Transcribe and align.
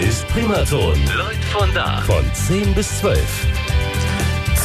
Ist 0.00 0.28
Primaton. 0.28 0.94
Leute 1.16 1.42
von 1.50 1.72
da. 1.74 2.02
Von 2.02 2.22
10 2.34 2.74
bis 2.74 2.98
12. 2.98 3.18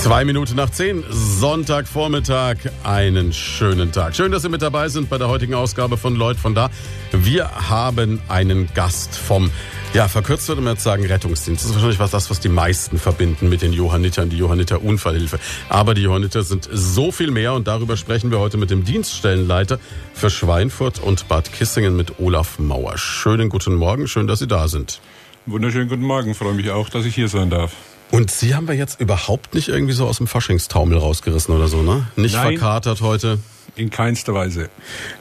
Zwei 0.02 0.26
Minuten 0.26 0.56
nach 0.56 0.72
zehn, 0.72 1.04
Sonntagvormittag, 1.10 2.58
einen 2.84 3.32
schönen 3.32 3.92
Tag. 3.92 4.16
Schön, 4.16 4.32
dass 4.32 4.42
Sie 4.42 4.50
mit 4.50 4.62
dabei 4.64 4.90
sind 4.90 5.10
bei 5.10 5.18
der 5.20 5.30
heutigen 5.30 5.54
Ausgabe 5.54 5.96
von 5.96 6.16
Leut 6.16 6.38
von 6.38 6.56
da. 6.56 6.70
Wir 7.12 7.70
haben 7.70 8.20
einen 8.28 8.68
Gast 8.74 9.16
vom, 9.16 9.52
ja, 9.94 10.08
verkürzt 10.08 10.48
würde 10.48 10.62
man 10.62 10.74
jetzt 10.74 10.84
sagen, 10.84 11.06
Rettungsdienst. 11.06 11.64
Das 11.64 11.70
ist 11.70 11.76
wahrscheinlich 11.76 12.00
was 12.00 12.12
das, 12.12 12.30
was 12.32 12.40
die 12.40 12.50
meisten 12.50 12.98
verbinden 12.98 13.48
mit 13.48 13.62
den 13.62 13.74
Johannitern, 13.74 14.30
die 14.30 14.38
Johanniter 14.38 14.82
Unfallhilfe. 14.82 15.40
Aber 15.70 15.94
die 15.94 16.02
Johanniter 16.02 16.42
sind 16.42 16.68
so 16.72 17.12
viel 17.12 17.30
mehr 17.30 17.54
und 17.54 17.68
darüber 17.68 17.96
sprechen 17.96 18.32
wir 18.32 18.40
heute 18.40 18.58
mit 18.58 18.72
dem 18.72 18.84
Dienststellenleiter 18.84 19.80
für 20.16 20.32
Schweinfurt 20.32 20.98
und 21.00 21.28
Bad 21.28 21.54
Kissingen 21.54 21.96
mit 21.96 22.20
Olaf 22.20 22.58
Mauer. 22.58 22.98
Schönen 22.98 23.50
guten 23.50 23.76
Morgen, 23.76 24.08
schön, 24.08 24.26
dass 24.26 24.40
Sie 24.40 24.48
da 24.48 24.68
sind. 24.68 25.00
Wunderschönen 25.48 25.90
guten 25.90 26.04
Morgen, 26.04 26.36
freue 26.36 26.54
mich 26.54 26.70
auch, 26.70 26.90
dass 26.90 27.04
ich 27.04 27.16
hier 27.16 27.28
sein 27.28 27.50
darf. 27.50 27.74
Und 28.12 28.30
Sie 28.30 28.54
haben 28.54 28.68
wir 28.68 28.76
jetzt 28.76 29.02
überhaupt 29.02 29.56
nicht 29.56 29.70
irgendwie 29.70 29.94
so 29.94 30.06
aus 30.06 30.18
dem 30.18 30.28
Faschingstaumel 30.28 31.00
rausgerissen 31.00 31.56
oder 31.56 31.68
so, 31.68 31.82
ne? 31.82 32.06
Nicht 32.16 32.36
Nein. 32.36 32.58
verkatert 32.58 33.02
heute. 33.02 33.40
In 33.76 33.90
keinster 33.90 34.36
Weise. 34.36 34.70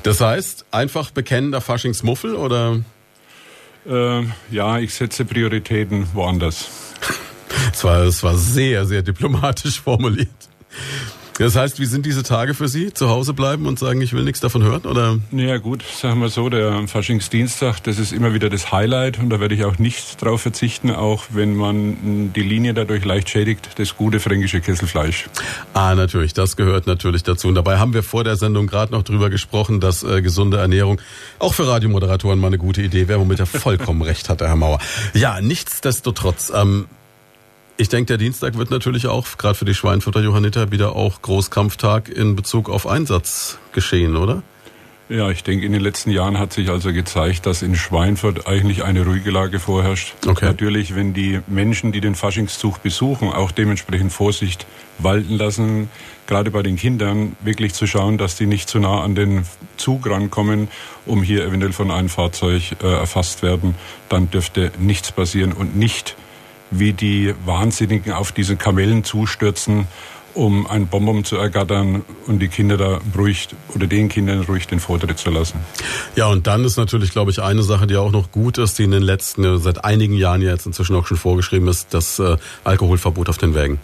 Das 0.03 0.21
heißt, 0.21 0.67
einfach 0.73 1.11
bekennender 1.11 1.63
Faschingsmuffel 1.63 2.35
oder? 2.35 2.81
Äh, 3.89 4.25
ja, 4.51 4.79
ich 4.79 4.93
setze 4.93 5.25
Prioritäten 5.25 6.09
woanders. 6.15 6.69
Es 7.73 7.85
war, 7.85 8.03
es 8.03 8.23
war 8.23 8.37
sehr, 8.37 8.87
sehr 8.87 9.03
diplomatisch 9.03 9.81
formuliert. 9.81 10.29
Das 11.41 11.57
heißt, 11.57 11.81
wie 11.81 11.87
sind 11.87 12.05
diese 12.05 12.23
Tage 12.23 12.53
für 12.53 12.69
Sie? 12.69 12.93
Zu 12.93 13.09
Hause 13.09 13.33
bleiben 13.33 13.65
und 13.65 13.79
sagen, 13.79 14.03
ich 14.03 14.13
will 14.13 14.25
nichts 14.25 14.41
davon 14.41 14.63
hören? 14.63 14.83
Oder? 14.83 15.19
Naja 15.31 15.57
gut, 15.57 15.83
sagen 15.83 16.21
wir 16.21 16.29
so, 16.29 16.51
der 16.51 16.87
Faschingsdienstag, 16.87 17.83
das 17.85 17.99
ist 17.99 18.13
immer 18.13 18.35
wieder 18.35 18.51
das 18.51 18.73
Highlight 18.73 19.19
und 19.19 19.31
da 19.31 19.41
werde 19.41 19.55
ich 19.55 19.65
auch 19.65 19.79
nicht 19.79 20.23
drauf 20.23 20.43
verzichten, 20.43 20.91
auch 20.91 21.25
wenn 21.31 21.57
man 21.57 22.35
die 22.35 22.43
Linie 22.43 22.75
dadurch 22.75 23.07
leicht 23.07 23.31
schädigt, 23.31 23.71
das 23.77 23.97
gute 23.97 24.21
fränkische 24.21 24.61
Kesselfleisch. 24.61 25.31
Ah, 25.73 25.95
natürlich, 25.95 26.35
das 26.35 26.59
gehört 26.59 26.87
natürlich 26.87 27.23
dazu. 27.23 27.49
Und 27.49 27.55
dabei 27.55 27.79
haben 27.79 27.95
wir 27.95 28.03
vor 28.03 28.23
der 28.23 28.37
Sendung 28.37 28.67
gerade 28.67 28.93
noch 28.93 29.03
drüber 29.03 29.31
gesprochen, 29.31 29.81
dass 29.81 30.03
äh, 30.03 30.21
gesunde 30.21 30.59
Ernährung 30.59 31.01
auch 31.39 31.55
für 31.55 31.67
Radiomoderatoren 31.67 32.39
mal 32.39 32.49
eine 32.49 32.59
gute 32.59 32.83
Idee 32.83 33.09
wäre, 33.09 33.19
womit 33.19 33.41
er 33.41 33.47
vollkommen 33.47 34.03
recht 34.11 34.29
hat, 34.29 34.43
Herr 34.43 34.57
Mauer. 34.57 34.79
Ja, 35.15 35.41
nichtsdestotrotz, 35.41 36.53
ähm, 36.55 36.85
ich 37.81 37.89
denke, 37.89 38.07
der 38.07 38.19
Dienstag 38.19 38.59
wird 38.59 38.71
natürlich 38.71 39.07
auch, 39.07 39.27
gerade 39.39 39.55
für 39.55 39.65
die 39.65 39.75
Schweinfurter 39.75 40.21
Johanniter, 40.21 40.71
wieder 40.71 40.95
auch 40.95 41.23
Großkampftag 41.23 42.11
in 42.11 42.37
Bezug 42.37 42.69
auf 42.69 42.87
Einsatz 42.87 43.59
geschehen, 43.73 44.17
oder? 44.17 44.43
Ja, 45.09 45.31
ich 45.31 45.43
denke, 45.43 45.65
in 45.65 45.73
den 45.73 45.81
letzten 45.81 46.11
Jahren 46.11 46.39
hat 46.39 46.53
sich 46.53 46.69
also 46.69 46.93
gezeigt, 46.93 47.47
dass 47.47 47.63
in 47.63 47.75
Schweinfurt 47.75 48.47
eigentlich 48.47 48.85
eine 48.85 49.05
ruhige 49.05 49.31
Lage 49.31 49.59
vorherrscht. 49.59 50.15
Okay. 50.25 50.45
Natürlich, 50.45 50.95
wenn 50.95 51.15
die 51.15 51.41
Menschen, 51.49 51.91
die 51.91 52.01
den 52.01 52.15
Faschingszug 52.15 52.83
besuchen, 52.83 53.33
auch 53.33 53.51
dementsprechend 53.51 54.13
Vorsicht 54.13 54.67
walten 54.99 55.37
lassen, 55.37 55.89
gerade 56.27 56.51
bei 56.51 56.63
den 56.63 56.77
Kindern, 56.77 57.35
wirklich 57.43 57.73
zu 57.73 57.87
schauen, 57.87 58.19
dass 58.19 58.37
die 58.37 58.47
nicht 58.47 58.69
zu 58.69 58.79
nah 58.79 59.01
an 59.01 59.15
den 59.15 59.47
Zug 59.79 60.09
rankommen, 60.09 60.69
um 61.07 61.23
hier 61.23 61.45
eventuell 61.45 61.73
von 61.73 61.91
einem 61.91 62.11
Fahrzeug 62.11 62.77
äh, 62.83 62.87
erfasst 62.87 63.43
werden, 63.43 63.75
dann 64.11 64.31
dürfte 64.31 64.71
nichts 64.79 65.11
passieren 65.11 65.53
und 65.53 65.77
nicht 65.77 66.15
wie 66.71 66.93
die 66.93 67.35
Wahnsinnigen 67.45 68.13
auf 68.13 68.33
diese 68.33 68.57
Kamellen 68.57 69.05
zustürzen, 69.05 69.87
um 70.35 70.67
ein 70.67 70.87
Bonbon 70.87 71.25
zu 71.25 71.37
ergattern 71.37 72.03
und 72.27 72.39
die 72.39 72.49
Kinder 72.49 72.77
da 72.77 73.01
ruhig 73.17 73.49
oder 73.75 73.87
den 73.87 74.09
Kindern 74.09 74.43
ruhig 74.43 74.67
den 74.67 74.81
Vortritt 74.81 75.19
zu 75.19 75.31
lassen. 75.31 75.59
Ja, 76.15 76.27
und 76.29 76.47
dann 76.47 76.65
ist 76.65 76.77
natürlich, 76.77 77.11
glaube 77.11 77.31
ich, 77.31 77.43
eine 77.43 77.63
Sache, 77.63 77.87
die 77.87 77.97
auch 77.97 78.13
noch 78.13 78.31
gut 78.31 78.59
ist, 78.59 78.79
die 78.79 78.85
in 78.85 78.93
den 78.93 79.03
letzten, 79.03 79.59
seit 79.59 79.85
einigen 79.85 80.15
Jahren 80.15 80.43
ja 80.43 80.51
jetzt 80.53 80.67
inzwischen 80.67 80.95
auch 80.95 81.07
schon 81.07 81.17
vorgeschrieben 81.17 81.69
ist, 81.69 81.93
das 81.93 82.19
äh, 82.19 82.37
Alkoholverbot 82.65 83.29
auf 83.29 83.39
den 83.39 83.55
Wägen. 83.55 83.81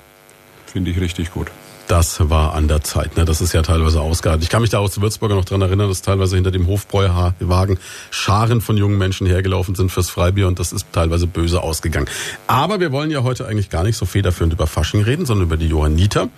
Finde 0.67 0.91
ich 0.91 1.01
richtig 1.01 1.33
gut. 1.33 1.51
Das 1.89 2.29
war 2.31 2.55
an 2.55 2.67
der 2.67 2.83
Zeit. 2.83 3.17
Ne? 3.17 3.25
Das 3.25 3.41
ist 3.41 3.53
ja 3.53 3.63
teilweise 3.63 4.01
ausgeartet. 4.01 4.43
Ich 4.43 4.49
kann 4.49 4.61
mich 4.61 4.71
da 4.71 4.79
aus 4.79 5.01
Würzburger 5.01 5.37
noch 5.37 5.45
dran 5.45 5.63
erinnern, 5.63 5.89
dass 5.89 6.03
teilweise 6.03 6.35
hinter 6.35 6.51
dem 6.51 6.67
Hofbräuwagen 6.67 7.79
Scharen 8.11 8.61
von 8.61 8.77
jungen 8.77 8.99
Menschen 8.99 9.27
hergelaufen 9.27 9.77
sind 9.77 9.93
fürs 9.93 10.11
Freibier 10.11 10.49
und 10.49 10.59
das 10.59 10.73
ist 10.73 10.87
teilweise 10.93 11.29
böse 11.29 11.63
ausgegangen. 11.63 12.09
Aber 12.49 12.81
wir 12.81 12.91
wollen 12.91 13.11
ja 13.11 13.23
heute 13.23 13.47
eigentlich 13.47 13.71
gar 13.71 13.85
nicht 13.85 13.97
so 13.97 14.05
federführend 14.05 14.53
über 14.53 14.67
Fasching 14.67 15.03
reden, 15.03 15.27
sondern 15.27 15.47
über 15.47 15.57
die 15.57 15.69
Johanniter. 15.69 16.29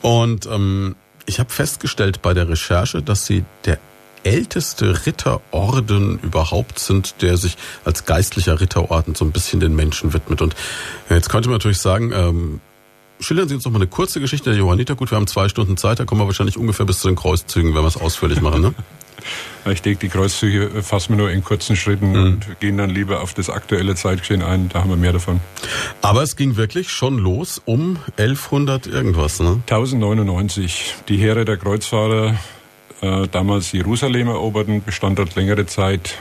Und 0.00 0.46
ähm, 0.46 0.96
ich 1.26 1.38
habe 1.38 1.50
festgestellt 1.50 2.22
bei 2.22 2.32
der 2.32 2.48
Recherche, 2.48 3.02
dass 3.02 3.26
sie 3.26 3.44
der 3.66 3.78
älteste 4.24 5.06
Ritterorden 5.06 6.18
überhaupt 6.20 6.78
sind, 6.78 7.22
der 7.22 7.36
sich 7.36 7.56
als 7.84 8.06
geistlicher 8.06 8.60
Ritterorden 8.60 9.14
so 9.14 9.24
ein 9.24 9.32
bisschen 9.32 9.60
den 9.60 9.76
Menschen 9.76 10.12
widmet. 10.14 10.40
Und 10.42 10.56
jetzt 11.10 11.28
könnte 11.28 11.48
man 11.48 11.56
natürlich 11.56 11.78
sagen, 11.78 12.12
ähm, 12.12 12.60
schildern 13.20 13.48
Sie 13.48 13.54
uns 13.54 13.64
noch 13.64 13.72
mal 13.72 13.78
eine 13.78 13.86
kurze 13.88 14.20
Geschichte 14.20 14.50
der 14.50 14.58
Johanniter. 14.58 14.94
Gut, 14.94 15.10
wir 15.10 15.16
haben 15.16 15.26
zwei 15.26 15.48
Stunden 15.48 15.76
Zeit, 15.76 16.00
da 16.00 16.04
kommen 16.04 16.20
wir 16.20 16.26
wahrscheinlich 16.26 16.56
ungefähr 16.56 16.86
bis 16.86 17.00
zu 17.00 17.08
den 17.08 17.16
Kreuzzügen, 17.16 17.74
wenn 17.74 17.82
wir 17.82 17.88
es 17.88 17.96
ausführlich 17.96 18.40
machen, 18.40 18.60
ne? 18.62 18.74
Ich 19.70 19.82
denke, 19.82 19.98
die 19.98 20.08
Kreuzzüge 20.08 20.82
fassen 20.82 21.10
wir 21.10 21.16
nur 21.24 21.30
in 21.30 21.42
kurzen 21.44 21.74
Schritten 21.76 22.12
Mhm. 22.12 22.16
und 22.24 22.60
gehen 22.60 22.78
dann 22.78 22.88
lieber 22.88 23.20
auf 23.20 23.34
das 23.34 23.50
aktuelle 23.50 23.96
Zeitgeschehen 23.96 24.42
ein. 24.42 24.68
Da 24.70 24.80
haben 24.80 24.88
wir 24.90 24.96
mehr 24.96 25.12
davon. 25.12 25.40
Aber 26.00 26.22
es 26.22 26.36
ging 26.36 26.56
wirklich 26.56 26.90
schon 26.90 27.18
los 27.18 27.60
um 27.64 27.98
1100 28.16 28.86
irgendwas, 28.86 29.40
ne? 29.40 29.60
1099. 29.68 30.94
Die 31.08 31.18
Heere 31.18 31.44
der 31.44 31.56
Kreuzfahrer, 31.58 32.36
äh, 33.02 33.26
damals 33.30 33.72
Jerusalem 33.72 34.28
eroberten, 34.28 34.82
bestand 34.82 35.18
dort 35.18 35.34
längere 35.34 35.66
Zeit 35.66 36.14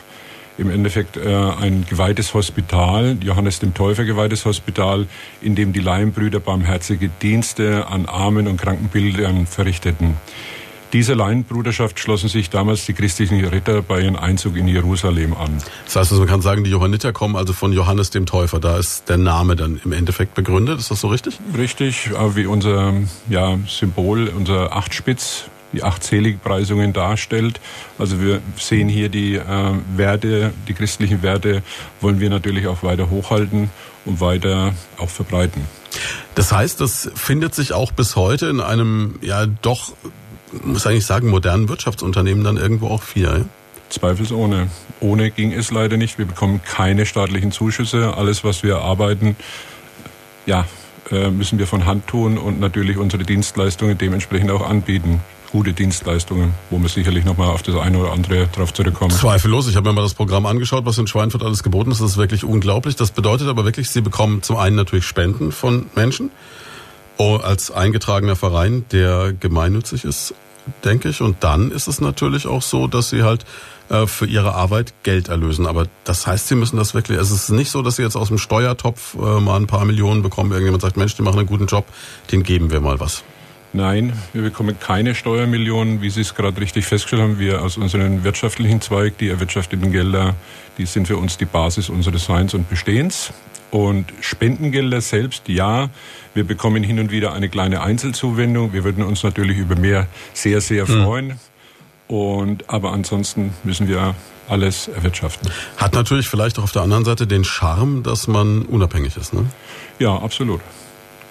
im 0.57 0.69
Endeffekt 0.69 1.17
äh, 1.17 1.27
ein 1.27 1.85
geweihtes 1.89 2.33
Hospital, 2.33 3.17
Johannes 3.21 3.59
dem 3.59 3.73
Täufer 3.73 4.05
geweihtes 4.05 4.45
Hospital, 4.45 5.07
in 5.41 5.55
dem 5.55 5.73
die 5.73 5.79
Laienbrüder 5.79 6.39
barmherzige 6.39 7.09
Dienste 7.21 7.87
an 7.87 8.05
armen 8.05 8.47
und 8.47 8.57
kranken 8.59 8.89
Bildern 8.89 9.45
verrichteten. 9.45 10.15
Dieser 10.93 11.17
Laienbruderschaft 11.17 11.99
schlossen 11.99 12.29
sich 12.29 12.49
damals 12.49 12.85
die 12.85 12.93
christlichen 12.93 13.43
Ritter 13.43 13.81
bei 13.81 14.01
ihrem 14.01 14.15
Einzug 14.15 14.55
in 14.55 14.69
Jerusalem 14.69 15.33
an. 15.33 15.57
Das 15.85 15.97
heißt, 15.97 16.11
also 16.11 16.19
man 16.19 16.29
kann 16.29 16.41
sagen, 16.41 16.63
die 16.63 16.69
Johanniter 16.69 17.11
kommen 17.11 17.35
also 17.35 17.51
von 17.51 17.73
Johannes 17.73 18.09
dem 18.09 18.25
Täufer. 18.25 18.61
Da 18.61 18.77
ist 18.77 19.09
der 19.09 19.17
Name 19.17 19.57
dann 19.57 19.81
im 19.83 19.91
Endeffekt 19.91 20.33
begründet. 20.33 20.79
Ist 20.79 20.89
das 20.89 21.01
so 21.01 21.09
richtig? 21.09 21.39
Richtig, 21.57 22.11
äh, 22.11 22.35
wie 22.37 22.45
unser 22.45 22.93
ja, 23.29 23.59
Symbol, 23.67 24.29
unser 24.29 24.73
Achtspitz, 24.73 25.49
die 25.73 25.83
acht 25.83 26.03
Seligpreisungen 26.03 26.93
darstellt. 26.93 27.59
Also 27.97 28.21
wir 28.21 28.41
sehen 28.57 28.89
hier 28.89 29.09
die 29.09 29.35
äh, 29.35 29.71
Werte, 29.95 30.53
die 30.67 30.73
christlichen 30.73 31.21
Werte 31.21 31.61
wollen 32.01 32.19
wir 32.19 32.29
natürlich 32.29 32.67
auch 32.67 32.83
weiter 32.83 33.09
hochhalten 33.09 33.69
und 34.05 34.21
weiter 34.21 34.73
auch 34.97 35.09
verbreiten. 35.09 35.63
Das 36.35 36.51
heißt, 36.51 36.79
das 36.79 37.09
findet 37.15 37.55
sich 37.55 37.73
auch 37.73 37.91
bis 37.91 38.15
heute 38.15 38.47
in 38.47 38.61
einem, 38.61 39.15
ja 39.21 39.45
doch, 39.45 39.93
muss 40.63 40.85
eigentlich 40.87 41.05
sagen, 41.05 41.27
modernen 41.29 41.69
Wirtschaftsunternehmen 41.69 42.43
dann 42.43 42.57
irgendwo 42.57 42.87
auch 42.87 43.03
viel. 43.03 43.23
Ja? 43.23 43.41
Zweifelsohne. 43.89 44.69
Ohne 44.99 45.31
ging 45.31 45.53
es 45.53 45.71
leider 45.71 45.97
nicht. 45.97 46.17
Wir 46.17 46.25
bekommen 46.25 46.61
keine 46.63 47.05
staatlichen 47.05 47.51
Zuschüsse. 47.51 48.15
Alles, 48.17 48.43
was 48.43 48.63
wir 48.63 48.79
arbeiten, 48.79 49.35
ja, 50.45 50.65
äh, 51.11 51.29
müssen 51.29 51.59
wir 51.59 51.67
von 51.67 51.85
Hand 51.85 52.07
tun 52.07 52.37
und 52.37 52.59
natürlich 52.59 52.97
unsere 52.97 53.23
Dienstleistungen 53.23 53.97
dementsprechend 53.97 54.51
auch 54.51 54.67
anbieten. 54.67 55.21
Gute 55.51 55.73
Dienstleistungen, 55.73 56.53
wo 56.69 56.79
wir 56.79 56.89
sicherlich 56.89 57.23
nochmal 57.23 57.49
auf 57.49 57.63
das 57.63 57.75
eine 57.75 57.97
oder 57.99 58.11
andere 58.11 58.47
drauf 58.47 58.73
zurückkommen. 58.73 59.11
Zweifellos. 59.11 59.67
Ich 59.69 59.75
habe 59.77 59.89
mir 59.89 59.93
mal 59.93 60.01
das 60.01 60.13
Programm 60.13 60.45
angeschaut, 60.45 60.85
was 60.85 60.97
in 60.97 61.07
Schweinfurt 61.07 61.43
alles 61.43 61.63
geboten 61.63 61.91
ist. 61.91 62.01
Das 62.01 62.11
ist 62.11 62.17
wirklich 62.17 62.43
unglaublich. 62.43 62.95
Das 62.95 63.11
bedeutet 63.11 63.47
aber 63.47 63.63
wirklich, 63.63 63.89
Sie 63.89 64.01
bekommen 64.01 64.43
zum 64.43 64.57
einen 64.57 64.75
natürlich 64.75 65.05
Spenden 65.05 65.51
von 65.51 65.85
Menschen 65.95 66.31
oh, 67.17 67.37
als 67.37 67.71
eingetragener 67.71 68.35
Verein, 68.35 68.85
der 68.91 69.33
gemeinnützig 69.33 70.03
ist, 70.03 70.33
denke 70.83 71.09
ich. 71.09 71.21
Und 71.21 71.43
dann 71.43 71.71
ist 71.71 71.87
es 71.87 72.01
natürlich 72.01 72.47
auch 72.47 72.61
so, 72.61 72.87
dass 72.87 73.09
Sie 73.09 73.23
halt 73.23 73.45
äh, 73.89 74.07
für 74.07 74.25
Ihre 74.25 74.53
Arbeit 74.53 74.93
Geld 75.03 75.29
erlösen. 75.29 75.65
Aber 75.65 75.87
das 76.03 76.27
heißt, 76.27 76.47
Sie 76.47 76.55
müssen 76.55 76.77
das 76.77 76.93
wirklich, 76.93 77.17
es 77.17 77.31
ist 77.31 77.49
nicht 77.49 77.71
so, 77.71 77.81
dass 77.81 77.97
Sie 77.97 78.03
jetzt 78.03 78.15
aus 78.15 78.27
dem 78.27 78.37
Steuertopf 78.37 79.15
äh, 79.15 79.39
mal 79.39 79.57
ein 79.57 79.67
paar 79.67 79.85
Millionen 79.85 80.21
bekommen. 80.21 80.51
Irgendjemand 80.51 80.81
sagt, 80.81 80.97
Mensch, 80.97 81.15
die 81.15 81.21
machen 81.21 81.39
einen 81.39 81.47
guten 81.47 81.67
Job, 81.67 81.85
den 82.31 82.43
geben 82.43 82.71
wir 82.71 82.81
mal 82.81 82.99
was. 82.99 83.23
Nein, 83.73 84.13
wir 84.33 84.41
bekommen 84.41 84.79
keine 84.79 85.13
Steuermillionen, 85.13 86.01
wie 86.01 86.09
Sie 86.09 86.21
es 86.21 86.35
gerade 86.35 86.59
richtig 86.59 86.85
festgestellt 86.85 87.21
haben. 87.21 87.39
Wir 87.39 87.61
aus 87.61 87.77
unserem 87.77 88.23
wirtschaftlichen 88.23 88.81
Zweig, 88.81 89.17
die 89.17 89.27
erwirtschafteten 89.27 89.91
Gelder, 89.91 90.35
die 90.77 90.85
sind 90.85 91.07
für 91.07 91.17
uns 91.17 91.37
die 91.37 91.45
Basis 91.45 91.89
unseres 91.89 92.25
Seins 92.25 92.53
und 92.53 92.69
Bestehens. 92.69 93.33
Und 93.69 94.05
Spendengelder 94.21 95.01
selbst, 95.01 95.49
ja, 95.49 95.89
wir 96.33 96.45
bekommen 96.45 96.83
hin 96.83 96.99
und 96.99 97.11
wieder 97.11 97.33
eine 97.33 97.49
kleine 97.49 97.81
Einzelzuwendung. 97.81 98.71
Wir 98.71 98.85
würden 98.85 99.03
uns 99.03 99.23
natürlich 99.23 99.57
über 99.57 99.75
mehr 99.75 100.07
sehr, 100.33 100.61
sehr 100.61 100.87
freuen. 100.87 101.37
Und, 102.07 102.69
aber 102.69 102.93
ansonsten 102.93 103.53
müssen 103.65 103.89
wir 103.89 104.15
alles 104.47 104.87
erwirtschaften. 104.87 105.51
Hat 105.75 105.93
natürlich 105.93 106.29
vielleicht 106.29 106.57
auch 106.57 106.63
auf 106.63 106.71
der 106.71 106.81
anderen 106.81 107.03
Seite 107.03 107.27
den 107.27 107.43
Charme, 107.43 108.03
dass 108.03 108.27
man 108.27 108.61
unabhängig 108.61 109.17
ist. 109.17 109.33
Ne? 109.33 109.45
Ja, 109.99 110.15
absolut. 110.15 110.61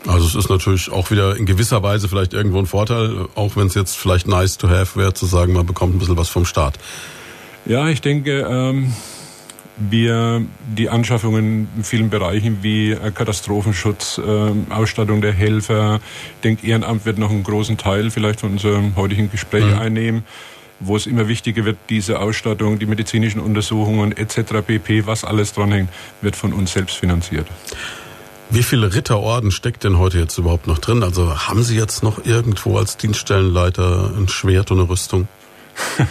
Also 0.06 0.26
es 0.26 0.34
ist 0.34 0.48
natürlich 0.48 0.90
auch 0.90 1.10
wieder 1.10 1.36
in 1.36 1.46
gewisser 1.46 1.82
Weise 1.82 2.08
vielleicht 2.08 2.32
irgendwo 2.32 2.58
ein 2.58 2.66
Vorteil, 2.66 3.26
auch 3.34 3.56
wenn 3.56 3.66
es 3.66 3.74
jetzt 3.74 3.96
vielleicht 3.96 4.28
nice 4.28 4.58
to 4.58 4.68
have 4.68 4.98
wäre, 4.98 5.14
zu 5.14 5.26
sagen, 5.26 5.52
man 5.52 5.66
bekommt 5.66 5.94
ein 5.94 5.98
bisschen 5.98 6.16
was 6.16 6.28
vom 6.28 6.44
Staat. 6.44 6.78
Ja, 7.64 7.88
ich 7.88 8.00
denke, 8.00 8.46
ähm, 8.48 8.92
wir 9.76 10.42
die 10.76 10.88
Anschaffungen 10.88 11.68
in 11.76 11.84
vielen 11.84 12.08
Bereichen 12.08 12.62
wie 12.62 12.92
äh, 12.92 13.10
Katastrophenschutz, 13.10 14.18
äh, 14.18 14.72
Ausstattung 14.72 15.20
der 15.20 15.32
Helfer, 15.32 16.00
ich 16.36 16.40
denke, 16.42 16.66
Ehrenamt 16.66 17.04
wird 17.04 17.18
noch 17.18 17.30
einen 17.30 17.42
großen 17.42 17.76
Teil 17.76 18.10
vielleicht 18.10 18.40
von 18.40 18.52
unserem 18.52 18.96
heutigen 18.96 19.30
Gespräch 19.30 19.66
mhm. 19.66 19.78
einnehmen, 19.78 20.24
wo 20.80 20.96
es 20.96 21.06
immer 21.06 21.28
wichtiger 21.28 21.64
wird, 21.64 21.76
diese 21.90 22.20
Ausstattung, 22.20 22.78
die 22.78 22.86
medizinischen 22.86 23.40
Untersuchungen 23.40 24.16
etc. 24.16 24.62
pp., 24.66 25.06
was 25.06 25.24
alles 25.24 25.52
dranhängt, 25.52 25.90
wird 26.22 26.36
von 26.36 26.52
uns 26.52 26.72
selbst 26.72 26.96
finanziert. 26.96 27.46
Wie 28.48 28.62
viele 28.62 28.94
Ritterorden 28.94 29.50
steckt 29.50 29.82
denn 29.82 29.98
heute 29.98 30.18
jetzt 30.18 30.38
überhaupt 30.38 30.68
noch 30.68 30.78
drin? 30.78 31.02
Also 31.02 31.48
haben 31.48 31.64
Sie 31.64 31.76
jetzt 31.76 32.02
noch 32.04 32.24
irgendwo 32.24 32.78
als 32.78 32.96
Dienststellenleiter 32.96 34.12
ein 34.16 34.28
Schwert 34.28 34.70
und 34.70 34.78
eine 34.78 34.88
Rüstung? 34.88 35.26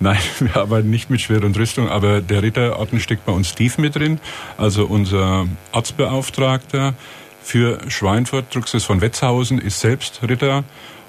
Nein, 0.00 0.18
wir 0.38 0.56
arbeiten 0.56 0.88
nicht 0.88 1.10
mit 1.10 1.20
Schwert 1.20 1.44
und 1.44 1.58
Rüstung, 1.58 1.88
aber 1.88 2.20
der 2.22 2.42
Ritterorden 2.42 3.00
steckt 3.00 3.26
bei 3.26 3.32
uns 3.32 3.54
tief 3.54 3.76
mit 3.76 3.96
drin. 3.96 4.18
Also 4.56 4.86
unser 4.86 5.46
Arztbeauftragter 5.72 6.94
für 7.42 7.78
Schweinfurt, 7.88 8.54
Druckses 8.54 8.84
von 8.84 9.00
Wetzhausen, 9.02 9.58
ist 9.58 9.80
selbst 9.80 10.20
Ritter 10.22 10.64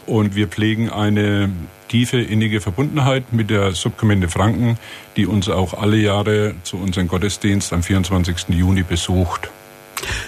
und 0.08 0.36
wir 0.36 0.48
pflegen 0.48 0.90
eine 0.90 1.52
tiefe, 1.88 2.20
innige 2.20 2.60
Verbundenheit 2.60 3.32
mit 3.32 3.50
der 3.50 3.72
Subkommende 3.74 4.28
Franken, 4.28 4.78
die 5.16 5.26
uns 5.26 5.50
auch 5.50 5.74
alle 5.74 5.98
Jahre 5.98 6.56
zu 6.64 6.78
unserem 6.78 7.08
Gottesdienst 7.08 7.72
am 7.72 7.82
24. 7.82 8.50
Juni 8.50 8.84
besucht. 8.84 9.50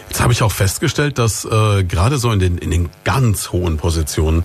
Jetzt 0.10 0.22
habe 0.22 0.34
ich 0.34 0.44
auch 0.44 0.52
festgestellt, 0.52 1.18
dass 1.18 1.46
äh, 1.46 1.84
gerade 1.84 2.18
so 2.18 2.32
in 2.32 2.40
den, 2.40 2.58
in 2.58 2.72
den 2.72 2.90
ganz 3.04 3.52
hohen 3.52 3.78
Positionen 3.78 4.44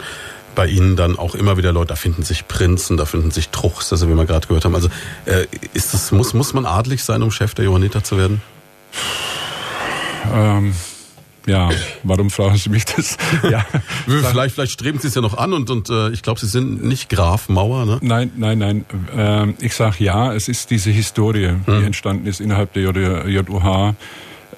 bei 0.54 0.66
Ihnen 0.66 0.96
dann 0.96 1.18
auch 1.18 1.34
immer 1.34 1.56
wieder 1.56 1.72
Leute, 1.72 1.88
da 1.88 1.96
finden 1.96 2.22
sich 2.22 2.48
Prinzen, 2.48 2.96
da 2.96 3.04
finden 3.04 3.30
sich 3.30 3.50
Truchs, 3.50 3.92
also 3.92 4.08
wie 4.08 4.14
wir 4.14 4.24
gerade 4.24 4.46
gehört 4.46 4.64
haben. 4.64 4.74
Also 4.74 4.88
äh, 5.26 5.46
ist 5.74 5.94
das, 5.94 6.10
muss, 6.12 6.34
muss 6.34 6.54
man 6.54 6.66
adlig 6.66 7.04
sein, 7.04 7.22
um 7.22 7.30
Chef 7.30 7.54
der 7.54 7.66
Johanniter 7.66 8.02
zu 8.02 8.16
werden? 8.16 8.40
Ähm, 10.32 10.74
ja, 11.46 11.70
warum 12.02 12.30
fragen 12.30 12.56
Sie 12.56 12.70
mich 12.70 12.84
das? 12.86 13.16
ja, 13.48 13.64
vielleicht, 14.06 14.54
vielleicht 14.54 14.72
streben 14.72 14.98
Sie 14.98 15.08
es 15.08 15.14
ja 15.14 15.20
noch 15.20 15.38
an 15.38 15.52
und, 15.52 15.70
und 15.70 15.88
äh, 15.90 16.10
ich 16.10 16.22
glaube, 16.22 16.40
Sie 16.40 16.46
sind 16.46 16.82
nicht 16.82 17.08
Graf 17.08 17.48
Mauer, 17.48 17.86
ne? 17.86 17.98
Nein, 18.02 18.32
nein, 18.36 18.58
nein. 18.58 18.84
Ähm, 19.16 19.54
ich 19.60 19.74
sage 19.74 20.02
ja, 20.02 20.32
es 20.34 20.48
ist 20.48 20.70
diese 20.70 20.90
Historie, 20.90 21.54
die 21.66 21.72
hm. 21.72 21.84
entstanden 21.84 22.26
ist 22.26 22.40
innerhalb 22.40 22.72
der 22.72 22.82
JUH, 22.82 23.94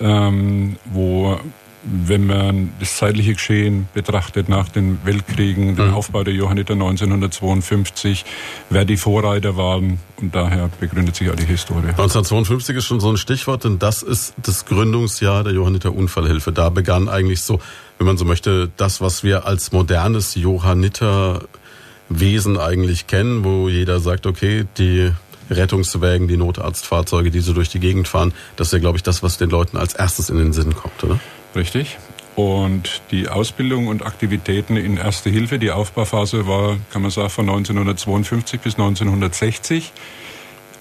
ähm, 0.00 0.76
wo 0.86 1.38
wenn 1.84 2.26
man 2.26 2.72
das 2.80 2.96
zeitliche 2.96 3.34
Geschehen 3.34 3.88
betrachtet 3.94 4.48
nach 4.48 4.68
den 4.68 4.98
Weltkriegen, 5.04 5.76
den 5.76 5.88
mhm. 5.88 5.94
Aufbau 5.94 6.24
der 6.24 6.34
Johanniter 6.34 6.74
1952, 6.74 8.24
wer 8.68 8.84
die 8.84 8.96
Vorreiter 8.96 9.56
waren 9.56 10.00
und 10.16 10.34
daher 10.34 10.70
begründet 10.80 11.14
sich 11.16 11.30
auch 11.30 11.36
die 11.36 11.46
Historie. 11.46 11.90
1952 11.90 12.76
ist 12.76 12.86
schon 12.86 13.00
so 13.00 13.10
ein 13.10 13.16
Stichwort, 13.16 13.64
denn 13.64 13.78
das 13.78 14.02
ist 14.02 14.34
das 14.42 14.66
Gründungsjahr 14.66 15.44
der 15.44 15.54
Johanniter 15.54 15.94
Unfallhilfe. 15.94 16.52
Da 16.52 16.68
begann 16.68 17.08
eigentlich 17.08 17.42
so, 17.42 17.60
wenn 17.98 18.06
man 18.06 18.16
so 18.16 18.24
möchte, 18.24 18.70
das, 18.76 19.00
was 19.00 19.22
wir 19.22 19.46
als 19.46 19.70
modernes 19.72 20.34
Johanniterwesen 20.34 22.58
eigentlich 22.58 23.06
kennen, 23.06 23.44
wo 23.44 23.68
jeder 23.68 24.00
sagt, 24.00 24.26
okay, 24.26 24.66
die 24.78 25.12
Rettungswägen, 25.50 26.28
die 26.28 26.36
Notarztfahrzeuge, 26.36 27.30
die 27.30 27.40
so 27.40 27.52
durch 27.52 27.68
die 27.68 27.80
Gegend 27.80 28.08
fahren, 28.08 28.32
das 28.56 28.68
ist 28.68 28.72
ja, 28.72 28.78
glaube 28.78 28.96
ich, 28.96 29.02
das, 29.02 29.22
was 29.22 29.38
den 29.38 29.50
Leuten 29.50 29.76
als 29.76 29.94
erstes 29.94 30.30
in 30.30 30.38
den 30.38 30.52
Sinn 30.52 30.74
kommt, 30.74 31.02
oder? 31.04 31.18
Richtig. 31.54 31.98
Und 32.36 33.02
die 33.10 33.28
Ausbildung 33.28 33.88
und 33.88 34.06
Aktivitäten 34.06 34.76
in 34.76 34.96
Erste 34.96 35.28
Hilfe, 35.28 35.58
die 35.58 35.72
Aufbauphase 35.72 36.46
war, 36.46 36.76
kann 36.92 37.02
man 37.02 37.10
sagen, 37.10 37.30
von 37.30 37.48
1952 37.48 38.60
bis 38.60 38.74
1960. 38.74 39.92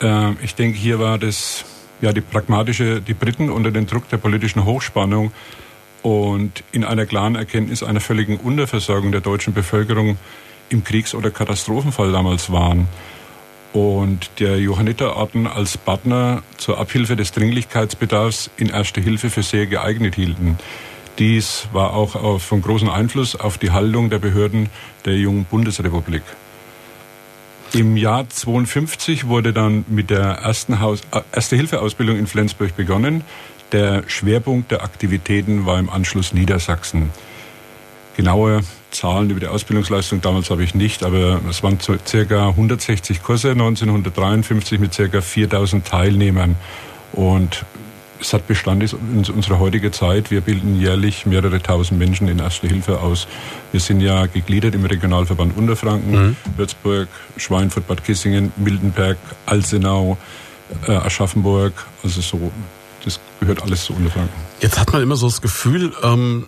Äh, 0.02 0.34
ich 0.44 0.54
denke, 0.54 0.78
hier 0.78 1.00
war 1.00 1.18
das, 1.18 1.66
ja, 2.00 2.14
die 2.14 2.22
pragmatische, 2.22 3.02
die 3.02 3.16
Briten 3.16 3.50
unter 3.50 3.72
dem 3.72 3.88
Druck 3.88 4.08
der 4.10 4.18
politischen 4.18 4.66
Hochspannung 4.66 5.32
und 6.04 6.64
in 6.72 6.84
einer 6.84 7.08
klaren 7.08 7.36
Erkenntnis 7.36 7.82
einer 7.82 8.02
völligen 8.02 8.38
Unterversorgung 8.38 9.12
der 9.12 9.22
deutschen 9.22 9.54
Bevölkerung 9.54 10.20
im 10.70 10.84
Kriegs- 10.84 11.16
oder 11.16 11.32
Katastrophenfall 11.32 12.12
damals 12.12 12.52
waren 12.52 12.88
und 13.74 14.30
der 14.40 14.60
Johanniterorden 14.60 15.48
als 15.48 15.78
Partner 15.78 16.42
zur 16.58 16.80
Abhilfe 16.80 17.16
des 17.16 17.32
Dringlichkeitsbedarfs 17.32 18.50
in 18.58 18.70
Erste 18.70 19.02
Hilfe 19.02 19.30
für 19.30 19.44
sehr 19.44 19.68
geeignet 19.68 20.16
hielten. 20.16 20.58
Dies 21.20 21.68
war 21.74 21.94
auch 21.94 22.40
von 22.40 22.62
großem 22.62 22.90
Einfluss 22.90 23.36
auf 23.36 23.58
die 23.58 23.72
Haltung 23.72 24.10
der 24.10 24.20
Behörden 24.20 24.70
der 25.06 25.16
jungen 25.16 25.46
Bundesrepublik. 25.46 26.22
Im 27.74 27.98
Jahr 27.98 28.30
52 28.30 29.28
wurde 29.28 29.52
dann 29.52 29.84
mit 29.88 30.10
der 30.10 30.24
ersten 30.24 30.74
äh, 30.74 31.22
Erste-Hilfe-Ausbildung 31.34 32.18
in 32.18 32.28
Flensburg 32.28 32.76
begonnen. 32.78 33.24
Der 33.74 34.04
Schwerpunkt 34.08 34.72
der 34.72 34.84
Aktivitäten 34.84 35.66
war 35.66 35.78
im 35.78 35.90
Anschluss 35.90 36.32
Niedersachsen. 36.32 37.10
Genaue 38.16 38.62
Zahlen 38.98 39.30
über 39.30 39.40
die 39.40 39.48
Ausbildungsleistung 39.48 40.22
damals 40.22 40.50
habe 40.50 40.64
ich 40.64 40.74
nicht, 40.74 41.04
aber 41.04 41.40
es 41.48 41.62
waren 41.62 41.78
circa 41.80 42.50
160 42.50 43.22
Kurse 43.22 43.52
1953 43.52 44.80
mit 44.80 44.94
circa 44.94 45.22
4000 45.22 45.86
Teilnehmern. 45.86 46.56
Und 47.14 47.64
es 48.20 48.34
hat 48.34 48.48
Bestand 48.48 48.92
in 48.92 49.24
unserer 49.32 49.60
heutigen 49.60 49.94
Zeit. 49.94 50.32
Wir 50.32 50.42
bilden 50.42 50.80
jährlich 50.80 51.28
mehrere 51.28 51.62
tausend 51.62 52.00
Menschen 52.00 52.28
in 52.28 52.40
Erste 52.40 52.68
Hilfe 52.68 53.00
aus. 53.00 53.28
Wir 53.72 53.80
sind 53.80 54.02
ja 54.02 54.26
gegliedert 54.26 54.74
im 54.74 54.84
Regionalverband 54.84 55.56
Unterfranken, 55.56 56.30
mhm. 56.30 56.36
Würzburg, 56.56 57.08
Schweinfurt, 57.38 57.88
Bad 57.88 58.04
Kissingen, 58.04 58.52
Mildenberg, 58.58 59.18
Alsenau, 59.46 60.18
äh, 60.88 60.94
Aschaffenburg. 60.94 61.86
Also 62.04 62.22
so, 62.22 62.52
das 63.06 63.20
gehört 63.40 63.62
alles 63.62 63.86
zu 63.86 63.94
Unterfranken. 63.94 64.34
Jetzt 64.60 64.80
hat 64.80 64.92
man 64.92 65.04
immer 65.04 65.18
so 65.18 65.28
das 65.28 65.40
Gefühl, 65.40 65.94
ähm, 66.04 66.48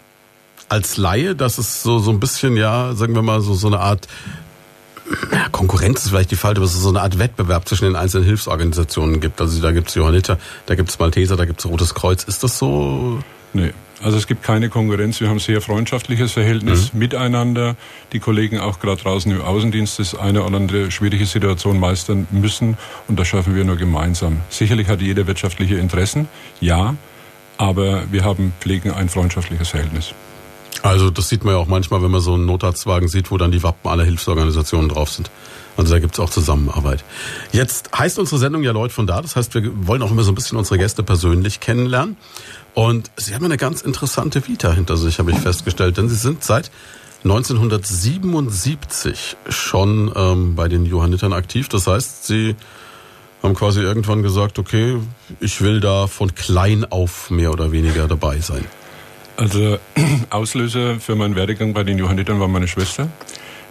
als 0.70 0.98
Laie, 0.98 1.36
dass 1.36 1.58
es 1.58 1.84
so, 1.84 2.00
so 2.00 2.12
ein 2.12 2.20
bisschen, 2.20 2.56
ja, 2.58 2.94
sagen 2.94 3.16
wir 3.16 3.22
mal, 3.22 3.42
so, 3.42 3.54
so 3.54 3.68
eine 3.68 3.80
Art 3.80 4.08
ja, 5.32 5.50
Konkurrenz 5.50 6.04
ist 6.04 6.10
vielleicht 6.10 6.32
die 6.32 6.36
falsche, 6.36 6.58
aber 6.58 6.66
es 6.66 6.76
ist 6.76 6.82
so 6.82 6.90
eine 6.90 7.02
Art 7.02 7.18
Wettbewerb 7.18 7.68
zwischen 7.68 7.86
den 7.86 7.96
einzelnen 7.96 8.26
Hilfsorganisationen 8.26 9.20
gibt. 9.20 9.42
Also 9.42 9.62
da 9.62 9.72
gibt 9.72 9.90
es 9.90 9.96
Johanniter, 9.96 10.38
da 10.68 10.76
gibt 10.76 10.90
es 10.90 11.00
Malteser, 11.00 11.36
da 11.36 11.46
gibt 11.46 11.60
es 11.60 11.66
Rotes 11.66 11.94
Kreuz. 11.94 12.24
Ist 12.24 12.44
das 12.44 12.60
so? 12.60 13.20
Nee. 13.54 13.74
Also 14.02 14.18
es 14.18 14.28
gibt 14.28 14.44
keine 14.44 14.70
Konkurrenz. 14.70 15.20
Wir 15.20 15.28
haben 15.28 15.38
ein 15.38 15.42
sehr 15.42 15.60
freundschaftliches 15.60 16.32
Verhältnis 16.32 16.94
mhm. 16.94 17.00
miteinander. 17.00 17.76
Die 18.14 18.20
Kollegen 18.20 18.60
auch 18.60 18.80
gerade 18.80 19.02
draußen 19.02 19.30
im 19.30 19.42
Außendienst 19.42 20.00
das 20.00 20.16
eine 20.16 20.44
oder 20.44 20.56
andere 20.56 20.92
schwierige 20.92 21.26
Situation 21.26 21.80
meistern 21.80 22.28
müssen 22.32 22.78
und 23.08 23.20
das 23.20 23.28
schaffen 23.28 23.56
wir 23.56 23.66
nur 23.66 23.76
gemeinsam. 23.76 24.38
Sicherlich 24.50 24.88
hat 24.88 25.02
jeder 25.02 25.28
wirtschaftliche 25.28 25.76
Interessen, 25.76 26.30
ja, 26.62 26.96
aber 27.58 28.04
wir 28.10 28.24
haben 28.24 28.54
pflegen 28.62 28.92
ein 28.92 29.10
freundschaftliches 29.10 29.70
Verhältnis. 29.70 30.14
Also 30.82 31.10
das 31.10 31.30
sieht 31.30 31.44
man 31.44 31.56
ja 31.56 31.60
auch 31.60 31.68
manchmal, 31.68 32.02
wenn 32.02 32.12
man 32.12 32.22
so 32.22 32.34
einen 32.34 32.46
Notarztwagen 32.46 33.10
sieht, 33.10 33.32
wo 33.32 33.38
dann 33.38 33.52
die 33.52 33.64
Wappen 33.64 33.90
aller 33.90 34.04
Hilfsorganisationen 34.04 34.90
drauf 34.90 35.12
sind. 35.12 35.30
Also 35.78 35.94
da 35.94 36.00
gibt's 36.00 36.20
auch 36.20 36.30
Zusammenarbeit. 36.30 37.04
Jetzt 37.52 37.98
heißt 37.98 38.20
unsere 38.20 38.38
Sendung 38.38 38.62
ja 38.64 38.72
Leute 38.72 38.94
von 38.94 39.08
da. 39.08 39.22
Das 39.22 39.36
heißt, 39.36 39.56
wir 39.56 39.88
wollen 39.88 40.02
auch 40.02 40.12
immer 40.12 40.24
so 40.24 40.32
ein 40.32 40.36
bisschen 40.36 40.58
unsere 40.58 40.78
Gäste 40.78 41.04
persönlich 41.04 41.60
kennenlernen. 41.62 42.18
Und 42.74 43.12
Sie 43.16 43.34
haben 43.34 43.46
eine 43.46 43.56
ganz 43.58 43.82
interessante 43.82 44.46
Vita 44.48 44.74
hinter 44.74 44.98
sich, 44.98 45.20
habe 45.20 45.32
ich 45.32 45.38
festgestellt. 45.38 45.98
Denn 45.98 46.10
Sie 46.10 46.16
sind 46.16 46.44
seit 46.44 46.70
1977 47.24 49.38
schon 49.50 50.12
ähm, 50.16 50.56
bei 50.56 50.68
den 50.68 50.86
Johannitern 50.86 51.34
aktiv. 51.34 51.70
Das 51.70 51.88
heißt, 51.88 52.28
Sie 52.28 52.56
haben 53.42 53.56
quasi 53.56 53.82
irgendwann 53.82 54.22
gesagt, 54.22 54.60
okay, 54.60 54.98
ich 55.40 55.62
will 55.62 55.80
da 55.80 56.08
von 56.08 56.36
klein 56.36 56.86
auf 56.90 57.30
mehr 57.30 57.52
oder 57.52 57.72
weniger 57.72 58.08
dabei 58.08 58.40
sein. 58.40 58.66
Also 59.40 59.80
Auslöser 60.32 61.00
für 61.00 61.16
meinen 61.16 61.38
Werdegang 61.38 61.74
bei 61.74 61.84
den 61.86 61.98
Johannitern 61.98 62.42
war 62.42 62.50
meine 62.50 62.68
Schwester, 62.68 63.08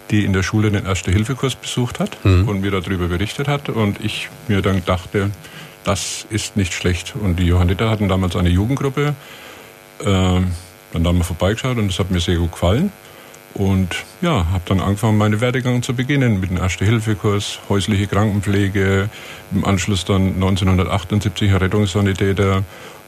die 0.09 0.25
in 0.25 0.33
der 0.33 0.41
Schule 0.41 0.71
den 0.71 0.83
Erste-Hilfe-Kurs 0.83 1.53
besucht 1.53 1.99
hat 1.99 2.25
mhm. 2.25 2.49
und 2.49 2.61
mir 2.61 2.71
darüber 2.71 3.07
berichtet 3.07 3.47
hat. 3.47 3.69
Und 3.69 4.03
ich 4.03 4.29
mir 4.47 4.63
dann 4.63 4.83
dachte, 4.83 5.29
das 5.83 6.25
ist 6.31 6.57
nicht 6.57 6.73
schlecht. 6.73 7.13
Und 7.15 7.37
die 7.37 7.45
Johanniter 7.45 7.87
hatten 7.87 8.09
damals 8.09 8.35
eine 8.35 8.49
Jugendgruppe. 8.49 9.13
Äh, 9.99 10.03
dann 10.05 11.05
haben 11.05 11.19
wir 11.19 11.23
vorbeigeschaut 11.23 11.77
und 11.77 11.89
das 11.89 11.99
hat 11.99 12.09
mir 12.09 12.19
sehr 12.19 12.37
gut 12.37 12.53
gefallen. 12.53 12.91
Und 13.53 14.05
ja, 14.21 14.47
habe 14.51 14.63
dann 14.65 14.79
angefangen, 14.79 15.17
meine 15.17 15.41
Werdegang 15.41 15.81
zu 15.83 15.93
beginnen 15.93 16.39
mit 16.39 16.49
dem 16.49 16.57
Erste-Hilfe-Kurs, 16.57 17.59
häusliche 17.67 18.07
Krankenpflege, 18.07 19.09
im 19.51 19.65
Anschluss 19.65 20.05
dann 20.05 20.35
1978 20.35 21.53
Rettungssanitäter 21.53 22.63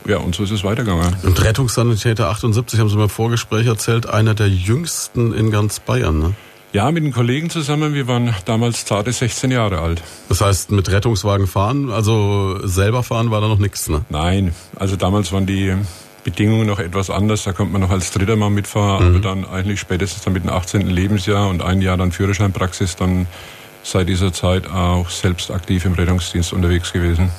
ja, 0.07 0.17
und 0.17 0.33
so 0.33 0.43
ist 0.43 0.51
es 0.51 0.63
weitergegangen. 0.63 1.15
Und 1.23 1.43
Rettungssanitäter 1.43 2.29
78, 2.29 2.79
haben 2.79 2.89
Sie 2.89 2.95
mal 2.95 3.03
im 3.03 3.09
Vorgespräch 3.09 3.67
erzählt, 3.67 4.09
einer 4.09 4.33
der 4.33 4.49
jüngsten 4.49 5.31
in 5.33 5.51
ganz 5.51 5.79
Bayern, 5.79 6.19
ne? 6.19 6.33
Ja, 6.73 6.89
mit 6.89 7.03
den 7.03 7.11
Kollegen 7.11 7.49
zusammen. 7.49 7.93
Wir 7.93 8.07
waren 8.07 8.33
damals 8.45 8.85
zarte 8.85 9.11
16 9.11 9.51
Jahre 9.51 9.79
alt. 9.79 10.01
Das 10.29 10.39
heißt, 10.39 10.71
mit 10.71 10.89
Rettungswagen 10.89 11.45
fahren, 11.45 11.91
also 11.91 12.65
selber 12.65 13.03
fahren 13.03 13.29
war 13.29 13.41
da 13.41 13.49
noch 13.49 13.59
nichts, 13.59 13.89
ne? 13.89 14.05
Nein, 14.09 14.55
also 14.77 14.95
damals 14.95 15.33
waren 15.33 15.45
die 15.45 15.75
Bedingungen 16.23 16.67
noch 16.67 16.79
etwas 16.79 17.09
anders. 17.09 17.43
Da 17.43 17.53
konnte 17.53 17.73
man 17.73 17.81
noch 17.81 17.89
als 17.89 18.11
dritter 18.11 18.35
Mal 18.35 18.49
mitfahren, 18.49 19.09
mhm. 19.09 19.15
aber 19.15 19.23
dann 19.23 19.45
eigentlich 19.45 19.79
spätestens 19.79 20.23
dann 20.23 20.33
mit 20.33 20.43
dem 20.43 20.51
18. 20.51 20.87
Lebensjahr 20.87 21.49
und 21.49 21.61
ein 21.61 21.81
Jahr 21.81 21.97
dann 21.97 22.11
Führerscheinpraxis, 22.11 22.95
dann 22.95 23.27
seit 23.83 24.07
dieser 24.07 24.31
Zeit 24.31 24.69
auch 24.69 25.09
selbst 25.09 25.51
aktiv 25.51 25.85
im 25.85 25.93
Rettungsdienst 25.93 26.53
unterwegs 26.53 26.93
gewesen. 26.93 27.31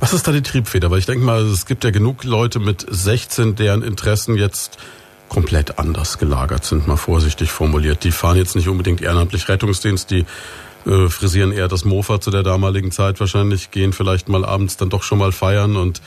Was 0.00 0.12
ist 0.12 0.26
da 0.26 0.32
die 0.32 0.42
Triebfeder? 0.42 0.90
Weil 0.90 0.98
ich 0.98 1.06
denke 1.06 1.24
mal, 1.24 1.42
es 1.42 1.66
gibt 1.66 1.84
ja 1.84 1.90
genug 1.90 2.24
Leute 2.24 2.58
mit 2.58 2.86
16, 2.88 3.54
deren 3.54 3.82
Interessen 3.82 4.36
jetzt 4.36 4.78
komplett 5.28 5.78
anders 5.78 6.18
gelagert 6.18 6.64
sind, 6.64 6.88
mal 6.88 6.96
vorsichtig 6.96 7.50
formuliert. 7.52 8.02
Die 8.04 8.10
fahren 8.10 8.36
jetzt 8.36 8.56
nicht 8.56 8.68
unbedingt 8.68 9.00
ehrenamtlich 9.00 9.48
Rettungsdienst, 9.48 10.10
die 10.10 10.24
äh, 10.86 11.08
frisieren 11.08 11.52
eher 11.52 11.68
das 11.68 11.84
Mofa 11.84 12.20
zu 12.20 12.30
der 12.30 12.42
damaligen 12.42 12.90
Zeit 12.90 13.20
wahrscheinlich, 13.20 13.70
gehen 13.70 13.92
vielleicht 13.92 14.28
mal 14.28 14.44
abends 14.44 14.76
dann 14.76 14.90
doch 14.90 15.02
schon 15.02 15.18
mal 15.18 15.30
feiern 15.30 15.76
und 15.76 16.00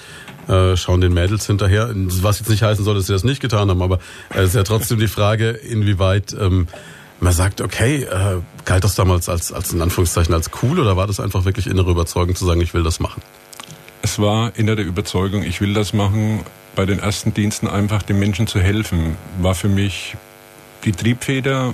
äh, 0.47 0.75
schauen 0.77 1.01
den 1.01 1.13
Mädels 1.13 1.47
hinterher. 1.47 1.89
Was 1.93 2.39
jetzt 2.39 2.49
nicht 2.49 2.63
heißen 2.63 2.83
soll, 2.83 2.95
dass 2.95 3.07
sie 3.07 3.13
das 3.13 3.23
nicht 3.23 3.41
getan 3.41 3.69
haben, 3.69 3.81
aber 3.81 3.99
es 4.29 4.37
äh, 4.37 4.43
ist 4.45 4.55
ja 4.55 4.63
trotzdem 4.63 4.99
die 4.99 5.07
Frage, 5.07 5.49
inwieweit 5.49 6.35
ähm, 6.39 6.67
man 7.19 7.33
sagt, 7.33 7.61
okay, 7.61 8.03
äh, 8.03 8.41
galt 8.65 8.83
das 8.83 8.95
damals 8.95 9.29
als, 9.29 9.53
als 9.53 9.71
in 9.71 9.81
Anführungszeichen 9.81 10.33
als 10.33 10.51
cool 10.61 10.79
oder 10.79 10.97
war 10.97 11.07
das 11.07 11.19
einfach 11.19 11.45
wirklich 11.45 11.67
innere 11.67 11.91
Überzeugung 11.91 12.35
zu 12.35 12.45
sagen, 12.45 12.61
ich 12.61 12.73
will 12.73 12.83
das 12.83 12.99
machen? 12.99 13.21
Es 14.01 14.19
war 14.19 14.51
innere 14.57 14.81
Überzeugung, 14.81 15.43
ich 15.43 15.61
will 15.61 15.73
das 15.73 15.93
machen. 15.93 16.41
Bei 16.75 16.85
den 16.85 16.99
ersten 16.99 17.33
Diensten 17.33 17.67
einfach 17.67 18.03
den 18.03 18.19
Menschen 18.19 18.47
zu 18.47 18.59
helfen, 18.59 19.15
war 19.39 19.55
für 19.55 19.69
mich 19.69 20.17
die 20.83 20.91
Triebfeder 20.91 21.73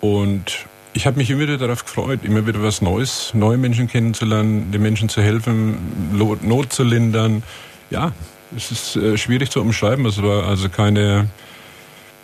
und 0.00 0.64
ich 0.92 1.06
habe 1.06 1.16
mich 1.18 1.30
immer 1.30 1.42
wieder 1.42 1.58
darauf 1.58 1.84
gefreut, 1.84 2.20
immer 2.24 2.46
wieder 2.46 2.62
was 2.62 2.82
Neues, 2.82 3.32
neue 3.34 3.56
Menschen 3.56 3.86
kennenzulernen, 3.86 4.72
den 4.72 4.82
Menschen 4.82 5.08
zu 5.08 5.22
helfen, 5.22 5.78
Not 6.42 6.72
zu 6.72 6.82
lindern. 6.82 7.42
Ja, 7.90 8.12
es 8.56 8.70
ist 8.70 8.96
äh, 8.96 9.16
schwierig 9.16 9.50
zu 9.50 9.60
umschreiben. 9.60 10.04
Es 10.06 10.20
war 10.22 10.46
also 10.46 10.68
keine 10.68 11.28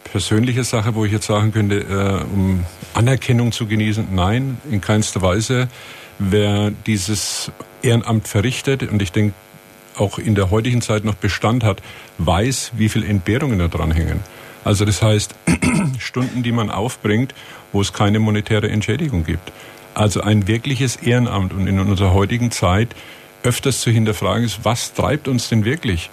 persönliche 0.04 0.64
Sache, 0.64 0.94
wo 0.94 1.04
ich 1.04 1.12
jetzt 1.12 1.26
sagen 1.26 1.52
könnte, 1.52 1.80
äh, 1.80 2.32
um 2.32 2.64
Anerkennung 2.94 3.52
zu 3.52 3.66
genießen. 3.66 4.08
Nein, 4.12 4.58
in 4.70 4.80
keinster 4.80 5.22
Weise. 5.22 5.68
Wer 6.18 6.72
dieses 6.86 7.52
Ehrenamt 7.82 8.26
verrichtet, 8.26 8.82
und 8.90 9.02
ich 9.02 9.12
denke, 9.12 9.34
auch 9.96 10.18
in 10.18 10.34
der 10.34 10.50
heutigen 10.50 10.82
Zeit 10.82 11.04
noch 11.04 11.14
Bestand 11.14 11.64
hat, 11.64 11.82
weiß, 12.18 12.72
wie 12.76 12.88
viel 12.88 13.04
Entbehrungen 13.04 13.58
da 13.58 13.68
dran 13.68 13.92
hängen. 13.92 14.20
Also 14.66 14.84
das 14.84 15.00
heißt, 15.00 15.32
Stunden, 16.00 16.42
die 16.42 16.50
man 16.50 16.70
aufbringt, 16.70 17.34
wo 17.72 17.80
es 17.80 17.92
keine 17.92 18.18
monetäre 18.18 18.68
Entschädigung 18.68 19.24
gibt. 19.24 19.52
Also 19.94 20.22
ein 20.22 20.48
wirkliches 20.48 20.96
Ehrenamt 20.96 21.52
und 21.52 21.68
in 21.68 21.78
unserer 21.78 22.12
heutigen 22.12 22.50
Zeit 22.50 22.88
öfters 23.44 23.80
zu 23.80 23.92
hinterfragen 23.92 24.44
ist, 24.44 24.64
was 24.64 24.92
treibt 24.92 25.28
uns 25.28 25.48
denn 25.48 25.64
wirklich? 25.64 26.10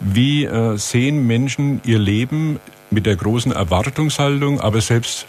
Wie 0.00 0.44
äh, 0.44 0.76
sehen 0.76 1.24
Menschen 1.28 1.82
ihr 1.84 2.00
Leben 2.00 2.58
mit 2.90 3.06
der 3.06 3.14
großen 3.14 3.52
Erwartungshaltung, 3.52 4.60
aber 4.60 4.80
selbst 4.80 5.26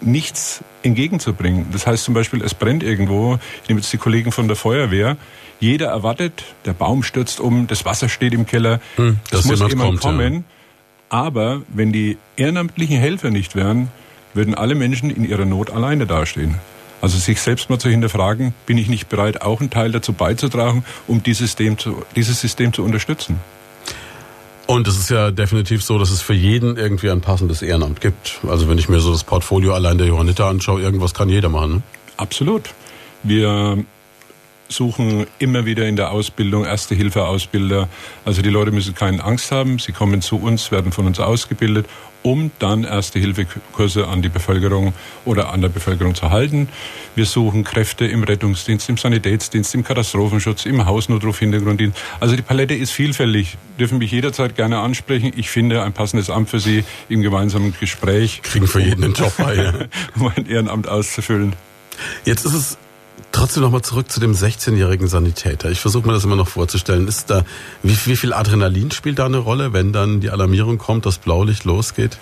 nichts 0.00 0.64
entgegenzubringen. 0.82 1.66
Das 1.70 1.86
heißt 1.86 2.02
zum 2.02 2.12
Beispiel, 2.12 2.42
es 2.42 2.54
brennt 2.54 2.82
irgendwo. 2.82 3.38
Ich 3.62 3.68
nehme 3.68 3.78
jetzt 3.80 3.92
die 3.92 3.98
Kollegen 3.98 4.32
von 4.32 4.48
der 4.48 4.56
Feuerwehr. 4.56 5.16
Jeder 5.60 5.90
erwartet, 5.90 6.42
der 6.64 6.72
Baum 6.72 7.04
stürzt 7.04 7.38
um, 7.38 7.68
das 7.68 7.84
Wasser 7.84 8.08
steht 8.08 8.34
im 8.34 8.46
Keller. 8.46 8.80
Hm, 8.96 9.20
das 9.30 9.44
muss 9.44 9.60
jemand 9.60 9.78
kommt, 9.78 10.00
kommen. 10.00 10.34
Ja. 10.34 10.42
Aber 11.14 11.62
wenn 11.68 11.92
die 11.92 12.18
ehrenamtlichen 12.36 12.98
Helfer 12.98 13.30
nicht 13.30 13.54
wären, 13.54 13.86
würden 14.34 14.52
alle 14.56 14.74
Menschen 14.74 15.10
in 15.10 15.24
ihrer 15.24 15.44
Not 15.44 15.70
alleine 15.70 16.08
dastehen. 16.08 16.56
Also 17.00 17.18
sich 17.18 17.40
selbst 17.40 17.70
mal 17.70 17.78
zu 17.78 17.88
hinterfragen, 17.88 18.52
bin 18.66 18.78
ich 18.78 18.88
nicht 18.88 19.08
bereit, 19.08 19.40
auch 19.40 19.60
einen 19.60 19.70
Teil 19.70 19.92
dazu 19.92 20.12
beizutragen, 20.12 20.84
um 21.06 21.22
dieses 21.22 21.50
System 21.50 21.78
zu, 21.78 22.02
dieses 22.16 22.40
System 22.40 22.72
zu 22.72 22.82
unterstützen. 22.82 23.38
Und 24.66 24.88
es 24.88 24.98
ist 24.98 25.08
ja 25.08 25.30
definitiv 25.30 25.84
so, 25.84 26.00
dass 26.00 26.10
es 26.10 26.20
für 26.20 26.34
jeden 26.34 26.76
irgendwie 26.76 27.10
ein 27.10 27.20
passendes 27.20 27.62
Ehrenamt 27.62 28.00
gibt. 28.00 28.40
Also 28.48 28.68
wenn 28.68 28.78
ich 28.78 28.88
mir 28.88 28.98
so 28.98 29.12
das 29.12 29.22
Portfolio 29.22 29.72
allein 29.72 29.98
der 29.98 30.08
Johanniter 30.08 30.46
anschaue, 30.46 30.82
irgendwas 30.82 31.14
kann 31.14 31.28
jeder 31.28 31.48
machen. 31.48 31.74
Ne? 31.74 31.82
Absolut. 32.16 32.74
Wir 33.22 33.84
suchen 34.68 35.26
immer 35.38 35.66
wieder 35.66 35.86
in 35.86 35.96
der 35.96 36.10
Ausbildung 36.10 36.64
Erste-Hilfe-Ausbilder. 36.64 37.88
Also 38.24 38.42
die 38.42 38.50
Leute 38.50 38.70
müssen 38.70 38.94
keine 38.94 39.22
Angst 39.22 39.52
haben. 39.52 39.78
Sie 39.78 39.92
kommen 39.92 40.22
zu 40.22 40.36
uns, 40.36 40.70
werden 40.70 40.92
von 40.92 41.06
uns 41.06 41.20
ausgebildet 41.20 41.86
um 42.24 42.50
dann 42.58 42.84
Erste-Hilfe-Kurse 42.84 44.08
an 44.08 44.22
die 44.22 44.30
Bevölkerung 44.30 44.94
oder 45.26 45.52
an 45.52 45.60
der 45.60 45.68
Bevölkerung 45.68 46.14
zu 46.14 46.30
halten. 46.30 46.68
Wir 47.14 47.26
suchen 47.26 47.64
Kräfte 47.64 48.06
im 48.06 48.24
Rettungsdienst, 48.24 48.88
im 48.88 48.96
Sanitätsdienst, 48.96 49.74
im 49.74 49.84
Katastrophenschutz, 49.84 50.64
im 50.64 50.86
Hausnotruf-Hintergrunddienst. 50.86 51.96
Also 52.20 52.34
die 52.34 52.42
Palette 52.42 52.74
ist 52.74 52.92
vielfältig. 52.92 53.58
Dürfen 53.78 53.98
mich 53.98 54.10
jederzeit 54.10 54.56
gerne 54.56 54.78
ansprechen. 54.78 55.32
Ich 55.36 55.50
finde 55.50 55.82
ein 55.82 55.92
passendes 55.92 56.30
Amt 56.30 56.48
für 56.48 56.60
Sie 56.60 56.84
im 57.10 57.20
gemeinsamen 57.20 57.74
Gespräch. 57.78 58.40
Kriegen 58.42 58.66
für 58.66 58.80
jeden 58.80 59.04
einen 59.04 59.12
Job 59.12 59.34
bei, 59.36 59.56
ja. 59.56 59.72
um 60.16 60.32
ein 60.34 60.46
Ehrenamt 60.46 60.88
auszufüllen. 60.88 61.54
Jetzt 62.24 62.46
ist 62.46 62.54
es 62.54 62.78
Trotzdem 63.32 63.62
nochmal 63.62 63.82
zurück 63.82 64.10
zu 64.10 64.20
dem 64.20 64.32
16-jährigen 64.32 65.08
Sanitäter. 65.08 65.70
Ich 65.70 65.80
versuche 65.80 66.06
mir 66.06 66.12
das 66.12 66.24
immer 66.24 66.36
noch 66.36 66.48
vorzustellen. 66.48 67.08
Ist 67.08 67.30
da, 67.30 67.44
wie, 67.82 67.96
wie 68.06 68.16
viel 68.16 68.32
Adrenalin 68.32 68.90
spielt 68.90 69.18
da 69.18 69.26
eine 69.26 69.38
Rolle, 69.38 69.72
wenn 69.72 69.92
dann 69.92 70.20
die 70.20 70.30
Alarmierung 70.30 70.78
kommt, 70.78 71.04
das 71.04 71.18
Blaulicht 71.18 71.64
losgeht? 71.64 72.18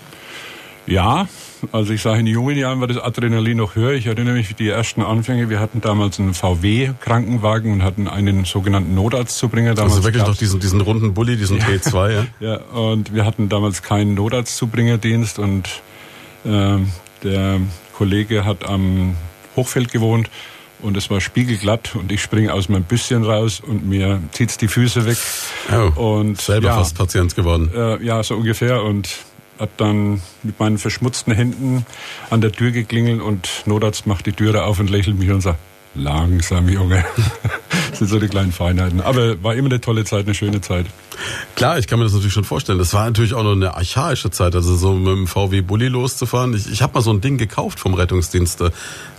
Ja, 0.85 1.27
also 1.71 1.93
ich 1.93 2.01
sage, 2.01 2.19
in 2.19 2.27
jungen 2.27 2.57
Jahren 2.57 2.81
war 2.81 2.87
das 2.87 2.97
Adrenalin 2.97 3.57
noch 3.57 3.75
höher. 3.75 3.93
Ich 3.93 4.07
erinnere 4.07 4.33
mich 4.33 4.53
die 4.55 4.69
ersten 4.69 5.01
Anfänge. 5.01 5.49
Wir 5.49 5.59
hatten 5.59 5.81
damals 5.81 6.19
einen 6.19 6.33
VW-Krankenwagen 6.33 7.71
und 7.71 7.83
hatten 7.83 8.07
einen 8.07 8.45
sogenannten 8.45 8.93
Notarztzubringer. 8.95 9.75
Damals 9.75 9.93
also 9.93 10.03
wirklich 10.03 10.25
noch 10.25 10.35
diesen, 10.35 10.59
diesen 10.59 10.81
runden 10.81 11.13
Bulli, 11.13 11.37
diesen 11.37 11.57
ja. 11.57 11.65
T2, 11.65 12.11
ja? 12.11 12.25
Ja, 12.39 12.57
und 12.57 13.13
wir 13.13 13.25
hatten 13.25 13.49
damals 13.49 13.81
keinen 13.81 14.13
Notarztzubringerdienst 14.15 15.39
und 15.39 15.69
äh, 16.43 16.77
der 17.23 17.61
Kollege 17.93 18.45
hat 18.45 18.67
am 18.67 19.15
Hochfeld 19.55 19.91
gewohnt 19.91 20.29
und 20.83 20.97
es 20.97 21.09
war 21.09 21.21
spiegelglatt 21.21 21.95
und 21.95 22.11
ich 22.11 22.21
springe 22.21 22.53
aus 22.53 22.69
meinem 22.69 22.83
Büsschen 22.83 23.23
raus 23.23 23.61
und 23.65 23.87
mir 23.87 24.21
zieht's 24.31 24.57
die 24.57 24.67
Füße 24.67 25.05
weg. 25.05 25.17
Oh, 25.71 26.15
und 26.15 26.39
selber 26.39 26.67
ja, 26.67 26.75
fast 26.75 26.97
Patient 26.97 27.35
geworden. 27.35 27.71
Äh, 27.73 28.03
ja, 28.03 28.21
so 28.21 28.35
ungefähr 28.35 28.83
und 28.83 29.09
hat 29.59 29.69
dann 29.77 30.21
mit 30.41 30.59
meinen 30.59 30.77
verschmutzten 30.77 31.33
Händen 31.33 31.85
an 32.29 32.41
der 32.41 32.51
Tür 32.51 32.71
geklingelt 32.71 33.21
und 33.21 33.63
Notarzt 33.65 34.07
macht 34.07 34.25
die 34.25 34.33
Türe 34.33 34.63
auf 34.63 34.79
und 34.79 34.89
lächelt 34.89 35.17
mich 35.17 35.29
und 35.29 35.41
sagt, 35.41 35.59
Langsam, 35.95 36.69
Junge. 36.69 37.05
das 37.89 37.99
sind 37.99 38.07
so 38.07 38.19
die 38.19 38.27
kleinen 38.27 38.51
Feinheiten. 38.51 38.99
Aber 38.99 39.41
war 39.43 39.53
immer 39.53 39.69
eine 39.69 39.79
tolle 39.79 40.03
Zeit, 40.05 40.25
eine 40.25 40.33
schöne 40.33 40.59
Zeit. 40.59 40.87
Klar, 41.55 41.77
ich 41.77 41.85
kann 41.85 41.99
mir 41.99 42.05
das 42.05 42.13
natürlich 42.13 42.33
schon 42.33 42.43
vorstellen. 42.43 42.79
Das 42.79 42.93
war 42.93 43.05
natürlich 43.05 43.35
auch 43.35 43.43
noch 43.43 43.51
eine 43.51 43.75
archaische 43.75 44.31
Zeit, 44.31 44.55
also 44.55 44.75
so 44.75 44.93
mit 44.93 45.15
dem 45.15 45.27
VW 45.27 45.61
Bulli 45.61 45.87
loszufahren. 45.89 46.55
Ich, 46.55 46.71
ich 46.71 46.81
habe 46.81 46.95
mal 46.95 47.01
so 47.01 47.11
ein 47.11 47.21
Ding 47.21 47.37
gekauft 47.37 47.79
vom 47.79 47.93
Rettungsdienst 47.93 48.61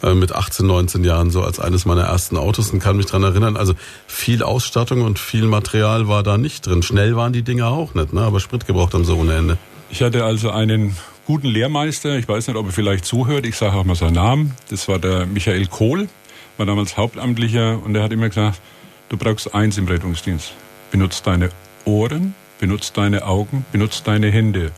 äh, 0.02 0.14
mit 0.14 0.33
18, 0.33 0.66
19 0.66 1.04
Jahren, 1.04 1.31
so 1.31 1.43
als 1.43 1.61
eines 1.61 1.85
meiner 1.85 2.02
ersten 2.02 2.37
Autos 2.37 2.71
und 2.71 2.81
kann 2.81 2.97
mich 2.97 3.07
dran 3.07 3.23
erinnern. 3.23 3.57
Also 3.57 3.75
viel 4.09 4.43
Ausstattung 4.43 5.02
und 5.02 5.21
viel 5.21 5.47
Material 5.47 6.09
war 6.09 6.25
da 6.25 6.38
nicht 6.38 6.66
drin. 6.66 6.83
Schnell 6.83 7.14
waren 7.14 7.33
die 7.33 7.43
Dinge 7.43 7.69
auch 7.69 7.95
nicht, 7.95 8.12
ne? 8.12 8.23
aber 8.23 8.40
Sprit 8.40 8.66
gebraucht 8.66 8.95
haben 8.95 9.04
sie 9.04 9.14
ohne 9.14 9.35
Ende. 9.35 9.59
Ich 9.90 10.02
hatte 10.02 10.25
also 10.25 10.50
einen 10.50 10.97
guten 11.25 11.47
Lehrmeister. 11.47 12.19
Ich 12.19 12.26
weiß 12.26 12.49
nicht, 12.49 12.57
ob 12.57 12.66
er 12.66 12.73
vielleicht 12.73 13.04
zuhört. 13.04 13.47
Ich 13.47 13.57
sage 13.57 13.76
auch 13.76 13.85
mal 13.85 13.95
seinen 13.95 14.14
Namen. 14.14 14.54
Das 14.71 14.88
war 14.88 14.99
der 14.99 15.26
Michael 15.26 15.66
Kohl 15.66 16.09
war 16.57 16.67
damals 16.67 16.97
Hauptamtlicher 16.97 17.83
und 17.83 17.95
er 17.95 18.03
hat 18.03 18.13
immer 18.13 18.29
gesagt, 18.29 18.61
du 19.09 19.17
brauchst 19.17 19.55
eins 19.55 19.79
im 19.79 19.87
Rettungsdienst. 19.87 20.53
Benutzt 20.91 21.27
deine 21.27 21.51
Ohren, 21.85 22.35
benutzt 22.59 22.97
deine 22.97 23.27
Augen, 23.27 23.65
benutzt 23.73 24.07
deine 24.07 24.31
Hände. 24.31 24.71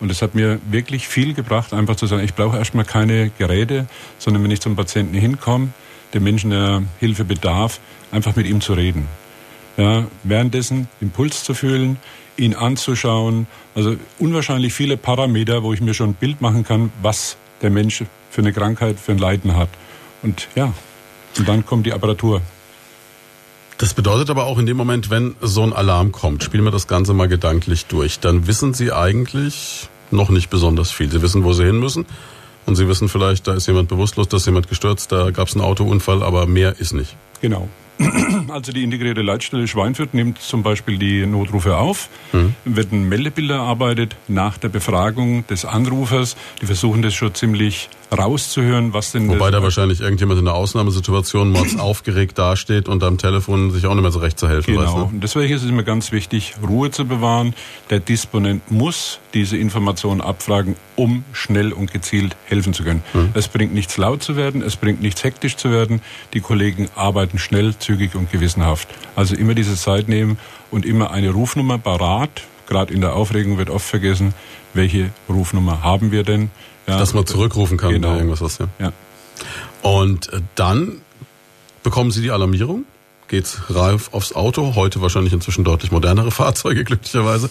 Und 0.00 0.10
es 0.10 0.22
hat 0.22 0.34
mir 0.34 0.58
wirklich 0.70 1.06
viel 1.06 1.34
gebracht, 1.34 1.74
einfach 1.74 1.96
zu 1.96 2.06
sagen, 2.06 2.24
ich 2.24 2.34
brauche 2.34 2.56
erstmal 2.56 2.84
keine 2.84 3.30
Geräte, 3.38 3.86
sondern 4.18 4.42
wenn 4.42 4.50
ich 4.50 4.60
zum 4.60 4.74
Patienten 4.74 5.14
hinkomme, 5.14 5.68
dem 6.14 6.24
Menschen, 6.24 6.50
der 6.50 6.82
Hilfe 6.98 7.24
bedarf, 7.24 7.80
einfach 8.10 8.34
mit 8.34 8.46
ihm 8.46 8.60
zu 8.60 8.72
reden. 8.72 9.06
Ja, 9.76 10.06
währenddessen 10.24 10.88
Impuls 11.00 11.44
zu 11.44 11.54
fühlen, 11.54 11.98
ihn 12.36 12.54
anzuschauen. 12.54 13.46
Also 13.74 13.96
unwahrscheinlich 14.18 14.72
viele 14.72 14.96
Parameter, 14.96 15.62
wo 15.62 15.72
ich 15.72 15.80
mir 15.80 15.94
schon 15.94 16.10
ein 16.10 16.14
Bild 16.14 16.40
machen 16.40 16.64
kann, 16.64 16.90
was 17.02 17.36
der 17.62 17.70
Mensch 17.70 18.02
für 18.30 18.40
eine 18.40 18.52
Krankheit, 18.52 18.98
für 18.98 19.12
ein 19.12 19.18
Leiden 19.18 19.56
hat. 19.56 19.68
Und 20.22 20.48
ja, 20.54 20.72
und 21.38 21.48
dann 21.48 21.64
kommt 21.64 21.86
die 21.86 21.92
Apparatur. 21.92 22.40
Das 23.78 23.94
bedeutet 23.94 24.28
aber 24.28 24.44
auch 24.44 24.58
in 24.58 24.66
dem 24.66 24.76
Moment, 24.76 25.08
wenn 25.08 25.36
so 25.40 25.62
ein 25.62 25.72
Alarm 25.72 26.12
kommt, 26.12 26.44
spielen 26.44 26.64
wir 26.64 26.70
das 26.70 26.86
Ganze 26.86 27.14
mal 27.14 27.28
gedanklich 27.28 27.86
durch, 27.86 28.20
dann 28.20 28.46
wissen 28.46 28.74
Sie 28.74 28.92
eigentlich 28.92 29.88
noch 30.10 30.28
nicht 30.28 30.50
besonders 30.50 30.90
viel. 30.90 31.10
Sie 31.10 31.22
wissen, 31.22 31.44
wo 31.44 31.54
Sie 31.54 31.64
hin 31.64 31.78
müssen 31.78 32.04
und 32.66 32.76
Sie 32.76 32.88
wissen 32.88 33.08
vielleicht, 33.08 33.46
da 33.46 33.54
ist 33.54 33.66
jemand 33.68 33.88
bewusstlos, 33.88 34.28
da 34.28 34.36
ist 34.36 34.44
jemand 34.44 34.68
gestürzt, 34.68 35.12
da 35.12 35.30
gab 35.30 35.48
es 35.48 35.54
einen 35.54 35.64
Autounfall, 35.64 36.22
aber 36.22 36.46
mehr 36.46 36.78
ist 36.78 36.92
nicht. 36.92 37.16
Genau. 37.40 37.68
Also 38.48 38.72
die 38.72 38.82
integrierte 38.82 39.22
Leitstelle 39.22 39.68
Schweinfurt 39.68 40.14
nimmt 40.14 40.40
zum 40.40 40.62
Beispiel 40.62 40.98
die 40.98 41.24
Notrufe 41.24 41.76
auf, 41.76 42.08
mhm. 42.32 42.54
wird 42.64 42.92
ein 42.92 43.08
Meldebild 43.08 43.50
erarbeitet 43.50 44.16
nach 44.28 44.58
der 44.58 44.68
Befragung 44.68 45.46
des 45.46 45.64
Anrufers. 45.64 46.36
Die 46.60 46.66
versuchen 46.66 47.02
das 47.02 47.14
schon 47.14 47.34
ziemlich 47.34 47.88
rauszuhören, 48.16 48.92
was 48.92 49.12
denn... 49.12 49.28
Wobei 49.28 49.50
da 49.50 49.62
wahrscheinlich 49.62 50.00
irgendjemand 50.00 50.38
in 50.38 50.44
der 50.44 50.54
Ausnahmesituation 50.54 51.50
mords 51.50 51.76
aufgeregt 51.78 52.38
dasteht 52.38 52.88
und 52.88 53.02
am 53.02 53.18
Telefon 53.18 53.70
sich 53.70 53.86
auch 53.86 53.94
nicht 53.94 54.02
mehr 54.02 54.10
so 54.10 54.18
recht 54.18 54.38
zu 54.38 54.48
helfen 54.48 54.72
genau. 54.72 54.82
weiß. 54.82 54.90
Genau. 54.90 55.04
Ne? 55.06 55.10
Und 55.12 55.20
deswegen 55.22 55.54
ist 55.54 55.62
es 55.62 55.68
immer 55.68 55.82
ganz 55.82 56.12
wichtig, 56.12 56.54
Ruhe 56.66 56.90
zu 56.90 57.04
bewahren. 57.06 57.54
Der 57.90 58.00
Disponent 58.00 58.70
muss 58.70 59.20
diese 59.34 59.56
Informationen 59.56 60.20
abfragen, 60.20 60.76
um 60.96 61.24
schnell 61.32 61.72
und 61.72 61.92
gezielt 61.92 62.36
helfen 62.46 62.74
zu 62.74 62.84
können. 62.84 63.02
Mhm. 63.14 63.30
Es 63.34 63.48
bringt 63.48 63.74
nichts 63.74 63.96
laut 63.96 64.22
zu 64.22 64.36
werden, 64.36 64.62
es 64.62 64.76
bringt 64.76 65.00
nichts 65.00 65.24
hektisch 65.24 65.56
zu 65.56 65.70
werden. 65.70 66.02
Die 66.34 66.40
Kollegen 66.40 66.88
arbeiten 66.94 67.38
schnell, 67.38 67.76
zügig 67.78 68.14
und 68.14 68.30
gewissenhaft. 68.30 68.88
Also 69.16 69.34
immer 69.34 69.54
diese 69.54 69.76
Zeit 69.76 70.08
nehmen 70.08 70.38
und 70.70 70.84
immer 70.84 71.10
eine 71.10 71.30
Rufnummer 71.30 71.78
parat. 71.78 72.42
Gerade 72.66 72.94
in 72.94 73.00
der 73.00 73.14
Aufregung 73.14 73.58
wird 73.58 73.68
oft 73.68 73.86
vergessen, 73.86 74.32
welche 74.74 75.10
Rufnummer 75.28 75.82
haben 75.82 76.12
wir 76.12 76.22
denn? 76.22 76.50
Ja, 76.86 76.98
Dass 76.98 77.14
man 77.14 77.26
zurückrufen 77.26 77.76
kann 77.76 77.92
genau. 77.92 78.08
oder 78.08 78.16
irgendwas 78.16 78.40
was, 78.40 78.58
ja. 78.58 78.68
ja. 78.78 78.92
Und 79.82 80.32
äh, 80.32 80.40
dann 80.54 81.00
bekommen 81.82 82.10
Sie 82.10 82.20
die 82.20 82.30
Alarmierung, 82.30 82.84
geht's 83.28 83.60
rauf 83.74 84.12
aufs 84.12 84.34
Auto, 84.34 84.74
heute 84.74 85.00
wahrscheinlich 85.00 85.32
inzwischen 85.32 85.64
deutlich 85.64 85.92
modernere 85.92 86.30
Fahrzeuge 86.30 86.84
glücklicherweise. 86.84 87.50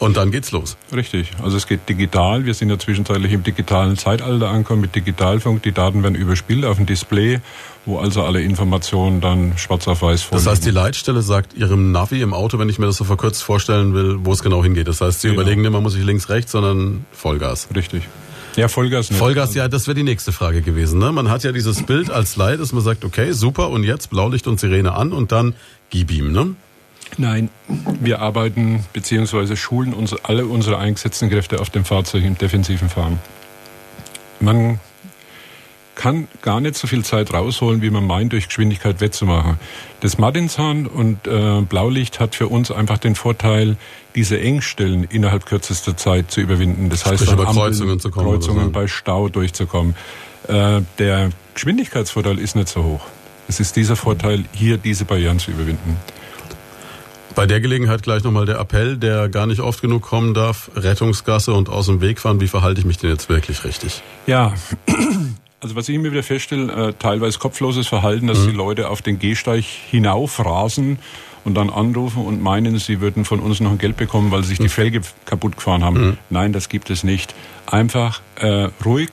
Und 0.00 0.16
dann 0.16 0.30
geht's 0.30 0.50
los. 0.50 0.78
Richtig. 0.94 1.30
Also 1.42 1.58
es 1.58 1.66
geht 1.66 1.86
digital. 1.86 2.46
Wir 2.46 2.54
sind 2.54 2.70
ja 2.70 2.78
zwischenzeitlich 2.78 3.32
im 3.32 3.42
digitalen 3.42 3.98
Zeitalter 3.98 4.48
angekommen 4.48 4.80
mit 4.80 4.94
Digitalfunk. 4.96 5.62
Die 5.62 5.72
Daten 5.72 6.02
werden 6.02 6.14
überspielt 6.14 6.64
auf 6.64 6.78
dem 6.78 6.86
Display, 6.86 7.40
wo 7.84 7.98
also 7.98 8.22
alle 8.22 8.40
Informationen 8.40 9.20
dann 9.20 9.58
schwarz 9.58 9.86
auf 9.88 10.00
weiß 10.00 10.22
vorliegen. 10.22 10.46
Das 10.46 10.50
heißt, 10.50 10.64
die 10.64 10.70
Leitstelle 10.70 11.20
sagt 11.20 11.52
Ihrem 11.52 11.92
Navi 11.92 12.22
im 12.22 12.32
Auto, 12.32 12.58
wenn 12.58 12.70
ich 12.70 12.78
mir 12.78 12.86
das 12.86 12.96
so 12.96 13.04
verkürzt 13.04 13.42
vorstellen 13.42 13.92
will, 13.92 14.16
wo 14.22 14.32
es 14.32 14.42
genau 14.42 14.64
hingeht. 14.64 14.88
Das 14.88 15.02
heißt, 15.02 15.20
Sie 15.20 15.28
genau. 15.28 15.42
überlegen 15.42 15.60
nicht, 15.60 15.70
man 15.70 15.82
muss 15.82 15.94
ich 15.94 16.02
links, 16.02 16.30
rechts, 16.30 16.52
sondern 16.52 17.04
Vollgas. 17.12 17.68
Richtig. 17.76 18.02
Ja, 18.56 18.68
Vollgas 18.68 19.10
nicht. 19.10 19.18
Vollgas, 19.18 19.54
ja, 19.54 19.68
das 19.68 19.86
wäre 19.86 19.96
die 19.96 20.02
nächste 20.02 20.32
Frage 20.32 20.62
gewesen. 20.62 20.98
Ne? 20.98 21.12
Man 21.12 21.28
hat 21.28 21.44
ja 21.44 21.52
dieses 21.52 21.82
Bild 21.82 22.10
als 22.10 22.36
Leit, 22.36 22.58
dass 22.58 22.72
man 22.72 22.82
sagt, 22.82 23.04
okay, 23.04 23.32
super, 23.32 23.68
und 23.68 23.84
jetzt 23.84 24.08
Blaulicht 24.08 24.46
und 24.46 24.58
Sirene 24.58 24.94
an 24.94 25.12
und 25.12 25.30
dann 25.30 25.54
gib 25.90 26.10
ihm, 26.10 26.32
ne? 26.32 26.54
Nein, 27.18 27.50
wir 28.00 28.20
arbeiten 28.20 28.84
bzw. 28.92 29.56
schulen 29.56 29.92
uns, 29.92 30.14
alle 30.24 30.46
unsere 30.46 30.78
eingesetzten 30.78 31.28
Kräfte 31.30 31.60
auf 31.60 31.70
dem 31.70 31.84
Fahrzeug 31.84 32.24
im 32.24 32.38
defensiven 32.38 32.88
Fahren. 32.88 33.18
Man 34.40 34.80
kann 36.00 36.28
gar 36.40 36.60
nicht 36.60 36.76
so 36.76 36.86
viel 36.86 37.04
Zeit 37.04 37.34
rausholen, 37.34 37.82
wie 37.82 37.90
man 37.90 38.06
meint, 38.06 38.32
durch 38.32 38.48
Geschwindigkeit 38.48 39.02
wettzumachen. 39.02 39.58
Das 40.00 40.16
Martinshorn 40.16 40.86
und 40.86 41.26
äh, 41.26 41.60
Blaulicht 41.60 42.20
hat 42.20 42.34
für 42.34 42.48
uns 42.48 42.70
einfach 42.70 42.96
den 42.96 43.14
Vorteil, 43.14 43.76
diese 44.14 44.40
Engstellen 44.40 45.04
innerhalb 45.04 45.44
kürzester 45.44 45.98
Zeit 45.98 46.30
zu 46.30 46.40
überwinden. 46.40 46.88
Das 46.88 47.04
heißt, 47.04 47.30
über 47.30 47.46
Ampeln, 47.46 47.54
Kreuzungen, 47.54 48.00
zu 48.00 48.10
kommen 48.10 48.26
Kreuzungen 48.26 48.64
so. 48.66 48.70
bei 48.70 48.88
Stau 48.88 49.28
durchzukommen. 49.28 49.94
Äh, 50.48 50.80
der 50.98 51.30
Geschwindigkeitsvorteil 51.52 52.38
ist 52.38 52.56
nicht 52.56 52.68
so 52.68 52.82
hoch. 52.82 53.02
Es 53.46 53.60
ist 53.60 53.76
dieser 53.76 53.96
Vorteil, 53.96 54.44
hier 54.52 54.78
diese 54.78 55.04
Barrieren 55.04 55.38
zu 55.38 55.50
überwinden. 55.50 55.96
Bei 57.34 57.46
der 57.46 57.60
Gelegenheit 57.60 58.02
gleich 58.02 58.24
nochmal 58.24 58.46
der 58.46 58.58
Appell, 58.58 58.96
der 58.96 59.28
gar 59.28 59.46
nicht 59.46 59.60
oft 59.60 59.80
genug 59.80 60.02
kommen 60.02 60.34
darf. 60.34 60.70
Rettungsgasse 60.74 61.52
und 61.52 61.68
aus 61.68 61.86
dem 61.86 62.00
Weg 62.00 62.18
fahren. 62.18 62.40
Wie 62.40 62.48
verhalte 62.48 62.80
ich 62.80 62.86
mich 62.86 62.98
denn 62.98 63.10
jetzt 63.10 63.28
wirklich 63.28 63.64
richtig? 63.64 64.02
Ja, 64.26 64.54
also 65.60 65.76
was 65.76 65.88
ich 65.88 65.94
immer 65.94 66.10
wieder 66.10 66.22
feststelle, 66.22 66.88
äh, 66.88 66.92
teilweise 66.98 67.38
kopfloses 67.38 67.86
Verhalten, 67.86 68.26
dass 68.26 68.40
mhm. 68.40 68.50
die 68.50 68.56
Leute 68.56 68.88
auf 68.88 69.02
den 69.02 69.18
Gehsteig 69.18 69.64
hinaufrasen 69.64 70.98
und 71.44 71.54
dann 71.54 71.70
anrufen 71.70 72.24
und 72.24 72.42
meinen, 72.42 72.78
sie 72.78 73.00
würden 73.00 73.24
von 73.24 73.40
uns 73.40 73.60
noch 73.60 73.70
ein 73.70 73.78
Geld 73.78 73.96
bekommen, 73.96 74.30
weil 74.30 74.42
sie 74.42 74.50
sich 74.50 74.58
die 74.58 74.64
mhm. 74.64 74.68
Felge 74.68 75.00
kaputt 75.24 75.56
gefahren 75.56 75.84
haben. 75.84 76.08
Mhm. 76.08 76.18
Nein, 76.28 76.52
das 76.52 76.68
gibt 76.68 76.90
es 76.90 77.04
nicht. 77.04 77.34
Einfach 77.66 78.20
äh, 78.36 78.68
ruhig 78.84 79.10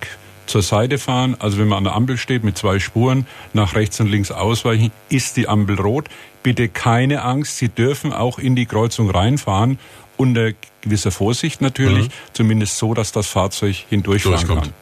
zur 0.48 0.62
Seite 0.62 0.98
fahren. 0.98 1.36
Also 1.40 1.58
wenn 1.58 1.68
man 1.68 1.80
an 1.80 1.84
der 1.84 1.96
Ampel 1.96 2.18
steht 2.18 2.44
mit 2.44 2.58
zwei 2.58 2.80
Spuren, 2.80 3.28
nach 3.54 3.76
rechts 3.76 4.00
und 4.00 4.08
links 4.08 4.32
ausweichen, 4.32 4.92
ist 5.10 5.38
die 5.38 5.48
Ampel 5.48 5.80
rot. 5.80 6.06
Bitte 6.48 6.70
keine 6.70 7.24
Angst, 7.24 7.58
Sie 7.58 7.68
dürfen 7.68 8.14
auch 8.14 8.40
in 8.40 8.56
die 8.56 8.66
Kreuzung 8.66 9.10
reinfahren, 9.10 9.80
unter 10.16 10.52
gewisser 10.80 11.12
Vorsicht 11.12 11.60
natürlich, 11.60 12.06
mhm. 12.06 12.12
zumindest 12.32 12.78
so, 12.78 12.94
dass 12.94 13.12
das 13.12 13.28
Fahrzeug 13.28 13.76
hindurchfahren 13.90 14.48
kann. 14.48 14.74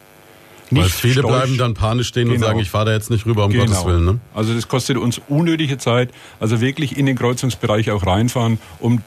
Nicht 0.70 0.84
Weil 0.84 0.90
viele 0.90 1.14
storch. 1.22 1.28
bleiben 1.28 1.58
dann 1.58 1.74
panisch 1.74 2.10
stehen 2.10 2.26
genau. 2.26 2.36
und 2.36 2.42
sagen, 2.42 2.60
ich 2.60 2.70
fahre 2.70 2.86
da 2.86 2.94
jetzt 2.94 3.10
nicht 3.10 3.26
rüber, 3.26 3.46
um 3.46 3.52
genau. 3.52 3.66
Gottes 3.66 3.84
Willen. 3.84 4.06
Ne? 4.06 4.20
Also 4.36 4.54
das 4.54 4.68
kostet 4.68 4.98
uns 4.98 5.20
unnötige 5.28 5.80
Zeit. 5.80 6.12
Also 6.40 6.62
wirklich 6.62 7.00
in 7.00 7.08
den 7.08 7.16
Kreuzungsbereich 7.16 7.90
auch 7.90 8.06
reinfahren, 8.06 8.60
um 8.80 9.02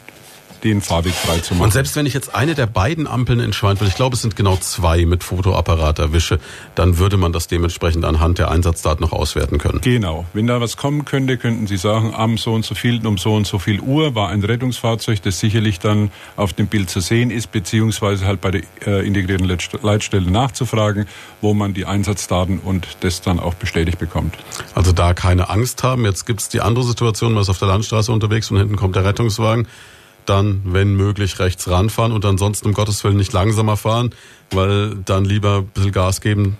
den 0.65 0.81
Fahrweg 0.81 1.15
frei 1.15 1.39
zu 1.39 1.55
machen. 1.55 1.65
Und 1.65 1.73
selbst 1.73 1.97
wenn 1.97 2.07
ich 2.07 2.15
jetzt 2.15 2.35
eine 2.35 2.55
der 2.55 2.67
beiden 2.67 3.07
Ampeln 3.07 3.41
in 3.41 3.53
Schweinfurt, 3.53 3.89
ich 3.89 3.95
glaube 3.95 4.17
es 4.17 4.23
sind 4.23 4.37
genau 4.37 4.57
zwei 4.57 5.07
mit 5.07 5.25
Fotoapparat 5.25 5.99
erwische, 5.99 6.39
dann 6.75 6.99
würde 6.99 7.17
man 7.17 7.33
das 7.33 7.47
dementsprechend 7.47 8.05
anhand 8.05 8.39
der 8.39 8.51
Einsatzdaten 8.51 9.03
noch 9.03 9.13
auswerten 9.13 9.59
können. 9.59 9.81
Genau. 9.81 10.25
Wenn 10.33 10.47
da 10.47 10.61
was 10.61 10.77
kommen 10.77 11.05
könnte, 11.05 11.37
könnten 11.37 11.67
Sie 11.67 11.77
sagen, 11.77 12.15
am 12.15 12.39
so 12.39 12.53
und 12.53 12.65
so 12.65 12.75
viel, 12.75 13.07
um 13.07 13.19
so 13.19 13.35
und 13.35 13.47
so 13.47 13.59
viel 13.59 13.81
Uhr 13.81 14.15
war 14.15 14.29
ein 14.29 14.43
Rettungsfahrzeug, 14.43 15.23
das 15.23 15.41
sicherlich 15.41 15.79
dann 15.79 16.11
auf 16.37 16.53
dem 16.53 16.67
Bild 16.67 16.91
zu 16.91 17.01
sehen 17.01 17.31
ist, 17.31 17.53
beziehungsweise 17.53 18.27
halt 18.27 18.41
bei 18.41 18.51
der 18.51 18.63
äh, 18.87 19.07
integrierten 19.07 19.47
Leitstelle 19.83 20.31
nachzufragen, 20.31 21.07
wo 21.41 21.55
man 21.55 21.75
die 21.75 21.87
Einsatzdaten 21.87 22.59
und 22.59 22.87
das 23.01 23.21
dann 23.21 23.39
auch 23.39 23.55
bestätigt 23.55 23.99
bekommt. 23.99 24.37
Also 24.75 24.93
da 24.93 25.15
keine 25.15 25.51
Angst 25.51 25.83
haben. 25.83 26.05
Jetzt 26.05 26.27
gibt 26.27 26.41
es 26.41 26.49
die 26.49 26.61
andere 26.61 26.85
Situation, 26.85 27.33
man 27.33 27.43
ist 27.43 27.49
auf 27.49 27.59
der 27.59 27.69
Landstraße 27.69 28.13
unterwegs 28.13 28.51
und 28.51 28.59
hinten 28.59 28.77
kommt 28.77 28.97
der 28.97 29.05
Rettungswagen 29.05 29.67
dann, 30.29 30.63
wenn 30.65 30.95
möglich, 30.95 31.39
rechts 31.39 31.69
ranfahren 31.69 32.13
und 32.13 32.25
ansonsten 32.25 32.69
um 32.69 32.75
Gottes 32.75 33.03
Willen 33.05 33.17
nicht 33.17 33.33
langsamer 33.33 33.77
fahren, 33.77 34.11
weil 34.51 34.97
dann 35.05 35.25
lieber 35.25 35.59
ein 35.59 35.67
bisschen 35.67 35.93
Gas 35.93 36.21
geben. 36.21 36.59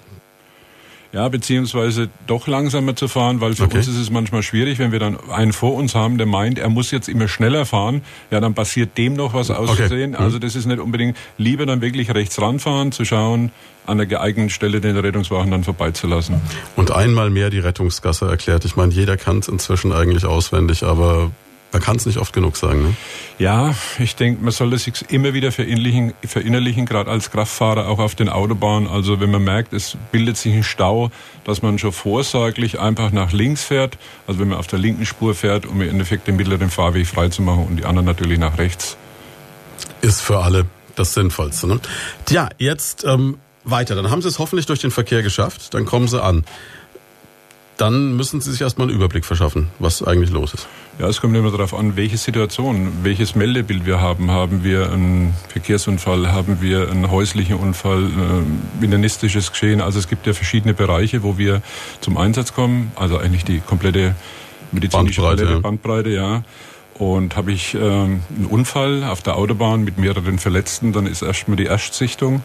Ja, 1.11 1.27
beziehungsweise 1.31 2.11
doch 2.27 2.47
langsamer 2.47 2.95
zu 2.95 3.09
fahren, 3.09 3.41
weil 3.41 3.55
für 3.55 3.65
okay. 3.65 3.79
uns 3.79 3.89
ist 3.89 3.97
es 3.97 4.11
manchmal 4.11 4.43
schwierig, 4.43 4.79
wenn 4.79 4.93
wir 4.93 4.99
dann 4.99 5.19
einen 5.31 5.55
vor 5.55 5.75
uns 5.75 5.95
haben, 5.95 6.19
der 6.19 6.27
meint, 6.27 6.59
er 6.59 6.69
muss 6.69 6.91
jetzt 6.91 7.09
immer 7.09 7.29
schneller 7.29 7.65
fahren, 7.65 8.03
ja, 8.31 8.41
dann 8.41 8.53
passiert 8.53 8.99
dem 8.99 9.15
noch 9.15 9.33
was 9.33 9.51
auszusehen. 9.51 10.15
Okay. 10.15 10.21
Mhm. 10.21 10.25
Also 10.27 10.39
das 10.39 10.55
ist 10.55 10.67
nicht 10.67 10.81
unbedingt, 10.81 11.17
lieber 11.39 11.65
dann 11.65 11.81
wirklich 11.81 12.13
rechts 12.13 12.39
ranfahren, 12.41 12.93
zu 12.93 13.07
schauen, 13.07 13.53
an 13.87 13.97
der 13.97 14.07
geeigneten 14.07 14.51
Stelle 14.51 14.83
den 14.83 14.99
Rettungswagen 14.99 15.51
dann 15.51 15.65
vorbeizulassen. 15.65 16.43
Und 16.77 16.91
einmal 16.91 17.31
mehr 17.31 17.49
die 17.49 17.61
Rettungsgasse 17.61 18.27
erklärt. 18.27 18.67
Ich 18.67 18.77
meine, 18.77 18.93
jeder 18.93 19.17
kann 19.17 19.39
es 19.39 19.49
inzwischen 19.49 19.95
eigentlich 19.95 20.27
auswendig, 20.27 20.83
aber 20.83 21.31
man 21.73 21.83
kann 21.83 21.97
es 21.97 22.07
nicht 22.07 22.19
oft 22.19 22.33
genug 22.33 22.57
sagen. 22.57 22.83
Ne? 22.83 22.95
Ja, 23.39 23.75
ich 23.99 24.17
denke, 24.17 24.43
man 24.43 24.53
sollte 24.53 24.79
sich 24.79 24.95
immer 25.11 25.35
wieder 25.35 25.53
verinnerlichen, 25.53 26.15
verinnerlichen 26.25 26.87
gerade 26.87 27.11
als 27.11 27.31
Kraftfahrer 27.31 27.89
auch 27.89 27.99
auf 27.99 28.15
den 28.15 28.29
Autobahnen. 28.29 28.89
Also 28.89 29.21
wenn 29.21 29.31
man 29.31 29.45
merkt, 29.45 29.73
es 29.73 29.97
bildet 30.11 30.39
sich 30.39 30.55
ein 30.55 30.65
Stau, 30.65 31.11
dass 31.45 31.61
man 31.61 31.79
schon 31.79 31.93
vorsorglich 31.93 32.81
einfach 32.81 33.13
nach 33.13 33.33
links 33.33 33.65
fährt. 33.65 33.99
Also 34.27 34.41
wenn 34.41 34.49
man 34.49 34.59
auf 34.59 34.67
der 34.67 34.79
linken 34.79 35.05
Spur 35.05 35.35
fährt, 35.35 35.67
um 35.67 35.83
im 35.83 35.89
Endeffekt 35.89 36.27
den 36.27 36.37
mittleren 36.37 36.71
Fahrweg 36.71 37.07
freizumachen 37.07 37.67
und 37.67 37.77
die 37.77 37.85
anderen 37.85 38.07
natürlich 38.07 38.39
nach 38.39 38.57
rechts. 38.57 38.97
Ist 40.01 40.23
für 40.23 40.39
alle 40.39 40.67
das 40.97 41.15
Sinnvollste. 41.15 41.67
Ne? 41.67 41.81
Tja, 42.25 42.49
jetzt 42.59 43.05
ähm, 43.05 43.39
weiter. 43.65 43.95
Dann 43.95 44.11
haben 44.11 44.23
Sie 44.23 44.29
es 44.29 44.39
hoffentlich 44.39 44.67
durch 44.67 44.81
den 44.81 44.91
Verkehr 44.91 45.23
geschafft. 45.23 45.75
Dann 45.75 45.85
kommen 45.85 46.09
Sie 46.09 46.23
an. 46.23 46.45
Dann 47.77 48.17
müssen 48.17 48.41
Sie 48.41 48.51
sich 48.51 48.61
erstmal 48.61 48.89
einen 48.89 48.97
Überblick 48.97 49.25
verschaffen, 49.25 49.69
was 49.79 50.03
eigentlich 50.03 50.31
los 50.31 50.55
ist. 50.55 50.67
Ja, 50.99 51.07
es 51.07 51.21
kommt 51.21 51.37
immer 51.37 51.53
darauf 51.53 51.75
an, 51.75 51.95
welche 51.95 52.17
Situation, 52.17 52.91
welches 53.05 53.37
Meldebild 53.37 53.87
wir 53.87 54.01
haben. 54.01 54.33
Haben 54.33 54.65
wir 54.65 54.91
einen 54.91 55.33
Verkehrsunfall, 55.47 56.33
haben 56.33 56.61
wir 56.61 56.91
einen 56.91 57.09
häuslichen 57.09 57.55
Unfall, 57.55 58.07
äh, 58.07 58.85
internistisches 58.85 59.53
Geschehen. 59.53 59.81
Also 59.81 60.01
es 60.01 60.09
gibt 60.09 60.27
ja 60.27 60.33
verschiedene 60.33 60.75
Bereiche, 60.75 61.23
wo 61.23 61.39
wir 61.39 61.63
zum 62.01 62.17
Einsatz 62.17 62.53
kommen. 62.53 62.91
Also 62.97 63.17
eigentlich 63.17 63.45
die 63.45 63.61
komplette 63.61 64.17
medizinische 64.73 65.23
Bandbreite, 65.23 65.53
ja. 65.53 65.59
Bandbreite 65.61 66.11
ja. 66.11 66.43
Und 66.95 67.37
habe 67.37 67.53
ich 67.53 67.75
ähm, 67.75 68.23
einen 68.37 68.47
Unfall 68.51 69.05
auf 69.05 69.23
der 69.23 69.37
Autobahn 69.37 69.85
mit 69.85 69.99
mehreren 69.99 70.41
Verletzten, 70.41 70.93
dann 70.93 71.07
ist 71.07 71.23
erstmal 71.23 71.57
die 71.57 71.67
Erstsichtung 71.67 72.43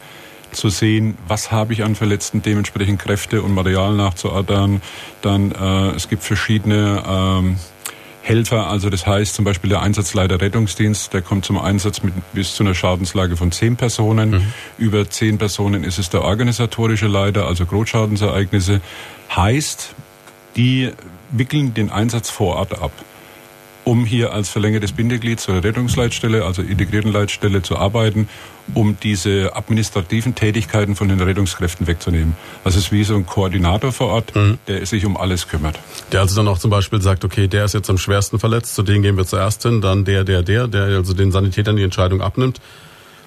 zu 0.51 0.69
sehen, 0.69 1.17
was 1.27 1.51
habe 1.51 1.73
ich 1.73 1.83
an 1.83 1.95
Verletzten, 1.95 2.43
dementsprechend 2.43 2.99
Kräfte 2.99 3.41
und 3.41 3.55
Material 3.55 3.95
nachzuordern. 3.95 4.83
Dann 5.23 5.51
äh, 5.51 5.95
es 5.95 6.07
gibt 6.07 6.23
verschiedene 6.23 7.03
ähm, 7.07 7.57
Helfer, 8.23 8.67
also 8.67 8.89
das 8.89 9.05
heißt 9.05 9.36
zum 9.36 9.43
Beispiel 9.43 9.69
der 9.69 9.81
Einsatzleiter 9.81 10.39
Rettungsdienst, 10.39 11.13
der 11.13 11.21
kommt 11.21 11.43
zum 11.43 11.59
Einsatz 11.59 12.03
mit 12.03 12.13
bis 12.31 12.55
zu 12.55 12.63
einer 12.63 12.73
Schadenslage 12.73 13.36
von 13.36 13.51
zehn 13.51 13.75
Personen. 13.75 14.31
Mhm. 14.31 14.53
Über 14.77 15.09
zehn 15.09 15.38
Personen 15.38 15.83
ist 15.83 15.99
es 15.99 16.09
der 16.09 16.21
organisatorische 16.21 17.07
Leiter, 17.07 17.47
also 17.47 17.65
Großschadensereignisse. 17.65 18.79
Heißt, 19.36 19.93
die 20.55 20.91
wickeln 21.31 21.73
den 21.73 21.91
Einsatz 21.91 22.29
vor 22.29 22.55
Ort 22.55 22.81
ab 22.81 22.91
um 23.86 24.05
hier 24.05 24.33
als 24.33 24.49
verlängertes 24.49 24.93
Bindeglied 24.93 25.39
zur 25.39 25.63
Rettungsleitstelle, 25.63 26.45
also 26.45 26.62
integrierten 26.62 27.12
Leitstelle 27.12 27.62
zu 27.62 27.77
arbeiten, 27.77 28.29
um 28.73 28.97
diese 29.02 29.56
administrativen 29.56 30.36
Tätigkeiten 30.36 30.95
von 30.95 31.10
den 31.10 31.19
Rettungskräften 31.19 31.88
wegzunehmen. 31.88 32.36
Also 32.63 32.80
es 32.80 32.86
ist 32.86 32.91
wie 32.91 33.04
so 33.04 33.15
ein 33.15 33.26
Koordinator 33.26 33.91
vor 33.91 34.08
Ort, 34.08 34.36
mhm. 34.36 34.58
der 34.67 34.86
sich 34.86 35.06
um 35.06 35.17
alles 35.17 35.47
kümmert. 35.47 35.80
Der 36.12 36.21
also 36.21 36.36
dann 36.36 36.47
auch 36.47 36.58
zum 36.58 36.71
Beispiel 36.71 37.02
sagt, 37.02 37.26
okay, 37.26 37.47
der 37.47 37.65
ist 37.65 37.73
jetzt 37.73 37.89
am 37.89 37.97
schwersten 37.97 38.39
verletzt, 38.39 38.76
zu 38.76 38.84
dem 38.84 39.02
gehen 39.02 39.17
wir 39.17 39.26
zuerst 39.26 39.63
hin, 39.63 39.82
dann 39.82 40.06
der, 40.06 40.23
der, 40.23 40.43
der, 40.43 40.67
der 40.67 40.84
also 40.84 41.13
den 41.13 41.32
Sanitätern 41.32 41.76
die 41.76 41.84
Entscheidung 41.84 42.21
abnimmt. 42.21 42.62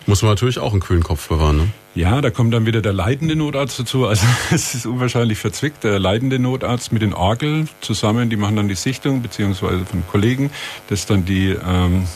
Muss 0.08 0.22
man 0.22 0.30
natürlich 0.30 0.60
auch 0.60 0.70
einen 0.70 0.80
kühlen 0.80 1.02
Kopf 1.02 1.28
bewahren, 1.28 1.56
ne? 1.56 1.68
Ja, 1.96 2.20
da 2.20 2.30
kommt 2.30 2.54
dann 2.54 2.66
wieder 2.66 2.80
der 2.80 2.92
leitende 2.92 3.34
Notarzt 3.34 3.80
dazu. 3.80 4.06
Also 4.06 4.24
es 4.52 4.74
ist 4.74 4.86
unwahrscheinlich 4.86 5.38
verzwickt. 5.38 5.82
Der 5.82 5.98
leitende 5.98 6.38
Notarzt 6.38 6.92
mit 6.92 7.02
den 7.02 7.12
Orgel 7.12 7.66
zusammen, 7.80 8.30
die 8.30 8.36
machen 8.36 8.54
dann 8.54 8.68
die 8.68 8.74
Sichtung, 8.74 9.22
beziehungsweise 9.22 9.84
von 9.84 10.04
Kollegen. 10.06 10.50
Das 10.88 11.00
ist 11.00 11.10
dann 11.10 11.24
die 11.24 11.56
ähm, 11.66 12.06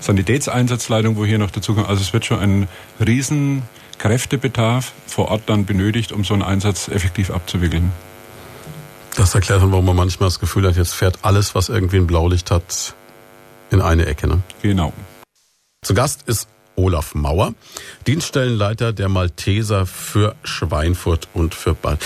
Sanitätseinsatzleitung, 0.00 1.16
wo 1.16 1.24
hier 1.24 1.38
noch 1.38 1.50
dazu 1.50 1.74
kommt. 1.74 1.88
Also 1.88 2.02
es 2.02 2.12
wird 2.12 2.24
schon 2.24 2.38
ein 2.38 2.68
riesen 3.04 3.62
Kräftebedarf 3.98 4.92
vor 5.06 5.28
Ort 5.28 5.42
dann 5.46 5.66
benötigt, 5.66 6.12
um 6.12 6.24
so 6.24 6.34
einen 6.34 6.42
Einsatz 6.42 6.88
effektiv 6.88 7.30
abzuwickeln. 7.30 7.92
Das 9.16 9.34
erklärt 9.34 9.62
dann, 9.62 9.72
warum 9.72 9.86
man 9.86 9.96
manchmal 9.96 10.28
das 10.28 10.38
Gefühl 10.38 10.66
hat, 10.66 10.76
jetzt 10.76 10.94
fährt 10.94 11.18
alles, 11.22 11.54
was 11.54 11.68
irgendwie 11.68 11.96
ein 11.96 12.06
Blaulicht 12.06 12.50
hat, 12.50 12.94
in 13.70 13.80
eine 13.80 14.06
Ecke. 14.06 14.28
Ne? 14.28 14.42
Genau. 14.62 14.92
Zu 15.82 15.94
Gast 15.94 16.22
ist 16.26 16.48
Olaf 16.76 17.14
Mauer, 17.14 17.54
Dienststellenleiter 18.06 18.92
der 18.92 19.08
Malteser 19.08 19.86
für 19.86 20.36
Schweinfurt 20.44 21.28
und 21.34 21.54
für 21.54 21.74
Bad. 21.74 21.98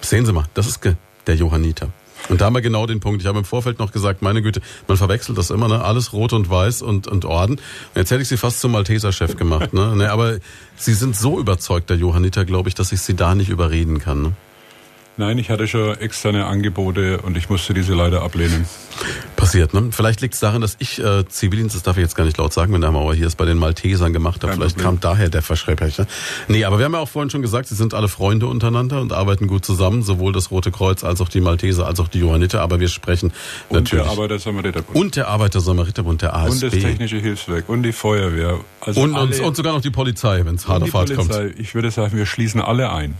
Sehen 0.00 0.24
Sie 0.24 0.32
mal, 0.32 0.44
das 0.54 0.68
ist 0.68 0.80
der 1.26 1.34
Johanniter. 1.34 1.88
Und 2.30 2.40
da 2.40 2.46
haben 2.46 2.54
wir 2.54 2.62
genau 2.62 2.86
den 2.86 3.00
Punkt. 3.00 3.20
Ich 3.20 3.26
habe 3.26 3.38
im 3.38 3.44
Vorfeld 3.44 3.78
noch 3.80 3.92
gesagt, 3.92 4.22
meine 4.22 4.40
Güte, 4.40 4.60
man 4.86 4.96
verwechselt 4.96 5.36
das 5.36 5.50
immer, 5.50 5.68
ne? 5.68 5.84
Alles 5.84 6.12
rot 6.12 6.32
und 6.32 6.48
weiß 6.48 6.82
und, 6.82 7.08
und 7.08 7.24
Orden. 7.24 7.56
Und 7.56 7.96
jetzt 7.96 8.10
hätte 8.10 8.22
ich 8.22 8.28
sie 8.28 8.36
fast 8.36 8.60
zum 8.60 8.72
Malteser-Chef 8.72 9.36
gemacht, 9.36 9.74
ne? 9.74 9.96
ne? 9.96 10.10
Aber 10.10 10.38
Sie 10.76 10.94
sind 10.94 11.16
so 11.16 11.38
überzeugt, 11.38 11.90
der 11.90 11.96
Johanniter, 11.96 12.44
glaube 12.44 12.68
ich, 12.68 12.74
dass 12.74 12.92
ich 12.92 13.02
Sie 13.02 13.14
da 13.14 13.34
nicht 13.34 13.50
überreden 13.50 13.98
kann, 13.98 14.22
ne? 14.22 14.32
Nein, 15.16 15.36
ich 15.36 15.50
hatte 15.50 15.68
schon 15.68 15.98
externe 15.98 16.46
Angebote 16.46 17.20
und 17.20 17.36
ich 17.36 17.50
musste 17.50 17.74
diese 17.74 17.92
leider 17.92 18.22
ablehnen. 18.22 18.64
Passiert, 19.50 19.74
ne? 19.74 19.88
Vielleicht 19.90 20.20
liegt 20.20 20.34
es 20.34 20.40
daran, 20.40 20.60
dass 20.60 20.76
ich 20.78 20.98
äh, 21.02 21.26
Zivildienst, 21.26 21.74
das 21.74 21.82
darf 21.82 21.96
ich 21.96 22.02
jetzt 22.02 22.14
gar 22.14 22.24
nicht 22.24 22.38
laut 22.38 22.52
sagen, 22.52 22.72
wenn 22.72 22.80
der 22.80 22.92
Mauer 22.92 23.14
hier 23.14 23.26
ist, 23.26 23.36
bei 23.36 23.44
den 23.44 23.58
Maltesern 23.58 24.12
gemacht 24.12 24.42
habe. 24.44 24.52
Vielleicht 24.52 24.76
Problem. 24.76 25.00
kam 25.00 25.00
daher 25.00 25.28
der 25.28 25.42
Verschreibrecher. 25.42 26.06
Nee, 26.46 26.64
aber 26.64 26.78
wir 26.78 26.84
haben 26.84 26.92
ja 26.92 27.00
auch 27.00 27.08
vorhin 27.08 27.30
schon 27.30 27.42
gesagt, 27.42 27.68
sie 27.68 27.74
sind 27.74 27.92
alle 27.92 28.08
Freunde 28.08 28.46
untereinander 28.46 29.00
und 29.00 29.12
arbeiten 29.12 29.48
gut 29.48 29.64
zusammen, 29.64 30.02
sowohl 30.02 30.32
das 30.32 30.50
Rote 30.50 30.70
Kreuz 30.70 31.02
als 31.02 31.20
auch 31.20 31.28
die 31.28 31.40
Malteser, 31.40 31.86
als 31.86 31.98
auch 31.98 32.08
die 32.08 32.20
Johanniter, 32.20 32.60
aber 32.60 32.78
wir 32.78 32.88
sprechen 32.88 33.32
und 33.68 33.80
natürlich... 33.80 34.04
Und 34.04 34.06
der 34.06 34.24
Arbeiter-Samariterbund. 34.24 34.96
Und 34.96 35.16
der 35.16 35.28
Arbeiter-Samariterbund, 35.28 36.22
der 36.22 36.36
ASB. 36.36 36.52
Und 36.52 36.62
das 36.62 36.72
Technische 36.72 37.16
Hilfswerk 37.16 37.68
und 37.68 37.82
die 37.82 37.92
Feuerwehr. 37.92 38.60
Also 38.80 39.00
und, 39.00 39.14
und, 39.14 39.40
und 39.40 39.56
sogar 39.56 39.72
noch 39.72 39.82
die 39.82 39.90
Polizei, 39.90 40.44
wenn 40.44 40.54
es 40.54 40.68
hart 40.68 40.82
auf 40.84 40.94
hart 40.94 41.14
kommt. 41.14 41.34
Ich 41.58 41.74
würde 41.74 41.90
sagen, 41.90 42.16
wir 42.16 42.26
schließen 42.26 42.60
alle 42.60 42.92
ein. 42.92 43.16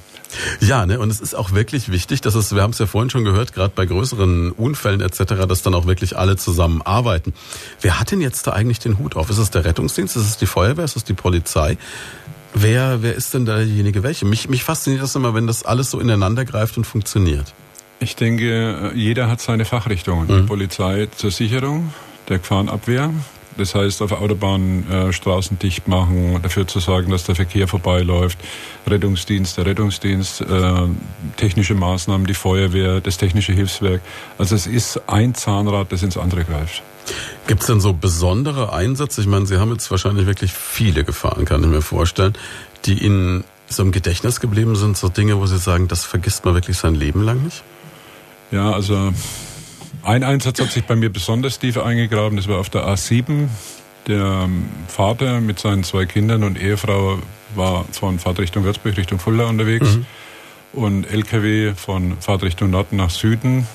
Ja, 0.61 0.87
ne, 0.87 0.99
und 0.99 1.11
es 1.11 1.21
ist 1.21 1.35
auch 1.35 1.53
wirklich 1.53 1.91
wichtig, 1.91 2.21
dass 2.21 2.35
es, 2.35 2.55
wir 2.55 2.63
haben 2.63 2.71
es 2.71 2.79
ja 2.79 2.87
vorhin 2.87 3.11
schon 3.11 3.25
gehört, 3.25 3.53
gerade 3.53 3.73
bei 3.75 3.87
größeren 3.87 4.53
Unfällen 4.53 5.01
etc., 5.01 5.47
dass 5.49 5.63
dann 5.63 5.75
auch 5.75 5.87
wirklich 5.87 6.17
alle 6.21 6.37
zusammen 6.37 6.83
arbeiten. 6.83 7.33
Wer 7.81 7.99
hat 7.99 8.13
denn 8.13 8.21
jetzt 8.21 8.47
da 8.47 8.53
eigentlich 8.53 8.79
den 8.79 8.99
Hut 8.99 9.17
auf? 9.17 9.31
Ist 9.31 9.39
es 9.39 9.51
der 9.51 9.65
Rettungsdienst? 9.65 10.17
Ist 10.17 10.29
es 10.29 10.37
die 10.37 10.47
Feuerwehr? 10.47 10.85
Ist 10.85 10.97
es 10.97 11.05
die 11.05 11.15
Polizei? 11.15 11.77
Wer, 12.55 13.03
wer 13.03 13.15
ist 13.15 13.35
denn 13.35 13.47
da 13.47 13.57
derjenige 13.57 14.03
welche? 14.03 14.27
Mich, 14.27 14.49
mich 14.49 14.65
fasziniert 14.65 15.03
das 15.03 15.15
immer, 15.15 15.35
wenn 15.35 15.47
das 15.47 15.65
alles 15.65 15.91
so 15.91 16.01
ineinander 16.01 16.45
greift 16.45 16.77
und 16.77 16.85
funktioniert. 16.85 17.55
Ich 18.01 18.17
denke, 18.17 18.93
jeder 18.95 19.29
hat 19.29 19.41
seine 19.41 19.65
Fachrichtung. 19.65 20.23
Mhm. 20.23 20.27
Die 20.29 20.43
Polizei 20.43 21.09
zur 21.17 21.31
Sicherung, 21.31 21.93
der 22.29 22.39
Gefahrenabwehr, 22.39 23.13
das 23.57 23.75
heißt, 23.75 24.03
auf 24.03 24.13
Autobahnen 24.13 24.91
äh, 24.91 25.13
Straßen 25.13 25.59
dicht 25.59 25.89
machen, 25.89 26.39
dafür 26.43 26.67
zu 26.67 26.81
sorgen, 26.81 27.11
dass 27.11 27.25
der 27.25 27.35
Verkehr 27.35 27.69
vorbeiläuft, 27.69 28.39
Rettungsdienst, 28.87 29.59
der 29.59 29.67
Rettungsdienst, 29.67 30.43
äh, 30.43 30.83
technische 31.37 31.75
Maßnahmen, 31.75 32.27
die 32.27 32.35
Feuerwehr, 32.35 33.01
das 33.01 33.19
technische 33.19 33.53
Hilfswerk. 33.53 34.01
Also 34.39 34.55
es 34.55 34.67
ist 34.67 35.01
ein 35.09 35.35
Zahnrad, 35.35 35.93
das 35.93 36.03
ins 36.03 36.17
andere 36.17 36.45
greift. 36.45 36.83
Gibt 37.47 37.63
es 37.63 37.67
denn 37.67 37.81
so 37.81 37.93
besondere 37.93 38.73
Einsätze? 38.73 39.21
Ich 39.21 39.27
meine, 39.27 39.47
Sie 39.47 39.59
haben 39.59 39.73
jetzt 39.73 39.91
wahrscheinlich 39.91 40.27
wirklich 40.27 40.53
viele 40.53 41.05
Gefahren, 41.05 41.45
kann 41.45 41.63
ich 41.63 41.69
mir 41.69 41.83
vorstellen, 41.83 42.35
die 42.85 43.05
Ihnen 43.05 43.45
so 43.69 43.83
im 43.83 43.93
Gedächtnis 43.93 44.41
geblieben 44.41 44.77
sind, 44.77 44.97
so 44.97 45.09
Dinge, 45.09 45.39
wo 45.39 45.47
Sie 45.47 45.59
sagen, 45.59 45.89
das 45.89 46.05
vergisst 46.05 46.45
man 46.45 46.55
wirklich 46.55 46.79
sein 46.79 46.95
Leben 46.95 47.23
lang 47.23 47.43
nicht? 47.43 47.63
Ja, 48.51 48.73
also 48.73 49.13
ein 50.03 50.25
Einsatz 50.25 50.61
hat 50.61 50.71
sich 50.71 50.85
bei 50.85 50.97
mir 50.97 51.11
besonders 51.11 51.59
tief 51.59 51.79
eingegraben, 51.79 52.37
das 52.37 52.49
war 52.49 52.59
auf 52.59 52.71
der 52.71 52.87
A7. 52.87 53.49
Der 54.07 54.45
ähm, 54.45 54.69
Vater 54.89 55.41
mit 55.41 55.59
seinen 55.59 55.85
zwei 55.85 56.07
Kindern 56.07 56.43
und 56.43 56.61
Ehefrau 56.61 57.19
war 57.55 57.85
von 57.93 58.19
Fahrtrichtung 58.19 58.65
Würzburg 58.65 58.97
Richtung 58.97 59.19
Fulda 59.19 59.47
unterwegs 59.47 59.97
mhm. 59.97 60.07
und 60.73 61.05
LKW 61.05 61.75
von 61.75 62.17
Fahrtrichtung 62.19 62.71
Norden 62.71 62.97
nach 62.97 63.11
Süden 63.11 63.67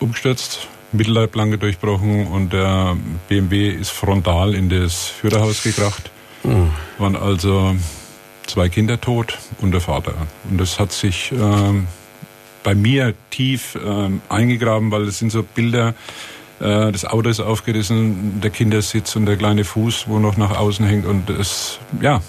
umgestürzt, 0.00 0.66
Mittelleiblange 0.90 1.58
durchbrochen 1.58 2.26
und 2.26 2.52
der 2.52 2.96
BMW 3.28 3.68
ist 3.68 3.90
frontal 3.90 4.54
in 4.54 4.68
das 4.68 5.06
Führerhaus 5.06 5.62
gekracht. 5.62 6.10
Mhm. 6.42 6.70
Waren 6.98 7.16
also 7.16 7.76
zwei 8.46 8.68
Kinder 8.68 9.00
tot 9.00 9.38
und 9.60 9.70
der 9.70 9.80
Vater. 9.80 10.14
Und 10.50 10.60
das 10.60 10.78
hat 10.80 10.92
sich 10.92 11.32
ähm, 11.32 11.86
bei 12.62 12.74
mir 12.74 13.14
tief 13.30 13.78
ähm, 13.84 14.20
eingegraben, 14.28 14.90
weil 14.90 15.02
es 15.02 15.18
sind 15.18 15.30
so 15.30 15.42
Bilder, 15.42 15.94
äh, 16.60 16.92
das 16.92 17.04
Auto 17.04 17.28
ist 17.28 17.40
aufgerissen, 17.40 18.40
der 18.40 18.50
Kindersitz 18.50 19.16
und 19.16 19.26
der 19.26 19.36
kleine 19.36 19.64
Fuß, 19.64 20.04
wo 20.08 20.18
noch 20.18 20.36
nach 20.36 20.56
außen 20.56 20.86
hängt 20.86 21.06
und 21.06 21.30
es, 21.30 21.78
ja, 22.00 22.22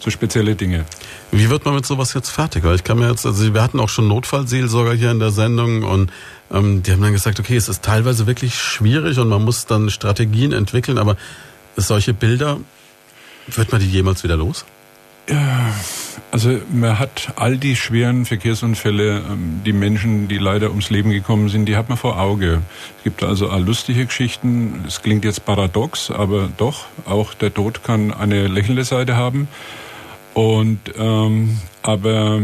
so 0.00 0.10
spezielle 0.10 0.54
Dinge. 0.54 0.84
Wie 1.32 1.50
wird 1.50 1.64
man 1.64 1.74
mit 1.74 1.84
sowas 1.84 2.14
jetzt 2.14 2.30
fertig? 2.30 2.64
Weil 2.64 2.76
ich 2.76 2.84
kann 2.84 2.98
mir 2.98 3.10
jetzt, 3.10 3.26
also 3.26 3.52
wir 3.52 3.62
hatten 3.62 3.80
auch 3.80 3.88
schon 3.88 4.06
Notfallseelsorger 4.08 4.94
hier 4.94 5.10
in 5.10 5.18
der 5.18 5.30
Sendung 5.30 5.82
und 5.82 6.12
ähm, 6.52 6.82
die 6.82 6.92
haben 6.92 7.02
dann 7.02 7.12
gesagt, 7.12 7.40
okay, 7.40 7.56
es 7.56 7.68
ist 7.68 7.82
teilweise 7.82 8.26
wirklich 8.26 8.54
schwierig 8.54 9.18
und 9.18 9.28
man 9.28 9.42
muss 9.42 9.66
dann 9.66 9.90
Strategien 9.90 10.52
entwickeln, 10.52 10.98
aber 10.98 11.16
solche 11.76 12.14
Bilder, 12.14 12.58
wird 13.48 13.72
man 13.72 13.80
die 13.80 13.88
jemals 13.88 14.24
wieder 14.24 14.36
los? 14.36 14.64
Ja, 15.28 15.74
also 16.30 16.58
man 16.72 16.98
hat 16.98 17.32
all 17.36 17.58
die 17.58 17.76
schweren 17.76 18.24
Verkehrsunfälle, 18.24 19.22
ähm, 19.30 19.60
die 19.64 19.72
Menschen, 19.72 20.28
die 20.28 20.38
leider 20.38 20.70
ums 20.70 20.90
Leben 20.90 21.10
gekommen 21.10 21.48
sind, 21.48 21.66
die 21.66 21.76
hat 21.76 21.88
man 21.88 21.98
vor 21.98 22.20
Auge. 22.20 22.62
Es 22.98 23.04
gibt 23.04 23.22
also 23.22 23.48
all 23.48 23.62
lustige 23.62 24.06
Geschichten. 24.06 24.84
Es 24.86 25.02
klingt 25.02 25.24
jetzt 25.24 25.44
paradox, 25.44 26.10
aber 26.10 26.48
doch, 26.56 26.86
auch 27.04 27.34
der 27.34 27.52
Tod 27.52 27.82
kann 27.82 28.12
eine 28.12 28.46
lächelnde 28.46 28.84
Seite 28.84 29.16
haben. 29.16 29.48
Und 30.34 30.80
ähm, 30.96 31.58
aber 31.82 32.42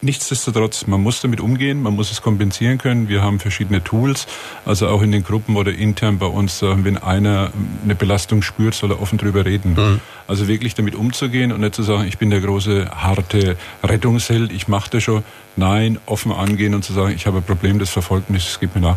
Nichtsdestotrotz, 0.00 0.86
man 0.86 1.02
muss 1.02 1.20
damit 1.20 1.40
umgehen, 1.40 1.82
man 1.82 1.94
muss 1.94 2.12
es 2.12 2.22
kompensieren 2.22 2.78
können. 2.78 3.08
Wir 3.08 3.20
haben 3.20 3.40
verschiedene 3.40 3.82
Tools, 3.82 4.28
also 4.64 4.86
auch 4.86 5.02
in 5.02 5.10
den 5.10 5.24
Gruppen 5.24 5.56
oder 5.56 5.72
intern 5.72 6.18
bei 6.18 6.26
uns, 6.26 6.62
wenn 6.62 6.96
einer 6.98 7.50
eine 7.82 7.96
Belastung 7.96 8.42
spürt, 8.42 8.74
soll 8.74 8.92
er 8.92 9.02
offen 9.02 9.18
drüber 9.18 9.44
reden. 9.44 9.74
Mhm. 9.74 10.00
Also 10.28 10.46
wirklich 10.46 10.76
damit 10.76 10.94
umzugehen 10.94 11.50
und 11.50 11.62
nicht 11.62 11.74
zu 11.74 11.82
sagen, 11.82 12.06
ich 12.06 12.16
bin 12.16 12.30
der 12.30 12.40
große, 12.40 12.88
harte 12.94 13.56
Rettungsheld, 13.82 14.52
ich 14.52 14.68
mache 14.68 14.88
das 14.90 15.02
schon. 15.02 15.24
Nein, 15.56 15.98
offen 16.06 16.30
angehen 16.30 16.74
und 16.76 16.84
zu 16.84 16.92
sagen, 16.92 17.12
ich 17.16 17.26
habe 17.26 17.38
ein 17.38 17.42
Problem, 17.42 17.80
das 17.80 17.90
verfolgt 17.90 18.30
mich, 18.30 18.44
das 18.44 18.60
gibt 18.60 18.76
mir 18.76 18.82
nach. 18.82 18.96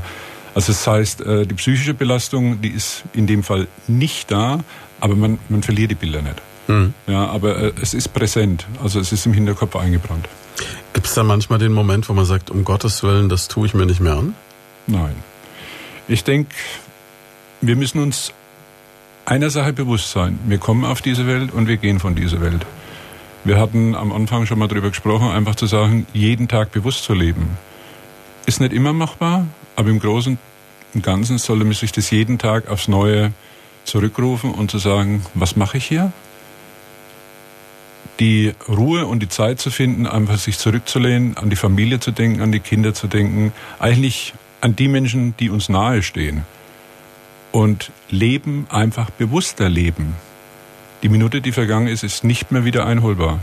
Also 0.53 0.71
das 0.71 0.85
heißt, 0.85 1.21
äh, 1.21 1.47
die 1.47 1.55
psychische 1.55 1.95
Belastung, 1.95 2.61
die 2.61 2.69
ist 2.69 3.03
in 3.13 3.25
dem 3.25 3.41
Fall 3.41 3.67
nicht 3.87 4.29
da, 4.29 4.59
aber 4.99 5.15
man, 5.15 5.39
man 5.49 5.63
verliert 5.63 5.89
die 5.89 5.95
Bilder 5.95 6.21
nicht. 6.21 6.35
Mhm. 6.71 6.93
Ja, 7.07 7.27
aber 7.27 7.57
äh, 7.57 7.73
es 7.81 7.93
ist 7.93 8.13
präsent, 8.13 8.65
also 8.81 8.99
es 8.99 9.11
ist 9.11 9.25
im 9.25 9.33
Hinterkopf 9.33 9.75
eingebrannt. 9.75 10.27
Gibt 10.93 11.07
es 11.07 11.13
da 11.13 11.23
manchmal 11.23 11.59
den 11.59 11.73
Moment, 11.73 12.07
wo 12.09 12.13
man 12.13 12.25
sagt, 12.25 12.49
um 12.49 12.63
Gottes 12.63 13.03
Willen, 13.03 13.29
das 13.29 13.47
tue 13.47 13.65
ich 13.65 13.73
mir 13.73 13.85
nicht 13.85 13.99
mehr 13.99 14.15
an? 14.15 14.35
Nein. 14.87 15.15
Ich 16.07 16.23
denke, 16.23 16.53
wir 17.61 17.75
müssen 17.75 18.01
uns 18.01 18.33
einer 19.25 19.49
Sache 19.49 19.73
bewusst 19.73 20.11
sein. 20.11 20.39
Wir 20.45 20.57
kommen 20.57 20.83
auf 20.85 21.01
diese 21.01 21.27
Welt 21.27 21.53
und 21.53 21.67
wir 21.67 21.77
gehen 21.77 21.99
von 21.99 22.15
dieser 22.15 22.41
Welt. 22.41 22.65
Wir 23.43 23.59
hatten 23.59 23.95
am 23.95 24.11
Anfang 24.11 24.45
schon 24.45 24.59
mal 24.59 24.67
darüber 24.67 24.89
gesprochen, 24.89 25.29
einfach 25.29 25.55
zu 25.55 25.65
sagen, 25.65 26.05
jeden 26.13 26.47
Tag 26.47 26.71
bewusst 26.71 27.03
zu 27.03 27.13
leben. 27.13 27.57
Ist 28.45 28.59
nicht 28.59 28.73
immer 28.73 28.93
machbar, 28.93 29.47
aber 29.75 29.89
im 29.89 29.99
Großen 29.99 30.37
und 30.93 31.03
Ganzen 31.03 31.37
sollte 31.37 31.63
man 31.63 31.73
sich 31.73 31.91
das 31.91 32.11
jeden 32.11 32.37
Tag 32.37 32.69
aufs 32.69 32.87
Neue 32.87 33.31
zurückrufen 33.85 34.51
und 34.51 34.69
zu 34.69 34.77
sagen, 34.77 35.25
was 35.33 35.55
mache 35.55 35.77
ich 35.77 35.85
hier? 35.85 36.11
Die 38.21 38.53
Ruhe 38.69 39.07
und 39.07 39.19
die 39.19 39.29
Zeit 39.29 39.59
zu 39.59 39.71
finden, 39.71 40.05
einfach 40.05 40.37
sich 40.37 40.59
zurückzulehnen, 40.59 41.37
an 41.37 41.49
die 41.49 41.55
Familie 41.55 41.99
zu 41.99 42.11
denken, 42.11 42.41
an 42.41 42.51
die 42.51 42.59
Kinder 42.59 42.93
zu 42.93 43.07
denken, 43.07 43.51
eigentlich 43.79 44.35
an 44.61 44.75
die 44.75 44.87
Menschen, 44.87 45.35
die 45.37 45.49
uns 45.49 45.69
nahe 45.69 46.03
stehen. 46.03 46.45
Und 47.51 47.91
Leben 48.11 48.67
einfach 48.69 49.09
bewusster 49.09 49.67
leben. 49.69 50.15
Die 51.01 51.09
Minute, 51.09 51.41
die 51.41 51.51
vergangen 51.51 51.87
ist, 51.87 52.03
ist 52.03 52.23
nicht 52.23 52.51
mehr 52.51 52.63
wieder 52.63 52.85
einholbar. 52.85 53.39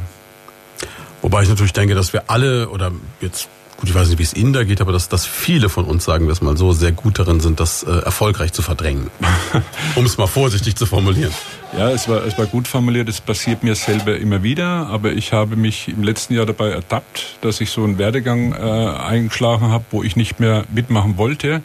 Wobei 1.23 1.43
ich 1.43 1.49
natürlich 1.49 1.73
denke, 1.73 1.97
dass 1.97 2.13
wir 2.13 2.31
alle, 2.31 2.69
oder 2.69 2.93
jetzt 3.21 3.49
gut, 3.79 3.89
ich 3.89 3.95
weiß 3.95 4.09
nicht, 4.09 4.19
wie 4.19 4.23
es 4.23 4.35
Ihnen 4.35 4.53
da 4.53 4.63
geht, 4.63 4.81
aber 4.81 4.93
dass, 4.93 5.09
dass 5.09 5.27
viele 5.27 5.69
von 5.69 5.87
uns, 5.87 6.05
sagen 6.05 6.27
wir 6.27 6.33
es 6.33 6.41
mal 6.41 6.57
so, 6.57 6.73
sehr 6.73 6.93
gut 6.93 7.19
darin 7.19 7.41
sind, 7.41 7.59
das 7.59 7.83
äh, 7.83 7.91
erfolgreich 7.91 8.53
zu 8.53 8.63
verdrängen. 8.63 9.11
um 9.97 10.07
es 10.07 10.19
mal 10.19 10.29
vorsichtig 10.29 10.77
zu 10.77 10.87
formulieren. 10.87 11.35
Ja, 11.77 11.91
es 11.91 12.09
war, 12.09 12.25
es 12.25 12.39
war 12.39 12.47
gut 12.47 12.67
formuliert, 12.67 13.09
es 13.09 13.21
passiert 13.21 13.63
mir 13.63 13.75
selber 13.75 14.17
immer 14.17 14.43
wieder, 14.43 14.87
aber 14.87 15.13
ich 15.13 15.33
habe 15.33 15.55
mich 15.55 15.89
im 15.89 16.03
letzten 16.03 16.35
Jahr 16.35 16.47
dabei 16.47 16.71
ertappt, 16.71 17.37
dass 17.43 17.61
ich 17.61 17.71
so 17.71 17.85
einen 17.85 17.99
Werdegang 17.99 18.53
äh, 18.53 18.57
eingeschlagen 18.57 19.69
habe, 19.69 19.85
wo 19.91 20.03
ich 20.03 20.17
nicht 20.17 20.41
mehr 20.41 20.65
mitmachen 20.73 21.19
wollte, 21.19 21.63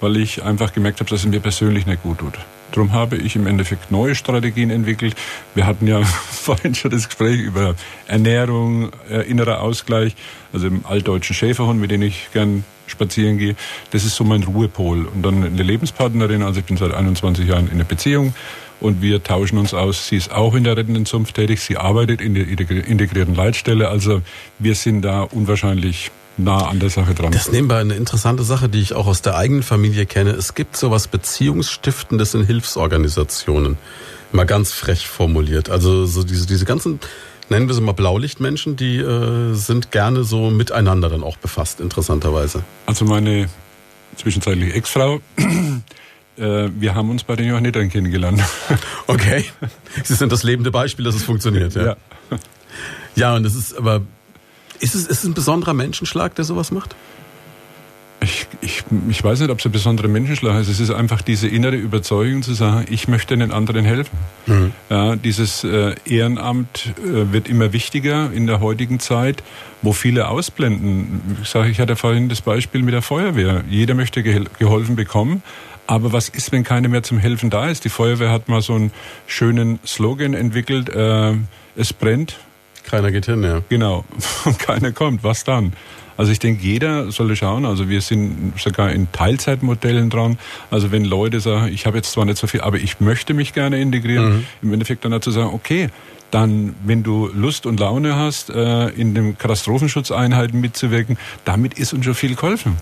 weil 0.00 0.18
ich 0.18 0.44
einfach 0.44 0.72
gemerkt 0.74 1.00
habe, 1.00 1.08
dass 1.10 1.20
es 1.20 1.26
mir 1.26 1.40
persönlich 1.40 1.86
nicht 1.86 2.02
gut 2.02 2.18
tut. 2.18 2.34
Darum 2.72 2.92
habe 2.92 3.16
ich 3.16 3.36
im 3.36 3.46
Endeffekt 3.46 3.90
neue 3.90 4.14
Strategien 4.14 4.68
entwickelt. 4.68 5.16
Wir 5.54 5.66
hatten 5.66 5.86
ja 5.86 6.02
vorhin 6.04 6.74
schon 6.74 6.90
das 6.90 7.08
Gespräch 7.08 7.40
über 7.40 7.74
Ernährung, 8.06 8.90
äh, 9.10 9.22
innerer 9.22 9.62
Ausgleich, 9.62 10.14
also 10.52 10.66
im 10.66 10.84
altdeutschen 10.84 11.34
Schäferhund, 11.34 11.80
mit 11.80 11.90
dem 11.90 12.02
ich 12.02 12.28
gern 12.32 12.64
spazieren 12.86 13.38
gehe. 13.38 13.56
Das 13.90 14.04
ist 14.04 14.14
so 14.14 14.24
mein 14.24 14.42
Ruhepol. 14.42 15.06
Und 15.06 15.22
dann 15.22 15.42
eine 15.42 15.62
Lebenspartnerin, 15.62 16.42
also 16.42 16.60
ich 16.60 16.66
bin 16.66 16.76
seit 16.76 16.92
21 16.92 17.48
Jahren 17.48 17.66
in 17.66 17.74
einer 17.74 17.84
Beziehung 17.84 18.34
und 18.80 19.02
wir 19.02 19.22
tauschen 19.22 19.58
uns 19.58 19.74
aus. 19.74 20.08
Sie 20.08 20.16
ist 20.16 20.30
auch 20.30 20.54
in 20.54 20.64
der 20.64 20.76
rettenden 20.76 21.06
Zunft 21.06 21.34
tätig, 21.34 21.60
sie 21.60 21.76
arbeitet 21.76 22.20
in 22.20 22.34
der 22.34 22.46
integrierten 22.46 23.34
Leitstelle. 23.34 23.88
Also 23.88 24.22
wir 24.58 24.74
sind 24.74 25.02
da 25.02 25.22
unwahrscheinlich 25.22 26.10
nah 26.36 26.68
an 26.68 26.78
der 26.80 26.90
Sache 26.90 27.14
dran. 27.14 27.32
Das 27.32 27.50
nebenbei 27.50 27.80
eine 27.80 27.94
interessante 27.94 28.42
Sache, 28.44 28.68
die 28.68 28.80
ich 28.80 28.94
auch 28.94 29.06
aus 29.06 29.22
der 29.22 29.36
eigenen 29.36 29.62
Familie 29.62 30.06
kenne. 30.06 30.30
Es 30.30 30.54
gibt 30.54 30.76
sowas 30.76 31.08
Beziehungsstiftendes 31.08 32.34
in 32.34 32.44
Hilfsorganisationen. 32.44 33.76
Mal 34.32 34.44
ganz 34.44 34.72
frech 34.72 35.08
formuliert. 35.08 35.70
Also 35.70 36.06
so 36.06 36.22
diese, 36.22 36.46
diese 36.46 36.64
ganzen, 36.64 37.00
nennen 37.48 37.66
wir 37.66 37.74
sie 37.74 37.80
mal 37.80 37.92
Blaulichtmenschen, 37.92 38.76
die 38.76 38.98
äh, 38.98 39.54
sind 39.54 39.90
gerne 39.90 40.22
so 40.22 40.50
miteinander 40.50 41.08
dann 41.08 41.24
auch 41.24 41.38
befasst, 41.38 41.80
interessanterweise. 41.80 42.62
Also 42.86 43.04
meine 43.04 43.48
zwischenzeitliche 44.16 44.74
Ex-Frau, 44.74 45.20
wir 46.38 46.94
haben 46.94 47.10
uns 47.10 47.24
bei 47.24 47.36
den 47.36 47.48
Johannitern 47.48 47.88
kennengelernt. 47.90 48.42
Okay. 49.06 49.44
Sie 50.04 50.14
sind 50.14 50.30
das 50.30 50.42
lebende 50.42 50.70
Beispiel, 50.70 51.02
dass 51.02 51.14
es 51.14 51.22
funktioniert, 51.22 51.74
ja. 51.74 51.82
Ja, 51.82 51.96
ja 53.14 53.36
und 53.36 53.46
es 53.46 53.54
ist 53.54 53.74
aber 53.74 54.02
ist 54.80 54.94
es, 54.94 55.06
ist 55.06 55.20
es 55.20 55.24
ein 55.24 55.34
besonderer 55.34 55.74
Menschenschlag, 55.74 56.34
der 56.34 56.44
sowas 56.44 56.70
macht? 56.70 56.94
Ich, 58.20 58.46
ich, 58.60 58.82
ich 59.08 59.22
weiß 59.22 59.40
nicht, 59.40 59.50
ob 59.50 59.60
es 59.60 59.66
ein 59.66 59.70
besonderer 59.70 60.08
Menschenschlag 60.08 60.60
ist. 60.60 60.68
Es 60.68 60.80
ist 60.80 60.90
einfach 60.90 61.22
diese 61.22 61.46
innere 61.46 61.76
Überzeugung 61.76 62.42
zu 62.42 62.52
sagen, 62.52 62.86
ich 62.90 63.06
möchte 63.06 63.36
den 63.36 63.52
anderen 63.52 63.84
helfen. 63.84 64.18
Mhm. 64.46 64.72
Ja, 64.90 65.14
dieses 65.14 65.62
äh, 65.62 65.94
Ehrenamt 66.04 66.94
äh, 66.98 67.32
wird 67.32 67.48
immer 67.48 67.72
wichtiger 67.72 68.32
in 68.32 68.48
der 68.48 68.58
heutigen 68.58 68.98
Zeit, 68.98 69.44
wo 69.82 69.92
viele 69.92 70.28
ausblenden. 70.28 71.38
Ich 71.42 71.48
sage, 71.48 71.70
ich 71.70 71.78
hatte 71.78 71.94
vorhin 71.94 72.28
das 72.28 72.40
Beispiel 72.40 72.82
mit 72.82 72.92
der 72.92 73.02
Feuerwehr. 73.02 73.62
Jeder 73.70 73.94
möchte 73.94 74.22
geholfen 74.22 74.96
bekommen. 74.96 75.42
Aber 75.88 76.12
was 76.12 76.28
ist, 76.28 76.52
wenn 76.52 76.64
keiner 76.64 76.88
mehr 76.88 77.02
zum 77.02 77.18
Helfen 77.18 77.48
da 77.48 77.68
ist? 77.68 77.84
Die 77.84 77.88
Feuerwehr 77.88 78.30
hat 78.30 78.48
mal 78.48 78.60
so 78.60 78.74
einen 78.74 78.92
schönen 79.26 79.80
Slogan 79.86 80.34
entwickelt. 80.34 80.90
Äh, 80.90 81.32
es 81.76 81.94
brennt, 81.94 82.36
keiner 82.84 83.10
geht 83.10 83.24
hin, 83.26 83.42
ja. 83.42 83.62
Genau. 83.70 84.04
Und 84.44 84.58
keiner 84.58 84.92
kommt. 84.92 85.24
Was 85.24 85.44
dann? 85.44 85.72
Also 86.18 86.30
ich 86.30 86.40
denke, 86.40 86.62
jeder 86.62 87.10
sollte 87.10 87.36
schauen. 87.36 87.64
Also 87.64 87.88
wir 87.88 88.02
sind 88.02 88.52
sogar 88.58 88.92
in 88.92 89.10
Teilzeitmodellen 89.12 90.10
dran. 90.10 90.38
Also 90.70 90.92
wenn 90.92 91.06
Leute 91.06 91.40
sagen, 91.40 91.72
ich 91.72 91.86
habe 91.86 91.96
jetzt 91.96 92.12
zwar 92.12 92.26
nicht 92.26 92.36
so 92.36 92.46
viel, 92.46 92.60
aber 92.60 92.76
ich 92.76 93.00
möchte 93.00 93.32
mich 93.32 93.54
gerne 93.54 93.80
integrieren, 93.80 94.28
mhm. 94.28 94.46
im 94.60 94.72
Endeffekt 94.74 95.06
dann 95.06 95.12
dazu 95.12 95.30
sagen, 95.30 95.50
okay, 95.54 95.88
dann, 96.30 96.74
wenn 96.84 97.02
du 97.02 97.30
Lust 97.32 97.64
und 97.64 97.80
Laune 97.80 98.16
hast, 98.16 98.50
äh, 98.50 98.88
in 98.88 99.14
den 99.14 99.38
Katastrophenschutzeinheiten 99.38 100.60
mitzuwirken, 100.60 101.16
damit 101.46 101.78
ist 101.78 101.94
uns 101.94 102.04
schon 102.04 102.14
viel 102.14 102.34
geholfen. 102.34 102.76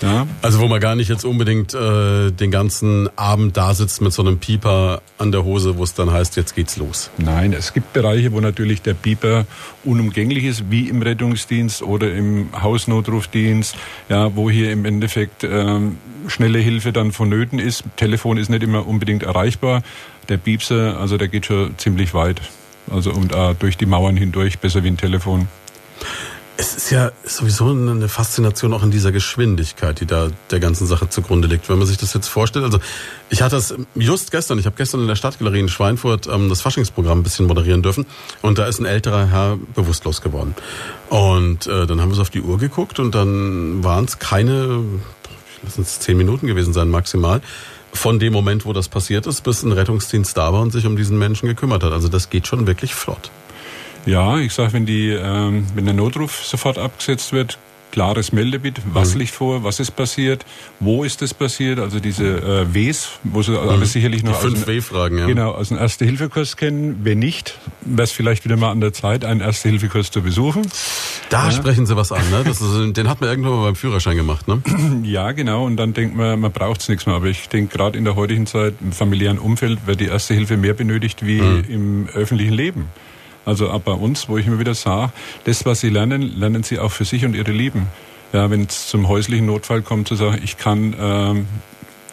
Ja. 0.00 0.26
Also 0.42 0.60
wo 0.60 0.68
man 0.68 0.80
gar 0.80 0.94
nicht 0.94 1.08
jetzt 1.08 1.24
unbedingt 1.24 1.74
äh, 1.74 2.30
den 2.30 2.50
ganzen 2.50 3.08
Abend 3.16 3.56
da 3.56 3.74
sitzt 3.74 4.00
mit 4.00 4.12
so 4.12 4.22
einem 4.22 4.38
Pieper 4.38 5.02
an 5.18 5.32
der 5.32 5.44
Hose, 5.44 5.76
wo 5.76 5.84
es 5.84 5.94
dann 5.94 6.12
heißt, 6.12 6.36
jetzt 6.36 6.54
geht's 6.54 6.76
los. 6.76 7.10
Nein, 7.18 7.52
es 7.52 7.72
gibt 7.72 7.92
Bereiche, 7.92 8.32
wo 8.32 8.40
natürlich 8.40 8.82
der 8.82 8.94
Pieper 8.94 9.46
unumgänglich 9.84 10.44
ist, 10.44 10.70
wie 10.70 10.88
im 10.88 11.02
Rettungsdienst 11.02 11.82
oder 11.82 12.12
im 12.12 12.48
Hausnotrufdienst, 12.60 13.76
ja, 14.08 14.34
wo 14.36 14.50
hier 14.50 14.72
im 14.72 14.84
Endeffekt 14.84 15.44
ähm, 15.44 15.98
schnelle 16.28 16.58
Hilfe 16.58 16.92
dann 16.92 17.12
vonnöten 17.12 17.58
ist. 17.58 17.84
Telefon 17.96 18.36
ist 18.36 18.50
nicht 18.50 18.62
immer 18.62 18.86
unbedingt 18.86 19.22
erreichbar. 19.24 19.82
Der 20.28 20.36
Piepser, 20.36 20.98
also 21.00 21.16
der 21.16 21.28
geht 21.28 21.46
schon 21.46 21.76
ziemlich 21.78 22.14
weit. 22.14 22.40
Also 22.90 23.12
und 23.12 23.34
äh, 23.34 23.54
durch 23.58 23.76
die 23.76 23.86
Mauern 23.86 24.16
hindurch, 24.16 24.58
besser 24.58 24.84
wie 24.84 24.88
ein 24.88 24.96
Telefon. 24.96 25.48
Es 26.60 26.74
ist 26.74 26.90
ja 26.90 27.12
sowieso 27.22 27.70
eine 27.70 28.08
Faszination 28.08 28.74
auch 28.74 28.82
in 28.82 28.90
dieser 28.90 29.12
Geschwindigkeit, 29.12 30.00
die 30.00 30.06
da 30.06 30.28
der 30.50 30.58
ganzen 30.58 30.88
Sache 30.88 31.08
zugrunde 31.08 31.46
liegt. 31.46 31.68
Wenn 31.68 31.78
man 31.78 31.86
sich 31.86 31.98
das 31.98 32.14
jetzt 32.14 32.26
vorstellt, 32.26 32.64
also 32.64 32.80
ich 33.30 33.42
hatte 33.42 33.54
das 33.54 33.76
just 33.94 34.32
gestern, 34.32 34.58
ich 34.58 34.66
habe 34.66 34.74
gestern 34.76 35.00
in 35.02 35.06
der 35.06 35.14
Stadtgalerie 35.14 35.60
in 35.60 35.68
Schweinfurt 35.68 36.26
ähm, 36.26 36.48
das 36.48 36.60
Faschingsprogramm 36.60 37.20
ein 37.20 37.22
bisschen 37.22 37.46
moderieren 37.46 37.84
dürfen 37.84 38.06
und 38.42 38.58
da 38.58 38.66
ist 38.66 38.80
ein 38.80 38.86
älterer 38.86 39.26
Herr 39.26 39.56
bewusstlos 39.76 40.20
geworden. 40.20 40.56
Und 41.10 41.68
äh, 41.68 41.86
dann 41.86 42.00
haben 42.00 42.08
wir 42.08 42.16
so 42.16 42.22
auf 42.22 42.30
die 42.30 42.42
Uhr 42.42 42.58
geguckt 42.58 42.98
und 42.98 43.14
dann 43.14 43.84
waren 43.84 44.06
es 44.06 44.18
keine, 44.18 44.82
lass 45.62 45.78
uns 45.78 46.00
zehn 46.00 46.16
Minuten 46.16 46.48
gewesen 46.48 46.72
sein 46.72 46.88
maximal, 46.88 47.40
von 47.92 48.18
dem 48.18 48.32
Moment, 48.32 48.64
wo 48.64 48.72
das 48.72 48.88
passiert 48.88 49.28
ist, 49.28 49.44
bis 49.44 49.62
ein 49.62 49.70
Rettungsdienst 49.70 50.36
da 50.36 50.52
war 50.52 50.60
und 50.60 50.72
sich 50.72 50.86
um 50.86 50.96
diesen 50.96 51.18
Menschen 51.18 51.46
gekümmert 51.46 51.84
hat. 51.84 51.92
Also 51.92 52.08
das 52.08 52.30
geht 52.30 52.48
schon 52.48 52.66
wirklich 52.66 52.96
flott. 52.96 53.30
Ja, 54.06 54.38
ich 54.38 54.52
sage, 54.52 54.72
wenn 54.72 54.86
die, 54.86 55.10
ähm, 55.10 55.66
wenn 55.74 55.84
der 55.84 55.94
Notruf 55.94 56.44
sofort 56.44 56.78
abgesetzt 56.78 57.32
wird, 57.32 57.58
klares 57.90 58.32
Meldebild, 58.32 58.80
was 58.92 59.14
mhm. 59.14 59.20
liegt 59.20 59.32
vor, 59.32 59.64
was 59.64 59.80
ist 59.80 59.92
passiert, 59.92 60.44
wo 60.80 61.04
ist 61.04 61.22
es 61.22 61.34
passiert, 61.34 61.78
also 61.78 62.00
diese 62.00 62.66
äh, 62.72 62.74
Ws, 62.74 63.18
wo 63.24 63.42
sie 63.42 63.52
mhm. 63.52 63.84
sicherlich 63.84 64.22
noch 64.22 64.40
die 64.40 64.48
fünf 64.48 64.66
W-Fragen, 64.66 65.18
ja. 65.18 65.26
Genau, 65.26 65.52
aus 65.52 65.68
dem 65.68 65.78
Erste-Hilfe-Kurs 65.78 66.56
kennen. 66.56 67.00
Wenn 67.02 67.18
nicht, 67.18 67.58
wäre 67.80 68.04
es 68.04 68.12
vielleicht 68.12 68.44
wieder 68.44 68.56
mal 68.56 68.70
an 68.70 68.80
der 68.80 68.92
Zeit, 68.92 69.24
einen 69.24 69.40
Erste-Hilfe-Kurs 69.40 70.10
zu 70.10 70.22
besuchen. 70.22 70.62
Da 71.30 71.46
ja. 71.46 71.50
sprechen 71.50 71.86
Sie 71.86 71.96
was 71.96 72.12
an, 72.12 72.22
ne? 72.30 72.44
Das 72.44 72.60
ist, 72.60 72.96
den 72.96 73.08
hat 73.08 73.20
man 73.20 73.30
irgendwann 73.30 73.52
mal 73.52 73.64
beim 73.64 73.76
Führerschein 73.76 74.16
gemacht, 74.16 74.48
ne? 74.48 74.62
Ja, 75.02 75.32
genau, 75.32 75.64
und 75.64 75.76
dann 75.76 75.94
denkt 75.94 76.16
man, 76.16 76.40
man 76.40 76.52
braucht 76.52 76.82
es 76.82 76.88
nichts 76.88 77.06
mehr. 77.06 77.16
Aber 77.16 77.26
ich 77.26 77.48
denke, 77.48 77.76
gerade 77.76 77.96
in 77.96 78.04
der 78.04 78.14
heutigen 78.14 78.46
Zeit, 78.46 78.74
im 78.80 78.92
familiären 78.92 79.38
Umfeld, 79.38 79.86
wird 79.86 80.00
die 80.00 80.06
Erste 80.06 80.34
Hilfe 80.34 80.56
mehr 80.56 80.74
benötigt 80.74 81.24
wie 81.24 81.40
mhm. 81.40 81.64
im 81.68 82.08
öffentlichen 82.12 82.54
Leben. 82.54 82.86
Also 83.48 83.70
auch 83.70 83.80
bei 83.80 83.92
uns, 83.92 84.28
wo 84.28 84.36
ich 84.36 84.46
immer 84.46 84.58
wieder 84.58 84.74
sage, 84.74 85.10
das, 85.44 85.64
was 85.64 85.80
sie 85.80 85.88
lernen, 85.88 86.38
lernen 86.38 86.64
sie 86.64 86.78
auch 86.78 86.92
für 86.92 87.06
sich 87.06 87.24
und 87.24 87.34
ihre 87.34 87.50
Lieben. 87.50 87.86
Ja, 88.34 88.50
wenn 88.50 88.64
es 88.64 88.88
zum 88.88 89.08
häuslichen 89.08 89.46
Notfall 89.46 89.80
kommt, 89.80 90.06
zu 90.06 90.16
sagen, 90.16 90.38
ich 90.44 90.58
kann 90.58 90.94
ähm, 91.00 91.46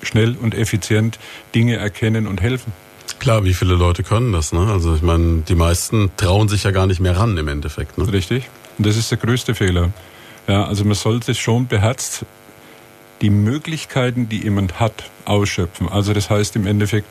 schnell 0.01 0.37
und 0.41 0.55
effizient 0.55 1.19
Dinge 1.53 1.75
erkennen 1.75 2.25
und 2.25 2.41
helfen. 2.41 2.71
Klar, 3.19 3.43
wie 3.43 3.53
viele 3.53 3.75
Leute 3.75 4.01
können 4.01 4.31
das? 4.31 4.53
Ne? 4.53 4.65
Also 4.71 4.95
ich 4.95 5.01
meine, 5.01 5.41
die 5.41 5.55
meisten 5.55 6.09
trauen 6.15 6.47
sich 6.47 6.63
ja 6.63 6.71
gar 6.71 6.87
nicht 6.87 7.01
mehr 7.01 7.17
ran 7.17 7.37
im 7.37 7.49
Endeffekt. 7.49 7.97
Ne? 7.97 8.09
Richtig. 8.13 8.49
Und 8.77 8.87
das 8.87 8.95
ist 8.95 9.11
der 9.11 9.17
größte 9.17 9.55
Fehler. 9.55 9.91
Ja, 10.47 10.65
also 10.65 10.85
man 10.85 10.95
sollte 10.95 11.35
schon 11.35 11.67
beherzt 11.67 12.25
die 13.19 13.29
Möglichkeiten, 13.29 14.29
die 14.29 14.41
jemand 14.41 14.79
hat, 14.79 15.03
ausschöpfen. 15.25 15.89
Also 15.89 16.13
das 16.13 16.29
heißt 16.29 16.55
im 16.55 16.65
Endeffekt, 16.65 17.07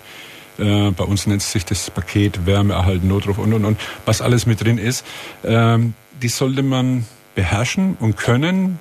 äh, 0.58 0.90
bei 0.90 1.04
uns 1.04 1.26
nennt 1.26 1.42
sich 1.42 1.64
das 1.64 1.90
Paket 1.90 2.46
Wärme 2.46 2.74
erhalten, 2.74 3.08
Notruf 3.08 3.38
und 3.38 3.52
und 3.52 3.64
und, 3.64 3.80
was 4.04 4.20
alles 4.20 4.46
mit 4.46 4.62
drin 4.62 4.78
ist. 4.78 5.04
Ähm, 5.44 5.94
die 6.22 6.28
sollte 6.28 6.62
man 6.62 7.04
beherrschen 7.34 7.96
und 8.00 8.16
können, 8.16 8.78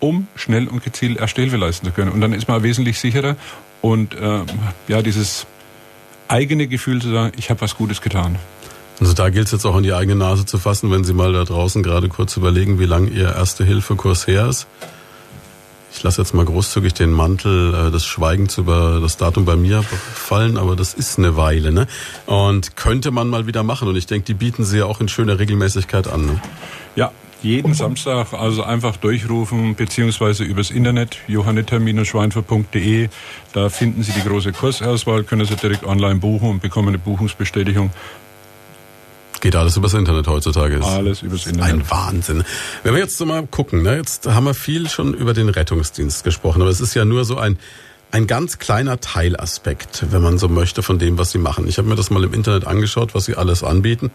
um 0.00 0.28
schnell 0.34 0.68
und 0.68 0.82
gezielt 0.82 1.18
Hilfe 1.36 1.56
leisten 1.56 1.86
zu 1.86 1.92
können. 1.92 2.10
Und 2.10 2.20
dann 2.20 2.32
ist 2.32 2.48
man 2.48 2.62
wesentlich 2.62 2.98
sicherer 2.98 3.36
und 3.82 4.14
äh, 4.14 4.40
ja, 4.88 5.02
dieses 5.02 5.46
eigene 6.28 6.66
Gefühl 6.66 7.00
zu 7.00 7.10
sagen, 7.10 7.32
ich 7.36 7.50
habe 7.50 7.60
was 7.60 7.76
Gutes 7.76 8.00
getan. 8.00 8.36
Also 8.98 9.12
da 9.12 9.28
gilt 9.28 9.46
es 9.46 9.52
jetzt 9.52 9.66
auch 9.66 9.76
an 9.76 9.82
die 9.82 9.92
eigene 9.92 10.16
Nase 10.16 10.46
zu 10.46 10.58
fassen, 10.58 10.90
wenn 10.90 11.04
Sie 11.04 11.12
mal 11.12 11.32
da 11.32 11.44
draußen 11.44 11.82
gerade 11.82 12.08
kurz 12.08 12.36
überlegen, 12.36 12.78
wie 12.78 12.86
lang 12.86 13.12
Ihr 13.12 13.34
Erste-Hilfe-Kurs 13.34 14.26
her 14.26 14.46
ist 14.48 14.66
ich 15.96 16.02
lasse 16.02 16.20
jetzt 16.20 16.34
mal 16.34 16.44
großzügig 16.44 16.92
den 16.92 17.10
Mantel 17.10 17.74
äh, 17.74 17.90
des 17.90 18.04
Schweigens 18.04 18.58
über 18.58 19.00
das 19.00 19.16
Datum 19.16 19.46
bei 19.46 19.56
mir 19.56 19.82
fallen, 19.82 20.58
aber 20.58 20.76
das 20.76 20.92
ist 20.92 21.18
eine 21.18 21.36
Weile, 21.36 21.72
ne? 21.72 21.86
Und 22.26 22.76
könnte 22.76 23.10
man 23.10 23.28
mal 23.28 23.46
wieder 23.46 23.62
machen. 23.62 23.88
Und 23.88 23.96
ich 23.96 24.06
denke, 24.06 24.26
die 24.26 24.34
bieten 24.34 24.64
sie 24.64 24.78
ja 24.78 24.84
auch 24.84 25.00
in 25.00 25.08
schöner 25.08 25.38
Regelmäßigkeit 25.38 26.06
an. 26.06 26.26
Ne? 26.26 26.42
Ja, 26.96 27.12
jeden 27.42 27.72
Samstag 27.72 28.34
also 28.34 28.62
einfach 28.62 28.96
durchrufen, 28.98 29.74
beziehungsweise 29.74 30.44
übers 30.44 30.70
Internet, 30.70 31.16
johanniter-schweinfurt.de. 31.28 33.08
Da 33.54 33.68
finden 33.70 34.02
Sie 34.02 34.12
die 34.12 34.22
große 34.22 34.52
Kursauswahl, 34.52 35.24
können 35.24 35.46
Sie 35.46 35.56
direkt 35.56 35.84
online 35.84 36.16
buchen 36.16 36.50
und 36.50 36.62
bekommen 36.62 36.88
eine 36.88 36.98
Buchungsbestätigung. 36.98 37.90
Geht 39.40 39.56
alles 39.56 39.76
übers 39.76 39.94
Internet 39.94 40.26
heutzutage. 40.26 40.82
Alles 40.82 41.22
übers 41.22 41.46
Internet. 41.46 41.74
Ein 41.74 41.90
Wahnsinn. 41.90 42.44
Wenn 42.82 42.94
wir 42.94 43.00
jetzt 43.00 43.18
so 43.18 43.26
mal 43.26 43.46
gucken, 43.46 43.82
ne, 43.82 43.96
jetzt 43.96 44.26
haben 44.26 44.44
wir 44.44 44.54
viel 44.54 44.88
schon 44.88 45.14
über 45.14 45.34
den 45.34 45.48
Rettungsdienst 45.48 46.24
gesprochen, 46.24 46.62
aber 46.62 46.70
es 46.70 46.80
ist 46.80 46.94
ja 46.94 47.04
nur 47.04 47.24
so 47.24 47.36
ein, 47.36 47.58
ein 48.10 48.26
ganz 48.26 48.58
kleiner 48.58 49.00
Teilaspekt, 49.00 50.06
wenn 50.10 50.22
man 50.22 50.38
so 50.38 50.48
möchte, 50.48 50.82
von 50.82 50.98
dem, 50.98 51.18
was 51.18 51.32
sie 51.32 51.38
machen. 51.38 51.68
Ich 51.68 51.78
habe 51.78 51.88
mir 51.88 51.96
das 51.96 52.10
mal 52.10 52.24
im 52.24 52.32
Internet 52.32 52.66
angeschaut, 52.66 53.14
was 53.14 53.26
sie 53.26 53.34
alles 53.34 53.62
anbieten. 53.62 54.10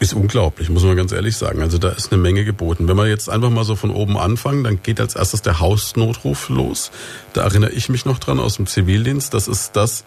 Ist 0.00 0.12
unglaublich, 0.12 0.68
muss 0.70 0.82
man 0.82 0.96
ganz 0.96 1.12
ehrlich 1.12 1.36
sagen. 1.36 1.62
Also 1.62 1.78
da 1.78 1.90
ist 1.90 2.12
eine 2.12 2.20
Menge 2.20 2.44
geboten. 2.44 2.88
Wenn 2.88 2.96
wir 2.96 3.06
jetzt 3.06 3.30
einfach 3.30 3.50
mal 3.50 3.64
so 3.64 3.76
von 3.76 3.90
oben 3.90 4.18
anfangen, 4.18 4.64
dann 4.64 4.82
geht 4.82 5.00
als 5.00 5.14
erstes 5.14 5.40
der 5.42 5.60
Hausnotruf 5.60 6.48
los. 6.48 6.90
Da 7.32 7.42
erinnere 7.42 7.70
ich 7.70 7.88
mich 7.88 8.04
noch 8.04 8.18
dran 8.18 8.40
aus 8.40 8.56
dem 8.56 8.66
Zivildienst. 8.66 9.32
Das 9.32 9.46
ist 9.46 9.76
das, 9.76 10.04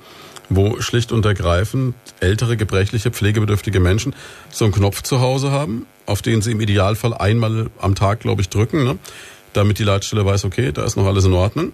wo 0.49 0.79
schlicht 0.81 1.12
und 1.12 1.25
ergreifend 1.25 1.95
ältere, 2.19 2.57
gebrechliche, 2.57 3.12
pflegebedürftige 3.12 3.79
Menschen 3.79 4.15
so 4.49 4.65
einen 4.65 4.73
Knopf 4.73 5.01
zu 5.01 5.19
Hause 5.19 5.51
haben, 5.51 5.86
auf 6.05 6.21
den 6.21 6.41
sie 6.41 6.51
im 6.51 6.62
Idealfall 6.62 7.13
einmal 7.13 7.69
am 7.79 7.95
Tag, 7.95 8.21
glaube 8.21 8.41
ich, 8.41 8.49
drücken, 8.49 8.83
ne? 8.83 8.97
damit 9.53 9.79
die 9.79 9.83
Leitstelle 9.83 10.25
weiß, 10.25 10.45
okay, 10.45 10.71
da 10.71 10.86
ist 10.86 10.95
noch 10.95 11.05
alles 11.05 11.25
in 11.25 11.33
Ordnung. 11.33 11.73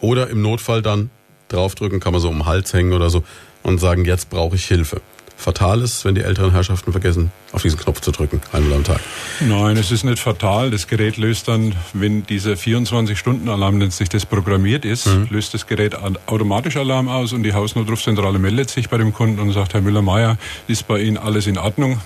Oder 0.00 0.28
im 0.28 0.42
Notfall 0.42 0.82
dann 0.82 1.10
draufdrücken, 1.48 2.00
kann 2.00 2.12
man 2.12 2.20
so 2.20 2.28
um 2.28 2.38
den 2.38 2.46
Hals 2.46 2.72
hängen 2.72 2.92
oder 2.92 3.10
so 3.10 3.24
und 3.62 3.78
sagen, 3.78 4.04
jetzt 4.04 4.30
brauche 4.30 4.56
ich 4.56 4.66
Hilfe. 4.66 5.00
Fatal 5.36 5.82
ist, 5.82 6.04
wenn 6.04 6.14
die 6.14 6.22
älteren 6.22 6.52
Herrschaften 6.52 6.92
vergessen, 6.92 7.30
auf 7.52 7.62
diesen 7.62 7.78
Knopf 7.78 8.00
zu 8.00 8.12
drücken, 8.12 8.40
einmal 8.52 8.78
am 8.78 8.84
Tag. 8.84 9.00
Nein, 9.40 9.76
es 9.76 9.90
ist 9.90 10.04
nicht 10.04 10.18
fatal. 10.18 10.70
Das 10.70 10.86
Gerät 10.86 11.16
löst 11.16 11.48
dann, 11.48 11.74
wenn 11.92 12.24
dieser 12.24 12.52
24-Stunden-Alarm, 12.52 13.78
nennt 13.78 13.92
sich 13.92 14.08
das, 14.08 14.26
programmiert 14.26 14.84
ist, 14.84 15.06
mhm. 15.06 15.28
löst 15.30 15.52
das 15.52 15.66
Gerät 15.66 15.96
automatisch 16.26 16.76
Alarm 16.76 17.08
aus 17.08 17.32
und 17.32 17.42
die 17.42 17.52
Hausnotrufzentrale 17.52 18.38
meldet 18.38 18.70
sich 18.70 18.88
bei 18.88 18.96
dem 18.96 19.12
Kunden 19.12 19.40
und 19.40 19.52
sagt, 19.52 19.74
Herr 19.74 19.80
Müller-Meyer, 19.80 20.38
ist 20.68 20.86
bei 20.86 21.00
Ihnen 21.00 21.18
alles 21.18 21.46
in 21.46 21.58
Ordnung? 21.58 22.00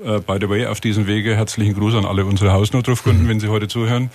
Uh, 0.00 0.20
by 0.26 0.38
the 0.40 0.48
way, 0.48 0.66
auf 0.66 0.80
diesem 0.80 1.06
Wege 1.06 1.36
herzlichen 1.36 1.74
Gruß 1.74 1.94
an 1.94 2.04
alle 2.04 2.24
unsere 2.24 2.52
Hausnotrufkunden, 2.52 3.24
mhm. 3.24 3.28
wenn 3.28 3.40
Sie 3.40 3.48
heute 3.48 3.68
zuhören. 3.68 4.10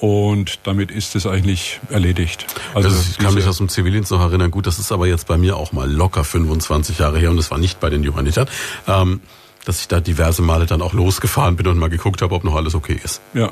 Und 0.00 0.60
damit 0.64 0.90
ist 0.90 1.14
es 1.14 1.26
eigentlich 1.26 1.80
erledigt. 1.88 2.46
Also, 2.74 2.88
also 2.88 3.00
ich 3.10 3.18
kann 3.18 3.34
mich 3.34 3.46
aus 3.46 3.58
dem 3.58 3.68
Zivildienst 3.68 4.10
noch 4.10 4.20
erinnern, 4.20 4.50
gut, 4.50 4.66
das 4.66 4.78
ist 4.78 4.92
aber 4.92 5.06
jetzt 5.06 5.26
bei 5.26 5.38
mir 5.38 5.56
auch 5.56 5.72
mal 5.72 5.90
locker 5.90 6.24
25 6.24 6.98
Jahre 6.98 7.18
her 7.18 7.30
und 7.30 7.36
das 7.36 7.50
war 7.50 7.58
nicht 7.58 7.80
bei 7.80 7.90
den 7.90 8.02
Johannitern, 8.02 8.48
ähm, 8.88 9.20
dass 9.64 9.80
ich 9.80 9.88
da 9.88 10.00
diverse 10.00 10.42
Male 10.42 10.66
dann 10.66 10.82
auch 10.82 10.92
losgefahren 10.92 11.56
bin 11.56 11.68
und 11.68 11.78
mal 11.78 11.90
geguckt 11.90 12.22
habe, 12.22 12.34
ob 12.34 12.44
noch 12.44 12.56
alles 12.56 12.74
okay 12.74 12.98
ist. 13.02 13.20
Ja, 13.34 13.50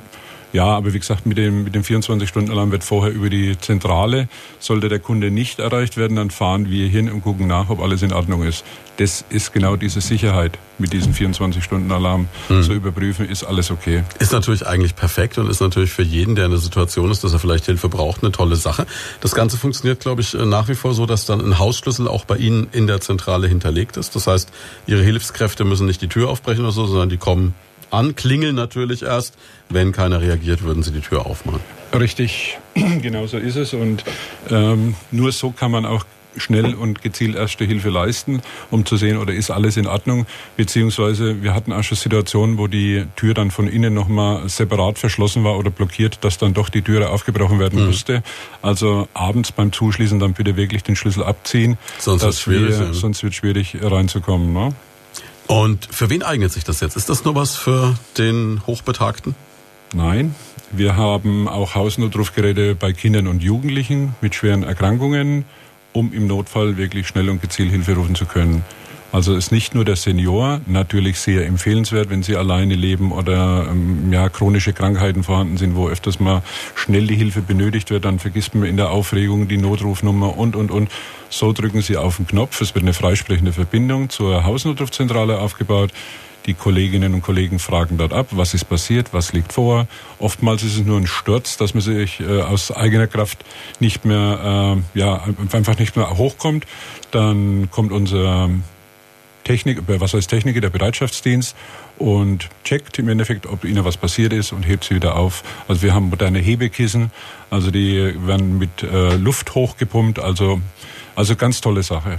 ja, 0.52 0.66
aber 0.66 0.92
wie 0.92 0.98
gesagt, 0.98 1.24
mit 1.24 1.38
dem, 1.38 1.64
mit 1.64 1.74
dem 1.74 1.82
24-Stunden-Alarm 1.82 2.70
wird 2.72 2.84
vorher 2.84 3.12
über 3.12 3.30
die 3.30 3.58
Zentrale, 3.58 4.28
sollte 4.58 4.88
der 4.88 4.98
Kunde 4.98 5.30
nicht 5.30 5.58
erreicht 5.58 5.96
werden, 5.96 6.16
dann 6.16 6.30
fahren 6.30 6.70
wir 6.70 6.88
hin 6.88 7.10
und 7.10 7.22
gucken 7.22 7.46
nach, 7.46 7.70
ob 7.70 7.80
alles 7.80 8.02
in 8.02 8.12
Ordnung 8.12 8.42
ist. 8.42 8.64
Das 8.98 9.24
ist 9.30 9.54
genau 9.54 9.76
diese 9.76 10.02
Sicherheit, 10.02 10.58
mit 10.78 10.92
diesem 10.92 11.14
24-Stunden-Alarm 11.14 12.28
hm. 12.48 12.62
zu 12.62 12.72
überprüfen, 12.74 13.26
ist 13.28 13.44
alles 13.44 13.70
okay. 13.70 14.04
Ist 14.18 14.32
natürlich 14.32 14.66
eigentlich 14.66 14.94
perfekt 14.94 15.38
und 15.38 15.48
ist 15.48 15.60
natürlich 15.60 15.90
für 15.90 16.02
jeden, 16.02 16.34
der 16.34 16.46
in 16.46 16.50
der 16.50 16.60
Situation 16.60 17.10
ist, 17.10 17.24
dass 17.24 17.32
er 17.32 17.38
vielleicht 17.38 17.64
Hilfe 17.64 17.88
braucht, 17.88 18.22
eine 18.22 18.32
tolle 18.32 18.56
Sache. 18.56 18.86
Das 19.20 19.34
Ganze 19.34 19.56
funktioniert, 19.56 20.00
glaube 20.00 20.20
ich, 20.20 20.34
nach 20.34 20.68
wie 20.68 20.74
vor 20.74 20.92
so, 20.92 21.06
dass 21.06 21.24
dann 21.24 21.40
ein 21.40 21.58
Hausschlüssel 21.58 22.06
auch 22.08 22.26
bei 22.26 22.36
Ihnen 22.36 22.68
in 22.72 22.86
der 22.86 23.00
Zentrale 23.00 23.48
hinterlegt 23.48 23.96
ist. 23.96 24.14
Das 24.14 24.26
heißt, 24.26 24.52
Ihre 24.86 25.02
Hilfskräfte 25.02 25.64
müssen 25.64 25.86
nicht 25.86 26.02
die 26.02 26.08
Tür 26.08 26.28
aufbrechen 26.28 26.64
oder 26.64 26.72
so, 26.72 26.86
sondern 26.86 27.08
die 27.08 27.16
kommen 27.16 27.54
an, 27.92 28.14
klingeln 28.14 28.57
natürlich 28.57 29.02
erst. 29.02 29.35
Wenn 29.68 29.92
keiner 29.92 30.20
reagiert, 30.20 30.62
würden 30.62 30.83
sie 30.83 30.92
die 30.92 31.00
Tür 31.00 31.26
aufmachen. 31.26 31.61
Richtig, 31.98 32.59
genau 32.74 33.26
so 33.26 33.37
ist 33.38 33.57
es. 33.57 33.74
Und 33.74 34.05
ähm, 34.50 34.94
nur 35.11 35.33
so 35.33 35.50
kann 35.50 35.70
man 35.70 35.85
auch 35.85 36.05
schnell 36.37 36.74
und 36.74 37.02
gezielt 37.02 37.37
erste 37.37 37.64
Hilfe 37.64 37.90
leisten, 37.90 38.42
um 38.70 38.87
zu 38.87 38.96
sehen, 38.96 39.18
oder 39.18 39.33
ist 39.35 39.50
alles 39.50 39.76
in 39.76 39.87
Ordnung. 39.87 40.26
Beziehungsweise 40.57 41.42
wir 41.42 41.55
hatten 41.55 41.72
auch 41.72 41.83
schon 41.83 41.96
Situationen, 41.96 42.59
wo 42.59 42.66
die 42.66 43.05
Tür 43.16 43.35
dann 43.35 43.50
von 43.50 43.68
innen 43.68 43.94
nochmal 43.94 44.48
separat 44.48 44.98
verschlossen 44.98 45.44
war 45.44 45.59
oder 45.59 45.70
blockiert, 45.70 46.18
dass 46.22 46.38
dann 46.38 46.55
doch 46.55 46.68
die 46.68 46.83
Türe 46.83 47.11
aufgebrochen 47.11 47.59
werden 47.59 47.81
mhm. 47.81 47.87
musste. 47.87 48.22
Also 48.62 49.09
abends 49.14 49.52
beim 49.52 49.72
Zuschließen 49.72 50.18
dann 50.18 50.33
bitte 50.33 50.57
wirklich 50.57 50.83
den 50.83 50.96
Schlüssel 50.96 51.24
abziehen. 51.24 51.78
Sonst 51.98 52.22
wird 52.22 52.33
es 52.33 52.40
schwierig. 52.40 52.78
Wir, 52.78 52.94
sonst 52.94 53.22
wird 53.22 53.35
schwierig 53.35 53.76
reinzukommen. 53.81 54.52
Ne? 54.52 54.74
Und 55.46 55.87
für 55.90 56.09
wen 56.11 56.22
eignet 56.22 56.52
sich 56.52 56.64
das 56.64 56.81
jetzt? 56.81 56.96
Ist 56.96 57.09
das 57.09 57.24
nur 57.24 57.35
was 57.35 57.57
für 57.57 57.94
den 58.18 58.62
Hochbetagten? 58.66 59.35
Nein, 59.94 60.35
wir 60.70 60.96
haben 60.96 61.48
auch 61.48 61.74
Hausnotrufgeräte 61.74 62.74
bei 62.74 62.92
Kindern 62.92 63.26
und 63.26 63.42
Jugendlichen 63.42 64.14
mit 64.22 64.35
schweren 64.35 64.62
Erkrankungen, 64.62 65.44
um 65.92 66.12
im 66.12 66.26
Notfall 66.26 66.78
wirklich 66.78 67.07
schnell 67.07 67.28
und 67.28 67.42
gezielt 67.42 67.70
Hilfe 67.70 67.94
rufen 67.94 68.14
zu 68.14 68.24
können. 68.24 68.64
Also 69.12 69.37
ist 69.37 69.53
nicht 69.53 69.75
nur 69.75 69.85
der 69.85 69.96
Senior 69.96 70.62
natürlich 70.66 71.20
sehr 71.20 71.46
empfehlenswert, 71.46 72.09
wenn 72.09 72.22
sie 72.22 72.35
alleine 72.35 72.75
leben 72.75 73.12
oder 73.12 73.68
ähm, 73.70 74.11
ja, 74.11 74.31
chronische 74.31 74.72
Krankheiten 74.72 75.22
vorhanden 75.22 75.59
sind, 75.59 75.77
wo 75.77 75.87
öfters 75.87 76.18
mal 76.18 76.42
schnell 76.75 77.07
die 77.07 77.16
Hilfe 77.16 77.42
benötigt 77.42 77.90
wird, 77.90 78.07
dann 78.07 78.18
vergisst 78.18 78.55
man 78.55 78.64
in 78.64 78.79
der 78.79 78.90
Aufregung 78.90 79.48
die 79.48 79.59
Notrufnummer 79.59 80.38
und, 80.38 80.57
und, 80.57 80.70
und. 80.70 80.90
So 81.29 81.53
drücken 81.53 81.83
Sie 81.83 81.98
auf 81.98 82.16
den 82.16 82.27
Knopf. 82.27 82.62
Es 82.62 82.75
wird 82.75 82.85
eine 82.85 82.94
freisprechende 82.94 83.53
Verbindung 83.53 84.09
zur 84.09 84.44
Hausnotrufzentrale 84.44 85.38
aufgebaut. 85.38 85.92
Die 86.46 86.55
Kolleginnen 86.55 87.12
und 87.12 87.22
Kollegen 87.22 87.59
fragen 87.59 87.98
dort 87.98 88.12
ab, 88.12 88.29
was 88.31 88.55
ist 88.55 88.64
passiert, 88.64 89.12
was 89.12 89.33
liegt 89.33 89.53
vor. 89.53 89.87
Oftmals 90.18 90.62
ist 90.62 90.77
es 90.77 90.85
nur 90.85 90.98
ein 90.98 91.07
Sturz, 91.07 91.57
dass 91.59 91.75
man 91.75 91.83
sich 91.83 92.18
äh, 92.20 92.40
aus 92.40 92.72
eigener 92.72 93.07
Kraft 93.07 93.44
nicht 93.79 94.05
mehr, 94.07 94.81
äh, 94.94 94.98
ja, 94.98 95.22
einfach 95.53 95.79
nicht 95.79 95.96
mehr 95.96 96.16
hochkommt. 96.16 96.66
Dann 97.12 97.70
kommt 97.70 97.92
unser 97.92 98.51
Technik, 99.44 99.78
äh, 99.88 100.00
was 100.00 100.14
heißt 100.14 100.28
Techniker, 100.28 100.61
der 100.61 100.70
Bereitschaftsdienst 100.70 101.57
und 101.98 102.48
checkt 102.64 102.98
im 102.98 103.09
Endeffekt, 103.09 103.46
ob 103.46 103.64
ihnen 103.64 103.85
was 103.85 103.96
passiert 103.96 104.33
ist 104.33 104.52
und 104.52 104.62
hebt 104.64 104.85
sie 104.85 104.94
wieder 104.94 105.16
auf. 105.16 105.42
Also 105.68 105.83
wir 105.83 105.94
haben 105.94 106.11
moderne 106.11 106.38
Hebekissen, 106.38 107.11
also 107.50 107.70
die 107.70 108.14
werden 108.26 108.59
mit 108.59 108.83
äh, 108.83 109.16
Luft 109.16 109.55
hochgepumpt, 109.55 110.18
also, 110.18 110.61
also 111.14 111.37
ganz 111.37 111.61
tolle 111.61 111.83
Sache. 111.83 112.18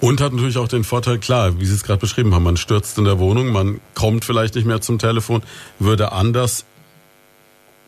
Und 0.00 0.20
hat 0.20 0.32
natürlich 0.32 0.58
auch 0.58 0.68
den 0.68 0.84
Vorteil, 0.84 1.18
klar, 1.18 1.58
wie 1.60 1.64
Sie 1.64 1.74
es 1.74 1.82
gerade 1.82 2.00
beschrieben 2.00 2.34
haben, 2.34 2.42
man 2.42 2.56
stürzt 2.56 2.98
in 2.98 3.04
der 3.04 3.18
Wohnung, 3.18 3.52
man 3.52 3.80
kommt 3.94 4.24
vielleicht 4.24 4.54
nicht 4.54 4.66
mehr 4.66 4.80
zum 4.80 4.98
Telefon, 4.98 5.42
würde 5.78 6.12
anders, 6.12 6.64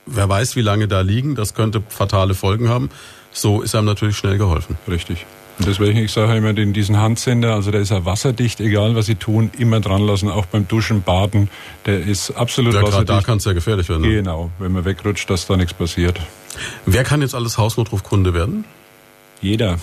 wer 0.07 0.29
weiß, 0.29 0.57
wie 0.57 0.63
lange 0.63 0.89
da 0.89 1.01
liegen, 1.01 1.35
das 1.35 1.55
könnte 1.55 1.83
fatale 1.89 2.35
Folgen 2.35 2.69
haben. 2.69 2.91
So 3.33 3.63
ist 3.63 3.75
einem 3.75 3.87
natürlich 3.87 4.17
schnell 4.17 4.39
geholfen. 4.39 4.79
Richtig. 4.89 5.27
Und 5.59 5.69
deswegen, 5.69 5.99
ich 5.99 6.11
sage 6.11 6.37
immer, 6.37 6.57
in 6.57 6.73
diesen 6.73 6.99
Handsender, 6.99 7.55
also 7.55 7.71
der 7.71 7.81
ist 7.81 7.91
ja 7.91 8.05
wasserdicht, 8.05 8.61
egal 8.61 8.97
was 8.97 9.07
Sie 9.07 9.15
tun, 9.15 9.51
immer 9.57 9.81
dran 9.81 10.03
lassen, 10.03 10.29
auch 10.29 10.47
beim 10.47 10.67
Duschen, 10.67 11.03
Baden, 11.03 11.49
der 11.87 12.01
ist 12.01 12.33
absolut 12.33 12.75
ja, 12.75 12.83
wasserdicht. 12.83 13.11
da 13.11 13.21
kann 13.21 13.39
es 13.39 13.45
ja 13.45 13.53
gefährlich 13.53 13.89
werden. 13.89 14.03
Ne? 14.03 14.15
Genau, 14.15 14.51
wenn 14.59 14.73
man 14.73 14.85
wegrutscht, 14.85 15.31
dass 15.31 15.47
da 15.47 15.57
nichts 15.57 15.75
passiert. 15.75 16.21
Wer 16.87 17.05
kann 17.05 17.23
jetzt 17.23 17.35
alles 17.35 17.57
Hausnotrufkunde 17.57 18.35
werden? 18.35 18.65
Jeder. 19.41 19.79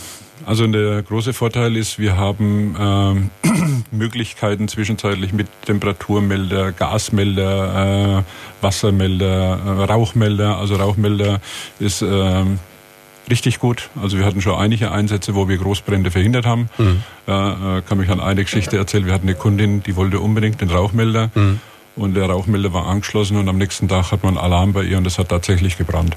Also 0.45 0.65
der 0.65 1.03
große 1.03 1.33
Vorteil 1.33 1.77
ist, 1.77 1.99
wir 1.99 2.17
haben 2.17 2.75
ähm, 2.79 3.29
Möglichkeiten 3.91 4.67
zwischenzeitlich 4.67 5.33
mit 5.33 5.47
Temperaturmelder, 5.65 6.71
Gasmelder, 6.71 8.19
äh, 8.19 8.63
Wassermelder, 8.63 9.59
äh, 9.59 9.83
Rauchmelder. 9.83 10.57
Also 10.57 10.75
Rauchmelder 10.75 11.39
ist 11.79 12.01
ähm, 12.01 12.59
richtig 13.31 13.59
gut. 13.59 13.89
Also 13.99 14.17
wir 14.17 14.25
hatten 14.25 14.41
schon 14.41 14.55
einige 14.55 14.91
Einsätze, 14.91 15.33
wo 15.33 15.47
wir 15.49 15.57
Großbrände 15.57 16.11
verhindert 16.11 16.45
haben. 16.45 16.69
Mhm. 16.77 17.03
Äh, 17.25 17.81
kann 17.81 17.97
mich 17.97 18.09
an 18.09 18.19
eine 18.19 18.43
Geschichte 18.43 18.77
erzählen. 18.77 19.05
Wir 19.05 19.13
hatten 19.13 19.27
eine 19.27 19.35
Kundin, 19.35 19.81
die 19.81 19.95
wollte 19.95 20.19
unbedingt 20.19 20.61
den 20.61 20.69
Rauchmelder. 20.69 21.31
Mhm. 21.33 21.59
Und 21.95 22.13
der 22.13 22.27
Rauchmelder 22.27 22.73
war 22.73 22.87
angeschlossen 22.87 23.37
und 23.37 23.49
am 23.49 23.57
nächsten 23.57 23.89
Tag 23.89 24.11
hat 24.11 24.23
man 24.23 24.37
Alarm 24.37 24.71
bei 24.71 24.83
ihr 24.83 24.97
und 24.97 25.05
es 25.05 25.17
hat 25.17 25.29
tatsächlich 25.29 25.77
gebrannt. 25.77 26.15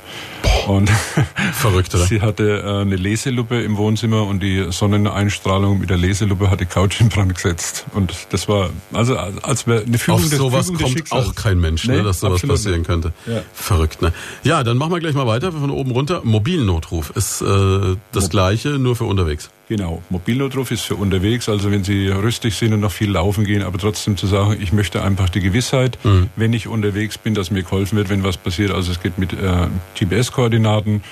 Und 0.69 0.89
Verrückt, 1.53 1.95
oder? 1.95 2.05
sie 2.05 2.21
hatte 2.21 2.63
äh, 2.65 2.81
eine 2.83 2.97
Leselupe 2.97 3.61
im 3.61 3.77
Wohnzimmer 3.77 4.25
und 4.25 4.41
die 4.41 4.67
Sonneneinstrahlung 4.71 5.81
mit 5.81 5.91
der 5.91 5.97
Leselupe 5.97 6.49
hat 6.49 6.61
die 6.61 6.67
Couch 6.67 7.01
in 7.01 7.09
Brand 7.09 7.35
gesetzt. 7.35 7.87
Und 7.93 8.15
das 8.31 8.49
war, 8.49 8.71
also 8.93 9.17
als 9.17 9.67
wäre 9.67 9.83
eine 9.83 9.99
Fügung 9.99 10.23
Auf 10.23 10.29
des, 10.29 10.39
sowas 10.39 10.67
Fügung 10.67 10.95
kommt 10.95 11.13
auch 11.13 11.35
kein 11.35 11.59
Mensch, 11.59 11.87
ne, 11.87 11.99
nee, 11.99 12.03
dass 12.03 12.21
sowas 12.21 12.43
passieren 12.43 12.79
nicht. 12.79 12.87
könnte. 12.87 13.13
Ja. 13.27 13.43
Verrückt, 13.53 14.01
ne? 14.01 14.13
Ja, 14.45 14.63
dann 14.63 14.79
machen 14.79 14.93
wir 14.93 15.01
gleich 15.01 15.15
mal 15.15 15.27
weiter 15.27 15.51
von 15.51 15.71
oben 15.71 15.91
runter. 15.91 16.21
Mobilnotruf 16.23 17.11
ist 17.17 17.43
äh, 17.43 17.97
das 18.13 18.25
Mo 18.25 18.29
Gleiche, 18.31 18.79
nur 18.79 18.95
für 18.95 19.05
unterwegs. 19.05 19.51
Genau, 19.69 20.03
Mobilnotruf 20.11 20.71
ist 20.71 20.83
für 20.83 20.95
unterwegs, 20.95 21.49
also 21.49 21.71
wenn 21.71 21.85
Sie 21.85 22.09
rüstig 22.09 22.55
sind 22.55 22.75
und 22.75 22.81
noch 22.81 22.93
viel 22.93 23.11
laufen 23.11 23.45
gehen, 23.45 23.63
aber 23.63 23.79
trotzdem 23.79 24.17
zu 24.19 24.27
sagen, 24.27 24.59
ich 24.61 24.73
möchte 24.75 25.03
einfach 25.03 25.31
die 25.31 25.41
Gewissheit, 25.41 25.99
mhm. 26.05 26.29
wenn 26.37 26.53
ich 26.53 26.69
unterwegs 26.69 27.17
bin, 27.17 27.35
dass 27.35 27.51
mir 27.51 27.63
geholfen 27.63 27.97
wird, 27.97 28.11
wenn 28.11 28.23
was 28.23 28.37
passiert. 28.37 28.73
Also 28.73 28.93
es 28.93 29.01
geht 29.01 29.17
mit 29.17 29.33
äh, 29.33 29.69
GPS-Koordinaten. 29.99 31.03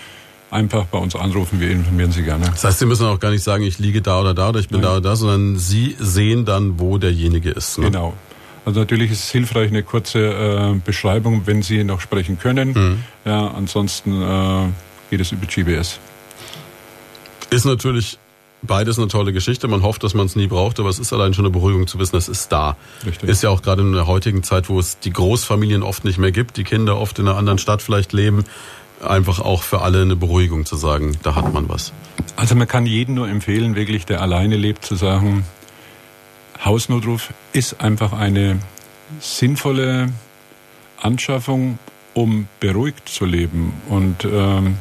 Einfach 0.51 0.85
bei 0.85 0.99
uns 0.99 1.17
anrufen, 1.17 1.61
wir 1.61 1.71
informieren 1.71 2.13
Sie 2.13 2.23
gerne. 2.25 2.45
Das 2.45 2.63
heißt, 2.63 2.79
Sie 2.81 2.85
müssen 2.85 3.07
auch 3.07 3.19
gar 3.19 3.31
nicht 3.31 3.43
sagen, 3.43 3.65
ich 3.65 3.79
liege 3.79 4.03
da 4.03 4.21
oder 4.21 4.35
da 4.35 4.51
oder 4.51 4.61
ich 4.61 4.69
bin 4.69 4.83
Nein. 4.83 4.91
da 4.91 4.93
oder 4.93 5.01
da, 5.01 5.17
sondern 5.17 5.57
Sie 5.57 5.97
sehen 5.99 6.45
dann, 6.45 6.79
wo 6.79 6.99
derjenige 6.99 7.49
ist. 7.49 7.79
Ne? 7.79 7.87
Genau. 7.87 8.13
Also 8.67 8.81
natürlich 8.81 9.11
ist 9.11 9.25
es 9.25 9.31
hilfreich, 9.31 9.71
eine 9.71 9.83
kurze 9.83 10.19
äh, 10.19 10.75
Beschreibung, 10.85 11.47
wenn 11.47 11.63
Sie 11.63 11.83
noch 11.85 12.03
sprechen 12.03 12.39
können. 12.39 12.73
Mhm. 12.75 13.05
Ja, 13.25 13.49
ansonsten 13.49 14.21
äh, 14.21 14.69
geht 15.09 15.21
es 15.21 15.33
über 15.33 15.47
GPS. 15.47 15.99
Ist 17.49 17.65
natürlich 17.65 18.19
beides 18.63 18.99
eine 18.99 19.09
tolle 19.09 19.33
Geschichte. 19.33 19.69
Man 19.69 19.83
hofft, 19.83 20.03
dass 20.05 20.15
man 20.15 20.27
es 20.27 20.37
nie 20.37 20.47
braucht, 20.47 20.81
aber 20.81 20.89
es 20.89 20.99
ist 20.99 21.13
allein 21.13 21.35
schon 21.35 21.45
eine 21.45 21.53
Beruhigung 21.53 21.87
zu 21.87 21.99
wissen, 21.99 22.17
es 22.17 22.29
ist 22.29 22.51
da. 22.53 22.77
Richtig. 23.05 23.29
Ist 23.29 23.43
ja 23.43 23.51
auch 23.51 23.63
gerade 23.63 23.83
in 23.83 23.93
der 23.93 24.07
heutigen 24.07 24.43
Zeit, 24.43 24.69
wo 24.69 24.79
es 24.79 24.99
die 24.99 25.13
Großfamilien 25.13 25.83
oft 25.83 26.05
nicht 26.05 26.19
mehr 26.19 26.33
gibt, 26.33 26.57
die 26.57 26.65
Kinder 26.65 26.99
oft 26.99 27.19
in 27.19 27.29
einer 27.29 27.37
anderen 27.37 27.59
Stadt 27.59 27.83
vielleicht 27.83 28.13
leben, 28.13 28.45
einfach 29.03 29.41
auch 29.41 29.63
für 29.63 29.83
alle 29.83 30.03
eine 30.03 30.17
Beruhigung 30.17 30.65
zu 30.65 30.77
sagen, 30.77 31.17
da 31.23 31.35
hat 31.35 31.53
man 31.53 31.69
was. 31.69 31.93
Also 32.37 32.55
man 32.55 32.69
kann 32.69 32.87
jedem 32.87 33.17
nur 33.17 33.29
empfehlen, 33.29 33.75
wirklich, 33.75 34.07
der 34.07 34.21
alleine 34.21 34.57
lebt, 34.57 34.85
zu 34.85 34.95
sagen, 34.95 35.45
Hausnotruf 36.65 37.33
ist 37.53 37.81
einfach 37.81 38.13
eine 38.13 38.61
sinnvolle 39.21 40.13
Anschaffung, 41.01 41.79
um 42.15 42.47
beruhigt 42.61 43.09
zu 43.09 43.25
leben 43.25 43.73
und 43.89 44.25
ähm, 44.25 44.77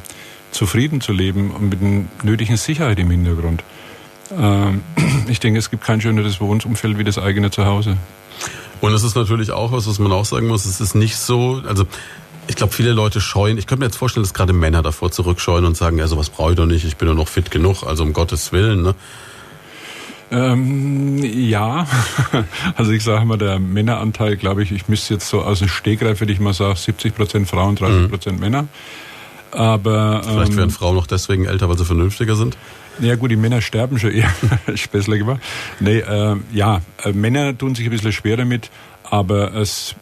zufrieden 0.52 1.00
zu 1.00 1.12
leben 1.12 1.50
und 1.50 1.70
mit 1.70 1.80
einer 1.80 2.04
nötigen 2.22 2.56
Sicherheit 2.56 2.98
im 2.98 3.10
Hintergrund. 3.10 3.64
Ähm, 4.30 4.82
ich 5.28 5.40
denke, 5.40 5.58
es 5.58 5.70
gibt 5.70 5.84
kein 5.84 6.00
schöneres 6.00 6.40
Wohnumfeld 6.40 6.98
wie 6.98 7.04
das 7.04 7.18
eigene 7.18 7.50
Zuhause. 7.50 7.96
Und 8.80 8.92
es 8.92 9.04
ist 9.04 9.14
natürlich 9.14 9.52
auch 9.52 9.72
was, 9.72 9.86
was 9.86 9.98
man 9.98 10.10
auch 10.12 10.24
sagen 10.24 10.48
muss, 10.48 10.64
es 10.64 10.80
ist 10.80 10.94
nicht 10.94 11.16
so, 11.16 11.62
also 11.66 11.86
Ich 12.48 12.56
glaube, 12.56 12.72
viele 12.72 12.92
Leute 12.92 13.20
scheuen. 13.20 13.56
Ich 13.56 13.66
könnte 13.66 13.80
mir 13.80 13.86
jetzt 13.86 13.96
vorstellen, 13.96 14.24
dass 14.24 14.34
gerade 14.34 14.52
Männer 14.52 14.82
davor 14.82 15.12
zurückscheuen 15.12 15.64
und 15.64 15.76
sagen, 15.76 15.98
ja, 15.98 16.08
sowas 16.08 16.30
brauche 16.30 16.50
ich 16.50 16.56
doch 16.56 16.66
nicht, 16.66 16.84
ich 16.84 16.96
bin 16.96 17.06
doch 17.06 17.14
noch 17.14 17.28
fit 17.28 17.50
genug, 17.50 17.84
also 17.84 18.02
um 18.02 18.12
Gottes 18.12 18.52
Willen. 18.52 18.82
Ne? 18.82 18.94
Ähm, 20.32 21.18
ja, 21.22 21.86
also 22.76 22.90
ich 22.90 23.04
sage 23.04 23.24
mal, 23.26 23.36
der 23.36 23.58
Männeranteil, 23.58 24.36
glaube 24.36 24.62
ich, 24.62 24.72
ich 24.72 24.88
müsste 24.88 25.14
jetzt 25.14 25.28
so 25.28 25.42
aus 25.42 25.58
dem 25.58 25.68
Stegreif, 25.68 26.20
würde 26.20 26.32
ich 26.32 26.40
mal 26.40 26.54
sagen, 26.54 26.74
70 26.74 27.14
Prozent 27.14 27.48
Frauen, 27.48 27.76
30 27.76 28.10
Prozent 28.10 28.36
mhm. 28.36 28.40
Männer. 28.40 28.68
Aber 29.52 30.22
vielleicht 30.24 30.52
ähm, 30.52 30.56
werden 30.56 30.70
Frauen 30.70 30.96
noch 30.96 31.06
deswegen 31.06 31.44
älter, 31.44 31.68
weil 31.68 31.76
sie 31.76 31.84
vernünftiger 31.84 32.34
sind. 32.34 32.56
Ja 33.00 33.16
gut, 33.16 33.30
die 33.30 33.36
Männer 33.36 33.60
sterben 33.60 33.98
schon 33.98 34.12
eher. 34.12 34.32
Späßler 34.74 35.18
gemacht. 35.18 35.40
Nee, 35.80 35.98
äh, 35.98 36.36
ja, 36.52 36.80
äh, 37.04 37.12
Männer 37.12 37.56
tun 37.56 37.74
sich 37.74 37.86
ein 37.86 37.90
bisschen 37.90 38.12
schwer 38.12 38.36
damit, 38.36 38.70
aber 39.04 39.54
es 39.54 39.94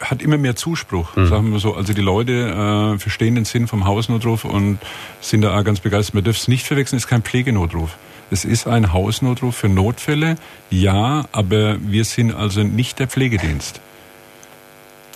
hat 0.00 0.22
immer 0.22 0.38
mehr 0.38 0.56
Zuspruch, 0.56 1.14
mhm. 1.14 1.28
sagen 1.28 1.52
wir 1.52 1.60
so. 1.60 1.74
Also 1.74 1.92
die 1.92 2.00
Leute 2.00 2.32
äh, 2.32 2.98
verstehen 2.98 3.36
den 3.36 3.44
Sinn 3.44 3.68
vom 3.68 3.84
Hausnotruf 3.84 4.44
und 4.44 4.78
sind 5.20 5.42
da 5.42 5.56
auch 5.56 5.64
ganz 5.64 5.80
begeistert. 5.80 6.14
Man 6.14 6.24
darf 6.24 6.36
es 6.36 6.48
nicht 6.48 6.66
verwechseln, 6.66 6.96
es 6.96 7.04
ist 7.04 7.08
kein 7.08 7.22
Pflegenotruf. 7.22 7.96
Es 8.30 8.44
ist 8.44 8.66
ein 8.66 8.92
Hausnotruf 8.92 9.56
für 9.56 9.68
Notfälle, 9.68 10.36
ja, 10.70 11.24
aber 11.32 11.78
wir 11.80 12.04
sind 12.04 12.34
also 12.34 12.62
nicht 12.62 12.98
der 12.98 13.08
Pflegedienst. 13.08 13.80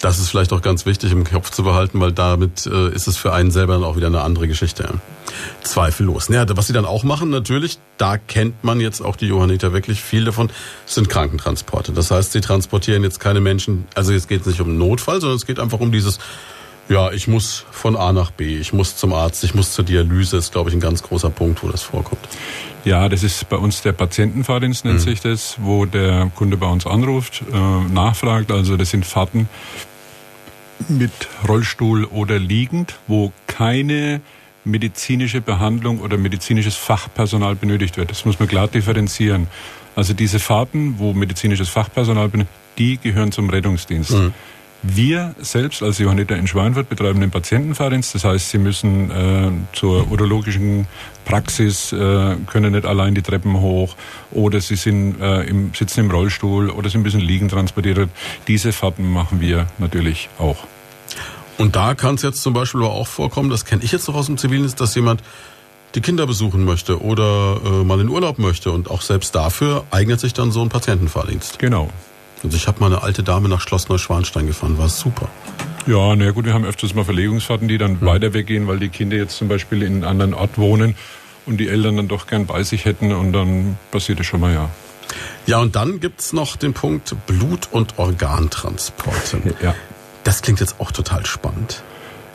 Das 0.03 0.19
ist 0.19 0.31
vielleicht 0.31 0.53
auch 0.53 0.63
ganz 0.63 0.85
wichtig 0.85 1.13
im 1.13 1.23
Kopf 1.23 1.51
zu 1.51 1.63
behalten, 1.63 2.01
weil 2.01 2.11
damit 2.11 2.67
äh, 2.67 2.89
ist 2.93 3.07
es 3.07 3.17
für 3.17 3.33
einen 3.33 3.53
selber 3.53 3.75
dann 3.75 3.85
auch 3.85 3.97
wieder 3.97 4.09
eine 4.09 4.23
andere 4.23 4.49
Geschichte. 4.49 4.95
Zweifellos. 5.63 6.27
Ja, 6.27 6.45
was 6.57 6.67
sie 6.67 6.73
dann 6.73 6.85
auch 6.85 7.05
machen, 7.05 7.31
natürlich, 7.31 7.79
da 7.99 8.19
kennt 8.19 8.65
man 8.65 8.81
jetzt 8.81 9.01
auch 9.01 9.15
die 9.15 9.27
Johanniter 9.27 9.73
wirklich 9.73 10.03
viel 10.03 10.25
davon, 10.25 10.51
sind 10.87 11.09
Krankentransporte. 11.09 11.93
Das 11.93 12.11
heißt, 12.11 12.33
sie 12.33 12.41
transportieren 12.41 13.05
jetzt 13.05 13.21
keine 13.21 13.41
Menschen, 13.41 13.87
also 13.95 14.11
jetzt 14.11 14.29
geht 14.29 14.41
es 14.41 14.49
nicht 14.49 14.61
um 14.61 14.77
Notfall, 14.77 15.21
sondern 15.21 15.37
es 15.37 15.47
geht 15.47 15.61
einfach 15.61 15.79
um 15.79 15.93
dieses 15.93 16.19
ja, 16.89 17.13
ich 17.13 17.29
muss 17.29 17.65
von 17.71 17.95
A 17.95 18.13
nach 18.13 18.33
B, 18.33 18.59
ich 18.59 18.73
muss 18.73 18.97
zum 18.97 19.13
Arzt, 19.13 19.45
ich 19.45 19.55
muss 19.55 19.73
zur 19.73 19.85
Dialyse, 19.85 20.37
ist, 20.37 20.53
glaube 20.53 20.69
ich, 20.69 20.75
ein 20.75 20.81
ganz 20.81 21.05
großer 21.05 21.31
Punkt, 21.31 21.63
wo 21.63 21.69
das 21.69 21.83
vorkommt. 21.83 22.21
Ja, 22.85 23.09
das 23.09 23.23
ist 23.23 23.49
bei 23.49 23.57
uns 23.57 23.83
der 23.83 23.93
Patientenfahrdienst, 23.93 24.85
nennt 24.85 24.99
mhm. 24.99 25.03
sich 25.03 25.21
das, 25.21 25.57
wo 25.61 25.87
der 25.87 26.31
Kunde 26.35 26.57
bei 26.57 26.67
uns 26.67 26.85
anruft, 26.85 27.45
äh, 27.53 27.93
nachfragt. 27.95 28.51
Also 28.51 28.77
das 28.77 28.91
sind 28.91 29.07
Fahrten 29.07 29.49
mit 30.91 31.13
Rollstuhl 31.49 32.05
oder 32.05 32.39
liegend, 32.39 32.99
wo 33.07 33.33
keine 33.47 34.21
medizinische 34.65 35.41
Behandlung 35.41 36.01
oder 36.01 36.17
medizinisches 36.17 36.77
Fachpersonal 36.77 37.57
benötigt 37.57 37.97
wird. 37.97 38.11
Das 38.11 38.25
muss 38.25 38.39
man 38.39 38.49
klar 38.49 38.69
differenzieren. 38.69 39.49
Also 39.97 40.15
diese 40.15 40.39
Fahrten, 40.39 40.99
wo 40.99 41.13
medizinisches 41.13 41.69
Fachpersonal 41.69 42.29
benötigt, 42.29 42.55
die 42.79 42.99
gehören 42.99 43.33
zum 43.33 43.51
Rettungsdienst. 43.51 44.13
Mhm. 44.13 44.33
Wir 44.85 45.37
selbst 45.39 45.81
als 45.83 45.99
Johanniter 45.99 46.37
in 46.37 46.49
Schweinfurt 46.49 46.89
betreiben 46.89 47.21
den 47.21 47.31
Patientenfahrdienst. 47.31 48.17
Das 48.17 48.25
heißt, 48.25 48.51
Sie 48.51 48.59
müssen 48.59 49.11
äh, 49.13 49.51
zur 49.77 50.11
urologischen 50.11 50.89
Praxis, 51.25 51.93
äh, 51.93 52.37
können 52.47 52.73
nicht 52.73 52.85
allein 52.85 53.15
die 53.15 53.23
Treppen 53.23 53.61
hoch 53.61 53.95
oder 54.33 54.61
Sie 54.61 54.75
sind 54.75 55.21
äh, 55.21 55.43
im, 55.43 55.73
sitzen 55.73 56.01
im 56.01 56.11
Rollstuhl 56.11 56.69
oder 56.69 56.91
sind 56.91 57.03
ein 57.03 57.05
bisschen 57.05 57.21
liegen 57.21 57.49
transportiert. 57.49 58.11
Diese 58.49 58.73
Fahrten 58.73 59.09
machen 59.09 59.41
wir 59.41 59.69
natürlich 59.79 60.29
auch. 60.41 60.67
Und 61.59 61.77
da 61.77 61.95
kann 61.95 62.15
es 62.17 62.23
jetzt 62.23 62.43
zum 62.43 62.55
Beispiel 62.55 62.81
aber 62.81 62.93
auch 62.93 63.07
vorkommen, 63.07 63.51
das 63.51 63.65
kenne 63.65 63.83
ich 63.85 63.93
jetzt 63.93 64.09
noch 64.09 64.15
aus 64.15 64.27
dem 64.27 64.39
Zivildienst, 64.39 64.81
dass 64.81 64.95
jemand 64.95 65.23
die 65.95 66.01
Kinder 66.01 66.27
besuchen 66.27 66.65
möchte 66.65 67.03
oder 67.03 67.61
äh, 67.65 67.85
mal 67.85 68.01
in 68.01 68.09
Urlaub 68.09 68.39
möchte 68.39 68.73
und 68.73 68.91
auch 68.91 69.03
selbst 69.03 69.35
dafür 69.35 69.85
eignet 69.91 70.21
sich 70.21 70.33
dann 70.33 70.51
so 70.51 70.63
ein 70.63 70.71
Patientenfahrdienst. 70.71 71.59
Genau. 71.59 71.91
Also 72.43 72.57
ich 72.57 72.67
habe 72.67 72.81
mal 72.81 72.87
eine 72.87 73.03
alte 73.03 73.23
Dame 73.23 73.49
nach 73.49 73.61
Schloss 73.61 73.89
Neuschwanstein 73.89 74.47
gefahren, 74.47 74.79
war 74.79 74.89
super. 74.89 75.29
Ja, 75.87 76.15
na 76.17 76.31
gut, 76.31 76.45
wir 76.45 76.55
haben 76.55 76.65
öfters 76.65 76.95
mal 76.95 77.05
Verlegungsfahrten, 77.05 77.69
die 77.69 77.79
dann 77.79 77.95
mhm. 77.95 78.07
weiter 78.07 78.33
weggehen, 78.33 78.69
weil 78.69 78.79
die 78.79 78.89
Kinder 78.89 79.17
jetzt 79.17 79.37
zum 79.37 79.49
Beispiel 79.49 79.83
in 79.83 79.97
einem 79.97 80.05
anderen 80.05 80.35
Ort 80.35 80.59
wohnen 80.59 80.97
und 81.47 81.59
die 81.59 81.69
Eltern 81.69 81.97
dann 81.97 82.09
doch 82.09 82.27
gern 82.27 82.47
bei 82.47 82.63
sich 82.63 82.85
hätten 82.85 83.13
und 83.13 83.33
dann 83.33 83.77
passiert 83.91 84.21
es 84.21 84.27
schon 84.27 84.41
mal, 84.41 84.55
ja. 84.55 84.71
Ja, 85.47 85.59
und 85.59 85.77
dann 85.77 86.01
gibt's 86.01 86.33
noch 86.33 86.57
den 86.57 86.73
Punkt 86.73 87.15
Blut- 87.27 87.69
und 87.71 87.99
Organtransporte. 87.99 89.43
Ja. 89.63 89.75
Das 90.25 90.43
klingt 90.43 90.61
jetzt 90.61 90.81
auch 90.81 90.93
total 90.93 91.27
spannend. 91.27 91.83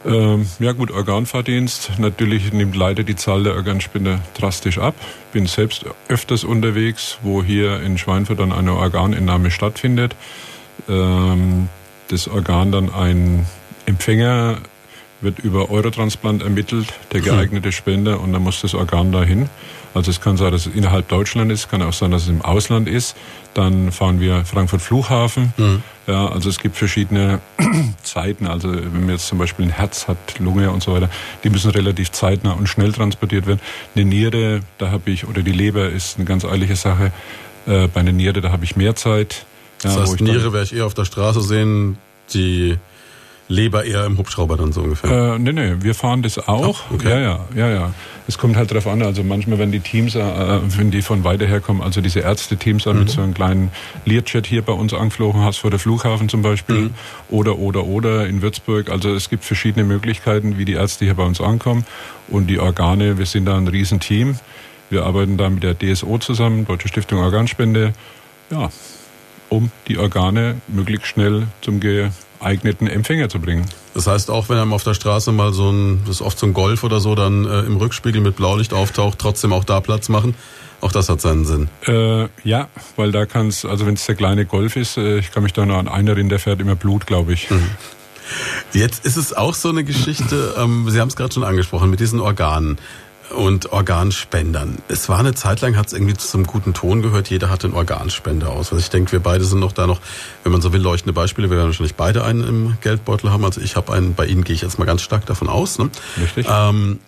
Ähm, 0.06 0.48
ja 0.60 0.72
gut, 0.72 0.92
Organfahrdienst. 0.92 2.00
Natürlich 2.00 2.54
nimmt 2.54 2.76
leider 2.76 3.04
die 3.04 3.16
Zahl 3.16 3.44
der 3.44 3.56
Organspender 3.56 4.20
drastisch 4.38 4.78
ab. 4.78 4.96
Bin 5.34 5.48
selbst 5.48 5.86
öfters 6.08 6.44
unterwegs, 6.44 7.18
wo 7.24 7.44
hier 7.44 7.82
in 7.82 7.98
Schweinfurt 7.98 8.40
dann 8.40 8.54
eine 8.54 8.74
Organentnahme 8.74 9.52
stattfindet. 9.52 10.16
Ähm, 10.88 11.70
das 12.10 12.28
Organ 12.28 12.72
dann 12.72 12.94
ein 12.94 13.46
Empfänger 13.86 14.60
wird 15.20 15.40
über 15.40 15.70
Eurotransplant 15.70 16.44
ermittelt, 16.44 16.94
der 17.12 17.22
hm. 17.22 17.26
geeignete 17.26 17.72
Spender, 17.72 18.20
und 18.22 18.34
dann 18.34 18.44
muss 18.44 18.62
das 18.62 18.76
Organ 18.76 19.12
dahin. 19.12 19.50
Also 19.98 20.12
es 20.12 20.22
kann 20.22 20.38
sein, 20.38 20.52
dass 20.52 20.68
es 20.68 20.76
innerhalb 20.76 21.08
Deutschland 21.08 21.52
ist, 21.52 21.70
kann 21.70 21.82
auch 21.82 21.92
sein, 21.92 22.12
dass 22.12 22.24
es 22.24 22.30
im 22.30 22.44
Ausland 22.44 22.88
ist. 22.88 23.18
Dann 23.56 23.92
fahren 23.92 24.20
wir 24.20 24.46
Frankfurt 24.46 24.82
Flughafen. 24.82 25.54
Mhm. 25.58 25.82
Ja, 26.06 26.28
also 26.28 26.50
es 26.50 26.60
gibt 26.60 26.76
verschiedene 26.76 27.42
Zeiten. 28.04 28.46
Also 28.46 28.72
wenn 28.72 29.02
man 29.02 29.10
jetzt 29.10 29.28
zum 29.28 29.40
Beispiel 29.40 29.66
ein 29.66 29.72
Herz 29.72 30.08
hat, 30.08 30.18
Lunge 30.40 30.70
und 30.70 30.84
so 30.84 30.94
weiter, 30.94 31.10
die 31.44 31.50
müssen 31.50 31.72
relativ 31.72 32.12
zeitnah 32.12 32.54
und 32.54 32.70
schnell 32.70 32.94
transportiert 32.94 33.48
werden. 33.48 33.60
Eine 33.96 34.06
Niere, 34.06 34.62
da 34.78 34.92
habe 34.92 35.10
ich, 35.10 35.28
oder 35.28 35.42
die 35.42 35.52
Leber 35.52 35.90
ist 35.90 36.18
eine 36.18 36.26
ganz 36.26 36.46
eilige 36.46 36.76
Sache. 36.76 37.12
Äh, 37.66 37.88
bei 37.88 38.02
einer 38.02 38.12
Niere, 38.12 38.42
da 38.42 38.52
habe 38.52 38.66
ich 38.66 38.76
mehr 38.76 38.96
Zeit. 38.96 39.46
Ja, 39.84 39.96
das 39.96 40.12
heißt, 40.12 40.22
Niere 40.22 40.54
werde 40.54 40.66
ich 40.66 40.76
eher 40.76 40.86
auf 40.86 40.94
der 40.94 41.06
Straße 41.06 41.42
sehen, 41.42 41.98
die 42.34 42.78
Leber 43.50 43.86
eher 43.86 44.06
im 44.06 44.18
Hubschrauber 44.18 44.58
dann 44.58 44.74
so 44.74 44.82
ungefähr? 44.82 45.36
Äh, 45.36 45.40
nee, 45.40 45.54
nee, 45.54 45.76
wir 45.80 45.96
fahren 45.96 46.22
das 46.22 46.38
auch. 46.38 46.84
Ach, 46.86 46.92
okay. 46.92 47.10
Ja, 47.10 47.20
ja, 47.20 47.46
ja, 47.56 47.70
ja. 47.70 47.94
Es 48.28 48.38
kommt 48.38 48.58
halt 48.58 48.72
darauf 48.72 48.88
an, 48.88 49.02
also 49.02 49.24
manchmal, 49.24 49.58
wenn 49.58 49.72
die 49.72 49.80
Teams, 49.80 50.16
äh, 50.16 50.20
wenn 50.78 50.92
die 50.92 51.02
von 51.02 51.24
weiter 51.24 51.46
her 51.46 51.62
kommen, 51.62 51.82
also 51.82 52.02
diese 52.02 52.20
Ärzte-Teams 52.20 52.86
mhm. 52.86 53.00
mit 53.00 53.10
so 53.10 53.22
einem 53.22 53.34
kleinen 53.34 53.72
Learjet 54.04 54.46
hier 54.46 54.62
bei 54.64 54.74
uns 54.74 54.94
angeflogen 54.94 55.42
hast, 55.42 55.60
vor 55.60 55.70
der 55.70 55.80
Flughafen 55.80 56.28
zum 56.28 56.42
Beispiel, 56.42 56.76
mhm. 56.76 56.94
oder, 57.30 57.58
oder, 57.58 57.86
oder 57.86 58.28
in 58.28 58.42
Würzburg. 58.42 58.90
Also 58.90 59.14
es 59.14 59.30
gibt 59.30 59.46
verschiedene 59.46 59.86
Möglichkeiten, 59.86 60.58
wie 60.58 60.66
die 60.66 60.74
Ärzte 60.74 61.06
hier 61.06 61.14
bei 61.14 61.24
uns 61.24 61.40
ankommen. 61.40 61.86
Und 62.28 62.48
die 62.48 62.60
Organe, 62.60 63.18
wir 63.18 63.26
sind 63.26 63.46
da 63.46 63.56
ein 63.56 63.70
Riesenteam. 63.70 64.38
Wir 64.90 65.06
arbeiten 65.06 65.38
da 65.38 65.50
mit 65.50 65.64
der 65.64 65.78
DSO 65.78 66.18
zusammen, 66.18 66.66
Deutsche 66.66 66.90
Stiftung 66.90 67.20
Organspende, 67.20 67.94
ja, 68.50 68.70
um 69.50 69.72
die 69.88 69.98
Organe 69.98 70.62
möglichst 70.68 71.08
schnell 71.08 71.48
zum 71.62 71.80
Ge 71.80 72.10
geeigneten 72.40 72.88
Empfänger 72.88 73.30
zu 73.30 73.40
bringen. 73.40 73.66
Das 73.94 74.08
heißt, 74.08 74.30
auch 74.30 74.50
wenn 74.50 74.58
einem 74.58 74.74
auf 74.74 74.84
der 74.84 74.94
Straße 74.94 75.32
mal 75.32 75.54
so 75.54 75.72
ein, 75.72 76.02
das 76.06 76.18
ist 76.18 76.22
oft 76.22 76.38
so 76.38 76.46
ein 76.46 76.54
Golf 76.54 76.84
oder 76.84 77.00
so, 77.00 77.16
dann 77.16 77.46
äh, 77.46 77.62
im 77.62 77.78
Rückspiegel 77.78 78.22
mit 78.22 78.36
Blaulicht 78.36 78.74
auftaucht, 78.74 79.20
trotzdem 79.20 79.54
auch 79.54 79.64
da 79.64 79.82
Platz 79.82 80.10
machen. 80.10 80.36
Auch 80.80 80.92
das 80.92 81.10
hat 81.10 81.22
seinen 81.22 81.46
Sinn. 81.46 81.70
Äh, 81.88 82.28
ja, 82.44 82.68
weil 82.96 83.12
da 83.12 83.26
kann 83.26 83.48
es, 83.48 83.66
also 83.66 83.88
wenn 83.88 83.96
es 83.96 84.06
der 84.06 84.16
kleine 84.16 84.46
Golf 84.46 84.76
ist, 84.76 84.98
äh, 84.98 85.18
ich 85.18 85.32
kann 85.32 85.44
mich 85.44 85.54
da 85.54 85.66
noch 85.66 85.78
an 85.78 85.88
einer 85.88 86.12
erinnern, 86.12 86.30
der 86.30 86.40
fährt 86.40 86.62
immer 86.62 86.76
Blut, 86.76 87.08
glaube 87.08 87.34
ich. 87.34 87.50
Mhm. 87.50 87.70
Jetzt 88.74 89.06
ist 89.06 89.18
es 89.18 89.34
auch 89.34 89.56
so 89.56 89.70
eine 89.70 89.84
Geschichte, 89.84 90.54
ähm, 90.58 90.90
Sie 90.90 91.00
haben 91.00 91.08
es 91.08 91.16
gerade 91.16 91.34
schon 91.34 91.44
angesprochen, 91.44 91.90
mit 91.90 92.00
diesen 92.00 92.20
Organen 92.20 92.78
und 93.36 93.72
Organspendern. 93.72 94.78
Es 94.88 95.10
war 95.10 95.20
eine 95.20 95.34
Zeit 95.34 95.62
lang, 95.62 95.76
hat 95.76 95.88
es 95.88 95.94
irgendwie 95.94 96.16
zum 96.16 96.46
guten 96.46 96.74
Ton 96.74 97.02
gehört, 97.02 97.30
jeder 97.30 97.50
hatte 97.50 97.68
einen 97.68 97.76
Organspender 97.76 98.50
aus. 98.50 98.72
Also 98.72 98.78
ich 98.78 98.90
denke, 98.90 99.12
wir 99.12 99.20
beide 99.20 99.44
sind 99.44 99.60
noch 99.60 99.72
da 99.72 99.88
noch, 99.88 100.00
wenn 100.44 100.52
man 100.52 100.62
so 100.62 100.74
will, 100.74 100.82
leuchtende 100.82 101.14
Beispiele. 101.14 101.50
Wir 101.50 101.58
werden 101.58 101.68
wahrscheinlich 101.68 101.96
beide 101.96 102.24
einen 102.24 102.48
im 102.48 102.78
Geldbeutel 102.82 103.32
haben. 103.32 103.44
Also 103.44 103.62
ich 103.62 103.76
habe 103.76 103.94
einen, 103.94 104.16
bei 104.16 104.26
Ihnen 104.26 104.44
gehe 104.44 104.56
ich 104.56 104.62
jetzt 104.62 104.80
mal 104.80 104.86
ganz 104.86 105.02
stark 105.02 105.26
davon 105.26 105.50
aus. 105.50 105.78
Ne? 105.78 105.90
Richtig. 106.22 106.48
Ähm, 106.50 107.00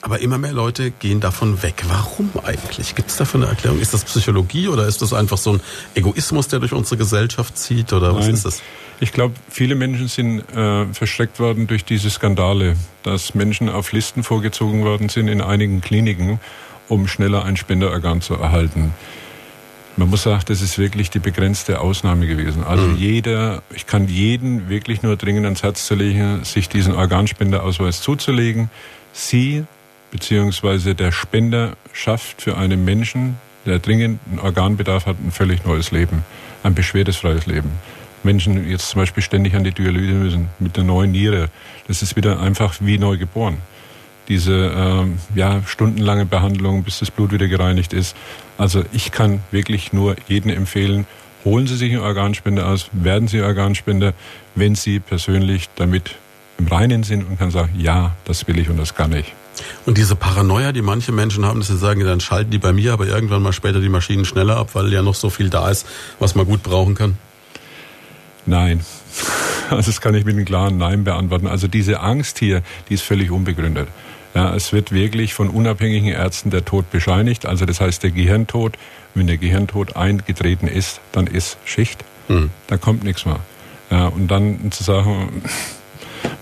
aber 0.00 0.20
immer 0.20 0.38
mehr 0.38 0.52
Leute 0.52 0.92
gehen 0.92 1.20
davon 1.20 1.62
weg. 1.62 1.84
Warum 1.88 2.30
eigentlich? 2.44 2.94
Gibt 2.94 3.10
es 3.10 3.16
dafür 3.16 3.40
eine 3.40 3.50
Erklärung? 3.50 3.80
Ist 3.80 3.94
das 3.94 4.04
Psychologie 4.04 4.68
oder 4.68 4.86
ist 4.86 5.02
das 5.02 5.12
einfach 5.12 5.38
so 5.38 5.54
ein 5.54 5.60
Egoismus, 5.94 6.46
der 6.48 6.60
durch 6.60 6.72
unsere 6.72 6.96
Gesellschaft 6.96 7.58
zieht? 7.58 7.92
Oder 7.92 8.14
was 8.14 8.26
Nein. 8.26 8.34
ist 8.34 8.44
das? 8.44 8.62
Ich 9.00 9.12
glaube, 9.12 9.34
viele 9.48 9.76
Menschen 9.76 10.08
sind 10.08 10.40
äh, 10.54 10.86
verschreckt 10.92 11.38
worden 11.38 11.68
durch 11.68 11.84
diese 11.84 12.10
Skandale, 12.10 12.76
dass 13.04 13.34
Menschen 13.34 13.68
auf 13.68 13.92
Listen 13.92 14.24
vorgezogen 14.24 14.84
worden 14.84 15.08
sind 15.08 15.28
in 15.28 15.40
einigen 15.40 15.80
Kliniken, 15.80 16.40
um 16.88 17.06
schneller 17.06 17.44
ein 17.44 17.56
Spenderorgan 17.56 18.20
zu 18.20 18.34
erhalten. 18.34 18.92
Man 19.96 20.10
muss 20.10 20.22
sagen, 20.22 20.42
das 20.46 20.62
ist 20.62 20.78
wirklich 20.78 21.10
die 21.10 21.18
begrenzte 21.18 21.80
Ausnahme 21.80 22.26
gewesen. 22.26 22.64
Also 22.64 22.84
mhm. 22.84 22.96
jeder, 22.96 23.62
ich 23.74 23.86
kann 23.86 24.08
jeden 24.08 24.68
wirklich 24.68 25.02
nur 25.02 25.16
dringend 25.16 25.44
ans 25.44 25.62
Herz 25.62 25.86
zu 25.86 25.94
legen, 25.94 26.44
sich 26.44 26.68
diesen 26.68 26.94
Organspenderausweis 26.94 28.00
zuzulegen. 28.00 28.70
Sie 29.12 29.64
beziehungsweise 30.10 30.94
der 30.94 31.12
Spender 31.12 31.76
schafft 31.92 32.42
für 32.42 32.56
einen 32.56 32.84
Menschen, 32.84 33.38
der 33.66 33.78
dringend 33.78 34.20
einen 34.30 34.38
Organbedarf 34.38 35.06
hat, 35.06 35.16
ein 35.20 35.32
völlig 35.32 35.64
neues 35.64 35.90
Leben, 35.90 36.24
ein 36.62 36.74
beschwerdesfreies 36.74 37.46
Leben. 37.46 37.70
Menschen 38.24 38.68
jetzt 38.68 38.90
zum 38.90 39.00
Beispiel 39.00 39.22
ständig 39.22 39.54
an 39.54 39.64
die 39.64 39.72
Dialyse 39.72 40.12
müssen 40.12 40.48
mit 40.58 40.76
der 40.76 40.84
neuen 40.84 41.12
Niere. 41.12 41.48
Das 41.86 42.02
ist 42.02 42.16
wieder 42.16 42.40
einfach 42.40 42.76
wie 42.80 42.98
neu 42.98 43.16
geboren. 43.16 43.58
Diese 44.28 44.72
ähm, 44.74 45.18
ja, 45.34 45.62
stundenlange 45.66 46.26
Behandlung, 46.26 46.82
bis 46.82 46.98
das 46.98 47.10
Blut 47.10 47.32
wieder 47.32 47.48
gereinigt 47.48 47.92
ist. 47.92 48.14
Also 48.58 48.84
ich 48.92 49.10
kann 49.10 49.40
wirklich 49.50 49.92
nur 49.92 50.16
jedem 50.26 50.50
empfehlen, 50.50 51.06
holen 51.44 51.66
Sie 51.66 51.76
sich 51.76 51.92
einen 51.92 52.02
Organspender 52.02 52.66
aus, 52.66 52.90
werden 52.92 53.28
Sie 53.28 53.40
Organspender. 53.40 54.12
wenn 54.54 54.74
sie 54.74 54.98
persönlich 54.98 55.68
damit 55.76 56.16
im 56.58 56.66
Reinen 56.66 57.04
sind 57.04 57.22
und 57.28 57.38
kann 57.38 57.50
sagen, 57.50 57.70
ja, 57.78 58.16
das 58.24 58.46
will 58.48 58.58
ich 58.58 58.68
und 58.68 58.76
das 58.76 58.94
kann 58.94 59.12
ich. 59.12 59.32
Und 59.86 59.98
diese 59.98 60.16
Paranoia, 60.16 60.72
die 60.72 60.82
manche 60.82 61.12
Menschen 61.12 61.44
haben, 61.44 61.60
dass 61.60 61.68
sie 61.68 61.78
sagen, 61.78 62.04
dann 62.04 62.20
schalten 62.20 62.50
die 62.50 62.58
bei 62.58 62.72
mir 62.72 62.92
aber 62.92 63.06
irgendwann 63.06 63.42
mal 63.42 63.52
später 63.52 63.80
die 63.80 63.88
Maschinen 63.88 64.24
schneller 64.24 64.56
ab, 64.56 64.70
weil 64.74 64.92
ja 64.92 65.02
noch 65.02 65.14
so 65.14 65.30
viel 65.30 65.50
da 65.50 65.70
ist, 65.70 65.86
was 66.18 66.34
man 66.34 66.46
gut 66.46 66.62
brauchen 66.62 66.94
kann? 66.94 67.16
Nein. 68.48 68.80
Also 69.70 69.90
das 69.90 70.00
kann 70.00 70.14
ich 70.14 70.24
mit 70.24 70.34
einem 70.34 70.46
klaren 70.46 70.78
Nein 70.78 71.04
beantworten. 71.04 71.46
Also 71.46 71.68
diese 71.68 72.00
Angst 72.00 72.38
hier, 72.38 72.62
die 72.88 72.94
ist 72.94 73.02
völlig 73.02 73.30
unbegründet. 73.30 73.86
Ja, 74.34 74.54
es 74.54 74.72
wird 74.72 74.92
wirklich 74.92 75.34
von 75.34 75.50
unabhängigen 75.50 76.08
Ärzten 76.08 76.48
der 76.48 76.64
Tod 76.64 76.90
bescheinigt. 76.90 77.44
Also 77.44 77.66
das 77.66 77.78
heißt 77.78 78.02
der 78.02 78.10
Gehirntod. 78.10 78.78
Wenn 79.14 79.26
der 79.26 79.36
Gehirntod 79.36 79.94
eingetreten 79.94 80.68
ist, 80.68 81.02
dann 81.12 81.26
ist 81.26 81.58
Schicht. 81.66 82.02
Mhm. 82.28 82.48
Da 82.66 82.78
kommt 82.78 83.04
nichts 83.04 83.26
mehr. 83.26 83.40
Ja, 83.90 84.06
und 84.06 84.28
dann 84.28 84.72
zu 84.72 84.84
sagen, 84.84 85.42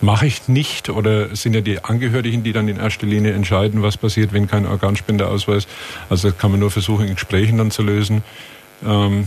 mache 0.00 0.26
ich 0.26 0.46
nicht 0.46 0.88
oder 0.88 1.34
sind 1.34 1.54
ja 1.54 1.62
die 1.62 1.82
Angehörigen, 1.82 2.44
die 2.44 2.52
dann 2.52 2.68
in 2.68 2.76
erster 2.76 3.06
Linie 3.06 3.32
entscheiden, 3.32 3.82
was 3.82 3.96
passiert, 3.96 4.32
wenn 4.32 4.46
kein 4.46 4.66
Organspendeausweis. 4.66 5.66
Also 6.08 6.30
das 6.30 6.38
kann 6.38 6.52
man 6.52 6.60
nur 6.60 6.70
versuchen, 6.70 7.08
in 7.08 7.14
Gesprächen 7.14 7.58
dann 7.58 7.72
zu 7.72 7.82
lösen. 7.82 8.22
Ähm, 8.86 9.26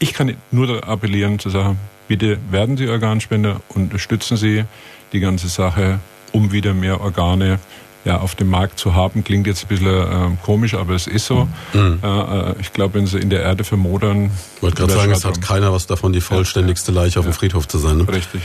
ich 0.00 0.14
kann 0.14 0.34
nur 0.50 0.88
appellieren 0.88 1.38
zu 1.38 1.50
sagen, 1.50 1.78
bitte 2.08 2.38
werden 2.50 2.76
Sie 2.76 2.88
Organspender, 2.88 3.60
unterstützen 3.68 4.36
Sie 4.36 4.64
die 5.12 5.20
ganze 5.20 5.48
Sache, 5.48 6.00
um 6.32 6.50
wieder 6.50 6.74
mehr 6.74 7.00
Organe 7.00 7.60
ja, 8.04 8.18
auf 8.18 8.34
dem 8.34 8.48
Markt 8.48 8.78
zu 8.78 8.94
haben. 8.94 9.24
Klingt 9.24 9.46
jetzt 9.46 9.64
ein 9.64 9.68
bisschen 9.68 9.86
äh, 9.88 10.36
komisch, 10.42 10.74
aber 10.74 10.94
es 10.94 11.06
ist 11.06 11.26
so. 11.26 11.48
Mhm. 11.74 12.00
Äh, 12.02 12.60
ich 12.60 12.72
glaube, 12.72 12.94
wenn 12.94 13.06
sie 13.06 13.18
in 13.18 13.30
der 13.30 13.42
Erde 13.42 13.62
vermodern. 13.62 14.30
Ich 14.56 14.62
wollte 14.62 14.76
gerade 14.76 14.92
sagen, 14.92 15.12
es 15.12 15.24
hat 15.24 15.42
keiner 15.42 15.72
was 15.72 15.86
davon, 15.86 16.12
die 16.12 16.22
vollständigste 16.22 16.92
Leiche 16.92 17.16
ja. 17.16 17.20
auf 17.20 17.26
dem 17.26 17.34
Friedhof 17.34 17.68
zu 17.68 17.78
sein. 17.78 17.98
Ne? 17.98 18.08
Richtig. 18.08 18.40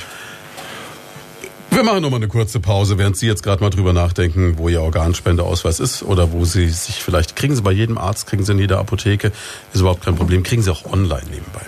Wir 1.76 1.84
machen 1.84 2.04
nochmal 2.04 2.20
eine 2.20 2.30
kurze 2.30 2.62
Pause, 2.62 2.98
während 2.98 3.18
Sie 3.18 3.28
jetzt 3.28 3.44
gerade 3.44 3.62
mal 3.62 3.70
drüber 3.70 3.92
nachdenken, 3.92 4.58
wo 4.58 4.70
Ihr 4.70 4.82
Organspendeausweis 4.82 5.82
ist 5.82 6.04
oder 6.04 6.32
wo 6.32 6.46
Sie 6.46 6.70
sich 6.70 7.04
vielleicht, 7.04 7.36
kriegen 7.36 7.54
Sie 7.54 7.62
bei 7.62 7.74
jedem 7.74 7.98
Arzt, 7.98 8.28
kriegen 8.28 8.46
Sie 8.46 8.54
in 8.54 8.60
jeder 8.60 8.80
Apotheke, 8.80 9.34
ist 9.74 9.82
überhaupt 9.82 10.06
kein 10.06 10.16
Problem, 10.16 10.42
kriegen 10.44 10.62
Sie 10.62 10.72
auch 10.72 10.86
online 10.86 11.26
nebenbei. 11.30 11.60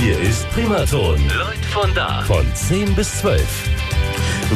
Hier 0.00 0.18
ist 0.18 0.50
Primaton, 0.52 1.16
Leute 1.16 1.68
von 1.70 1.94
da, 1.94 2.22
von 2.22 2.46
10 2.54 2.94
bis 2.94 3.18
12. 3.18 3.42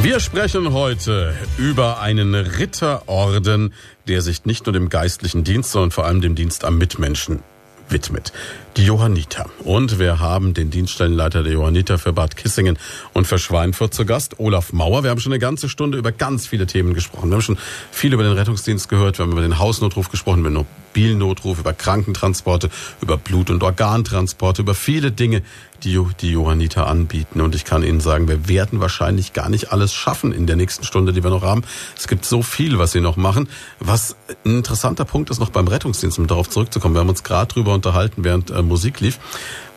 Wir 0.01 0.19
sprechen 0.19 0.73
heute 0.73 1.35
über 1.59 1.99
einen 1.99 2.33
Ritterorden, 2.33 3.75
der 4.07 4.23
sich 4.23 4.45
nicht 4.45 4.65
nur 4.65 4.73
dem 4.73 4.89
geistlichen 4.89 5.43
Dienst, 5.43 5.69
sondern 5.69 5.91
vor 5.91 6.07
allem 6.07 6.21
dem 6.21 6.33
Dienst 6.33 6.65
am 6.65 6.79
Mitmenschen 6.79 7.43
widmet. 7.89 8.33
Die 8.75 8.85
Johanniter. 8.85 9.45
Und 9.63 9.99
wir 9.99 10.19
haben 10.19 10.55
den 10.55 10.71
Dienststellenleiter 10.71 11.43
der 11.43 11.53
Johanniter 11.53 11.99
für 11.99 12.11
Bad 12.11 12.35
Kissingen 12.35 12.79
und 13.13 13.27
für 13.27 13.37
Schweinfurt 13.37 13.93
zu 13.93 14.03
Gast, 14.03 14.39
Olaf 14.39 14.73
Mauer. 14.73 15.03
Wir 15.03 15.11
haben 15.11 15.19
schon 15.19 15.31
eine 15.31 15.39
ganze 15.39 15.69
Stunde 15.69 15.99
über 15.99 16.11
ganz 16.11 16.47
viele 16.47 16.65
Themen 16.65 16.95
gesprochen. 16.95 17.29
Wir 17.29 17.35
haben 17.35 17.43
schon 17.43 17.59
viel 17.91 18.13
über 18.13 18.23
den 18.23 18.33
Rettungsdienst 18.33 18.89
gehört, 18.89 19.19
wir 19.19 19.25
haben 19.25 19.31
über 19.31 19.41
den 19.41 19.59
Hausnotruf 19.59 20.09
gesprochen, 20.09 20.39
über 20.39 20.49
den 20.49 20.65
Mobilnotruf, 20.93 21.59
über 21.59 21.73
Krankentransporte, 21.73 22.69
über 22.99 23.17
Blut- 23.17 23.51
und 23.51 23.61
Organtransporte, 23.61 24.63
über 24.63 24.73
viele 24.73 25.11
Dinge, 25.11 25.43
die 25.83 25.99
die 26.21 26.31
Johanniter 26.31 26.87
anbieten. 26.87 27.41
Und 27.41 27.55
ich 27.55 27.65
kann 27.65 27.83
Ihnen 27.83 27.99
sagen, 27.99 28.27
wir 28.27 28.47
werden 28.47 28.79
wahrscheinlich 28.79 29.33
gar 29.33 29.49
nicht 29.49 29.71
alles 29.71 29.93
schaffen 29.93 30.31
in 30.31 30.47
der 30.47 30.55
nächsten 30.55 30.83
Stunde, 30.85 31.13
die 31.13 31.23
wir 31.23 31.29
noch 31.29 31.43
haben. 31.43 31.63
Es 31.97 32.07
gibt 32.07 32.25
so 32.25 32.41
viel, 32.41 32.77
was 32.79 32.93
Sie 32.93 33.01
noch 33.01 33.17
machen. 33.17 33.49
Was 33.79 34.15
ein 34.45 34.57
interessanter 34.57 35.05
Punkt 35.05 35.29
ist 35.29 35.39
noch 35.39 35.49
beim 35.49 35.67
Rettungsdienst, 35.67 36.17
um 36.19 36.27
darauf 36.27 36.49
zurückzukommen. 36.49 36.95
Wir 36.95 37.01
haben 37.01 37.09
uns 37.09 37.23
gerade 37.23 37.53
drüber 37.53 37.73
unterhalten, 37.73 38.23
während 38.23 38.49
äh, 38.49 38.62
Musik 38.63 38.99
lief. 38.99 39.19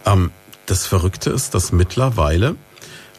Ähm, 0.05 0.31
das 0.67 0.87
Verrückte 0.87 1.31
ist, 1.31 1.55
dass 1.55 1.73
mittlerweile 1.73 2.57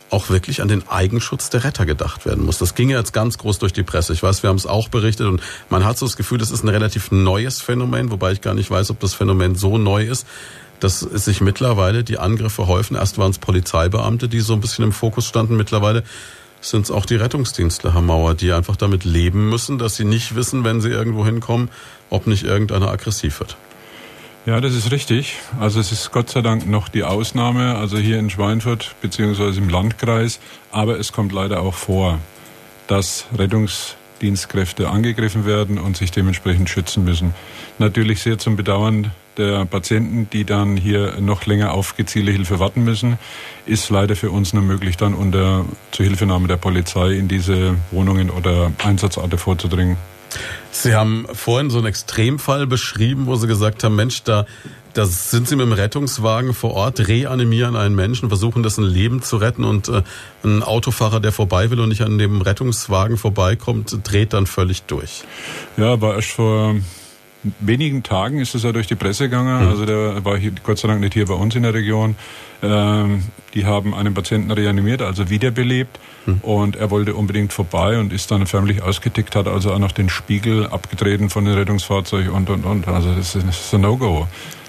auch 0.10 0.30
wirklich 0.30 0.62
an 0.62 0.68
den 0.68 0.88
Eigenschutz 0.88 1.50
der 1.50 1.64
Retter 1.64 1.86
gedacht 1.86 2.26
werden 2.26 2.46
muss. 2.46 2.58
Das 2.58 2.76
ging 2.76 2.90
ja 2.90 2.98
jetzt 2.98 3.14
ganz 3.14 3.38
groß 3.38 3.60
durch 3.60 3.74
die 3.74 3.84
Presse. 3.84 4.14
Ich 4.14 4.24
weiß, 4.24 4.42
wir 4.44 4.50
haben 4.50 4.58
es 4.58 4.66
auch 4.66 4.90
berichtet 4.90 5.28
und 5.28 5.42
man 5.70 5.84
hat 5.84 5.98
so 5.98 6.06
das 6.06 6.16
Gefühl, 6.16 6.38
das 6.38 6.52
ist 6.52 6.64
ein 6.64 6.70
relativ 6.70 7.12
neues 7.12 7.62
Phänomen, 7.62 8.12
wobei 8.12 8.32
ich 8.32 8.42
gar 8.42 8.54
nicht 8.54 8.72
weiß, 8.72 8.90
ob 8.92 9.00
das 9.00 9.14
Phänomen 9.14 9.56
so 9.56 9.78
neu 9.78 10.06
ist, 10.06 10.26
dass 10.80 11.00
sich 11.00 11.42
mittlerweile 11.42 12.04
die 12.04 12.20
Angriffe 12.20 12.68
häufen. 12.68 12.96
Erst 12.96 13.18
waren 13.18 13.32
es 13.32 13.40
Polizeibeamte, 13.40 14.30
die 14.30 14.40
so 14.40 14.54
ein 14.54 14.62
bisschen 14.62 14.86
im 14.86 14.92
Fokus 14.92 15.26
standen. 15.26 15.58
Mittlerweile 15.58 16.04
sind 16.62 16.86
es 16.86 16.92
auch 16.92 17.06
die 17.06 17.16
Rettungsdienstler, 17.16 17.94
Herr 17.94 18.02
Mauer, 18.02 18.36
die 18.36 18.52
einfach 18.52 18.76
damit 18.76 19.04
leben 19.04 19.50
müssen, 19.50 19.78
dass 19.78 19.96
sie 19.96 20.06
nicht 20.06 20.36
wissen, 20.36 20.64
wenn 20.64 20.82
sie 20.82 20.90
irgendwo 20.90 21.26
hinkommen, 21.26 21.70
ob 22.10 22.28
nicht 22.28 22.44
irgendeiner 22.44 22.90
aggressiv 22.90 23.40
wird. 23.40 23.58
Ja, 24.48 24.62
das 24.62 24.76
ist 24.76 24.92
richtig. 24.92 25.36
Also 25.60 25.82
es 25.82 25.92
ist 25.92 26.14
Gott 26.14 26.30
sei 26.30 26.42
Dank 26.42 26.66
noch 26.66 26.88
die 26.88 27.04
Ausnahme, 27.04 27.76
also 27.76 27.98
hier 27.98 28.18
in 28.18 28.30
Schweinfurt 28.30 28.96
beziehungsweise 29.02 29.60
im 29.60 29.68
Landkreis. 29.68 30.40
Aber 30.72 30.98
es 30.98 31.12
kommt 31.12 31.34
leider 31.34 31.60
auch 31.60 31.74
vor, 31.74 32.18
dass 32.88 33.26
Rettungsdienstkräfte 33.38 34.88
angegriffen 34.88 35.46
werden 35.46 35.78
und 35.78 35.98
sich 35.98 36.12
dementsprechend 36.12 36.70
schützen 36.70 37.04
müssen. 37.04 37.36
Natürlich 37.78 38.22
sehr 38.22 38.38
zum 38.38 38.56
Bedauern 38.56 39.12
der 39.36 39.66
Patienten, 39.66 40.30
die 40.32 40.46
dann 40.46 40.78
hier 40.78 41.20
noch 41.20 41.46
länger 41.46 41.74
auf 41.74 41.98
gezielte 41.98 42.32
Hilfe 42.32 42.58
warten 42.58 42.86
müssen, 42.86 43.18
ist 43.66 43.90
leider 43.90 44.16
für 44.16 44.32
uns 44.32 44.54
nur 44.54 44.64
möglich, 44.64 44.96
dann 44.96 45.14
unter 45.14 45.66
Zuhilfenahme 45.92 46.48
der 46.48 46.56
Polizei 46.56 47.16
in 47.16 47.28
diese 47.28 47.76
Wohnungen 47.92 48.30
oder 48.30 48.72
Einsatzorte 48.82 49.38
vorzudringen. 49.38 49.98
Sie 50.72 50.94
haben 50.94 51.26
vorhin 51.34 51.70
so 51.70 51.78
einen 51.78 51.88
Extremfall 51.88 52.68
beschrieben, 52.68 53.26
wo 53.26 53.36
Sie 53.36 53.48
gesagt 53.48 53.84
haben, 53.84 53.96
Mensch, 53.96 54.24
da, 54.24 54.46
da 54.94 55.06
sind 55.06 55.48
Sie 55.48 55.56
mit 55.56 55.66
dem 55.66 55.74
Rettungswagen 55.74 56.54
vor 56.54 56.74
Ort, 56.74 57.08
reanimieren 57.08 57.76
einen 57.76 57.96
Menschen, 57.96 58.30
versuchen 58.30 58.64
dessen 58.64 58.84
Leben 58.84 59.22
zu 59.22 59.38
retten 59.38 59.64
und 59.64 59.90
äh, 59.90 60.04
ein 60.44 60.64
Autofahrer, 60.64 61.20
der 61.20 61.32
vorbei 61.32 61.72
will 61.72 61.80
und 61.80 61.90
nicht 61.90 62.02
an 62.02 62.18
dem 62.18 62.42
Rettungswagen 62.42 63.18
vorbeikommt, 63.18 63.98
dreht 64.04 64.34
dann 64.34 64.46
völlig 64.46 64.84
durch. 64.84 65.24
Ja, 65.78 66.00
war 66.00 66.16
erst 66.16 66.30
vor 66.30 66.76
wenigen 67.60 68.04
Tagen 68.04 68.40
ist 68.40 68.56
es 68.56 68.64
ja 68.64 68.72
durch 68.72 68.88
die 68.88 68.96
Presse 68.96 69.26
gegangen. 69.26 69.64
Mhm. 69.64 69.70
Also 69.70 69.86
der 69.86 70.24
war 70.26 70.38
hier, 70.38 70.52
Gott 70.64 70.78
sei 70.80 70.88
Dank 70.88 71.02
nicht 71.02 71.14
hier 71.14 71.26
bei 71.26 71.34
uns 71.34 71.56
in 71.56 71.64
der 71.64 71.74
Region. 71.74 72.16
Ähm, 72.62 73.24
die 73.54 73.66
haben 73.66 73.94
einen 73.94 74.14
Patienten 74.14 74.52
reanimiert, 74.52 75.02
also 75.02 75.30
wiederbelebt. 75.30 76.00
Mhm. 76.26 76.40
Und 76.42 76.76
er 76.76 76.90
wollte 76.90 77.16
unbedingt 77.16 77.54
vorbei 77.54 78.00
und 78.00 78.14
ist 78.14 78.32
dann 78.32 78.48
förmlich 78.48 78.82
ausgetickt, 78.82 79.36
hat 79.36 79.48
also 79.48 79.72
auch 79.74 79.80
noch 79.80 79.92
den 79.92 80.10
Spiegel 80.10 80.68
abgetreten 80.68 81.30
von 81.30 81.46
dem 81.46 81.56
Rettungsfahrzeug 81.56 82.32
und, 82.34 82.50
und, 82.50 82.66
und. 82.66 82.88
Also 82.88 83.10
das 83.10 83.36
ist, 83.36 83.48
das 83.48 83.60
ist 83.60 83.74
ein 83.74 83.82
No-Go. 83.82 84.28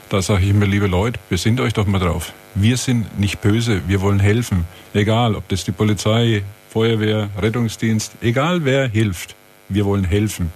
Da 0.09 0.22
sage 0.22 0.45
ich 0.45 0.51
immer, 0.51 0.66
liebe 0.66 0.87
Leute, 0.87 1.20
besinnt 1.29 1.61
euch 1.61 1.74
doch 1.74 1.87
mal 1.87 1.99
drauf. 1.99 2.33
Wir 2.55 2.79
sind 2.79 3.18
nicht 3.20 3.43
böse, 3.43 3.83
wir 3.87 4.01
wollen 4.01 4.20
helfen. 4.20 4.64
Egal, 4.95 5.35
ob 5.35 5.47
das 5.49 5.64
die 5.64 5.72
Polizei, 5.72 6.43
Feuerwehr, 6.70 7.29
Rettungsdienst, 7.39 8.12
egal 8.22 8.64
wer 8.64 8.89
hilft, 8.89 9.37
wir 9.68 9.85
wollen 9.85 10.05
helfen. 10.05 10.51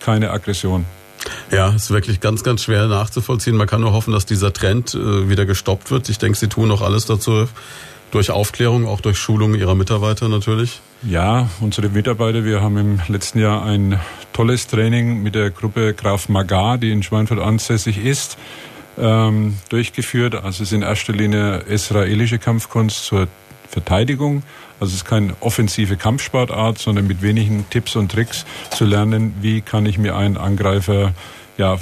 Keine 0.00 0.30
Aggression. 0.30 0.84
Ja, 1.50 1.70
ist 1.70 1.90
wirklich 1.90 2.20
ganz, 2.20 2.42
ganz 2.42 2.64
schwer 2.64 2.86
nachzuvollziehen. 2.86 3.56
Man 3.56 3.66
kann 3.66 3.80
nur 3.80 3.92
hoffen, 3.92 4.12
dass 4.12 4.26
dieser 4.26 4.52
Trend 4.52 4.94
äh, 4.94 5.28
wieder 5.28 5.46
gestoppt 5.46 5.90
wird. 5.90 6.08
Ich 6.08 6.18
denke, 6.18 6.38
Sie 6.38 6.48
tun 6.48 6.70
auch 6.70 6.82
alles 6.82 7.06
dazu, 7.06 7.46
durch 8.10 8.30
Aufklärung, 8.30 8.86
auch 8.86 9.00
durch 9.00 9.18
Schulung 9.18 9.54
Ihrer 9.54 9.74
Mitarbeiter 9.74 10.28
natürlich. 10.28 10.80
Ja, 11.02 11.48
unsere 11.60 11.88
Mitarbeiter, 11.88 12.44
wir 12.44 12.60
haben 12.60 12.76
im 12.76 13.00
letzten 13.08 13.38
Jahr 13.38 13.64
ein 13.64 13.98
tolles 14.32 14.66
Training 14.66 15.22
mit 15.22 15.34
der 15.34 15.50
Gruppe 15.50 15.94
Graf 15.94 16.28
Magar, 16.28 16.78
die 16.78 16.90
in 16.90 17.02
Schweinfurt 17.02 17.38
ansässig 17.38 17.98
ist, 18.04 18.36
ähm, 18.98 19.56
durchgeführt. 19.68 20.34
Also 20.34 20.48
es 20.48 20.60
ist 20.60 20.72
in 20.72 20.82
erster 20.82 21.12
Linie 21.12 21.58
israelische 21.60 22.38
Kampfkunst 22.38 23.04
zur 23.04 23.28
Verteidigung. 23.70 24.42
Also 24.80 24.90
es 24.90 25.02
ist 25.02 25.04
keine 25.04 25.34
offensive 25.40 25.96
Kampfsportart, 25.96 26.78
sondern 26.78 27.06
mit 27.06 27.22
wenigen 27.22 27.66
Tipps 27.70 27.96
und 27.96 28.10
Tricks 28.10 28.44
zu 28.70 28.84
lernen, 28.84 29.34
wie 29.40 29.60
kann 29.60 29.86
ich 29.86 29.98
mir 29.98 30.16
einen 30.16 30.36
Angreifer 30.36 31.14
ja, 31.56 31.78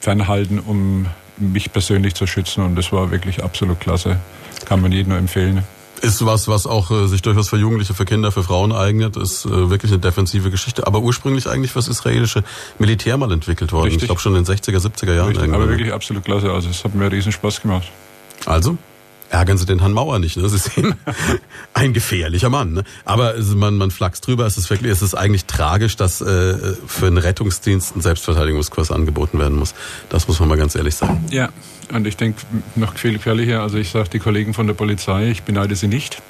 fernhalten, 0.00 0.58
um 0.58 1.06
mich 1.36 1.72
persönlich 1.72 2.14
zu 2.14 2.26
schützen. 2.26 2.64
Und 2.64 2.76
das 2.76 2.92
war 2.92 3.10
wirklich 3.10 3.42
absolut 3.42 3.80
klasse. 3.80 4.18
Kann 4.64 4.80
man 4.80 4.92
jedem 4.92 5.10
nur 5.10 5.18
empfehlen. 5.18 5.64
Ist 6.00 6.24
was, 6.26 6.48
was 6.48 6.66
auch 6.66 6.90
äh, 6.90 7.06
sich 7.06 7.22
durchaus 7.22 7.48
für 7.48 7.56
Jugendliche, 7.56 7.94
für 7.94 8.04
Kinder, 8.04 8.30
für 8.30 8.42
Frauen 8.42 8.72
eignet, 8.72 9.16
ist 9.16 9.46
äh, 9.46 9.70
wirklich 9.70 9.90
eine 9.92 10.00
defensive 10.00 10.50
Geschichte. 10.50 10.86
Aber 10.86 11.00
ursprünglich 11.00 11.48
eigentlich 11.48 11.72
fürs 11.72 11.88
israelische 11.88 12.42
Militär 12.78 13.16
mal 13.16 13.32
entwickelt 13.32 13.72
worden. 13.72 13.84
Richtig. 13.84 14.02
Ich 14.02 14.08
glaube 14.08 14.20
schon 14.20 14.34
in 14.34 14.44
den 14.44 14.54
60er, 14.54 14.78
70er 14.78 15.14
Jahren. 15.14 15.28
Richtig, 15.28 15.52
aber 15.52 15.68
wirklich 15.68 15.92
absolut 15.92 16.24
klasse. 16.24 16.52
Also 16.52 16.68
es 16.68 16.84
hat 16.84 16.94
mir 16.94 17.10
riesen 17.10 17.32
Spaß 17.32 17.62
gemacht. 17.62 17.90
Also, 18.44 18.76
ärgern 19.30 19.58
Sie 19.58 19.66
den 19.66 19.80
Herrn 19.80 19.92
Mauer 19.92 20.18
nicht. 20.18 20.36
Ne? 20.36 20.48
Sie 20.48 20.58
sehen, 20.58 20.94
ein 21.74 21.92
gefährlicher 21.92 22.50
Mann. 22.50 22.72
Ne? 22.72 22.84
Aber 23.04 23.34
man, 23.54 23.76
man 23.76 23.90
flachst 23.90 24.26
drüber. 24.26 24.46
Es 24.46 24.56
ist 24.56 24.70
wirklich, 24.70 24.92
es 24.92 25.02
ist 25.02 25.14
eigentlich 25.14 25.46
tragisch, 25.46 25.96
dass 25.96 26.20
äh, 26.20 26.74
für 26.86 27.06
einen 27.06 27.18
Rettungsdienst 27.18 27.96
ein 27.96 28.00
Selbstverteidigungskurs 28.00 28.90
angeboten 28.90 29.38
werden 29.38 29.58
muss. 29.58 29.74
Das 30.08 30.28
muss 30.28 30.40
man 30.40 30.48
mal 30.48 30.58
ganz 30.58 30.74
ehrlich 30.74 30.94
sagen. 30.94 31.24
Ja, 31.30 31.50
und 31.92 32.06
ich 32.06 32.16
denke, 32.16 32.42
noch 32.76 32.96
viel 32.96 33.14
gefährlicher, 33.14 33.62
also 33.62 33.78
ich 33.78 33.90
sage 33.90 34.08
die 34.08 34.18
Kollegen 34.18 34.54
von 34.54 34.66
der 34.66 34.74
Polizei, 34.74 35.30
ich 35.30 35.42
beneide 35.42 35.76
sie 35.76 35.88
nicht. 35.88 36.22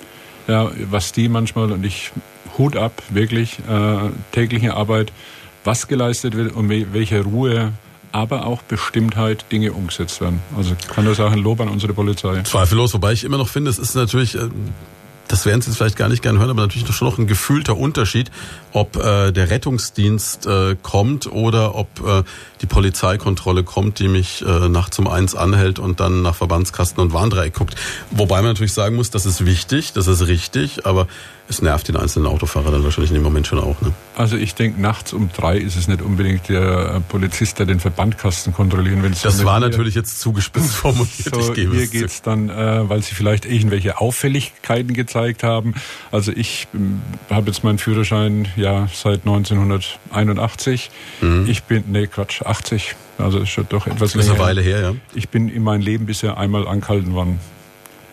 Ja, 0.47 0.71
was 0.91 1.13
die 1.13 1.29
manchmal, 1.29 1.73
und 1.73 1.85
ich 1.85 2.13
Hut 2.59 2.77
ab, 2.77 3.03
wirklich, 3.11 3.59
äh, 3.69 4.11
tägliche 4.33 4.75
Arbeit, 4.75 5.13
was 5.65 5.89
geleistet 5.89 6.37
wird 6.37 6.55
und 6.55 6.69
welche 6.69 7.23
Ruhe 7.23 7.73
aber 8.15 8.47
auch 8.47 8.63
Bestimmtheit 8.63 9.45
Dinge 9.51 9.73
umgesetzt 9.73 10.21
werden. 10.21 10.41
Also 10.57 10.77
kann 10.95 11.05
nur 11.05 11.17
sagen, 11.17 11.37
Lob 11.43 11.61
an 11.61 11.69
unsere 11.69 11.93
Polizei. 11.95 12.43
Zweifellos, 12.43 12.95
wobei 12.95 13.13
ich 13.13 13.25
immer 13.25 13.39
noch 13.39 13.49
finde, 13.49 13.71
es 13.71 13.79
ist 13.79 13.97
natürlich 13.97 14.37
äh, 14.37 14.49
das 15.29 15.47
werden 15.47 15.63
Sie 15.63 15.71
jetzt 15.71 15.79
vielleicht 15.79 15.97
gar 15.97 16.09
nicht 16.09 16.23
gerne 16.23 16.39
hören, 16.39 16.51
aber 16.51 16.63
natürlich 16.63 16.87
schon 16.95 17.09
noch 17.09 17.19
ein 17.19 17.27
gefühlter 17.27 17.77
Unterschied, 17.77 18.31
ob 18.73 18.97
äh, 18.97 19.33
der 19.33 19.51
Rettungsdienst 19.51 20.47
äh, 20.47 20.77
kommt 20.83 21.27
oder 21.27 21.75
ob 21.75 21.89
äh, 22.07 22.23
die 22.65 22.67
Polizeikontrolle 22.67 23.63
kommt, 23.63 23.99
die 23.99 24.09
mich 24.09 24.43
äh, 24.43 24.71
nachts 24.71 24.99
um 24.99 25.07
eins 25.07 25.35
anhält 25.35 25.79
und 25.79 26.01
dann 26.01 26.23
nach 26.23 26.35
Verbandskasten 26.35 27.03
und 27.03 27.13
Warndreieck 27.13 27.53
guckt. 27.53 27.75
Wobei 28.11 28.37
man 28.37 28.47
natürlich 28.47 28.73
sagen 28.73 28.97
muss, 28.97 29.11
das 29.11 29.27
ist 29.27 29.45
wichtig, 29.45 29.93
das 29.93 30.07
ist 30.07 30.27
richtig, 30.27 30.87
aber 30.87 31.07
es 31.47 31.61
nervt 31.61 31.89
den 31.89 31.97
einzelnen 31.97 32.27
Autofahrer 32.27 32.71
dann 32.71 32.85
wahrscheinlich 32.85 33.11
in 33.11 33.17
dem 33.17 33.23
Moment 33.23 33.47
schon 33.47 33.59
auch. 33.59 33.79
Ne? 33.83 33.93
Also 34.17 34.37
ich 34.37 34.55
denke, 34.55 34.81
nachts 34.81 35.13
um 35.13 35.29
drei 35.37 35.59
ist 35.59 35.77
es 35.77 35.89
nicht 35.89 36.01
unbedingt 36.01 36.49
der 36.49 36.95
äh, 36.95 37.01
Polizist, 37.01 37.59
der 37.59 37.67
den 37.67 37.81
Verbandkasten 37.81 38.55
kontrollieren 38.55 39.03
will. 39.03 39.13
Das 39.23 39.45
war 39.45 39.61
natürlich 39.61 39.95
jetzt 39.95 40.21
zugespitzt 40.21 40.75
formuliert. 40.75 41.35
So, 41.35 41.41
ich 41.41 41.53
gebe 41.53 41.77
hier 41.77 41.87
geht 41.87 42.07
es 42.07 42.23
dann, 42.23 42.49
äh, 42.49 42.89
weil 42.89 43.03
sie 43.03 43.15
vielleicht 43.15 43.45
irgendwelche 43.45 44.01
Auffälligkeiten 44.01 44.95
gezeigt 44.95 45.43
haben. 45.43 45.75
Also 46.11 46.33
ich 46.33 46.67
ähm, 46.73 47.03
habe 47.29 47.49
jetzt 47.49 47.63
meinen 47.63 47.79
Führerschein 47.79 48.49
ja 48.57 48.89
seit 48.95 49.21
1981. 49.27 50.91
Mhm. 51.21 51.47
Ich 51.47 51.65
bin, 51.65 51.85
nee 51.89 52.07
Quatsch, 52.07 52.41
80. 52.55 52.97
Also 53.19 53.39
ist 53.41 53.51
schon 53.51 53.67
doch 53.69 53.87
etwas 53.87 54.15
länger. 54.15 54.33
Ist 54.33 54.35
eine 54.35 54.45
Weile 54.47 54.63
her, 54.63 54.81
ja. 54.81 54.95
Ich 55.15 55.29
bin 55.29 55.49
in 55.49 55.63
meinem 55.63 55.81
Leben 55.81 56.07
bisher 56.07 56.39
einmal 56.39 56.67
angehalten 56.67 57.15
worden. 57.15 57.41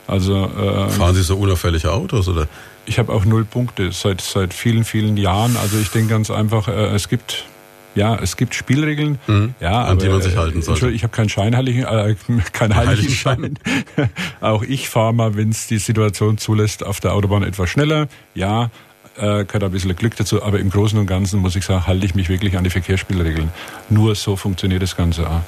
Also 0.08 0.46
äh, 0.46 0.90
fahren 0.90 1.16
Sie 1.16 1.24
so 1.24 1.38
unauffällige 1.38 1.92
Autos 1.92 2.28
oder? 2.28 2.48
Ich 2.86 3.00
habe 3.00 3.14
auch 3.14 3.24
null 3.24 3.46
Punkte 3.46 3.92
seit 3.92 4.20
seit 4.22 4.54
vielen 4.54 4.84
vielen 4.84 5.16
Jahren. 5.16 5.56
Also 5.58 5.78
ich 5.78 5.90
denke 5.90 6.10
ganz 6.10 6.32
einfach, 6.32 6.68
äh, 6.68 6.96
es 6.96 7.08
gibt 7.08 7.46
ja, 7.94 8.16
es 8.16 8.38
gibt 8.38 8.56
Spielregeln, 8.56 9.20
mhm, 9.28 9.54
ja, 9.60 9.82
an 9.84 9.92
aber, 9.92 9.96
die 9.98 10.10
man 10.10 10.22
sich 10.22 10.38
halten 10.38 10.62
sollte. 10.62 10.90
Ich 10.90 11.04
habe 11.04 11.12
keinen 11.12 11.30
Scheinheiligen, 11.30 11.84
äh, 11.84 12.16
keinen 12.54 12.76
heiligen 12.76 13.10
Schein. 13.10 13.60
auch 14.42 14.64
ich 14.64 14.88
fahre 14.88 15.14
mal, 15.14 15.36
wenn 15.36 15.50
es 15.50 15.68
die 15.68 15.78
Situation 15.78 16.38
zulässt, 16.38 16.86
auf 16.86 17.00
der 17.00 17.14
Autobahn 17.14 17.44
etwas 17.44 17.70
schneller. 17.70 18.08
Ja, 18.34 18.70
äh, 19.22 19.46
gehört 19.46 19.64
ein 19.64 19.72
bisschen 19.72 19.96
Glück 19.96 20.16
dazu, 20.16 20.42
aber 20.44 20.60
im 20.60 20.70
Großen 20.70 20.98
und 20.98 21.06
Ganzen 21.06 21.40
muss 21.40 21.56
ich 21.56 21.64
sagen, 21.64 21.86
halte 21.86 22.06
ich 22.06 22.16
mich 22.16 22.28
wirklich 22.28 22.58
an 22.58 22.64
die 22.64 22.70
Verkehrsspielregeln. 22.70 23.52
Nur 23.90 24.16
so 24.16 24.36
funktioniert 24.36 24.82
das 24.82 24.98
Ganze 24.98 25.30
auch. 25.30 25.42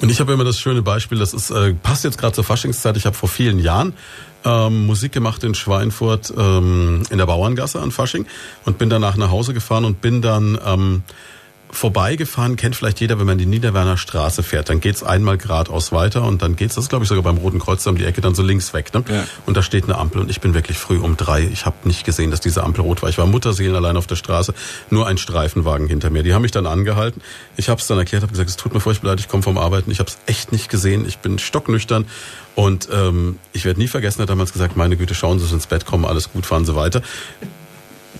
Und 0.00 0.10
ich 0.10 0.20
habe 0.20 0.32
immer 0.32 0.44
das 0.44 0.58
schöne 0.58 0.82
Beispiel, 0.82 1.18
das 1.18 1.34
ist, 1.34 1.50
äh, 1.50 1.74
passt 1.74 2.04
jetzt 2.04 2.18
gerade 2.18 2.32
zur 2.32 2.44
Faschingszeit, 2.44 2.96
ich 2.96 3.06
habe 3.06 3.14
vor 3.14 3.28
vielen 3.28 3.58
Jahren 3.58 3.92
ähm, 4.44 4.86
Musik 4.86 5.12
gemacht 5.12 5.44
in 5.44 5.54
Schweinfurt 5.54 6.32
ähm, 6.36 7.02
in 7.10 7.18
der 7.18 7.26
Bauerngasse 7.26 7.80
an 7.80 7.90
Fasching 7.90 8.26
und 8.64 8.78
bin 8.78 8.88
danach 8.88 9.16
nach 9.16 9.30
Hause 9.30 9.52
gefahren 9.52 9.84
und 9.84 10.00
bin 10.00 10.22
dann 10.22 10.58
ähm, 10.64 11.02
vorbeigefahren, 11.70 12.56
kennt 12.56 12.76
vielleicht 12.76 13.00
jeder, 13.00 13.18
wenn 13.18 13.26
man 13.26 13.38
die 13.38 13.46
Niederwerner 13.46 13.96
Straße 13.96 14.42
fährt. 14.42 14.68
Dann 14.68 14.80
geht's 14.80 15.02
einmal 15.02 15.38
geradeaus 15.38 15.92
weiter 15.92 16.22
und 16.22 16.42
dann 16.42 16.56
geht's, 16.56 16.74
das 16.74 16.88
glaube 16.88 17.04
ich 17.04 17.08
sogar 17.08 17.22
beim 17.22 17.36
Roten 17.36 17.58
Kreuz 17.58 17.86
um 17.86 17.96
die 17.96 18.04
Ecke, 18.04 18.20
dann 18.20 18.34
so 18.34 18.42
links 18.42 18.72
weg. 18.74 18.92
Ne? 18.94 19.04
Ja. 19.08 19.24
Und 19.46 19.56
da 19.56 19.62
steht 19.62 19.84
eine 19.84 19.96
Ampel 19.98 20.20
und 20.20 20.30
ich 20.30 20.40
bin 20.40 20.54
wirklich 20.54 20.78
früh 20.78 20.98
um 20.98 21.16
drei. 21.16 21.42
Ich 21.52 21.66
habe 21.66 21.76
nicht 21.84 22.04
gesehen, 22.04 22.30
dass 22.30 22.40
diese 22.40 22.64
Ampel 22.64 22.82
rot 22.82 23.02
war. 23.02 23.08
Ich 23.08 23.18
war 23.18 23.26
Mutterseelen 23.26 23.74
allein 23.76 23.96
auf 23.96 24.06
der 24.06 24.16
Straße, 24.16 24.54
nur 24.90 25.06
ein 25.06 25.18
Streifenwagen 25.18 25.88
hinter 25.88 26.10
mir. 26.10 26.22
Die 26.22 26.34
haben 26.34 26.42
mich 26.42 26.52
dann 26.52 26.66
angehalten. 26.66 27.22
Ich 27.56 27.68
habe 27.68 27.80
es 27.80 27.86
dann 27.86 27.98
erklärt, 27.98 28.22
habe 28.22 28.32
gesagt, 28.32 28.50
es 28.50 28.56
tut 28.56 28.74
mir 28.74 28.80
furchtbar 28.80 29.10
leid, 29.10 29.20
ich 29.20 29.28
komme 29.28 29.42
vom 29.42 29.58
Arbeiten. 29.58 29.90
Ich 29.90 29.98
habe 29.98 30.10
es 30.10 30.18
echt 30.26 30.52
nicht 30.52 30.68
gesehen. 30.68 31.06
Ich 31.06 31.18
bin 31.18 31.38
stocknüchtern 31.38 32.06
und 32.54 32.88
ähm, 32.92 33.38
ich 33.52 33.64
werde 33.64 33.78
nie 33.78 33.88
vergessen, 33.88 34.20
er 34.20 34.22
hat 34.22 34.30
damals 34.30 34.52
gesagt, 34.52 34.76
meine 34.76 34.96
Güte, 34.96 35.14
schauen 35.14 35.38
Sie 35.38 35.54
ins 35.54 35.68
Bett, 35.68 35.86
kommen, 35.86 36.04
alles 36.04 36.32
gut, 36.32 36.44
fahren 36.44 36.64
Sie 36.64 36.74
weiter. 36.74 37.02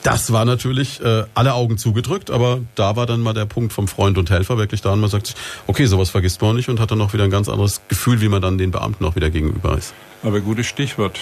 Das 0.02 0.32
war 0.32 0.44
natürlich 0.44 1.00
äh, 1.00 1.24
alle 1.34 1.54
Augen 1.54 1.78
zugedrückt, 1.78 2.30
aber 2.30 2.60
da 2.74 2.96
war 2.96 3.06
dann 3.06 3.20
mal 3.20 3.34
der 3.34 3.46
Punkt 3.46 3.72
vom 3.72 3.88
Freund 3.88 4.18
und 4.18 4.30
Helfer 4.30 4.58
wirklich 4.58 4.80
da 4.80 4.92
und 4.92 5.00
man 5.00 5.10
sagt 5.10 5.28
sich, 5.28 5.36
okay, 5.66 5.86
sowas 5.86 6.10
vergisst 6.10 6.40
man 6.40 6.56
nicht 6.56 6.68
und 6.68 6.80
hat 6.80 6.90
dann 6.90 7.00
auch 7.00 7.12
wieder 7.12 7.24
ein 7.24 7.30
ganz 7.30 7.48
anderes 7.48 7.80
Gefühl, 7.88 8.20
wie 8.20 8.28
man 8.28 8.42
dann 8.42 8.58
den 8.58 8.70
Beamten 8.70 9.04
auch 9.04 9.16
wieder 9.16 9.30
gegenüber 9.30 9.76
ist. 9.76 9.94
Aber 10.22 10.40
gutes 10.40 10.66
Stichwort. 10.66 11.20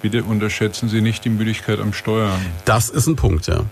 Bitte 0.00 0.22
unterschätzen 0.22 0.88
Sie 0.88 1.00
nicht 1.00 1.24
die 1.24 1.28
Müdigkeit 1.28 1.80
am 1.80 1.92
Steuern. 1.92 2.38
Das 2.64 2.88
ist 2.88 3.08
ein 3.08 3.16
Punkt, 3.16 3.48
ja. 3.48 3.64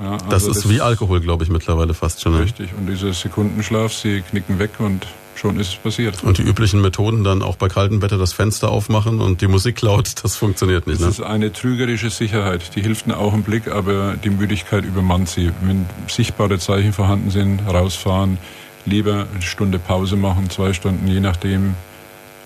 ja 0.00 0.12
also 0.12 0.26
das 0.28 0.46
ist 0.46 0.64
das 0.64 0.68
wie 0.68 0.80
Alkohol, 0.80 1.20
glaube 1.20 1.42
ich, 1.42 1.50
mittlerweile 1.50 1.92
fast 1.92 2.22
schon. 2.22 2.36
Richtig. 2.36 2.70
Und 2.78 2.86
dieser 2.86 3.12
Sekundenschlaf, 3.12 3.92
Sie 3.92 4.20
knicken 4.20 4.60
weg 4.60 4.70
und 4.78 5.06
schon 5.34 5.58
ist 5.58 5.68
es 5.68 5.76
passiert. 5.76 6.22
Und 6.22 6.38
die 6.38 6.42
üblichen 6.42 6.80
Methoden 6.80 7.24
dann 7.24 7.42
auch 7.42 7.56
bei 7.56 7.68
kaltem 7.68 8.02
Wetter 8.02 8.18
das 8.18 8.32
Fenster 8.32 8.70
aufmachen 8.70 9.20
und 9.20 9.40
die 9.40 9.48
Musik 9.48 9.80
laut, 9.82 10.12
das 10.22 10.36
funktioniert 10.36 10.86
nicht. 10.86 11.00
Das 11.00 11.18
ne? 11.18 11.24
ist 11.24 11.30
eine 11.30 11.52
trügerische 11.52 12.10
Sicherheit. 12.10 12.74
Die 12.76 12.82
hilft 12.82 13.06
einen 13.06 13.14
Augenblick, 13.14 13.68
aber 13.68 14.16
die 14.16 14.30
Müdigkeit 14.30 14.84
übermannt 14.84 15.28
sie. 15.28 15.50
Wenn 15.62 15.86
sichtbare 16.08 16.58
Zeichen 16.58 16.92
vorhanden 16.92 17.30
sind, 17.30 17.60
rausfahren, 17.66 18.38
lieber 18.84 19.26
eine 19.32 19.42
Stunde 19.42 19.78
Pause 19.78 20.16
machen, 20.16 20.50
zwei 20.50 20.72
Stunden, 20.72 21.06
je 21.06 21.20
nachdem, 21.20 21.74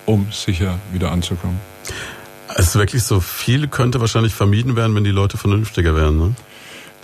um 0.05 0.27
sicher 0.31 0.79
wieder 0.91 1.11
anzukommen. 1.11 1.59
Es 2.55 2.67
ist 2.67 2.75
wirklich 2.75 3.03
so 3.03 3.19
viel 3.19 3.67
könnte 3.67 3.99
wahrscheinlich 3.99 4.33
vermieden 4.33 4.75
werden, 4.75 4.95
wenn 4.95 5.03
die 5.03 5.11
Leute 5.11 5.37
vernünftiger 5.37 5.95
wären. 5.95 6.17
Ne? 6.17 6.35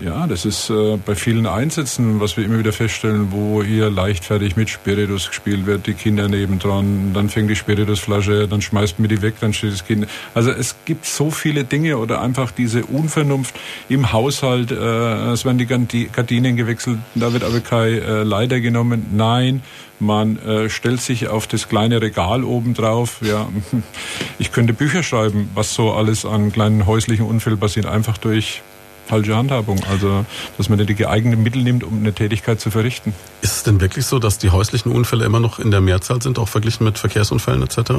Ja, 0.03 0.27
das 0.27 0.43
ist 0.43 0.69
äh, 0.69 0.97
bei 0.97 1.15
vielen 1.15 1.45
Einsätzen, 1.45 2.19
was 2.19 2.35
wir 2.35 2.43
immer 2.43 2.59
wieder 2.59 2.73
feststellen, 2.73 3.31
wo 3.31 3.63
hier 3.63 3.89
leichtfertig 3.89 4.57
mit 4.57 4.69
Spiritus 4.69 5.29
gespielt 5.29 5.65
wird, 5.65 5.87
die 5.87 5.93
Kinder 5.93 6.27
nebendran, 6.27 7.13
dann 7.13 7.29
fängt 7.29 7.49
die 7.49 7.55
Spiritusflasche, 7.55 8.49
dann 8.49 8.61
schmeißt 8.61 8.99
man 8.99 9.07
die 9.07 9.21
weg, 9.21 9.35
dann 9.39 9.53
steht 9.53 9.71
das 9.71 9.85
Kind. 9.85 10.07
Also 10.33 10.51
es 10.51 10.75
gibt 10.83 11.05
so 11.05 11.31
viele 11.31 11.63
Dinge 11.63 11.97
oder 11.99 12.21
einfach 12.21 12.51
diese 12.51 12.83
Unvernunft 12.83 13.55
im 13.87 14.11
Haushalt, 14.11 14.71
äh, 14.71 15.31
es 15.31 15.45
werden 15.45 15.87
die 15.87 16.09
Gardinen 16.09 16.57
gewechselt, 16.57 16.99
da 17.15 17.31
wird 17.31 17.45
aber 17.45 17.61
kein 17.61 18.01
äh, 18.01 18.23
Leiter 18.23 18.59
genommen. 18.59 19.05
Nein, 19.13 19.63
man 20.01 20.37
äh, 20.39 20.69
stellt 20.69 20.99
sich 20.99 21.29
auf 21.29 21.47
das 21.47 21.69
kleine 21.69 22.01
Regal 22.01 22.43
oben 22.43 22.73
drauf. 22.73 23.21
Ja, 23.21 23.47
ich 24.37 24.51
könnte 24.51 24.73
Bücher 24.73 25.01
schreiben, 25.01 25.49
was 25.53 25.73
so 25.73 25.93
alles 25.93 26.25
an 26.25 26.51
kleinen 26.51 26.87
häuslichen 26.87 27.25
Unfällen 27.25 27.57
passiert, 27.57 27.85
einfach 27.85 28.17
durch 28.17 28.61
falsche 29.05 29.35
Handhabung. 29.35 29.81
Also, 29.89 30.25
dass 30.57 30.69
man 30.69 30.77
nicht 30.77 30.89
die 30.89 30.95
geeigneten 30.95 31.43
Mittel 31.43 31.63
nimmt, 31.63 31.83
um 31.83 31.99
eine 31.99 32.13
Tätigkeit 32.13 32.59
zu 32.59 32.71
verrichten. 32.71 33.13
Ist 33.41 33.57
es 33.57 33.63
denn 33.63 33.81
wirklich 33.81 34.05
so, 34.05 34.19
dass 34.19 34.37
die 34.37 34.49
häuslichen 34.49 34.91
Unfälle 34.91 35.25
immer 35.25 35.39
noch 35.39 35.59
in 35.59 35.71
der 35.71 35.81
Mehrzahl 35.81 36.21
sind, 36.21 36.39
auch 36.39 36.47
verglichen 36.47 36.83
mit 36.85 36.97
Verkehrsunfällen 36.97 37.63
etc.? 37.63 37.91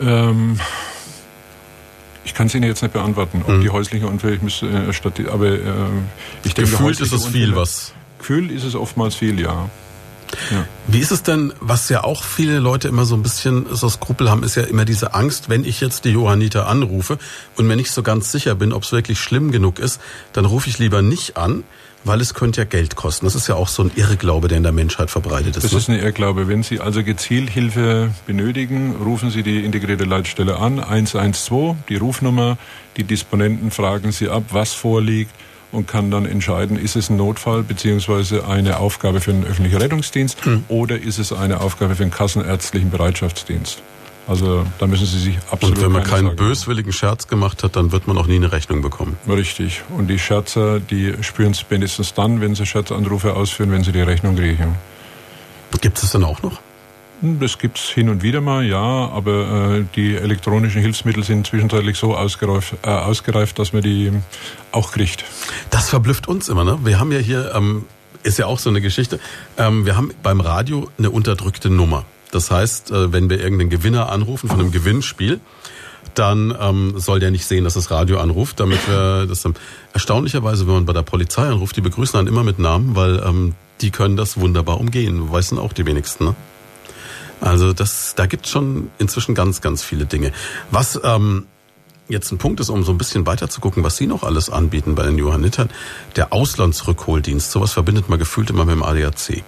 Ähm, 0.00 0.58
ich 2.24 2.34
kann 2.34 2.46
es 2.46 2.54
Ihnen 2.54 2.64
jetzt 2.64 2.82
nicht 2.82 2.92
beantworten, 2.92 3.42
ob 3.46 3.56
mhm. 3.56 3.62
die 3.62 3.70
häuslichen 3.70 4.08
Unfälle, 4.08 4.36
ich 4.36 4.42
müsste, 4.42 4.66
äh, 4.66 5.28
aber 5.28 5.46
äh, 5.46 5.58
ich 6.44 6.54
denke, 6.54 6.70
Gefühlt 6.70 7.00
ist 7.00 7.12
es 7.12 7.26
viel, 7.26 7.56
was? 7.56 7.92
Gefühlt 8.18 8.50
ist 8.50 8.64
es 8.64 8.74
oftmals 8.74 9.14
viel, 9.14 9.40
ja. 9.40 9.68
Ja. 10.50 10.66
Wie 10.86 10.98
ist 10.98 11.10
es 11.10 11.22
denn, 11.22 11.52
was 11.60 11.88
ja 11.88 12.04
auch 12.04 12.24
viele 12.24 12.58
Leute 12.58 12.88
immer 12.88 13.04
so 13.04 13.14
ein 13.14 13.22
bisschen 13.22 13.66
so 13.70 13.88
Skrupel 13.88 14.30
haben, 14.30 14.42
ist 14.42 14.56
ja 14.56 14.64
immer 14.64 14.84
diese 14.84 15.14
Angst, 15.14 15.48
wenn 15.48 15.64
ich 15.64 15.80
jetzt 15.80 16.04
die 16.04 16.10
Johanniter 16.10 16.66
anrufe 16.66 17.18
und 17.56 17.66
mir 17.66 17.76
nicht 17.76 17.90
so 17.90 18.02
ganz 18.02 18.32
sicher 18.32 18.54
bin, 18.54 18.72
ob 18.72 18.82
es 18.84 18.92
wirklich 18.92 19.20
schlimm 19.20 19.52
genug 19.52 19.78
ist, 19.78 20.00
dann 20.32 20.44
rufe 20.44 20.68
ich 20.68 20.78
lieber 20.78 21.02
nicht 21.02 21.36
an, 21.36 21.64
weil 22.04 22.20
es 22.20 22.34
könnte 22.34 22.62
ja 22.62 22.64
Geld 22.64 22.96
kosten. 22.96 23.26
Das 23.26 23.34
ist 23.34 23.46
ja 23.46 23.54
auch 23.54 23.68
so 23.68 23.82
ein 23.84 23.92
Irrglaube, 23.94 24.48
der 24.48 24.56
in 24.56 24.64
der 24.64 24.72
Menschheit 24.72 25.10
verbreitet 25.10 25.56
ist. 25.56 25.64
Das 25.64 25.72
ne? 25.72 25.78
ist 25.78 25.88
ein 25.88 25.98
Irrglaube. 25.98 26.48
Wenn 26.48 26.62
Sie 26.62 26.80
also 26.80 27.04
gezielt 27.04 27.50
Hilfe 27.50 28.10
benötigen, 28.26 28.96
rufen 28.96 29.30
Sie 29.30 29.42
die 29.42 29.64
integrierte 29.64 30.04
Leitstelle 30.04 30.58
an, 30.58 30.80
112, 30.80 31.76
die 31.88 31.96
Rufnummer. 31.96 32.58
Die 32.96 33.04
Disponenten 33.04 33.70
fragen 33.70 34.12
Sie 34.12 34.28
ab, 34.28 34.44
was 34.50 34.72
vorliegt 34.72 35.32
und 35.72 35.88
kann 35.88 36.10
dann 36.10 36.26
entscheiden, 36.26 36.76
ist 36.76 36.96
es 36.96 37.10
ein 37.10 37.16
Notfall 37.16 37.62
beziehungsweise 37.62 38.46
eine 38.46 38.78
Aufgabe 38.78 39.20
für 39.20 39.32
den 39.32 39.44
öffentlichen 39.44 39.78
Rettungsdienst 39.78 40.46
mhm. 40.46 40.64
oder 40.68 41.00
ist 41.00 41.18
es 41.18 41.32
eine 41.32 41.60
Aufgabe 41.60 41.96
für 41.96 42.04
den 42.04 42.12
kassenärztlichen 42.12 42.90
Bereitschaftsdienst. 42.90 43.82
Also 44.28 44.64
da 44.78 44.86
müssen 44.86 45.06
Sie 45.06 45.18
sich 45.18 45.38
absolut. 45.50 45.78
Und 45.78 45.84
wenn 45.84 45.92
man 45.92 46.04
keinen 46.04 46.36
böswilligen 46.36 46.92
Scherz 46.92 47.26
gemacht 47.26 47.64
hat, 47.64 47.74
dann 47.74 47.90
wird 47.90 48.06
man 48.06 48.16
auch 48.18 48.26
nie 48.26 48.36
eine 48.36 48.52
Rechnung 48.52 48.80
bekommen. 48.80 49.16
Richtig. 49.28 49.82
Und 49.96 50.06
die 50.06 50.18
Scherzer, 50.18 50.78
die 50.78 51.14
spüren 51.22 51.50
es 51.50 51.60
spätestens 51.60 52.14
dann, 52.14 52.40
wenn 52.40 52.54
sie 52.54 52.64
Scherzanrufe 52.64 53.34
ausführen, 53.34 53.72
wenn 53.72 53.82
sie 53.82 53.90
die 53.90 54.00
Rechnung 54.00 54.36
kriegen. 54.36 54.76
Gibt 55.80 56.00
es 56.00 56.12
dann 56.12 56.22
auch 56.22 56.42
noch? 56.42 56.60
Das 57.24 57.58
gibt 57.58 57.78
es 57.78 57.84
hin 57.84 58.08
und 58.08 58.24
wieder 58.24 58.40
mal, 58.40 58.64
ja, 58.64 58.80
aber 58.80 59.76
äh, 59.76 59.84
die 59.94 60.16
elektronischen 60.16 60.80
Hilfsmittel 60.80 61.22
sind 61.22 61.46
zwischenzeitlich 61.46 61.96
so 61.96 62.16
ausgereift, 62.16 62.74
äh, 62.82 62.88
ausgereift, 62.88 63.60
dass 63.60 63.72
man 63.72 63.82
die 63.82 64.10
auch 64.72 64.90
kriegt. 64.90 65.24
Das 65.70 65.88
verblüfft 65.88 66.26
uns 66.26 66.48
immer, 66.48 66.64
ne? 66.64 66.80
Wir 66.82 66.98
haben 66.98 67.12
ja 67.12 67.20
hier, 67.20 67.54
ähm, 67.54 67.84
ist 68.24 68.40
ja 68.40 68.46
auch 68.46 68.58
so 68.58 68.70
eine 68.70 68.80
Geschichte, 68.80 69.20
ähm, 69.56 69.86
wir 69.86 69.96
haben 69.96 70.10
beim 70.24 70.40
Radio 70.40 70.90
eine 70.98 71.10
unterdrückte 71.10 71.70
Nummer. 71.70 72.04
Das 72.32 72.50
heißt, 72.50 72.90
äh, 72.90 73.12
wenn 73.12 73.30
wir 73.30 73.40
irgendeinen 73.40 73.70
Gewinner 73.70 74.10
anrufen 74.10 74.48
von 74.48 74.58
einem 74.58 74.72
Gewinnspiel, 74.72 75.38
dann 76.14 76.52
ähm, 76.60 76.94
soll 76.96 77.20
der 77.20 77.30
nicht 77.30 77.46
sehen, 77.46 77.62
dass 77.62 77.74
das 77.74 77.92
Radio 77.92 78.18
anruft, 78.18 78.58
damit 78.58 78.80
wir 78.88 79.26
das 79.26 79.44
ähm, 79.44 79.54
erstaunlicherweise, 79.92 80.66
wenn 80.66 80.74
man 80.74 80.86
bei 80.86 80.92
der 80.92 81.02
Polizei 81.02 81.42
anruft, 81.46 81.76
die 81.76 81.82
begrüßen 81.82 82.18
einen 82.18 82.26
immer 82.26 82.42
mit 82.42 82.58
Namen, 82.58 82.96
weil 82.96 83.22
ähm, 83.24 83.54
die 83.80 83.92
können 83.92 84.16
das 84.16 84.40
wunderbar 84.40 84.80
umgehen. 84.80 85.30
Weißen 85.30 85.56
auch 85.56 85.72
die 85.72 85.86
wenigsten, 85.86 86.24
ne? 86.24 86.34
Also 87.42 87.72
das, 87.72 88.14
da 88.14 88.26
gibt 88.26 88.46
es 88.46 88.52
schon 88.52 88.90
inzwischen 88.98 89.34
ganz, 89.34 89.60
ganz 89.60 89.82
viele 89.82 90.06
Dinge. 90.06 90.32
Was 90.70 90.98
ähm, 91.02 91.46
jetzt 92.08 92.30
ein 92.30 92.38
Punkt 92.38 92.60
ist, 92.60 92.70
um 92.70 92.84
so 92.84 92.92
ein 92.92 92.98
bisschen 92.98 93.26
weiter 93.26 93.50
zu 93.50 93.60
gucken, 93.60 93.82
was 93.82 93.96
Sie 93.96 94.06
noch 94.06 94.22
alles 94.22 94.48
anbieten 94.48 94.94
bei 94.94 95.02
den 95.02 95.18
Johannitern, 95.18 95.68
der 96.14 96.32
Auslandsrückholdienst. 96.32 97.50
Sowas 97.50 97.72
verbindet 97.72 98.08
man 98.08 98.18
gefühlt 98.18 98.50
immer 98.50 98.64
mit 98.64 98.76
dem 98.76 98.82
ADAC. 98.82 99.42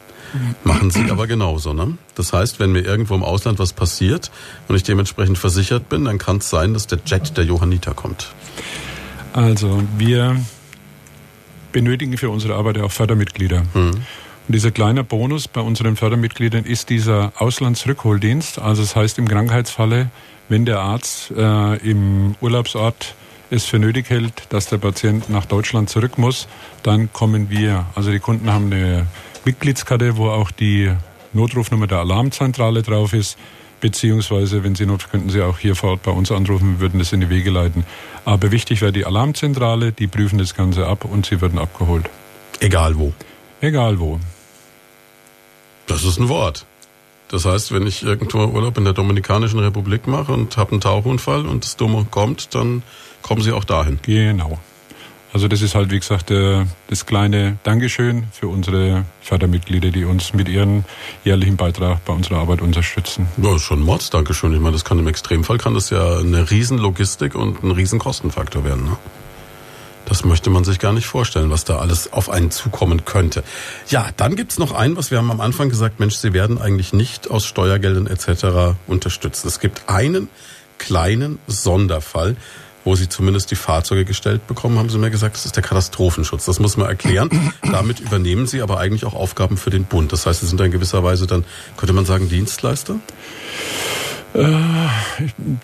Machen 0.64 0.90
Sie 0.90 1.09
aber 1.11 1.28
genauso, 1.28 1.72
ne? 1.72 1.97
Das 2.16 2.32
heißt, 2.32 2.59
wenn 2.59 2.72
mir 2.72 2.80
irgendwo 2.80 3.14
im 3.14 3.22
Ausland 3.22 3.61
was 3.61 3.72
passiert 3.72 4.32
und 4.66 4.74
ich 4.74 4.82
dementsprechend 4.82 5.38
versichert 5.38 5.88
bin, 5.88 6.07
dann 6.07 6.18
kann 6.18 6.38
es 6.38 6.51
sein, 6.51 6.74
dass 6.74 6.88
der 6.88 6.99
Jet 7.07 7.36
der 7.36 7.45
Johanniter 7.45 7.95
kommt. 7.95 8.32
Also, 9.32 9.84
wir 9.97 10.36
benötigen 11.70 12.18
für 12.18 12.30
unsere 12.30 12.57
Arbeit 12.57 12.78
auch 12.78 12.90
Fördermitglieder. 12.90 13.62
Mhm. 13.74 14.03
Und 14.47 14.55
dieser 14.55 14.70
kleine 14.70 15.05
Bonus 15.05 15.49
bei 15.49 15.62
unseren 15.62 15.97
Fördermitgliedern 15.97 16.64
ist 16.64 16.90
dieser 16.90 17.32
Auslandsrückholdienst. 17.38 18.59
Also 18.59 18.82
das 18.82 18.95
heißt 18.95 19.18
im 19.18 19.26
Krankheitsfalle, 19.26 20.11
wenn 20.51 20.66
der 20.66 20.80
Arzt 20.80 21.30
äh, 21.30 21.76
im 21.76 22.34
Urlaubsort 22.42 23.14
es 23.51 23.64
für 23.64 23.78
nötig 23.78 24.11
hält, 24.11 24.42
dass 24.51 24.66
der 24.66 24.78
Patient 24.78 25.30
nach 25.30 25.47
Deutschland 25.47 25.88
zurück 25.88 26.18
muss, 26.18 26.47
dann 26.82 27.12
kommen 27.12 27.49
wir. 27.49 27.86
Also 27.95 28.11
die 28.11 28.18
Kunden 28.18 28.53
haben 28.53 28.66
eine 28.66 29.07
Mitgliedskarte, 29.47 30.16
wo 30.16 30.28
auch 30.28 30.51
die 30.51 30.90
Notrufnummer 31.32 31.86
der 31.86 31.99
Alarmzentrale 31.99 32.82
drauf 32.82 33.14
ist. 33.14 33.38
Beziehungsweise, 33.80 34.64
wenn 34.64 34.74
Sie 34.74 34.86
not, 34.86 35.11
könnten 35.11 35.30
Sie 35.30 35.42
auch 35.42 35.59
hier 35.59 35.74
vor 35.74 35.90
Ort 35.90 36.03
bei 36.03 36.11
uns 36.11 36.30
anrufen, 36.30 36.74
wir 36.74 36.80
würden 36.80 36.99
das 36.99 37.12
in 37.12 37.20
die 37.20 37.28
Wege 37.28 37.51
leiten. 37.51 37.84
Aber 38.24 38.51
wichtig 38.51 38.80
wäre 38.80 38.92
die 38.92 39.05
Alarmzentrale, 39.05 39.92
die 39.92 40.07
prüfen 40.07 40.38
das 40.38 40.55
Ganze 40.55 40.86
ab 40.86 41.05
und 41.05 41.26
Sie 41.26 41.40
würden 41.40 41.59
abgeholt. 41.59 42.09
Egal 42.61 42.97
wo. 42.99 43.12
Egal 43.61 43.99
wo. 43.99 44.20
Das 45.87 46.05
ist 46.05 46.18
ein 46.18 46.28
Wort. 46.28 46.66
Das 47.28 47.45
heißt, 47.45 47.72
wenn 47.72 47.87
ich 47.87 48.03
irgendwo 48.03 48.39
Urlaub 48.39 48.78
in 48.78 48.85
der 48.85 48.93
Dominikanischen 48.93 49.59
Republik 49.59 50.07
mache 50.07 50.32
und 50.32 50.57
habe 50.57 50.72
einen 50.72 50.80
Tauchunfall 50.80 51.47
und 51.47 51.64
das 51.64 51.76
Dumme 51.76 52.07
kommt, 52.11 52.55
dann 52.55 52.82
kommen 53.22 53.43
Sie 53.43 53.53
auch 53.53 53.64
dahin. 53.64 53.99
Genau. 54.03 54.59
Also 55.32 55.49
das 55.49 55.62
ist 55.62 55.74
halt, 55.74 55.91
wie 55.91 55.99
gesagt, 55.99 56.30
äh, 56.30 56.64
das 56.87 57.07
kleine 57.07 57.59
Dankeschön 57.64 58.28
für 58.30 58.47
unsere 58.47 59.05
Fördermitglieder, 59.20 59.91
die 59.91 60.05
uns 60.05 60.32
mit 60.32 60.49
ihrem 60.49 60.85
jährlichen 61.24 61.57
Beitrag 61.57 62.05
bei 62.05 62.12
unserer 62.12 62.39
Arbeit 62.39 62.62
unterstützen. 62.62 63.26
Ja, 63.39 63.59
schon 63.59 63.82
Mords 63.82 64.11
Dankeschön. 64.11 64.55
Ich 64.55 64.61
meine, 64.61 64.74
das 64.74 64.85
kann 64.85 65.01
im 65.01 65.09
Extremfall 65.09 65.59
kann 65.59 65.74
das 65.74 65.91
ja 65.91 66.18
eine 66.18 66.49
Riesenlogistik 66.53 67.35
und 67.35 67.64
ein 67.64 67.72
Riesenkostenfaktor 67.72 68.64
werden. 68.64 68.85
Ne? 68.85 68.97
Das 70.07 70.25
möchte 70.25 70.51
man 70.51 70.65
sich 70.65 70.79
gar 70.79 70.93
nicht 70.93 71.07
vorstellen, 71.07 71.51
was 71.51 71.65
da 71.65 71.79
alles 71.79 72.13
auf 72.13 72.29
einen 72.29 72.51
zukommen 72.51 73.05
könnte. 73.05 73.43
Ja, 73.89 74.09
dann 74.17 74.37
gibt's 74.37 74.59
noch 74.59 74.73
ein, 74.73 74.97
was 74.97 75.11
wir 75.11 75.19
haben 75.19 75.31
am 75.31 75.41
Anfang 75.41 75.69
gesagt, 75.71 76.01
Mensch, 76.01 76.17
Sie 76.17 76.33
werden 76.33 76.61
eigentlich 76.61 76.93
nicht 76.93 77.31
aus 77.31 77.47
Steuergeldern 77.47 78.07
etc. 78.07 78.77
unterstützt. 78.87 79.45
Es 79.45 79.61
gibt 79.61 79.89
einen 79.89 80.29
kleinen 80.79 81.39
Sonderfall, 81.47 82.37
wo 82.85 82.95
Sie 82.97 83.09
zumindest 83.09 83.51
die 83.51 83.57
Fahrzeuge 83.57 84.05
gestellt 84.05 84.47
bekommen, 84.47 84.79
haben 84.79 84.91
Sie 84.91 84.99
mir 84.99 85.11
gesagt, 85.11 85.37
das 85.37 85.47
ist 85.47 85.57
der 85.57 85.63
Katastrophenschutz. 85.63 86.45
Das 86.45 86.61
muss 86.61 86.77
man 86.77 86.87
erklären. 86.87 87.53
Damit 87.63 88.01
übernehmen 88.01 88.47
Sie 88.47 88.61
aber 88.61 88.79
eigentlich 88.79 89.05
auch 89.05 89.15
Aufgaben 89.15 89.57
für 89.57 89.71
den 89.71 89.85
Bund. 89.85 90.13
Das 90.13 90.27
heißt, 90.27 90.41
Sie 90.41 90.47
sind 90.47 90.61
in 90.61 90.71
gewisser 90.71 91.03
Weise 91.03 91.27
dann, 91.27 91.45
könnte 91.77 91.95
man 91.95 92.05
sagen, 92.05 92.29
Dienstleister? 92.29 92.97
Äh, 94.35 94.47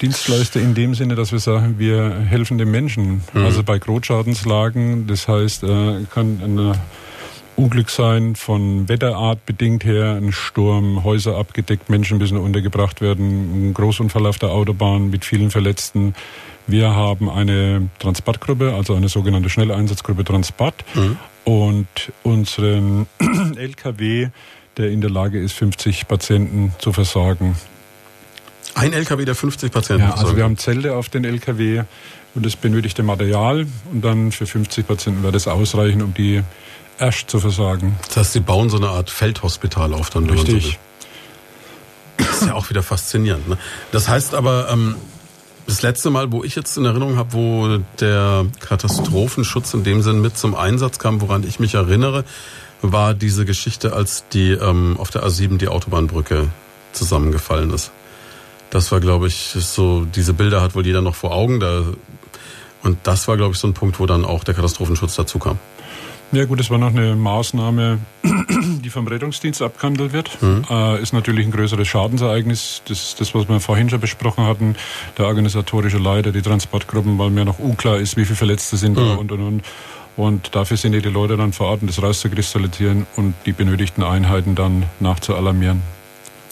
Dienstleister 0.00 0.60
in 0.60 0.74
dem 0.74 0.94
Sinne, 0.94 1.16
dass 1.16 1.32
wir 1.32 1.40
sagen, 1.40 1.76
wir 1.78 2.14
helfen 2.20 2.56
den 2.56 2.70
Menschen. 2.70 3.22
Mhm. 3.32 3.44
Also 3.44 3.62
bei 3.64 3.78
Großschadenslagen, 3.78 5.06
das 5.06 5.26
heißt, 5.26 5.64
äh, 5.64 6.04
kann 6.12 6.40
ein 6.42 6.78
Unglück 7.56 7.90
sein, 7.90 8.36
von 8.36 8.88
Wetterart 8.88 9.44
bedingt 9.44 9.84
her, 9.84 10.14
ein 10.14 10.32
Sturm, 10.32 11.04
Häuser 11.04 11.36
abgedeckt, 11.36 11.90
Menschen 11.90 12.18
müssen 12.18 12.38
untergebracht 12.38 13.00
werden, 13.00 13.70
ein 13.70 13.74
Großunfall 13.74 14.26
auf 14.26 14.38
der 14.38 14.50
Autobahn 14.50 15.10
mit 15.10 15.24
vielen 15.24 15.50
Verletzten. 15.50 16.14
Wir 16.66 16.94
haben 16.94 17.28
eine 17.28 17.90
Transportgruppe, 17.98 18.72
also 18.74 18.94
eine 18.94 19.08
sogenannte 19.08 19.50
Schnelleinsatzgruppe 19.50 20.24
Transport 20.24 20.84
mhm. 20.94 21.18
und 21.44 21.88
unseren 22.22 23.06
LKW, 23.56 24.28
der 24.76 24.90
in 24.90 25.00
der 25.00 25.10
Lage 25.10 25.38
ist, 25.40 25.52
50 25.54 26.08
Patienten 26.08 26.72
zu 26.78 26.92
versorgen. 26.92 27.56
Ein 28.74 28.92
LKW, 28.92 29.24
der 29.24 29.34
50 29.34 29.72
Patienten 29.72 30.04
Ja, 30.04 30.14
also 30.14 30.36
wir 30.36 30.44
haben 30.44 30.56
Zelte 30.56 30.94
auf 30.94 31.08
den 31.08 31.24
LKW 31.24 31.82
und 32.34 32.46
das 32.46 32.56
benötigte 32.56 33.02
Material 33.02 33.66
und 33.92 34.04
dann 34.04 34.32
für 34.32 34.46
50 34.46 34.86
Patienten 34.86 35.22
wird 35.22 35.34
es 35.34 35.48
ausreichen, 35.48 36.02
um 36.02 36.14
die 36.14 36.42
erst 36.98 37.30
zu 37.30 37.40
versorgen. 37.40 37.96
Das 38.08 38.16
heißt, 38.18 38.32
Sie 38.34 38.40
bauen 38.40 38.70
so 38.70 38.76
eine 38.76 38.88
Art 38.88 39.10
Feldhospital 39.10 39.94
auf 39.94 40.10
dann. 40.10 40.28
Richtig. 40.28 40.78
So 42.18 42.24
das 42.24 42.42
ist 42.42 42.48
ja 42.48 42.54
auch 42.54 42.70
wieder 42.70 42.82
faszinierend. 42.82 43.48
Ne? 43.48 43.58
Das 43.92 44.08
heißt 44.08 44.34
aber, 44.34 44.68
ähm, 44.70 44.96
das 45.66 45.82
letzte 45.82 46.10
Mal, 46.10 46.32
wo 46.32 46.42
ich 46.42 46.54
jetzt 46.54 46.76
in 46.76 46.84
Erinnerung 46.84 47.16
habe, 47.16 47.32
wo 47.32 47.78
der 48.00 48.46
Katastrophenschutz 48.60 49.72
in 49.74 49.84
dem 49.84 50.02
Sinn 50.02 50.20
mit 50.20 50.36
zum 50.36 50.54
Einsatz 50.54 50.98
kam, 50.98 51.20
woran 51.20 51.44
ich 51.44 51.60
mich 51.60 51.74
erinnere, 51.74 52.24
war 52.82 53.14
diese 53.14 53.44
Geschichte, 53.44 53.92
als 53.92 54.24
die 54.32 54.50
ähm, 54.50 54.96
auf 54.98 55.10
der 55.10 55.24
A7 55.24 55.58
die 55.58 55.68
Autobahnbrücke 55.68 56.48
zusammengefallen 56.92 57.70
ist. 57.72 57.92
Das 58.70 58.92
war, 58.92 59.00
glaube 59.00 59.26
ich, 59.26 59.36
so, 59.36 60.04
diese 60.04 60.32
Bilder 60.32 60.62
hat 60.62 60.74
wohl 60.74 60.86
jeder 60.86 61.02
noch 61.02 61.14
vor 61.14 61.32
Augen. 61.32 61.60
Da, 61.60 61.84
und 62.82 62.98
das 63.02 63.26
war, 63.28 63.36
glaube 63.36 63.52
ich, 63.54 63.58
so 63.58 63.66
ein 63.66 63.74
Punkt, 63.74 63.98
wo 64.00 64.06
dann 64.06 64.24
auch 64.24 64.44
der 64.44 64.54
Katastrophenschutz 64.54 65.16
dazu 65.16 65.38
kam. 65.38 65.58
Ja 66.32 66.44
gut, 66.44 66.60
das 66.60 66.70
war 66.70 66.78
noch 66.78 66.90
eine 66.90 67.16
Maßnahme, 67.16 67.98
die 68.84 68.88
vom 68.88 69.08
Rettungsdienst 69.08 69.62
abgehandelt 69.62 70.12
wird. 70.12 70.40
Mhm. 70.40 70.64
Äh, 70.70 71.02
ist 71.02 71.12
natürlich 71.12 71.44
ein 71.44 71.50
größeres 71.50 71.88
Schadensereignis. 71.88 72.82
Das, 72.86 73.16
das, 73.18 73.34
was 73.34 73.48
wir 73.48 73.58
vorhin 73.58 73.90
schon 73.90 73.98
besprochen 73.98 74.46
hatten, 74.46 74.76
der 75.18 75.26
organisatorische 75.26 75.98
Leiter, 75.98 76.30
die 76.30 76.42
Transportgruppen, 76.42 77.18
weil 77.18 77.30
mir 77.30 77.44
noch 77.44 77.58
unklar 77.58 77.98
ist, 77.98 78.16
wie 78.16 78.24
viele 78.24 78.36
Verletzte 78.36 78.76
sind 78.76 78.92
mhm. 78.92 78.96
da 78.96 79.14
und 79.14 79.32
und 79.32 79.40
und. 79.40 79.62
Und 80.16 80.54
dafür 80.54 80.76
sind 80.76 80.92
die 80.92 81.00
Leute 81.00 81.36
dann 81.36 81.52
vor 81.52 81.68
Ort, 81.68 81.80
um 81.80 81.88
das 81.88 82.00
rauszukristallisieren 82.00 83.06
und 83.16 83.34
die 83.46 83.52
benötigten 83.52 84.04
Einheiten 84.04 84.54
dann 84.54 84.84
nachzualarmieren. 85.00 85.82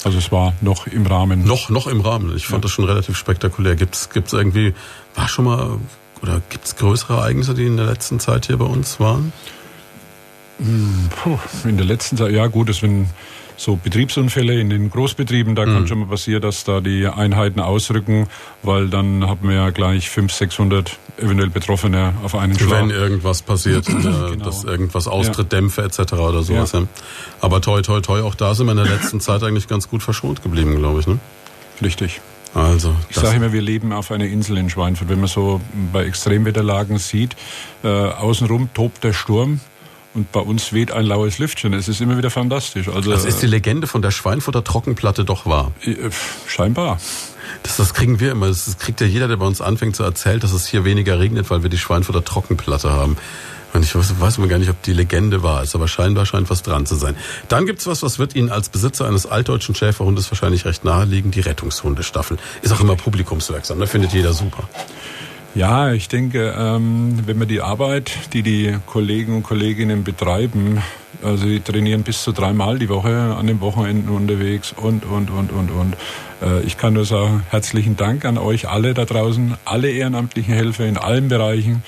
Also 0.05 0.19
es 0.19 0.31
war 0.31 0.55
noch 0.61 0.87
im 0.87 1.07
Rahmen. 1.07 1.45
Noch, 1.45 1.71
noch 1.71 1.87
im 1.87 2.01
Rahmen. 2.01 2.37
Ich 2.37 2.47
fand 2.47 2.59
ja. 2.59 2.69
das 2.69 2.71
schon 2.71 2.85
relativ 2.85 3.17
spektakulär. 3.17 3.77
Gibt 3.77 3.97
es 3.97 4.33
irgendwie, 4.33 4.75
war 5.15 5.29
schon 5.29 5.47
mal, 5.47 5.79
oder 6.23 6.41
gibt 6.49 6.67
es 6.67 6.77
größere 6.77 7.15
Ereignisse, 7.15 7.55
die 7.55 7.67
in 7.67 7.77
der 7.77 7.87
letzten 7.87 8.21
Zeit 8.21 8.47
hier 8.47 8.59
bei 8.59 8.65
uns 8.65 9.01
waren? 9.01 9.33
Puh, 10.59 11.39
in 11.65 11.77
der 11.77 11.87
letzten 11.87 12.17
Zeit, 12.17 12.33
ja 12.33 12.47
gut, 12.49 12.69
das 12.69 12.83
wenn 12.83 13.09
so 13.59 13.77
Betriebsunfälle 13.77 14.59
in 14.59 14.71
den 14.71 14.89
Großbetrieben, 14.89 15.55
da 15.55 15.67
mhm. 15.67 15.75
kann 15.75 15.89
schon 15.89 15.99
mal 15.99 16.07
passieren, 16.07 16.41
dass 16.41 16.65
da 16.65 16.81
die 16.81 17.07
Einheiten 17.07 17.61
ausrücken, 17.61 18.29
weil 18.63 18.89
dann 18.89 19.27
haben 19.27 19.49
wir 19.49 19.57
ja 19.57 19.71
gleich 19.71 20.09
500, 20.09 20.39
600 20.39 20.99
eventuell 21.19 21.51
Betroffene 21.51 22.15
auf 22.23 22.35
einen 22.35 22.59
Schlag. 22.59 22.83
Wenn 22.83 22.91
irgendwas 22.91 23.43
passiert, 23.43 23.89
äh, 23.89 23.93
genau. 23.93 24.45
dass 24.45 24.65
irgendwas 24.65 25.09
austritt, 25.09 25.53
ja. 25.53 25.59
Dämpfe 25.59 25.83
etc. 25.83 26.13
oder 26.15 26.43
sowas. 26.43 26.73
Ja. 26.73 26.85
Aber 27.41 27.61
toi, 27.61 27.83
toi, 27.83 28.01
toi, 28.01 28.23
auch 28.23 28.37
da 28.37 28.55
sind 28.55 28.67
wir 28.67 28.73
in 28.73 28.79
der 28.79 28.87
letzten 28.87 29.21
Zeit 29.21 29.43
eigentlich 29.43 29.67
ganz 29.67 29.89
gut 29.91 30.03
verschont 30.03 30.43
geblieben, 30.43 30.77
glaube 30.77 31.01
ich. 31.01 31.07
Ne? 31.07 31.19
Richtig. 31.83 32.21
Also, 32.55 32.95
ich 33.11 33.17
sage 33.17 33.37
immer, 33.37 33.53
wir 33.53 33.61
leben 33.61 33.93
auf 33.93 34.11
einer 34.11 34.25
Insel 34.25 34.57
in 34.57 34.71
Schweinfurt. 34.71 35.09
Wenn 35.09 35.21
man 35.21 35.29
so 35.29 35.61
bei 35.93 36.05
Extremwetterlagen 36.07 36.99
sieht, 36.99 37.37
äh, 37.85 37.89
außenrum 37.89 38.71
tobt 38.73 39.05
der 39.05 39.13
Sturm, 39.13 39.61
und 40.19 40.33
bei 40.33 40.41
uns 40.41 40.73
weht 40.73 40.91
ein 40.91 41.07
laues 41.07 41.39
Lüftchen. 41.39 41.73
Es 41.73 41.89
ist 41.89 42.01
immer 42.01 42.19
wieder 42.19 42.31
fantastisch. 42.31 42.89
Also, 42.89 43.11
das 43.11 43.25
ist 43.25 43.41
die 43.41 43.47
Legende 43.47 43.87
von 43.87 44.03
der 44.03 44.11
Schweinfurter 44.11 44.65
Trockenplatte 44.65 45.25
doch 45.25 45.47
wahr. 45.47 45.71
Äh, 45.83 45.95
scheinbar. 46.47 46.99
Das, 47.63 47.77
das 47.77 47.95
kriegen 47.95 48.19
wir 48.19 48.33
immer. 48.33 48.49
Das 48.49 48.79
kriegt 48.79 49.01
ja 49.01 49.07
jeder, 49.07 49.29
der 49.29 49.37
bei 49.37 49.47
uns 49.47 49.61
anfängt 49.61 49.95
zu 49.95 50.03
erzählen, 50.03 50.41
dass 50.41 50.53
es 50.53 50.67
hier 50.67 50.85
weniger 50.85 51.21
regnet, 51.21 51.51
weil 51.51 51.63
wir 51.63 51.71
die 51.71 51.79
Schweinfurter 51.79 52.25
Trockenplatte 52.25 52.91
haben. 52.91 53.17
Und 53.75 53.85
ich 53.85 53.95
weiß, 53.95 54.19
weiß 54.19 54.39
mal 54.39 54.49
gar 54.49 54.59
nicht, 54.59 54.71
ob 54.71 54.83
die 54.83 54.93
Legende 54.93 55.43
wahr 55.43 55.63
ist, 55.63 55.75
aber 55.75 55.89
scheinbar 55.89 56.27
scheint 56.27 56.51
was 56.51 56.63
dran 56.63 56.85
zu 56.87 56.97
sein. 56.97 57.15
Dann 57.49 57.67
gibt's 57.67 57.87
was, 57.87 58.03
was 58.03 58.19
wird 58.19 58.35
Ihnen 58.35 58.51
als 58.51 58.71
Besitzer 58.71 59.07
eines 59.07 59.27
altdeutschen 59.27 59.75
Schäferhundes 59.75 60.31
wahrscheinlich 60.31 60.65
recht 60.65 60.85
naheliegen, 60.85 61.31
die 61.31 61.41
Rettungshundestaffel. 61.41 62.39
Ist 62.63 62.73
auch 62.73 62.81
immer 62.81 62.97
publikumswirksam, 62.97 63.79
da 63.79 63.85
ne? 63.85 63.89
findet 63.89 64.13
jeder 64.13 64.33
super. 64.33 64.69
Ja, 65.55 65.93
ich 65.93 66.09
denke, 66.09 66.55
ähm, 66.57 67.19
wenn 67.27 67.39
man 67.39 67.49
die 67.49 67.61
Arbeit, 67.61 68.13
die 68.33 68.43
die 68.43 68.77
Kollegen 68.87 69.37
und 69.37 69.43
Kolleginnen 69.43 70.05
betreiben, 70.05 70.83
also 71.23 71.47
die 71.47 71.61
trainieren 71.61 72.03
bis 72.03 72.23
zu 72.23 72.33
dreimal 72.33 72.79
die 72.79 72.89
Woche 72.89 73.35
an 73.37 73.47
den 73.47 73.61
Wochenenden 73.61 74.11
unterwegs 74.11 74.73
und, 74.77 75.05
und, 75.05 75.31
und, 75.31 75.51
und, 75.51 75.71
und. 75.71 75.97
Äh, 76.43 76.63
ich 76.63 76.77
kann 76.77 76.93
nur 76.93 77.07
sagen, 77.07 77.43
herzlichen 77.51 77.97
Dank 77.97 78.25
an 78.25 78.39
euch 78.39 78.69
alle 78.69 78.95
da 78.95 79.05
draußen, 79.05 79.57
alle 79.65 79.91
ehrenamtlichen 79.91 80.55
Helfer 80.55 80.87
in 80.87 80.99
allen 80.99 81.29
Bereichen. 81.29 81.83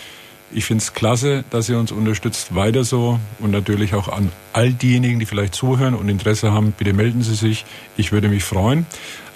Ich 0.53 0.65
finde 0.65 0.83
es 0.83 0.95
klasse, 0.95 1.45
dass 1.51 1.69
ihr 1.69 1.79
uns 1.79 1.93
unterstützt, 1.93 2.57
weiter 2.57 2.83
so 2.83 3.21
und 3.39 3.53
natürlich 3.53 3.95
auch 3.95 4.09
an 4.09 4.33
all 4.53 4.73
diejenigen, 4.73 5.21
die 5.21 5.27
vielleicht 5.27 5.55
zuhören 5.55 5.95
und 5.95 6.09
Interesse 6.09 6.51
haben, 6.51 6.73
bitte 6.77 6.93
melden 6.93 7.23
Sie 7.23 7.37
sich. 7.37 7.65
Ich 7.97 8.11
würde 8.11 8.29
mich 8.29 8.43
freuen. 8.43 8.87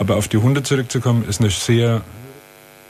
Aber 0.01 0.17
auf 0.17 0.27
die 0.27 0.39
Hunde 0.39 0.65
zurückzukommen, 0.65 1.25
ist 1.29 1.41
eine 1.41 1.51
sehr 1.51 2.03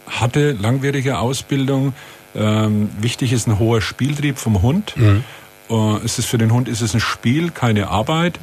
hatte 0.06 0.52
langwierige 0.52 1.18
Ausbildung. 1.18 1.94
Ähm, 2.34 2.90
wichtig 3.00 3.32
ist 3.32 3.46
ein 3.46 3.58
hoher 3.58 3.80
Spieltrieb 3.80 4.38
vom 4.38 4.62
Hund. 4.62 4.94
Mhm. 4.96 5.24
Äh, 5.70 5.96
es 6.04 6.18
ist 6.18 6.26
für 6.26 6.38
den 6.38 6.52
Hund 6.52 6.68
ist 6.68 6.80
es 6.80 6.94
ein 6.94 7.00
Spiel, 7.00 7.50
keine 7.50 7.88
Arbeit. 7.88 8.38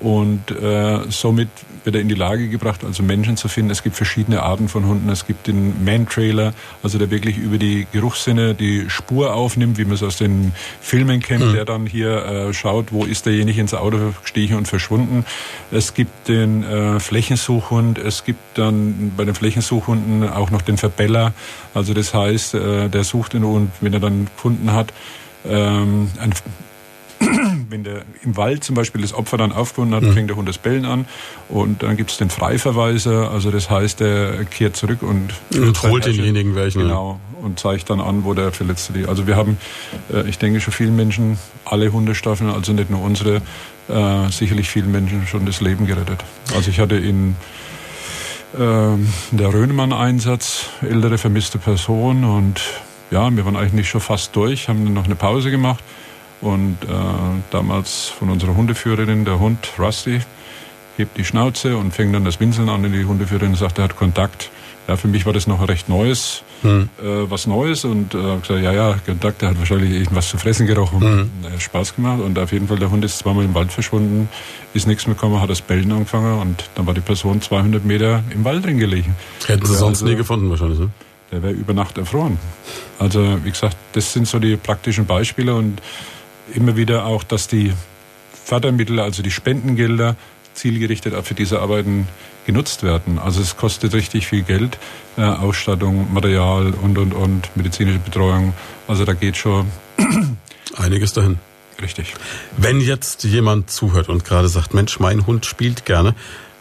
Und 0.00 0.50
äh, 0.50 1.00
somit 1.08 1.48
wird 1.84 1.94
er 1.94 2.02
in 2.02 2.08
die 2.08 2.14
Lage 2.14 2.48
gebracht, 2.48 2.84
also 2.84 3.02
Menschen 3.02 3.36
zu 3.36 3.48
finden. 3.48 3.70
Es 3.70 3.82
gibt 3.82 3.96
verschiedene 3.96 4.42
Arten 4.42 4.68
von 4.68 4.86
Hunden. 4.86 5.08
Es 5.08 5.26
gibt 5.26 5.46
den 5.46 5.84
Man-Trailer, 5.84 6.52
also 6.82 6.98
der 6.98 7.10
wirklich 7.10 7.38
über 7.38 7.58
die 7.58 7.86
Geruchssinne 7.92 8.54
die 8.54 8.90
Spur 8.90 9.32
aufnimmt, 9.32 9.78
wie 9.78 9.84
man 9.84 9.94
es 9.94 10.02
aus 10.02 10.16
den 10.16 10.52
Filmen 10.80 11.20
kennt, 11.20 11.46
mhm. 11.46 11.52
der 11.54 11.64
dann 11.64 11.86
hier 11.86 12.24
äh, 12.26 12.52
schaut, 12.52 12.92
wo 12.92 13.04
ist 13.04 13.24
derjenige 13.24 13.60
ins 13.60 13.72
Auto 13.72 14.12
gestiegen 14.20 14.56
und 14.56 14.66
verschwunden. 14.68 15.24
Es 15.70 15.94
gibt 15.94 16.28
den 16.28 16.64
äh, 16.64 17.00
Flächensuchhund. 17.00 17.98
Es 17.98 18.24
gibt 18.24 18.58
dann 18.58 19.12
bei 19.16 19.24
den 19.24 19.34
Flächensuchhunden 19.34 20.28
auch 20.28 20.50
noch 20.50 20.62
den 20.62 20.76
Verbeller. 20.76 21.32
Also 21.72 21.94
das 21.94 22.12
heißt, 22.12 22.54
äh, 22.54 22.88
der 22.88 23.04
sucht 23.04 23.34
ihn 23.34 23.44
und 23.44 23.70
wenn 23.80 23.92
er 23.92 24.00
dann 24.00 24.26
gefunden 24.26 24.72
hat, 24.72 24.92
ähm, 25.48 26.10
ein 26.18 26.34
wenn 27.68 27.84
der 27.84 28.02
im 28.22 28.36
Wald 28.36 28.64
zum 28.64 28.74
Beispiel 28.74 29.02
das 29.02 29.12
Opfer 29.12 29.36
dann 29.36 29.52
aufgefunden 29.52 29.94
hat, 29.94 30.02
mhm. 30.02 30.12
fängt 30.12 30.30
der 30.30 30.36
Hund 30.36 30.48
das 30.48 30.58
Bellen 30.58 30.84
an 30.84 31.06
und 31.48 31.82
dann 31.82 31.96
gibt 31.96 32.10
es 32.10 32.16
den 32.16 32.30
Freiverweiser, 32.30 33.30
also 33.30 33.50
das 33.50 33.70
heißt, 33.70 34.00
der 34.00 34.44
kehrt 34.44 34.76
zurück 34.76 35.02
und, 35.02 35.34
und 35.54 35.82
holt 35.82 36.06
denjenigen 36.06 36.54
welchen. 36.54 36.82
Genau, 36.82 37.20
und 37.42 37.58
zeigt 37.58 37.90
dann 37.90 38.00
an, 38.00 38.24
wo 38.24 38.34
der 38.34 38.52
Verletzte 38.52 38.92
liegt. 38.92 39.08
Also 39.08 39.26
wir 39.26 39.36
haben, 39.36 39.58
äh, 40.12 40.28
ich 40.28 40.38
denke 40.38 40.60
schon 40.60 40.72
vielen 40.72 40.96
Menschen, 40.96 41.38
alle 41.64 41.92
Hundestaffeln, 41.92 42.50
also 42.50 42.72
nicht 42.72 42.90
nur 42.90 43.02
unsere, 43.02 43.42
äh, 43.88 44.30
sicherlich 44.30 44.68
vielen 44.68 44.90
Menschen 44.90 45.26
schon 45.26 45.46
das 45.46 45.60
Leben 45.60 45.86
gerettet. 45.86 46.24
Also 46.54 46.70
ich 46.70 46.80
hatte 46.80 46.96
in 46.96 47.36
äh, 48.54 48.58
der 48.58 49.52
Rönemann-Einsatz, 49.52 50.70
ältere 50.82 51.18
vermisste 51.18 51.58
Person 51.58 52.24
und 52.24 52.60
ja, 53.10 53.30
wir 53.34 53.44
waren 53.44 53.56
eigentlich 53.56 53.88
schon 53.88 54.00
fast 54.00 54.34
durch, 54.34 54.68
haben 54.68 54.84
dann 54.84 54.94
noch 54.94 55.04
eine 55.04 55.14
Pause 55.14 55.50
gemacht 55.50 55.82
und 56.40 56.78
äh, 56.82 56.86
damals 57.50 58.06
von 58.06 58.30
unserer 58.30 58.54
Hundeführerin, 58.56 59.24
der 59.24 59.38
Hund 59.38 59.58
Rusty, 59.78 60.20
hebt 60.96 61.16
die 61.16 61.24
Schnauze 61.24 61.76
und 61.76 61.92
fängt 61.92 62.14
dann 62.14 62.24
das 62.24 62.40
Winseln 62.40 62.68
an 62.68 62.84
und 62.84 62.92
die 62.92 63.04
Hundeführerin 63.04 63.54
sagt, 63.54 63.78
er 63.78 63.84
hat 63.84 63.96
Kontakt. 63.96 64.50
Ja, 64.88 64.96
für 64.96 65.08
mich 65.08 65.26
war 65.26 65.32
das 65.32 65.48
noch 65.48 65.60
ein 65.60 65.66
recht 65.66 65.88
Neues, 65.88 66.44
hm. 66.62 66.88
äh, 66.98 67.28
was 67.28 67.48
Neues 67.48 67.84
und 67.84 68.14
äh, 68.14 68.18
gesagt, 68.18 68.62
ja, 68.62 68.72
ja, 68.72 68.94
Kontakt, 69.04 69.42
der 69.42 69.48
hat 69.50 69.58
wahrscheinlich 69.58 69.90
irgendwas 69.90 70.28
zu 70.28 70.38
fressen 70.38 70.66
gerochen. 70.66 71.00
Hm. 71.00 71.30
Hat 71.50 71.60
Spaß 71.60 71.96
gemacht 71.96 72.20
und 72.20 72.38
auf 72.38 72.52
jeden 72.52 72.68
Fall 72.68 72.78
der 72.78 72.90
Hund 72.90 73.04
ist 73.04 73.18
zweimal 73.18 73.44
im 73.44 73.54
Wald 73.54 73.72
verschwunden, 73.72 74.28
ist 74.74 74.86
nichts 74.86 75.06
mehr 75.06 75.14
gekommen, 75.14 75.40
hat 75.40 75.50
das 75.50 75.60
Bellen 75.60 75.90
angefangen 75.90 76.40
und 76.40 76.70
dann 76.76 76.86
war 76.86 76.94
die 76.94 77.00
Person 77.00 77.40
200 77.40 77.84
Meter 77.84 78.22
im 78.30 78.44
Wald 78.44 78.64
drin 78.64 78.78
gelegen. 78.78 79.16
Hätten 79.46 79.66
sie 79.66 79.74
sonst 79.74 80.02
also, 80.02 80.06
nie 80.06 80.16
gefunden 80.16 80.50
wahrscheinlich, 80.50 80.78
ne? 80.78 80.90
Der 81.32 81.42
wäre 81.42 81.52
über 81.52 81.74
Nacht 81.74 81.98
erfroren. 81.98 82.38
Also, 83.00 83.38
wie 83.42 83.50
gesagt, 83.50 83.76
das 83.94 84.12
sind 84.12 84.28
so 84.28 84.38
die 84.38 84.56
praktischen 84.56 85.06
Beispiele 85.06 85.56
und 85.56 85.82
immer 86.54 86.76
wieder 86.76 87.06
auch, 87.06 87.22
dass 87.24 87.48
die 87.48 87.72
Fördermittel, 88.44 89.00
also 89.00 89.22
die 89.22 89.30
Spendengelder, 89.30 90.16
zielgerichtet 90.54 91.14
auch 91.14 91.24
für 91.24 91.34
diese 91.34 91.60
Arbeiten 91.60 92.08
genutzt 92.46 92.82
werden. 92.82 93.18
Also 93.18 93.42
es 93.42 93.56
kostet 93.56 93.92
richtig 93.92 94.26
viel 94.26 94.42
Geld, 94.42 94.78
äh, 95.16 95.22
Ausstattung, 95.22 96.12
Material 96.12 96.72
und, 96.74 96.96
und, 96.96 97.12
und, 97.12 97.56
medizinische 97.56 97.98
Betreuung. 97.98 98.54
Also 98.88 99.04
da 99.04 99.12
geht 99.12 99.36
schon 99.36 99.66
einiges 100.76 101.12
dahin. 101.12 101.38
Richtig. 101.82 102.14
Wenn 102.56 102.80
jetzt 102.80 103.24
jemand 103.24 103.70
zuhört 103.70 104.08
und 104.08 104.24
gerade 104.24 104.48
sagt, 104.48 104.72
Mensch, 104.72 104.98
mein 104.98 105.26
Hund 105.26 105.44
spielt 105.44 105.84
gerne, 105.84 106.14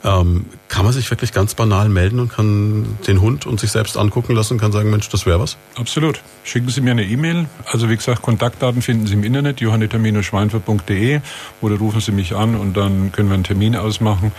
ähm, 0.06 0.46
kann 0.68 0.86
man 0.86 0.94
sich 0.94 1.10
wirklich 1.10 1.34
ganz 1.34 1.56
banal 1.56 1.90
melden 1.90 2.20
und 2.20 2.32
kann 2.32 2.98
den 3.08 3.22
Hund 3.22 3.48
und 3.48 3.60
sich 3.60 3.72
selbst 3.72 3.98
angucken 3.98 4.36
lassen 4.36 4.54
und 4.54 4.60
kann 4.60 4.72
sagen, 4.72 4.92
Mensch, 4.92 5.10
das 5.10 5.26
wäre 5.26 5.40
was? 5.40 5.58
Absolut. 5.76 6.22
Schicken 6.44 6.70
Sie 6.70 6.80
mir 6.82 6.92
eine 6.92 7.04
E-Mail. 7.04 7.48
Also 7.66 7.90
wie 7.90 7.96
gesagt, 7.96 8.22
Kontaktdaten 8.22 8.84
finden 8.84 9.08
Sie 9.08 9.16
im 9.16 9.24
Internet, 9.24 9.60
johanniter-schweinfurt.de 9.62 11.22
oder 11.62 11.76
rufen 11.78 12.02
Sie 12.02 12.12
mich 12.12 12.36
an 12.36 12.56
und 12.56 12.78
dann 12.78 13.12
können 13.12 13.30
wir 13.30 13.34
einen 13.34 13.44
Termin 13.44 13.76
ausmachen, 13.76 14.32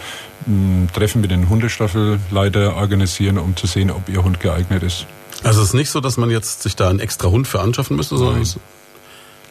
ein 0.46 0.88
Treffen 0.94 1.20
mit 1.20 1.32
den 1.32 1.48
Hundestaffelleiter 1.48 2.76
organisieren, 2.76 3.38
um 3.38 3.56
zu 3.56 3.66
sehen, 3.66 3.90
ob 3.90 4.08
Ihr 4.08 4.22
Hund 4.22 4.38
geeignet 4.38 4.84
ist. 4.84 5.06
Also 5.42 5.60
es 5.62 5.68
ist 5.68 5.74
nicht 5.74 5.90
so, 5.90 6.00
dass 6.00 6.16
man 6.16 6.30
jetzt 6.30 6.62
sich 6.62 6.76
da 6.76 6.88
einen 6.88 7.00
extra 7.00 7.28
Hund 7.28 7.48
für 7.48 7.60
anschaffen 7.60 7.96
müsste, 7.96 8.16
sondern 8.16 8.44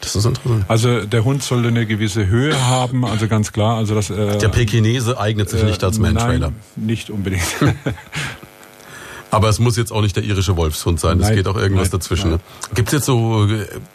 das 0.00 0.14
ist 0.14 0.24
interessant. 0.24 0.64
Also 0.68 1.00
der 1.04 1.24
Hund 1.24 1.42
sollte 1.42 1.68
eine 1.68 1.86
gewisse 1.86 2.26
Höhe 2.26 2.66
haben, 2.66 3.04
also 3.04 3.28
ganz 3.28 3.52
klar. 3.52 3.76
Also 3.76 3.94
das, 3.94 4.10
äh, 4.10 4.38
der 4.38 4.48
Pekinese 4.48 5.18
eignet 5.18 5.50
sich 5.50 5.62
äh, 5.62 5.66
nicht 5.66 5.82
als 5.82 5.98
Man-Trailer. 5.98 6.52
Nicht 6.76 7.10
unbedingt. 7.10 7.42
Aber 9.30 9.48
es 9.48 9.58
muss 9.58 9.76
jetzt 9.76 9.92
auch 9.92 10.02
nicht 10.02 10.16
der 10.16 10.22
irische 10.22 10.56
Wolfshund 10.56 11.00
sein. 11.00 11.20
Es 11.20 11.30
geht 11.30 11.48
auch 11.48 11.56
irgendwas 11.56 11.90
nein, 11.90 12.00
dazwischen. 12.00 12.30
Ne? 12.30 12.40
Gibt 12.74 12.88
es 12.88 12.94
jetzt 12.94 13.06
so, 13.06 13.46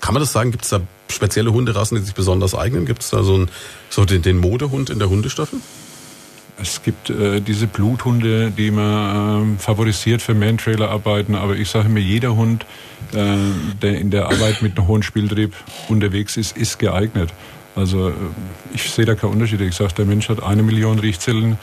kann 0.01 0.13
man 0.13 0.21
das 0.21 0.33
sagen, 0.33 0.51
gibt 0.51 0.65
es 0.65 0.69
da 0.69 0.81
spezielle 1.09 1.53
Hunderassen, 1.53 1.97
die 1.97 2.03
sich 2.03 2.13
besonders 2.13 2.53
eignen? 2.53 2.85
Gibt 2.85 3.01
es 3.01 3.09
da 3.09 3.23
so, 3.23 3.37
ein, 3.37 3.49
so 3.89 4.05
den, 4.05 4.21
den 4.21 4.37
Modehund 4.37 4.89
in 4.89 4.99
der 4.99 5.09
Hundestaffel? 5.09 5.59
Es 6.61 6.83
gibt 6.83 7.09
äh, 7.09 7.41
diese 7.41 7.65
Bluthunde, 7.65 8.51
die 8.51 8.71
man 8.71 9.55
äh, 9.55 9.59
favorisiert 9.59 10.21
für 10.21 10.35
Man-Trailer-Arbeiten, 10.35 11.35
aber 11.35 11.55
ich 11.55 11.69
sage 11.69 11.89
mir, 11.89 12.01
jeder 12.01 12.35
Hund, 12.35 12.65
der 13.13 13.99
in 13.99 14.09
der 14.11 14.25
Arbeit 14.25 14.61
mit 14.61 14.77
einem 14.77 14.87
hohen 14.87 15.03
Spieltrieb 15.03 15.53
unterwegs 15.89 16.37
ist, 16.37 16.57
ist 16.57 16.79
geeignet. 16.79 17.33
Also 17.75 18.09
äh, 18.09 18.13
ich 18.73 18.89
sehe 18.89 19.05
da 19.05 19.15
keinen 19.15 19.33
Unterschied. 19.33 19.61
Ich 19.61 19.75
sage, 19.75 19.93
der 19.93 20.05
Mensch 20.05 20.29
hat 20.29 20.43
eine 20.43 20.63
Million 20.63 20.99
Riechzellen 20.99 21.57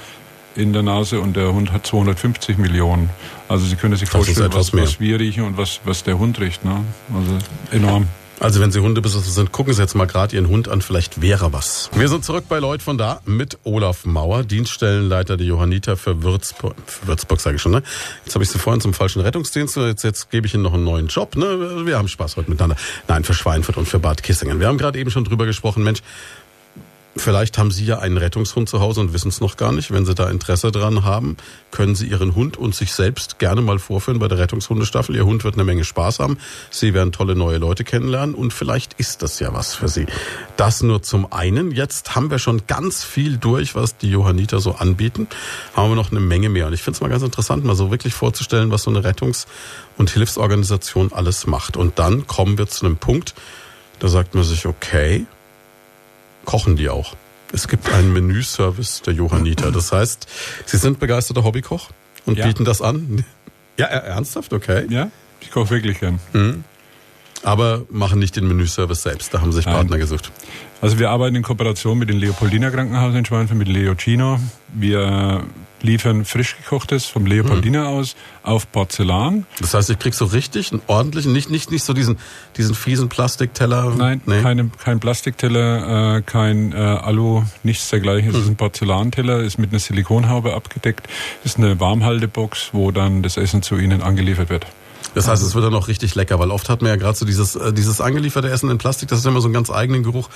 in 0.55 0.73
der 0.73 0.83
Nase 0.83 1.21
und 1.21 1.37
der 1.37 1.53
Hund 1.53 1.73
hat 1.73 1.87
250 1.87 2.59
Millionen. 2.59 3.11
Also 3.49 3.67
Sie 3.67 3.77
können 3.77 3.97
sich 3.97 4.09
vorstellen, 4.09 4.53
was, 4.53 4.73
was, 4.73 4.99
wir 4.99 5.21
riechen 5.21 5.45
und 5.45 5.57
was, 5.57 5.81
was 5.85 6.03
der 6.03 6.19
Hund 6.19 6.41
riecht. 6.41 6.65
Ne? 6.65 6.85
Also 7.15 7.39
enorm. 7.71 8.09
Also 8.41 8.61
wenn 8.61 8.71
Sie 8.71 8.79
Hundebesitzer 8.79 9.29
sind, 9.31 9.51
gucken 9.51 9.75
Sie 9.75 9.83
jetzt 9.83 9.97
mal 9.97 10.07
gerade 10.07 10.37
Ihren 10.37 10.49
Hund 10.49 10.69
an, 10.69 10.81
vielleicht 10.81 11.21
wäre 11.21 11.53
was. 11.53 11.91
Wir 11.95 12.09
sind 12.09 12.25
zurück 12.25 12.45
bei 12.49 12.61
Leut 12.61 12.83
von 12.83 12.97
da 12.97 13.21
mit 13.25 13.59
Olaf 13.65 14.05
Mauer, 14.05 14.45
Dienststellenleiter 14.45 15.37
der 15.37 15.47
Johanniter 15.47 15.97
für 15.97 16.23
Würzburg. 16.23 16.77
Würzburg 17.05 17.41
sage 17.41 17.57
ich 17.57 17.63
schon, 17.63 17.73
ne? 17.73 17.83
Jetzt 18.25 18.35
habe 18.35 18.45
ich 18.45 18.51
Sie 18.51 18.59
vorhin 18.59 18.81
zum 18.81 18.95
falschen 18.95 19.23
Rettungsdienst, 19.23 19.77
jetzt, 19.77 20.05
jetzt 20.05 20.31
gebe 20.31 20.47
ich 20.47 20.55
Ihnen 20.55 20.63
noch 20.63 20.75
einen 20.75 20.85
neuen 20.85 21.09
Job. 21.09 21.35
Ne? 21.35 21.85
Wir 21.85 21.99
haben 21.99 22.07
Spaß 22.07 22.37
heute 22.37 22.49
miteinander. 22.49 22.77
Nein, 23.09 23.25
für 23.25 23.35
Schweinfurt 23.35 23.77
und 23.77 23.89
für 23.89 23.99
Bad 23.99 24.23
Kissingen. 24.23 24.61
Wir 24.61 24.69
haben 24.69 24.79
gerade 24.79 25.01
eben 25.01 25.11
schon 25.11 25.25
drüber 25.25 25.45
gesprochen, 25.45 25.83
Mensch, 25.83 26.01
Vielleicht 27.19 27.59
haben 27.59 27.71
Sie 27.73 27.85
ja 27.85 27.99
einen 27.99 28.17
Rettungshund 28.17 28.69
zu 28.69 28.81
Hause 28.81 29.01
und 29.01 29.13
wissen 29.13 29.29
es 29.29 29.41
noch 29.41 29.57
gar 29.57 29.73
nicht. 29.73 29.91
Wenn 29.91 30.07
Sie 30.07 30.15
da 30.15 30.31
Interesse 30.31 30.71
dran 30.71 31.05
haben, 31.05 31.37
können 31.73 31.95
Sie 31.95 32.07
Ihren 32.07 32.35
Hund 32.35 32.57
und 32.57 32.75
sich 32.75 32.93
selbst 32.93 33.39
gerne 33.39 33.61
mal 33.61 33.79
vorführen 33.79 34.21
bei 34.21 34.29
der 34.29 34.39
Rettungshundestaffel. 34.39 35.17
Ihr 35.17 35.27
Hund 35.27 35.43
wird 35.43 35.55
eine 35.55 35.65
Menge 35.65 35.85
Spaß 35.85 36.21
haben. 36.21 36.39
Sie 36.71 36.95
werden 36.95 37.13
tolle 37.13 37.35
neue 37.35 37.59
Leute 37.59 37.83
kennenlernen 37.83 38.35
und 38.35 38.53
vielleicht 38.53 38.95
ist 38.95 39.23
das 39.23 39.41
ja 39.41 39.53
was 39.53 39.75
für 39.75 39.89
Sie. 39.89 40.07
Das 40.57 40.83
nur 40.83 41.03
zum 41.03 41.33
einen. 41.33 41.73
Jetzt 41.73 42.15
haben 42.15 42.31
wir 42.31 42.39
schon 42.39 42.63
ganz 42.67 43.03
viel 43.03 43.37
durch, 43.37 43.75
was 43.75 43.97
die 43.97 44.11
Johanniter 44.11 44.61
so 44.61 44.77
anbieten. 44.77 45.27
Haben 45.75 45.91
wir 45.91 45.97
noch 45.97 46.13
eine 46.13 46.21
Menge 46.21 46.49
mehr. 46.49 46.69
Und 46.69 46.73
ich 46.73 46.83
finde 46.83 46.97
es 46.97 47.01
mal 47.01 47.11
ganz 47.11 47.25
interessant, 47.25 47.65
mal 47.65 47.75
so 47.75 47.91
wirklich 47.91 48.15
vorzustellen, 48.15 48.71
was 48.71 48.85
so 48.85 48.91
eine 48.91 49.05
Rettungs- 49.05 49.47
und 49.97 50.11
Hilfsorganisation 50.11 51.13
alles 51.13 51.47
macht. 51.47 51.77
Und 51.77 51.99
dann 51.99 52.27
kommen 52.27 52.59
wir 52.59 52.69
zu 52.69 52.87
einem 52.87 52.97
Punkt, 52.97 53.35
da 53.99 54.07
sagt 54.07 54.37
man 54.37 54.45
sich, 54.45 54.67
okay, 54.67 55.27
kochen 56.49 56.77
die 56.77 56.89
auch. 56.89 57.15
Es 57.53 57.69
gibt 57.69 57.93
einen 57.93 58.11
Menüservice 58.15 59.03
der 59.03 59.13
Johanniter. 59.13 59.71
Das 59.79 59.93
heißt, 59.93 60.27
Sie 60.65 60.79
sind 60.79 60.99
begeisterter 60.99 61.45
Hobbykoch 61.45 61.91
und 62.25 62.39
ja. 62.39 62.47
bieten 62.47 62.65
das 62.65 62.81
an? 62.81 63.23
Ja, 63.77 63.85
ernsthaft? 63.85 64.55
Okay. 64.55 64.87
Ja, 64.89 65.11
ich 65.41 65.51
koche 65.51 65.69
wirklich 65.69 66.01
gern. 66.01 66.21
Mhm. 66.33 66.65
Aber 67.43 67.83
machen 67.91 68.19
nicht 68.19 68.37
den 68.37 68.49
Menüservice 68.49 69.03
selbst, 69.03 69.33
da 69.33 69.41
haben 69.41 69.53
sich 69.53 69.65
Nein. 69.67 69.75
Partner 69.75 69.99
gesucht. 69.99 70.33
Also 70.81 70.99
wir 70.99 71.11
arbeiten 71.11 71.35
in 71.37 71.43
Kooperation 71.43 71.99
mit 71.99 72.09
dem 72.09 72.19
Leopoldiner 72.19 72.71
Krankenhaus 72.71 73.15
in 73.15 73.25
Schweinfurt, 73.25 73.59
mit 73.59 73.69
Leo 73.69 73.95
Chino. 73.95 74.39
Wir 74.73 75.45
liefern 75.83 76.25
frisch 76.25 76.57
gekochtes 76.57 77.07
vom 77.07 77.27
Leopoldiner 77.27 77.83
mhm. 77.83 77.87
aus 77.87 78.17
auf 78.43 78.71
Porzellan. 78.71 79.47
Das 79.61 79.75
heißt, 79.75 79.91
ich 79.91 79.99
krieg 79.99 80.15
so 80.15 80.25
richtig 80.25 80.73
einen 80.73 80.83
ordentlichen, 80.87 81.33
nicht, 81.33 81.51
nicht, 81.51 81.71
nicht 81.71 81.85
so 81.85 81.93
diesen, 81.93 82.19
diesen 82.57 82.75
fiesen 82.75 83.09
Plastikteller. 83.09 83.95
Nein, 83.97 84.21
nee. 84.27 84.43
keine, 84.43 84.71
kein 84.83 85.01
Plastikteller, 85.01 86.17
äh, 86.17 86.23
kein 86.23 86.73
äh, 86.73 86.77
Alu, 86.77 87.45
nichts 87.63 87.89
dergleichen. 87.91 88.31
Es 88.31 88.37
mhm. 88.37 88.43
ist 88.43 88.49
ein 88.49 88.57
Porzellanteller, 88.57 89.41
ist 89.41 89.59
mit 89.59 89.71
einer 89.71 89.79
Silikonhaube 89.79 90.55
abgedeckt, 90.55 91.09
ist 91.45 91.59
eine 91.59 91.79
Warmhaltebox, 91.79 92.71
wo 92.73 92.91
dann 92.91 93.23
das 93.23 93.37
Essen 93.37 93.63
zu 93.63 93.77
Ihnen 93.77 94.03
angeliefert 94.03 94.51
wird. 94.51 94.67
Das 95.19 95.27
heißt, 95.27 95.43
es 95.43 95.57
wird 95.57 95.65
dann 95.65 95.75
auch 95.75 95.89
richtig 95.89 96.15
lecker, 96.15 96.39
weil 96.39 96.53
oft 96.53 96.69
hat 96.69 96.81
man 96.81 96.91
ja 96.91 96.97
gerade 96.97 97.19
so 97.19 97.27
dieses, 97.27 97.57
äh, 97.57 97.73
dieses 97.73 98.01
angelieferte 98.01 98.49
Essen 98.49 98.71
in 98.71 98.79
Plastik, 98.79 99.09
das 99.09 99.19
ist 99.19 99.27
immer 99.27 99.41
so 99.41 99.49
einen 99.49 99.55
ganz 99.55 99.69
eigenen 99.69 100.05
Geruch. 100.05 100.29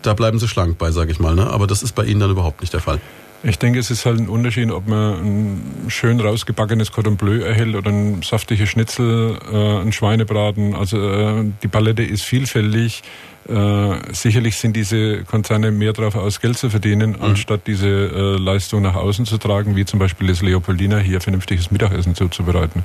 Da 0.00 0.14
bleiben 0.14 0.38
sie 0.38 0.48
schlank 0.48 0.78
bei, 0.78 0.90
sag 0.92 1.10
ich 1.10 1.20
mal. 1.20 1.34
Ne? 1.34 1.46
Aber 1.50 1.66
das 1.66 1.82
ist 1.82 1.94
bei 1.94 2.06
Ihnen 2.06 2.20
dann 2.20 2.30
überhaupt 2.30 2.62
nicht 2.62 2.72
der 2.72 2.80
Fall. 2.80 3.00
Ich 3.42 3.58
denke, 3.58 3.78
es 3.78 3.90
ist 3.90 4.06
halt 4.06 4.18
ein 4.18 4.28
Unterschied, 4.28 4.70
ob 4.70 4.86
man 4.86 5.14
ein 5.14 5.90
schön 5.90 6.20
rausgebackenes 6.20 6.90
Cordon 6.90 7.16
Bleu 7.16 7.40
erhält 7.40 7.74
oder 7.74 7.90
ein 7.90 8.22
saftiges 8.22 8.70
Schnitzel, 8.70 9.38
äh, 9.52 9.82
ein 9.82 9.92
Schweinebraten. 9.92 10.74
Also 10.74 10.96
äh, 10.96 11.44
die 11.62 11.68
Palette 11.68 12.02
ist 12.02 12.22
vielfältig. 12.22 13.02
Äh, 13.48 14.12
sicherlich 14.12 14.56
sind 14.56 14.76
diese 14.76 15.24
Konzerne 15.24 15.70
mehr 15.70 15.92
darauf 15.92 16.14
aus, 16.16 16.40
Geld 16.40 16.58
zu 16.58 16.68
verdienen, 16.68 17.12
mhm. 17.12 17.22
anstatt 17.22 17.66
diese 17.66 17.88
äh, 17.88 18.36
Leistung 18.36 18.82
nach 18.82 18.94
außen 18.94 19.26
zu 19.26 19.38
tragen, 19.38 19.74
wie 19.76 19.84
zum 19.84 19.98
Beispiel 19.98 20.28
das 20.28 20.42
Leopoldina 20.42 20.98
hier 20.98 21.20
vernünftiges 21.20 21.70
Mittagessen 21.70 22.14
zuzubereiten. 22.14 22.84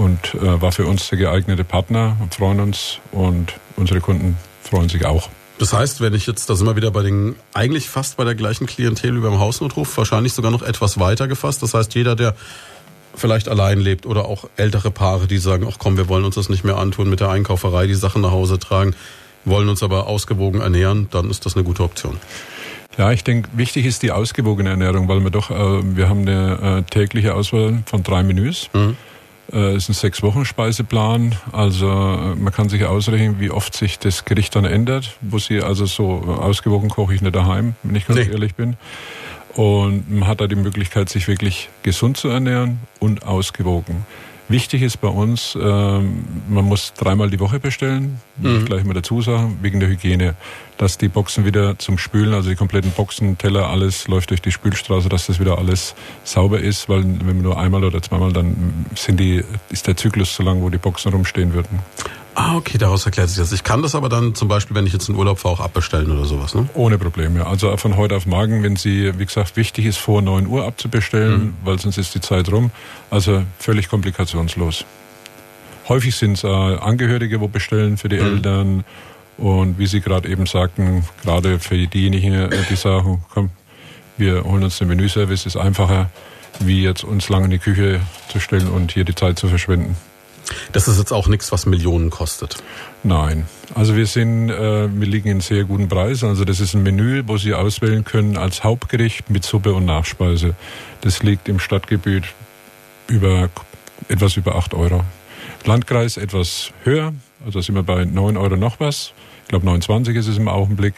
Und 0.00 0.34
äh, 0.34 0.62
war 0.62 0.72
für 0.72 0.86
uns 0.86 1.10
der 1.10 1.18
geeignete 1.18 1.62
Partner 1.62 2.16
und 2.20 2.34
freuen 2.34 2.58
uns 2.60 3.00
und 3.12 3.52
unsere 3.76 4.00
Kunden 4.00 4.38
freuen 4.62 4.88
sich 4.88 5.04
auch. 5.04 5.28
Das 5.58 5.74
heißt, 5.74 6.00
wenn 6.00 6.14
ich 6.14 6.26
jetzt, 6.26 6.48
da 6.48 6.54
sind 6.54 6.66
wir 6.66 6.74
wieder 6.74 6.90
bei 6.90 7.02
den, 7.02 7.34
eigentlich 7.52 7.90
fast 7.90 8.16
bei 8.16 8.24
der 8.24 8.34
gleichen 8.34 8.66
Klientel 8.66 9.14
wie 9.14 9.20
beim 9.20 9.38
Hausnotruf, 9.38 9.94
wahrscheinlich 9.98 10.32
sogar 10.32 10.50
noch 10.50 10.62
etwas 10.62 10.98
weiter 10.98 11.28
gefasst. 11.28 11.62
Das 11.62 11.74
heißt, 11.74 11.94
jeder, 11.94 12.16
der 12.16 12.34
vielleicht 13.14 13.46
allein 13.46 13.78
lebt 13.78 14.06
oder 14.06 14.24
auch 14.24 14.48
ältere 14.56 14.90
Paare, 14.90 15.26
die 15.26 15.36
sagen, 15.36 15.66
ach 15.70 15.76
komm, 15.78 15.98
wir 15.98 16.08
wollen 16.08 16.24
uns 16.24 16.36
das 16.36 16.48
nicht 16.48 16.64
mehr 16.64 16.78
antun 16.78 17.10
mit 17.10 17.20
der 17.20 17.28
Einkauferei, 17.28 17.86
die 17.86 17.94
Sachen 17.94 18.22
nach 18.22 18.30
Hause 18.30 18.58
tragen, 18.58 18.94
wollen 19.44 19.68
uns 19.68 19.82
aber 19.82 20.06
ausgewogen 20.06 20.62
ernähren, 20.62 21.08
dann 21.10 21.28
ist 21.28 21.44
das 21.44 21.56
eine 21.56 21.64
gute 21.64 21.82
Option. 21.82 22.16
Ja, 22.96 23.12
ich 23.12 23.22
denke, 23.22 23.50
wichtig 23.52 23.84
ist 23.84 24.02
die 24.02 24.12
ausgewogene 24.12 24.70
Ernährung, 24.70 25.08
weil 25.08 25.20
wir 25.20 25.30
doch, 25.30 25.50
äh, 25.50 25.96
wir 25.96 26.08
haben 26.08 26.22
eine 26.22 26.78
äh, 26.78 26.90
tägliche 26.90 27.34
Auswahl 27.34 27.82
von 27.84 28.02
drei 28.02 28.22
Menüs. 28.22 28.70
Mhm. 28.72 28.96
Äh, 29.52 29.76
ist 29.76 29.88
ein 29.88 29.94
sechs 29.94 30.22
Wochen 30.22 30.44
Speiseplan, 30.44 31.34
also 31.50 31.88
äh, 31.88 32.34
man 32.36 32.52
kann 32.52 32.68
sich 32.68 32.84
ausrechnen, 32.84 33.40
wie 33.40 33.50
oft 33.50 33.74
sich 33.74 33.98
das 33.98 34.24
Gericht 34.24 34.54
dann 34.54 34.64
ändert. 34.64 35.16
Wo 35.20 35.38
sie 35.38 35.60
also 35.60 35.86
so 35.86 36.22
äh, 36.24 36.30
ausgewogen 36.30 36.88
koche 36.88 37.14
ich 37.14 37.22
nicht 37.22 37.34
daheim, 37.34 37.74
wenn 37.82 37.96
ich 37.96 38.06
ganz 38.06 38.20
nee. 38.20 38.30
ehrlich 38.30 38.54
bin. 38.54 38.76
Und 39.54 40.08
man 40.08 40.28
hat 40.28 40.40
da 40.40 40.46
die 40.46 40.54
Möglichkeit, 40.54 41.08
sich 41.08 41.26
wirklich 41.26 41.68
gesund 41.82 42.16
zu 42.16 42.28
ernähren 42.28 42.78
und 43.00 43.24
ausgewogen. 43.24 44.06
Wichtig 44.50 44.82
ist 44.82 44.96
bei 44.96 45.06
uns, 45.06 45.56
ähm, 45.60 46.24
man 46.48 46.64
muss 46.64 46.92
dreimal 46.94 47.30
die 47.30 47.38
Woche 47.38 47.60
bestellen, 47.60 48.20
mhm. 48.36 48.58
ich 48.58 48.64
gleich 48.64 48.82
mal 48.82 48.94
dazu 48.94 49.22
sagen, 49.22 49.60
wegen 49.62 49.78
der 49.78 49.88
Hygiene, 49.88 50.34
dass 50.76 50.98
die 50.98 51.06
Boxen 51.06 51.44
wieder 51.44 51.78
zum 51.78 51.98
Spülen, 51.98 52.34
also 52.34 52.50
die 52.50 52.56
kompletten 52.56 52.90
Boxen, 52.90 53.38
Teller, 53.38 53.68
alles 53.68 54.08
läuft 54.08 54.30
durch 54.30 54.42
die 54.42 54.50
Spülstraße, 54.50 55.08
dass 55.08 55.28
das 55.28 55.38
wieder 55.38 55.56
alles 55.56 55.94
sauber 56.24 56.58
ist, 56.58 56.88
weil 56.88 57.04
wenn 57.04 57.26
man 57.26 57.42
nur 57.42 57.60
einmal 57.60 57.84
oder 57.84 58.02
zweimal, 58.02 58.32
dann 58.32 58.86
sind 58.96 59.20
die, 59.20 59.44
ist 59.68 59.86
der 59.86 59.96
Zyklus 59.96 60.34
so 60.34 60.42
lang, 60.42 60.62
wo 60.62 60.68
die 60.68 60.78
Boxen 60.78 61.12
rumstehen 61.12 61.54
würden. 61.54 61.78
Ah, 62.42 62.56
okay, 62.56 62.78
daraus 62.78 63.04
erklärt 63.04 63.28
sich 63.28 63.36
das. 63.36 63.52
Ich 63.52 63.64
kann 63.64 63.82
das 63.82 63.94
aber 63.94 64.08
dann 64.08 64.34
zum 64.34 64.48
Beispiel, 64.48 64.74
wenn 64.74 64.86
ich 64.86 64.94
jetzt 64.94 65.10
in 65.10 65.14
Urlaub 65.14 65.38
fahre, 65.38 65.56
auch 65.56 65.60
abbestellen 65.60 66.10
oder 66.10 66.24
sowas, 66.24 66.54
ne? 66.54 66.66
Ohne 66.72 66.96
Probleme. 66.96 67.46
Also 67.46 67.76
von 67.76 67.98
heute 67.98 68.16
auf 68.16 68.24
morgen, 68.24 68.62
wenn 68.62 68.76
Sie, 68.76 69.18
wie 69.18 69.26
gesagt, 69.26 69.58
wichtig 69.58 69.84
ist, 69.84 69.98
vor 69.98 70.22
9 70.22 70.46
Uhr 70.46 70.64
abzubestellen, 70.64 71.42
mhm. 71.42 71.54
weil 71.64 71.78
sonst 71.78 71.98
ist 71.98 72.14
die 72.14 72.22
Zeit 72.22 72.50
rum. 72.50 72.70
Also 73.10 73.42
völlig 73.58 73.90
komplikationslos. 73.90 74.86
Häufig 75.90 76.16
sind 76.16 76.38
es 76.38 76.44
äh, 76.44 76.46
Angehörige, 76.46 77.42
wo 77.42 77.48
bestellen 77.48 77.98
für 77.98 78.08
die 78.08 78.16
mhm. 78.16 78.26
Eltern. 78.26 78.84
Und 79.36 79.78
wie 79.78 79.86
Sie 79.86 80.00
gerade 80.00 80.26
eben 80.26 80.46
sagten, 80.46 81.04
gerade 81.22 81.58
für 81.58 81.76
diejenigen, 81.76 82.32
äh, 82.32 82.48
die 82.70 82.76
sagen, 82.76 83.22
komm, 83.34 83.50
wir 84.16 84.44
holen 84.44 84.64
uns 84.64 84.78
den 84.78 84.88
Menüservice, 84.88 85.44
ist 85.44 85.58
einfacher, 85.58 86.08
wie 86.58 86.82
jetzt 86.82 87.04
uns 87.04 87.28
lange 87.28 87.44
in 87.44 87.50
die 87.50 87.58
Küche 87.58 88.00
zu 88.32 88.40
stellen 88.40 88.68
und 88.68 88.92
hier 88.92 89.04
die 89.04 89.14
Zeit 89.14 89.38
zu 89.38 89.48
verschwenden. 89.48 89.94
Das 90.72 90.88
ist 90.88 90.98
jetzt 90.98 91.12
auch 91.12 91.28
nichts, 91.28 91.52
was 91.52 91.66
Millionen 91.66 92.10
kostet. 92.10 92.62
Nein. 93.02 93.46
Also 93.74 93.96
wir 93.96 94.06
sind, 94.06 94.50
äh, 94.50 94.88
wir 94.92 95.06
liegen 95.06 95.28
in 95.28 95.40
sehr 95.40 95.64
guten 95.64 95.88
Preisen. 95.88 96.28
Also 96.28 96.44
das 96.44 96.60
ist 96.60 96.74
ein 96.74 96.82
Menü, 96.82 97.22
wo 97.26 97.36
Sie 97.36 97.54
auswählen 97.54 98.04
können 98.04 98.36
als 98.36 98.64
Hauptgericht 98.64 99.30
mit 99.30 99.44
Suppe 99.44 99.74
und 99.74 99.84
Nachspeise. 99.84 100.54
Das 101.00 101.22
liegt 101.22 101.48
im 101.48 101.58
Stadtgebiet 101.58 102.24
über 103.06 103.48
etwas 104.08 104.36
über 104.36 104.56
8 104.56 104.74
Euro. 104.74 105.04
Landkreis 105.64 106.16
etwas 106.16 106.72
höher, 106.84 107.12
also 107.44 107.60
sind 107.60 107.74
wir 107.74 107.82
bei 107.82 108.04
9 108.04 108.36
Euro 108.36 108.56
noch 108.56 108.80
was. 108.80 109.12
Ich 109.42 109.48
glaube 109.48 109.66
29 109.66 110.16
ist 110.16 110.28
es 110.28 110.38
im 110.38 110.48
Augenblick. 110.48 110.94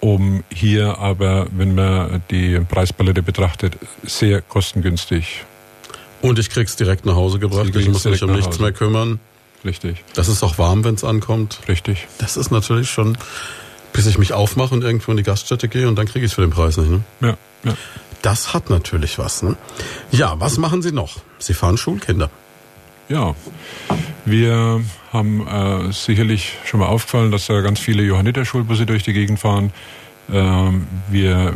Um 0.00 0.44
hier 0.50 0.98
aber, 0.98 1.46
wenn 1.56 1.74
man 1.74 2.22
die 2.30 2.60
Preispalette 2.60 3.22
betrachtet, 3.22 3.78
sehr 4.04 4.42
kostengünstig 4.42 5.44
und 6.22 6.38
ich 6.38 6.50
krieg's 6.50 6.76
direkt 6.76 7.06
nach 7.06 7.14
Hause 7.14 7.38
gebracht. 7.38 7.74
Ich 7.74 7.88
muss 7.88 8.04
mich 8.04 8.22
um 8.22 8.32
nichts 8.32 8.48
Hause. 8.48 8.62
mehr 8.62 8.72
kümmern. 8.72 9.20
Richtig. 9.64 10.04
Das 10.14 10.28
ist 10.28 10.42
auch 10.42 10.58
warm, 10.58 10.84
wenn 10.84 10.94
es 10.94 11.04
ankommt. 11.04 11.60
Richtig. 11.68 12.06
Das 12.18 12.36
ist 12.36 12.50
natürlich 12.50 12.90
schon, 12.90 13.18
bis 13.92 14.06
ich 14.06 14.18
mich 14.18 14.32
aufmache 14.32 14.74
und 14.74 14.82
irgendwo 14.82 15.10
in 15.10 15.16
die 15.16 15.22
Gaststätte 15.22 15.68
gehe 15.68 15.88
und 15.88 15.96
dann 15.96 16.06
kriege 16.06 16.24
ich 16.24 16.32
es 16.32 16.34
für 16.34 16.42
den 16.42 16.50
Preis 16.50 16.76
nicht. 16.76 16.90
Ne? 16.90 17.02
Ja, 17.20 17.36
ja. 17.64 17.76
Das 18.22 18.54
hat 18.54 18.70
natürlich 18.70 19.18
was. 19.18 19.42
Ne? 19.42 19.56
Ja, 20.10 20.38
was 20.40 20.58
machen 20.58 20.82
Sie 20.82 20.92
noch? 20.92 21.16
Sie 21.38 21.54
fahren 21.54 21.76
Schulkinder. 21.76 22.30
Ja, 23.08 23.34
wir 24.24 24.82
haben 25.12 25.46
äh, 25.46 25.92
sicherlich 25.92 26.54
schon 26.64 26.80
mal 26.80 26.86
aufgefallen, 26.86 27.30
dass 27.30 27.46
da 27.46 27.60
ganz 27.60 27.78
viele 27.78 28.02
Johanniter-Schulbusse 28.02 28.84
durch 28.84 29.04
die 29.04 29.12
Gegend 29.12 29.38
fahren. 29.38 29.72
Ähm, 30.32 30.88
wir 31.08 31.54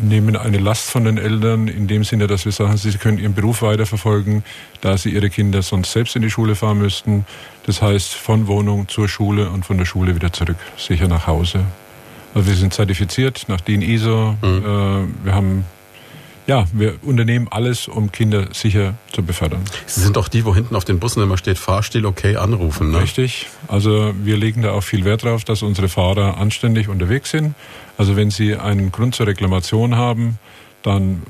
nehmen 0.00 0.36
eine 0.36 0.58
Last 0.58 0.90
von 0.90 1.04
den 1.04 1.18
Eltern 1.18 1.68
in 1.68 1.86
dem 1.86 2.04
Sinne, 2.04 2.26
dass 2.26 2.44
wir 2.44 2.52
sagen, 2.52 2.76
sie 2.76 2.92
können 2.92 3.18
ihren 3.18 3.34
Beruf 3.34 3.62
weiterverfolgen, 3.62 4.44
da 4.80 4.96
sie 4.96 5.10
ihre 5.10 5.30
Kinder 5.30 5.62
sonst 5.62 5.92
selbst 5.92 6.16
in 6.16 6.22
die 6.22 6.30
Schule 6.30 6.54
fahren 6.54 6.78
müssten. 6.78 7.26
Das 7.66 7.82
heißt, 7.82 8.14
von 8.14 8.46
Wohnung 8.46 8.88
zur 8.88 9.08
Schule 9.08 9.50
und 9.50 9.64
von 9.64 9.78
der 9.78 9.84
Schule 9.84 10.14
wieder 10.14 10.32
zurück, 10.32 10.56
sicher 10.76 11.08
nach 11.08 11.26
Hause. 11.26 11.64
Also 12.34 12.48
wir 12.48 12.54
sind 12.54 12.72
zertifiziert 12.72 13.44
nach 13.48 13.60
DIN 13.60 13.82
ISO. 13.82 14.36
Mhm. 14.40 14.64
Äh, 14.64 15.24
wir 15.24 15.34
haben 15.34 15.64
ja, 16.46 16.64
wir 16.72 16.94
unternehmen 17.02 17.48
alles, 17.50 17.88
um 17.88 18.10
Kinder 18.10 18.48
sicher 18.52 18.94
zu 19.12 19.22
befördern. 19.22 19.62
Sie 19.86 20.00
sind 20.00 20.18
auch 20.18 20.28
die, 20.28 20.44
wo 20.44 20.54
hinten 20.54 20.74
auf 20.74 20.84
den 20.84 20.98
Bussen 20.98 21.22
immer 21.22 21.38
steht, 21.38 21.58
Fahrstil 21.58 22.04
okay, 22.04 22.36
anrufen. 22.36 22.90
Ne? 22.90 23.02
Richtig. 23.02 23.48
Also 23.68 24.12
wir 24.22 24.36
legen 24.36 24.62
da 24.62 24.72
auch 24.72 24.82
viel 24.82 25.04
Wert 25.04 25.22
drauf, 25.22 25.44
dass 25.44 25.62
unsere 25.62 25.88
Fahrer 25.88 26.38
anständig 26.38 26.88
unterwegs 26.88 27.30
sind. 27.30 27.54
Also 27.96 28.16
wenn 28.16 28.30
Sie 28.30 28.56
einen 28.56 28.90
Grund 28.90 29.14
zur 29.14 29.26
Reklamation 29.26 29.96
haben, 29.96 30.38
dann 30.82 31.22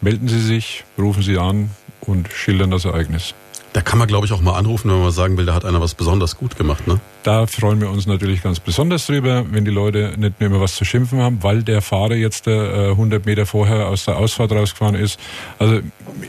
melden 0.00 0.28
Sie 0.28 0.40
sich, 0.40 0.84
rufen 0.98 1.22
Sie 1.22 1.38
an 1.38 1.70
und 2.00 2.28
schildern 2.32 2.70
das 2.70 2.84
Ereignis. 2.84 3.34
Da 3.72 3.82
kann 3.82 3.98
man, 3.98 4.08
glaube 4.08 4.26
ich, 4.26 4.32
auch 4.32 4.40
mal 4.40 4.54
anrufen, 4.58 4.90
wenn 4.90 5.00
man 5.00 5.12
sagen 5.12 5.36
will, 5.36 5.46
da 5.46 5.54
hat 5.54 5.64
einer 5.64 5.80
was 5.80 5.94
besonders 5.94 6.36
gut 6.36 6.56
gemacht, 6.56 6.88
ne? 6.88 7.00
Da 7.22 7.46
freuen 7.46 7.80
wir 7.80 7.90
uns 7.90 8.06
natürlich 8.06 8.42
ganz 8.42 8.60
besonders 8.60 9.06
drüber, 9.06 9.44
wenn 9.50 9.66
die 9.66 9.70
Leute 9.70 10.14
nicht 10.16 10.40
mehr 10.40 10.48
immer 10.48 10.60
was 10.60 10.74
zu 10.76 10.86
schimpfen 10.86 11.20
haben, 11.20 11.42
weil 11.42 11.62
der 11.62 11.82
Fahrer 11.82 12.14
jetzt 12.14 12.46
äh, 12.46 12.90
100 12.90 13.26
Meter 13.26 13.44
vorher 13.44 13.88
aus 13.88 14.06
der 14.06 14.16
Ausfahrt 14.16 14.52
rausgefahren 14.52 14.94
ist. 14.94 15.20
Also 15.58 15.80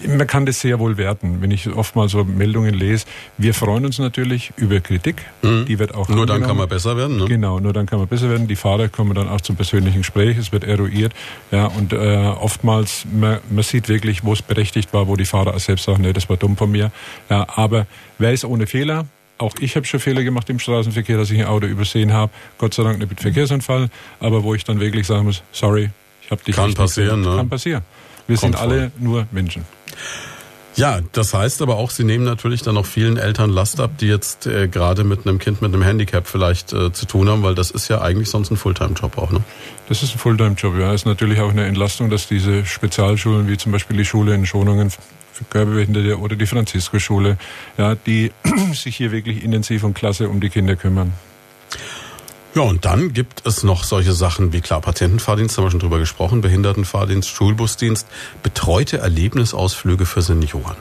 man 0.06 0.28
kann 0.28 0.46
das 0.46 0.60
sehr 0.60 0.80
wohl 0.80 0.98
werten, 0.98 1.42
wenn 1.42 1.50
ich 1.50 1.74
oft 1.74 1.96
mal 1.96 2.10
so 2.10 2.26
Meldungen 2.26 2.74
lese. 2.74 3.06
Wir 3.38 3.54
freuen 3.54 3.86
uns 3.86 4.00
natürlich 4.00 4.52
über 4.58 4.82
Kritik, 4.82 5.24
mhm. 5.42 5.66
die 5.66 5.80
wird 5.80 5.96
auch 5.96 6.10
Nur 6.10 6.26
dann 6.26 6.42
kann 6.42 6.58
man 6.58 6.68
besser 6.68 6.98
werden, 6.98 7.18
ne? 7.18 7.26
Genau, 7.26 7.62
nur 7.62 7.72
dann 7.72 7.86
kann 7.86 8.00
man 8.00 8.10
besser 8.10 8.30
werden. 8.30 8.48
Die 8.48 8.58
Fahrer 8.58 8.90
kommen 8.90 9.14
dann 9.14 9.30
auch 9.30 9.42
zum 9.42 9.56
persönlichen 9.56 10.00
Gespräch, 10.00 10.38
es 10.38 10.52
wird 10.52 10.66
eruiert. 10.66 11.14
Ja, 11.52 11.68
und 11.68 11.94
äh, 11.94 11.98
oftmals, 12.38 13.06
man, 13.12 13.40
man 13.50 13.64
sieht 13.64 13.88
wirklich, 13.88 14.26
wo 14.26 14.34
es 14.34 14.42
berechtigt 14.42 14.94
war, 14.94 15.08
wo 15.08 15.16
die 15.16 15.26
Fahrer 15.26 15.58
selbst 15.60 15.86
sagen, 15.86 16.02
nee, 16.02 16.12
das 16.12 16.28
war 16.28 16.36
dumm 16.36 16.58
von 16.58 16.70
mir. 16.70 16.92
Ja, 17.30 17.48
aber 17.56 17.88
wer 18.18 18.34
ist 18.34 18.44
ohne 18.44 18.68
Fehler? 18.68 19.06
Auch 19.42 19.56
ich 19.60 19.76
habe 19.76 19.86
schon 19.86 20.00
Fehler 20.00 20.24
gemacht 20.24 20.50
im 20.50 20.60
Straßenverkehr, 20.60 21.18
dass 21.18 21.32
ich 21.32 21.40
ein 21.40 21.48
Auto 21.48 21.66
übersehen 21.66 22.14
habe. 22.14 22.32
Gott 22.58 22.74
sei 22.76 22.84
Dank 22.84 23.00
nicht 23.00 23.10
mit 23.10 23.20
Verkehrsunfall, 23.20 23.90
aber 24.20 24.44
wo 24.44 24.54
ich 24.54 24.64
dann 24.64 24.80
wirklich 24.80 25.08
sagen 25.08 25.26
muss, 25.26 25.42
sorry, 25.52 25.90
ich 26.24 26.30
habe 26.32 26.44
dich 26.44 26.56
Kann 26.56 26.68
nicht 26.68 26.78
passieren, 26.78 27.22
ne? 27.22 27.36
Kann 27.36 27.50
passieren. 27.50 27.82
Wir 28.28 28.38
Kommt 28.38 28.56
sind 28.56 28.62
alle 28.62 28.92
vor. 28.92 29.00
nur 29.00 29.28
Menschen. 29.32 29.66
Ja, 30.76 31.00
das 31.12 31.34
heißt 31.34 31.62
aber 31.62 31.76
auch, 31.76 31.90
Sie 31.92 32.04
nehmen 32.06 32.24
natürlich 32.24 32.62
dann 32.62 32.78
auch 32.78 32.86
vielen 32.86 33.18
Eltern 33.18 33.50
Last 33.50 33.82
ab, 33.82 33.92
die 34.00 34.08
jetzt 34.08 34.48
äh, 34.48 34.70
gerade 34.70 35.04
mit 35.04 35.28
einem 35.28 35.38
Kind 35.38 35.62
mit 35.62 35.74
einem 35.74 35.84
Handicap 35.84 36.28
vielleicht 36.28 36.72
äh, 36.72 36.94
zu 36.94 37.06
tun 37.06 37.28
haben, 37.28 37.44
weil 37.44 37.56
das 37.56 37.72
ist 37.72 37.90
ja 37.90 38.00
eigentlich 38.00 38.30
sonst 38.30 38.52
ein 38.52 38.58
Fulltime-Job 38.58 39.18
auch, 39.18 39.32
ne? 39.32 39.44
Das 39.90 40.02
ist 40.04 40.16
ein 40.16 40.20
Fulltime-Job, 40.20 40.76
ja. 40.80 40.94
Es 40.94 41.02
ist 41.02 41.06
natürlich 41.06 41.42
auch 41.42 41.50
eine 41.50 41.66
Entlastung, 41.66 42.10
dass 42.10 42.28
diese 42.28 42.66
Spezialschulen, 42.66 43.50
wie 43.50 43.58
zum 43.58 43.74
Beispiel 43.74 43.98
die 43.98 44.06
Schule 44.06 44.34
in 44.34 44.46
Schonungen, 44.46 44.92
für 45.32 45.44
Körperbehinderte 45.46 46.20
oder 46.20 46.36
die 46.36 46.46
Franziskus-Schule, 46.46 47.38
ja, 47.78 47.96
die 47.96 48.32
sich 48.74 48.96
hier 48.96 49.12
wirklich 49.12 49.44
intensiv 49.44 49.84
und 49.84 49.94
klasse 49.94 50.30
um 50.30 50.40
die 50.40 50.50
Kinder 50.50 50.76
kümmern. 50.76 51.14
Ja, 52.54 52.64
und 52.64 52.84
dann 52.84 53.14
gibt 53.14 53.46
es 53.46 53.64
noch 53.64 53.86
solche 53.86 54.12
Sachen 54.12 54.52
wie 54.52 54.60
klar 54.60 54.82
Patientenfahrdienst, 54.82 55.58
haben 55.58 55.66
wir 55.66 55.72
schon 55.72 55.80
drüber 55.80 56.00
gesprochen, 56.00 56.42
Behindertenfahrdienst, 56.42 57.30
Schulbusdienst, 57.30 58.06
betreute 58.44 58.98
Erlebnisausflüge 58.98 60.06
für 60.06 60.22
Senioren. 60.22 60.76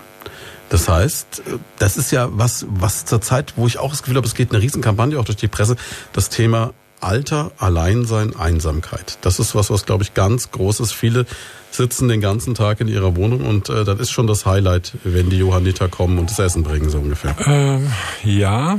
Das 0.68 0.88
heißt, 0.88 1.42
das 1.78 1.96
ist 1.96 2.10
ja 2.10 2.28
was, 2.32 2.66
was 2.68 3.04
zur 3.04 3.20
Zeit, 3.20 3.54
wo 3.56 3.66
ich 3.66 3.78
auch 3.78 3.90
das 3.90 4.02
Gefühl 4.02 4.16
habe, 4.16 4.26
es 4.26 4.34
geht 4.34 4.50
eine 4.50 4.62
Riesenkampagne 4.62 5.18
auch 5.18 5.24
durch 5.24 5.36
die 5.36 5.48
Presse, 5.48 5.76
das 6.12 6.28
Thema 6.28 6.72
Alter, 7.00 7.52
Alleinsein, 7.58 8.36
Einsamkeit. 8.36 9.18
Das 9.22 9.38
ist 9.38 9.54
was, 9.54 9.70
was 9.70 9.86
glaube 9.86 10.02
ich 10.04 10.14
ganz 10.14 10.50
groß 10.50 10.80
ist. 10.80 10.92
Viele 10.92 11.26
sitzen 11.70 12.08
den 12.08 12.20
ganzen 12.20 12.54
Tag 12.54 12.80
in 12.80 12.88
ihrer 12.88 13.16
Wohnung 13.16 13.42
und 13.42 13.68
äh, 13.68 13.84
das 13.84 14.00
ist 14.00 14.10
schon 14.10 14.26
das 14.26 14.44
Highlight, 14.44 14.92
wenn 15.04 15.30
die 15.30 15.38
Johanniter 15.38 15.88
kommen 15.88 16.18
und 16.18 16.30
das 16.30 16.38
Essen 16.38 16.62
bringen, 16.62 16.90
so 16.90 16.98
ungefähr. 16.98 17.34
Ähm, 17.46 17.92
ja, 18.24 18.78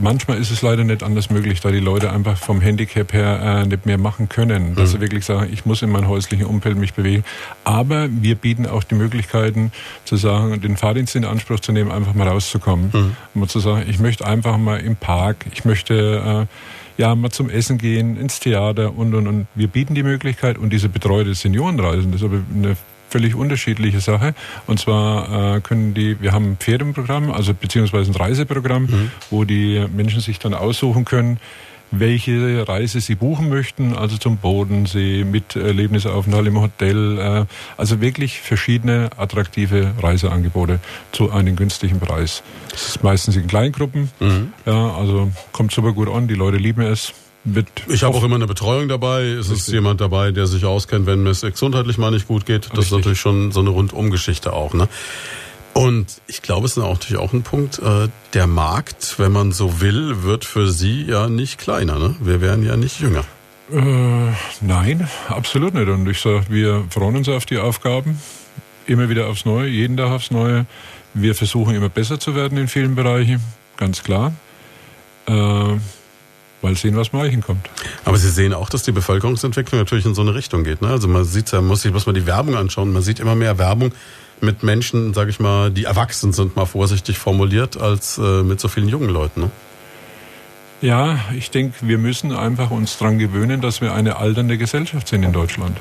manchmal 0.00 0.38
ist 0.38 0.50
es 0.50 0.62
leider 0.62 0.84
nicht 0.84 1.02
anders 1.02 1.30
möglich, 1.30 1.60
da 1.60 1.70
die 1.70 1.80
Leute 1.80 2.12
einfach 2.12 2.36
vom 2.36 2.60
Handicap 2.60 3.12
her 3.12 3.40
äh, 3.42 3.66
nicht 3.66 3.86
mehr 3.86 3.98
machen 3.98 4.28
können. 4.28 4.74
Dass 4.76 4.90
mhm. 4.90 4.92
sie 4.92 5.00
wirklich 5.00 5.24
sagen, 5.24 5.50
ich 5.52 5.66
muss 5.66 5.82
in 5.82 5.90
mein 5.90 6.06
häuslichen 6.06 6.46
Umfeld 6.46 6.76
mich 6.76 6.94
bewegen. 6.94 7.24
Aber 7.64 8.08
wir 8.10 8.36
bieten 8.36 8.66
auch 8.66 8.84
die 8.84 8.94
Möglichkeiten 8.94 9.72
zu 10.04 10.16
sagen, 10.16 10.60
den 10.60 10.76
Fahrdienst 10.76 11.16
in 11.16 11.24
Anspruch 11.24 11.60
zu 11.60 11.72
nehmen, 11.72 11.90
einfach 11.90 12.14
mal 12.14 12.28
rauszukommen. 12.28 13.16
Mhm. 13.34 13.42
Und 13.42 13.50
zu 13.50 13.58
sagen, 13.58 13.84
ich 13.88 13.98
möchte 13.98 14.24
einfach 14.24 14.58
mal 14.58 14.80
im 14.80 14.96
Park, 14.96 15.46
ich 15.52 15.64
möchte... 15.64 16.46
Äh, 16.48 16.54
ja, 16.98 17.14
mal 17.14 17.30
zum 17.30 17.48
Essen 17.48 17.78
gehen, 17.78 18.16
ins 18.16 18.40
Theater 18.40 18.96
und, 18.96 19.14
und, 19.14 19.26
und. 19.26 19.46
Wir 19.54 19.68
bieten 19.68 19.94
die 19.94 20.02
Möglichkeit 20.02 20.58
und 20.58 20.70
diese 20.70 20.88
betreute 20.88 21.34
Seniorenreisen, 21.34 22.12
das 22.12 22.20
ist 22.20 22.26
aber 22.26 22.42
eine 22.54 22.76
völlig 23.08 23.34
unterschiedliche 23.34 24.00
Sache. 24.00 24.34
Und 24.66 24.78
zwar 24.80 25.56
äh, 25.56 25.60
können 25.60 25.94
die, 25.94 26.20
wir 26.20 26.32
haben 26.32 26.52
ein 26.52 26.56
Pferdenprogramm, 26.58 27.30
also 27.30 27.54
beziehungsweise 27.54 28.10
ein 28.10 28.16
Reiseprogramm, 28.16 28.82
mhm. 28.82 29.10
wo 29.30 29.44
die 29.44 29.86
Menschen 29.94 30.20
sich 30.20 30.38
dann 30.38 30.52
aussuchen 30.52 31.04
können, 31.04 31.38
welche 31.90 32.66
Reise 32.68 33.00
sie 33.00 33.14
buchen 33.14 33.48
möchten, 33.48 33.96
also 33.96 34.16
zum 34.16 34.36
Bodensee 34.36 35.24
mit 35.24 35.56
Erlebnisaufenthalt 35.56 36.46
im 36.46 36.60
Hotel, 36.60 37.18
äh, 37.18 37.44
also 37.76 38.00
wirklich 38.00 38.40
verschiedene 38.40 39.10
attraktive 39.16 39.92
Reiseangebote 40.00 40.80
zu 41.12 41.30
einem 41.30 41.56
günstigen 41.56 42.00
Preis. 42.00 42.42
Das 42.70 42.88
ist 42.88 43.02
meistens 43.02 43.36
in 43.36 43.46
Kleingruppen, 43.46 44.10
mhm. 44.20 44.52
ja, 44.66 44.94
also 44.94 45.30
kommt 45.52 45.72
super 45.72 45.92
gut 45.92 46.08
an, 46.08 46.28
die 46.28 46.34
Leute 46.34 46.56
lieben 46.58 46.82
es. 46.82 47.12
Ich 47.88 48.02
habe 48.02 48.16
auch 48.16 48.24
immer 48.24 48.34
eine 48.34 48.46
Betreuung 48.46 48.88
dabei. 48.88 49.22
Es 49.22 49.46
Richtig. 49.46 49.68
ist 49.68 49.72
jemand 49.72 50.00
dabei, 50.02 50.32
der 50.32 50.46
sich 50.46 50.66
auskennt, 50.66 51.06
wenn 51.06 51.26
es 51.26 51.40
gesundheitlich 51.40 51.96
mal 51.96 52.10
nicht 52.10 52.28
gut 52.28 52.44
geht. 52.44 52.64
Das 52.64 52.72
Richtig. 52.72 52.84
ist 52.84 52.92
natürlich 52.92 53.20
schon 53.20 53.52
so 53.52 53.60
eine 53.60 53.70
Rundumgeschichte 53.70 54.52
auch. 54.52 54.74
Ne? 54.74 54.88
Und 55.78 56.22
ich 56.26 56.42
glaube, 56.42 56.66
es 56.66 56.72
ist 56.72 56.82
natürlich 56.82 57.22
auch 57.22 57.32
ein 57.32 57.44
Punkt, 57.44 57.78
äh, 57.78 58.08
der 58.34 58.48
Markt, 58.48 59.14
wenn 59.20 59.30
man 59.30 59.52
so 59.52 59.80
will, 59.80 60.24
wird 60.24 60.44
für 60.44 60.72
Sie 60.72 61.04
ja 61.04 61.28
nicht 61.28 61.56
kleiner. 61.60 62.00
Ne? 62.00 62.16
Wir 62.18 62.40
werden 62.40 62.66
ja 62.66 62.76
nicht 62.76 62.98
jünger. 62.98 63.22
Äh, 63.70 64.32
nein, 64.60 65.08
absolut 65.28 65.74
nicht. 65.74 65.86
Und 65.86 66.08
ich 66.08 66.20
sage, 66.20 66.46
wir 66.48 66.84
freuen 66.90 67.14
uns 67.14 67.28
auf 67.28 67.46
die 67.46 67.58
Aufgaben. 67.58 68.20
Immer 68.88 69.08
wieder 69.08 69.28
aufs 69.28 69.44
Neue, 69.44 69.68
jeden 69.68 69.96
Tag 69.96 70.10
aufs 70.10 70.32
Neue. 70.32 70.66
Wir 71.14 71.36
versuchen 71.36 71.76
immer 71.76 71.90
besser 71.90 72.18
zu 72.18 72.34
werden 72.34 72.58
in 72.58 72.66
vielen 72.66 72.96
Bereichen, 72.96 73.40
ganz 73.76 74.02
klar. 74.02 74.32
Äh, 75.26 75.32
weil 76.60 76.76
sehen, 76.76 76.96
was 76.96 77.12
Meichen 77.12 77.40
kommt. 77.40 77.70
Aber 78.04 78.16
Sie 78.16 78.30
sehen 78.30 78.52
auch, 78.52 78.68
dass 78.68 78.82
die 78.82 78.90
Bevölkerungsentwicklung 78.90 79.78
natürlich 79.78 80.06
in 80.06 80.16
so 80.16 80.22
eine 80.22 80.34
Richtung 80.34 80.64
geht. 80.64 80.82
Ne? 80.82 80.88
Also 80.88 81.06
man 81.06 81.22
sieht 81.22 81.52
ja, 81.52 81.60
muss 81.60 81.82
sich 81.82 81.92
bloß 81.92 82.06
mal 82.06 82.14
die 82.14 82.26
Werbung 82.26 82.56
anschauen. 82.56 82.92
Man 82.92 83.02
sieht 83.02 83.20
immer 83.20 83.36
mehr 83.36 83.58
Werbung 83.58 83.92
mit 84.42 84.62
Menschen, 84.62 85.14
sage 85.14 85.30
ich 85.30 85.40
mal, 85.40 85.70
die 85.70 85.84
erwachsen 85.84 86.32
sind, 86.32 86.56
mal 86.56 86.66
vorsichtig 86.66 87.18
formuliert, 87.18 87.80
als 87.80 88.18
äh, 88.18 88.42
mit 88.42 88.60
so 88.60 88.68
vielen 88.68 88.88
jungen 88.88 89.08
Leuten. 89.08 89.42
Ne? 89.42 89.50
Ja, 90.80 91.18
ich 91.36 91.50
denke, 91.50 91.74
wir 91.80 91.98
müssen 91.98 92.32
einfach 92.32 92.70
uns 92.70 92.98
daran 92.98 93.18
gewöhnen, 93.18 93.60
dass 93.60 93.80
wir 93.80 93.94
eine 93.94 94.16
alternde 94.16 94.58
Gesellschaft 94.58 95.08
sind 95.08 95.24
in 95.24 95.32
Deutschland. 95.32 95.76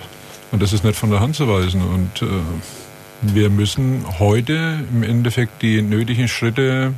Und 0.51 0.61
das 0.61 0.73
ist 0.73 0.83
nicht 0.83 0.97
von 0.97 1.11
der 1.11 1.19
Hand 1.19 1.35
zu 1.35 1.47
weisen. 1.47 1.81
Und 1.81 2.21
äh, 2.21 2.25
wir 3.21 3.49
müssen 3.49 4.05
heute 4.19 4.79
im 4.91 5.03
Endeffekt 5.03 5.61
die 5.61 5.81
nötigen 5.81 6.27
Schritte 6.27 6.93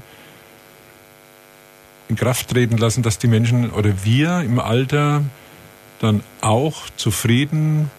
in 2.07 2.15
Kraft 2.15 2.49
treten 2.49 2.77
lassen, 2.77 3.03
dass 3.03 3.19
die 3.19 3.27
Menschen 3.27 3.69
oder 3.71 4.03
wir 4.03 4.41
im 4.41 4.59
Alter 4.59 5.23
dann 5.99 6.23
auch 6.41 6.89
zufrieden 6.95 7.91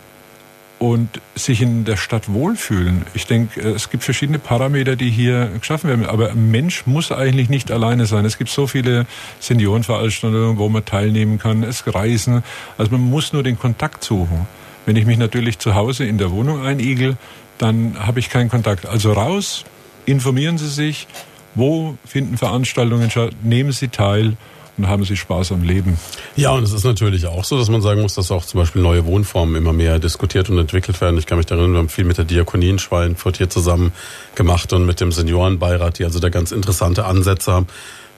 und 0.80 1.20
sich 1.34 1.60
in 1.60 1.84
der 1.84 1.98
Stadt 1.98 2.32
wohlfühlen. 2.32 3.02
Ich 3.12 3.26
denke, 3.26 3.60
es 3.60 3.90
gibt 3.90 4.02
verschiedene 4.02 4.38
Parameter, 4.38 4.96
die 4.96 5.10
hier 5.10 5.50
geschaffen 5.60 5.90
werden. 5.90 6.06
Aber 6.06 6.30
ein 6.30 6.50
Mensch 6.50 6.86
muss 6.86 7.12
eigentlich 7.12 7.50
nicht 7.50 7.70
alleine 7.70 8.06
sein. 8.06 8.24
Es 8.24 8.38
gibt 8.38 8.48
so 8.48 8.66
viele 8.66 9.06
Seniorenveranstaltungen, 9.40 10.56
wo 10.56 10.70
man 10.70 10.82
teilnehmen 10.82 11.38
kann, 11.38 11.64
es 11.64 11.84
reisen. 11.94 12.42
Also 12.78 12.92
man 12.92 13.02
muss 13.02 13.34
nur 13.34 13.42
den 13.42 13.58
Kontakt 13.58 14.02
suchen. 14.02 14.48
Wenn 14.86 14.96
ich 14.96 15.04
mich 15.04 15.18
natürlich 15.18 15.58
zu 15.58 15.74
Hause 15.74 16.06
in 16.06 16.16
der 16.16 16.30
Wohnung 16.30 16.64
einigel, 16.64 17.18
dann 17.58 17.96
habe 17.98 18.18
ich 18.18 18.30
keinen 18.30 18.48
Kontakt. 18.48 18.86
Also 18.86 19.12
raus, 19.12 19.66
informieren 20.06 20.56
Sie 20.56 20.68
sich, 20.68 21.06
wo 21.54 21.98
finden 22.06 22.38
Veranstaltungen 22.38 23.10
statt, 23.10 23.34
nehmen 23.42 23.72
Sie 23.72 23.88
teil 23.88 24.38
und 24.80 24.88
haben 24.88 25.04
Sie 25.04 25.16
Spaß 25.16 25.52
am 25.52 25.62
Leben. 25.62 25.98
Ja, 26.36 26.52
und 26.52 26.62
es 26.62 26.72
ist 26.72 26.84
natürlich 26.84 27.26
auch 27.26 27.44
so, 27.44 27.58
dass 27.58 27.68
man 27.68 27.82
sagen 27.82 28.00
muss, 28.00 28.14
dass 28.14 28.30
auch 28.30 28.44
zum 28.44 28.60
Beispiel 28.60 28.82
neue 28.82 29.04
Wohnformen 29.04 29.54
immer 29.56 29.72
mehr 29.72 29.98
diskutiert 29.98 30.48
und 30.50 30.58
entwickelt 30.58 31.00
werden. 31.00 31.18
Ich 31.18 31.26
kann 31.26 31.38
mich 31.38 31.46
daran 31.46 31.60
erinnern, 31.60 31.74
wir 31.74 31.78
haben 31.80 31.88
viel 31.88 32.04
mit 32.04 32.18
der 32.18 32.24
Diakonie 32.24 32.70
in 32.70 32.78
Schweinfurt 32.78 33.36
hier 33.36 33.50
zusammen 33.50 33.92
gemacht 34.34 34.72
und 34.72 34.86
mit 34.86 35.00
dem 35.00 35.12
Seniorenbeirat, 35.12 35.98
die 35.98 36.04
also 36.04 36.18
da 36.18 36.30
ganz 36.30 36.50
interessante 36.50 37.04
Ansätze 37.04 37.52
haben. 37.52 37.66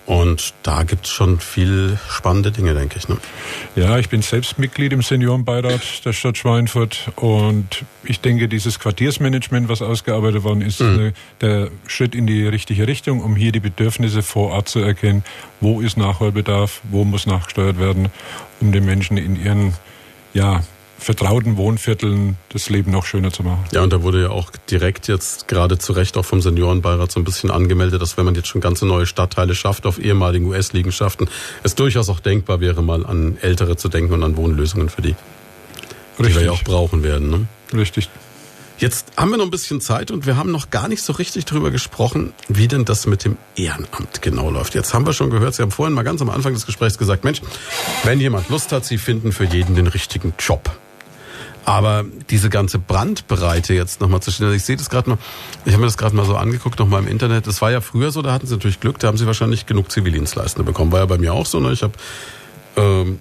Und 0.05 0.55
da 0.65 0.83
gibt 0.83 1.07
es 1.07 1.13
schon 1.13 1.39
viel 1.39 1.97
spannende 2.09 2.51
Dinge, 2.51 2.75
denke 2.75 2.99
ich. 2.99 3.09
Ne? 3.09 3.19
Ja, 3.77 3.99
ich 3.99 4.09
bin 4.09 4.21
selbst 4.23 4.59
Mitglied 4.59 4.93
im 4.93 5.01
Seniorenbeirat 5.01 6.05
der 6.05 6.13
Stadt 6.13 6.37
Schweinfurt 6.37 7.13
und 7.17 7.85
ich 8.03 8.21
denke, 8.21 8.49
dieses 8.49 8.81
Quartiersmanagement, 8.81 9.69
was 9.69 9.81
ausgearbeitet 9.81 10.43
worden 10.43 10.61
ist, 10.61 10.81
mhm. 10.81 10.89
eine, 10.89 11.13
der 11.41 11.71
Schritt 11.87 12.17
in 12.17 12.27
die 12.27 12.45
richtige 12.47 12.89
Richtung, 12.89 13.21
um 13.21 13.37
hier 13.37 13.53
die 13.53 13.61
Bedürfnisse 13.61 14.23
vor 14.23 14.51
Ort 14.51 14.69
zu 14.69 14.81
erkennen. 14.81 15.23
Wo 15.61 15.81
ist 15.81 15.97
Nachholbedarf? 15.97 16.81
Wo 16.91 17.05
muss 17.05 17.27
nachgesteuert 17.27 17.79
werden, 17.79 18.09
um 18.61 18.73
den 18.73 18.85
Menschen 18.85 19.17
in 19.17 19.37
ihren 19.37 19.75
ja, 20.35 20.63
vertrauten 21.03 21.57
Wohnvierteln 21.57 22.37
das 22.51 22.71
Leben 22.71 22.93
noch 22.93 23.05
schöner 23.05 23.33
zu 23.33 23.43
machen. 23.43 23.65
Ja, 23.73 23.83
und 23.83 23.93
da 23.93 24.03
wurde 24.03 24.23
ja 24.23 24.31
auch 24.31 24.51
direkt 24.71 25.09
jetzt 25.09 25.49
gerade 25.49 25.77
zu 25.77 25.93
Recht 25.93 26.17
auch 26.17 26.25
vom 26.25 26.41
Seniorenbeirat 26.41 27.11
so 27.11 27.19
ein 27.19 27.25
bisschen 27.25 27.51
angemeldet, 27.51 28.01
dass 28.01 28.17
wenn 28.17 28.25
man 28.25 28.37
jetzt 28.37 28.49
schon 28.49 28.61
ganze 28.61 28.87
neue 28.87 29.07
Stadtteile 29.07 29.55
schafft 29.55 29.85
auf 29.85 29.99
ehemaligen 29.99 30.47
US-Liegenschaften, 30.47 31.29
es 31.65 31.75
durchaus 31.75 32.09
auch 32.09 32.21
denkbar 32.21 32.61
wäre, 32.61 32.83
mal 32.83 33.05
an 33.05 33.37
Ältere 33.41 33.77
zu 33.77 33.89
denken 33.89 34.13
und 34.15 34.23
an 34.23 34.37
Wohnlösungen 34.37 34.89
für 34.89 35.03
die, 35.03 35.17
Richtig. 36.19 36.27
die 36.29 36.35
wir 36.37 36.43
ja 36.47 36.53
auch 36.53 36.63
brauchen 36.63 37.03
werden. 37.03 37.31
Ne? 37.31 37.47
Richtig. 37.75 38.09
Jetzt 38.79 39.13
haben 39.17 39.31
wir 39.31 39.37
noch 39.37 39.45
ein 39.45 39.51
bisschen 39.51 39.81
Zeit 39.81 40.11
und 40.11 40.27
wir 40.27 40.37
haben 40.37 40.51
noch 40.51 40.71
gar 40.71 40.89
nicht 40.89 41.03
so 41.03 41.13
richtig 41.13 41.45
darüber 41.45 41.71
gesprochen, 41.71 42.33
wie 42.49 42.69
denn 42.69 42.85
das 42.85 43.07
mit 43.07 43.25
dem 43.25 43.37
Ehrenamt 43.55 44.23
genau 44.23 44.51
läuft. 44.51 44.75
Jetzt 44.75 44.95
haben 44.95 45.07
wir 45.07 45.13
schon 45.13 45.31
gehört, 45.31 45.55
Sie 45.55 45.63
haben 45.63 45.71
vorhin 45.71 45.95
mal 45.95 46.03
ganz 46.03 46.21
am 46.21 46.31
Anfang 46.31 46.55
des 46.55 46.67
Gesprächs 46.67 46.99
gesagt, 46.99 47.23
Mensch, 47.23 47.43
wenn 48.03 48.19
jemand 48.19 48.49
Lust 48.49 48.73
hat, 48.73 48.85
Sie 48.85 48.99
finden 48.99 49.33
für 49.33 49.45
jeden 49.45 49.75
den 49.75 49.87
richtigen 49.87 50.35
Job. 50.39 50.77
Aber 51.65 52.05
diese 52.29 52.51
ganze 52.51 52.79
Brandbreite 52.79 53.75
jetzt 53.75 54.01
nochmal 54.01 54.21
zu 54.21 54.33
stellen, 54.33 54.49
also 54.49 54.57
ich 54.57 54.65
sehe 54.65 54.77
das 54.77 54.91
gerade 54.91 55.11
mal, 55.11 55.19
ich 55.65 55.73
habe 55.73 55.81
mir 55.81 55.87
das 55.87 55.97
gerade 55.97 56.17
mal 56.17 56.25
so 56.25 56.37
angeguckt, 56.37 56.79
nochmal 56.79 57.03
im 57.03 57.09
Internet. 57.09 57.47
Das 57.47 57.63
war 57.63 57.71
ja 57.71 57.81
früher 57.81 58.11
so, 58.11 58.23
da 58.23 58.33
hatten 58.33 58.47
sie 58.47 58.55
natürlich 58.55 58.81
Glück, 58.81 58.99
da 58.99 59.09
haben 59.09 59.17
sie 59.17 59.27
wahrscheinlich 59.27 59.67
genug 59.67 59.91
Zivildienstleistende 59.91 60.65
bekommen. 60.65 60.91
War 60.91 61.01
ja 61.01 61.07
bei 61.07 61.19
mir 61.19 61.33
auch 61.33 61.47
so. 61.47 61.61
Ne? 61.61 61.73
Ich 61.73 61.83
habe 61.83 61.93
ähm, 62.77 63.21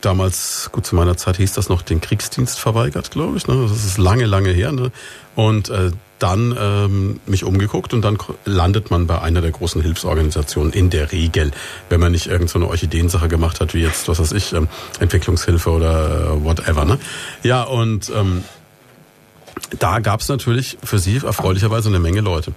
damals, 0.00 0.70
gut 0.72 0.86
zu 0.86 0.96
meiner 0.96 1.16
Zeit 1.16 1.36
hieß 1.36 1.52
das 1.52 1.68
noch, 1.68 1.82
den 1.82 2.00
Kriegsdienst 2.00 2.58
verweigert, 2.58 3.10
glaube 3.10 3.36
ich. 3.36 3.46
Ne? 3.46 3.66
Das 3.68 3.84
ist 3.84 3.98
lange, 3.98 4.26
lange 4.26 4.50
her. 4.50 4.72
Ne? 4.72 4.90
Und 5.34 5.68
äh, 5.70 5.90
dann 6.18 6.56
ähm, 6.58 7.20
mich 7.26 7.44
umgeguckt 7.44 7.92
und 7.92 8.02
dann 8.02 8.16
landet 8.44 8.90
man 8.90 9.06
bei 9.06 9.20
einer 9.20 9.40
der 9.40 9.50
großen 9.50 9.82
Hilfsorganisationen 9.82 10.72
in 10.72 10.90
der 10.90 11.12
Regel, 11.12 11.50
wenn 11.88 12.00
man 12.00 12.12
nicht 12.12 12.26
irgendeine 12.26 12.64
so 12.64 12.70
Orchideensache 12.70 13.28
gemacht 13.28 13.60
hat, 13.60 13.74
wie 13.74 13.82
jetzt, 13.82 14.08
was 14.08 14.20
weiß 14.20 14.32
ich, 14.32 14.52
ähm, 14.52 14.68
Entwicklungshilfe 15.00 15.70
oder 15.70 16.30
äh, 16.30 16.44
whatever. 16.44 16.84
Ne? 16.84 16.98
Ja, 17.42 17.64
und 17.64 18.10
ähm, 18.14 18.44
da 19.78 19.98
gab 20.00 20.20
es 20.20 20.28
natürlich 20.28 20.78
für 20.82 20.98
Sie 20.98 21.16
erfreulicherweise 21.16 21.88
eine 21.88 21.98
Menge 21.98 22.20
Leute. 22.20 22.52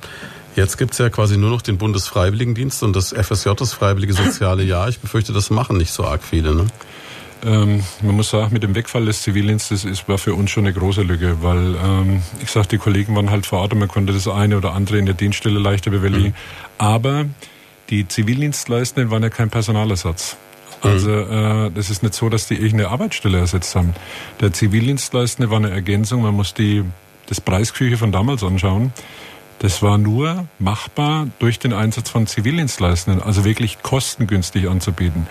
Jetzt 0.56 0.78
gibt's 0.78 0.98
ja 0.98 1.10
quasi 1.10 1.38
nur 1.38 1.52
noch 1.52 1.62
den 1.62 1.78
Bundesfreiwilligendienst 1.78 2.82
und 2.82 2.96
das 2.96 3.14
FSJ, 3.14 3.50
das 3.58 3.74
Freiwillige 3.74 4.14
Soziale 4.14 4.64
Jahr. 4.64 4.90
Ich 4.90 5.00
befürchte, 5.00 5.32
das 5.32 5.50
machen 5.50 5.78
nicht 5.78 5.92
so 5.92 6.04
arg 6.04 6.24
viele. 6.24 6.56
Ne? 6.56 6.66
Ähm, 7.46 7.84
man 8.02 8.16
muss 8.16 8.30
sagen, 8.30 8.54
mit 8.54 8.64
dem 8.64 8.76
Wegfall 8.76 9.06
des 9.06 9.22
Zivildienstes 9.22 9.86
ist, 9.86 10.08
war 10.10 10.18
für 10.18 10.34
uns 10.34 10.52
schon 10.52 10.66
eine 10.66 10.74
große 10.74 11.04
Lücke, 11.04 11.38
weil 11.42 11.76
ähm, 11.76 12.24
ich 12.42 12.50
sag, 12.50 12.68
die 12.68 12.78
Kollegen 12.78 13.16
waren 13.16 13.30
halt 13.30 13.46
vor 13.46 13.60
Ort 13.60 13.74
und 13.74 13.80
man 13.80 13.88
konnte 13.88 14.14
das 14.14 14.28
eine 14.28 14.58
oder 14.58 14.74
andere 14.74 14.98
in 14.98 15.06
der 15.06 15.16
Dienststelle 15.16 15.60
leichter 15.60 15.92
bewältigen. 15.92 16.30
Mhm. 16.30 16.34
Aber 16.78 17.26
die 17.90 18.08
Zivildienstleistenden 18.08 19.12
waren 19.12 19.24
ja 19.24 19.30
kein 19.30 19.50
Personalersatz. 19.50 20.38
Mhm. 20.84 20.90
Also 20.90 21.12
äh, 21.12 21.72
das 21.72 21.90
ist 21.90 22.04
nicht 22.04 22.16
so, 22.16 22.30
dass 22.30 22.48
die 22.48 22.56
irgendeine 22.56 22.90
Arbeitsstelle 22.90 23.38
ersetzt 23.40 23.76
haben. 23.76 23.94
Der 24.42 24.52
Zivildienstleistende 24.52 25.50
war 25.50 25.58
eine 25.58 25.70
Ergänzung. 25.70 26.24
Man 26.24 26.34
muss 26.34 26.54
die 26.54 26.84
das 27.28 27.42
Preisküche 27.42 27.98
von 27.98 28.12
damals 28.12 28.44
anschauen. 28.44 28.94
Das 29.60 29.82
war 29.82 29.98
nur 29.98 30.48
machbar 30.60 31.28
durch 31.40 31.58
den 31.58 31.74
Einsatz 31.74 32.10
von 32.10 32.28
Zivildienstleistenden, 32.28 33.24
also 33.24 33.44
wirklich 33.44 33.82
kostengünstig 33.82 34.70
anzubieten. 34.70 35.28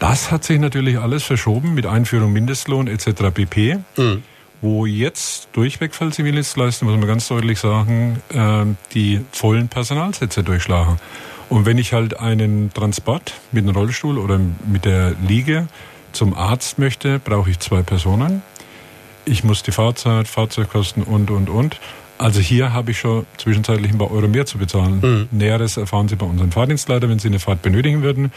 Das 0.00 0.30
hat 0.30 0.44
sich 0.44 0.58
natürlich 0.58 0.98
alles 0.98 1.22
verschoben 1.22 1.74
mit 1.74 1.84
Einführung 1.86 2.32
Mindestlohn 2.32 2.88
etc. 2.88 3.32
pp. 3.34 3.78
Mhm. 3.96 4.22
Wo 4.62 4.86
jetzt 4.86 5.48
durch 5.52 5.80
Wegfall 5.80 6.12
Zivildienstleistung, 6.12 6.88
muss 6.88 6.98
man 6.98 7.06
ganz 7.06 7.28
deutlich 7.28 7.60
sagen, 7.60 8.20
äh, 8.30 8.64
die 8.94 9.20
vollen 9.30 9.68
Personalsätze 9.68 10.42
durchschlagen. 10.42 10.96
Und 11.50 11.66
wenn 11.66 11.78
ich 11.78 11.92
halt 11.92 12.18
einen 12.18 12.72
Transport 12.72 13.34
mit 13.52 13.64
einem 13.64 13.76
Rollstuhl 13.76 14.18
oder 14.18 14.40
mit 14.66 14.86
der 14.86 15.14
Liege 15.26 15.68
zum 16.12 16.34
Arzt 16.34 16.78
möchte, 16.78 17.18
brauche 17.18 17.50
ich 17.50 17.58
zwei 17.58 17.82
Personen. 17.82 18.42
Ich 19.26 19.44
muss 19.44 19.62
die 19.62 19.72
Fahrzeit, 19.72 20.28
Fahrzeugkosten 20.28 21.02
und, 21.02 21.30
und, 21.30 21.50
und. 21.50 21.78
Also 22.16 22.40
hier 22.40 22.72
habe 22.72 22.90
ich 22.90 22.98
schon 22.98 23.26
zwischenzeitlich 23.36 23.92
ein 23.92 23.98
paar 23.98 24.10
Euro 24.10 24.28
mehr 24.28 24.46
zu 24.46 24.58
bezahlen. 24.58 25.00
Mhm. 25.00 25.28
Näheres 25.30 25.76
erfahren 25.76 26.08
Sie 26.08 26.16
bei 26.16 26.26
unserem 26.26 26.52
Fahrdienstleiter, 26.52 27.08
wenn 27.08 27.18
Sie 27.18 27.28
eine 27.28 27.38
Fahrt 27.38 27.62
benötigen 27.62 28.02
würden. 28.02 28.32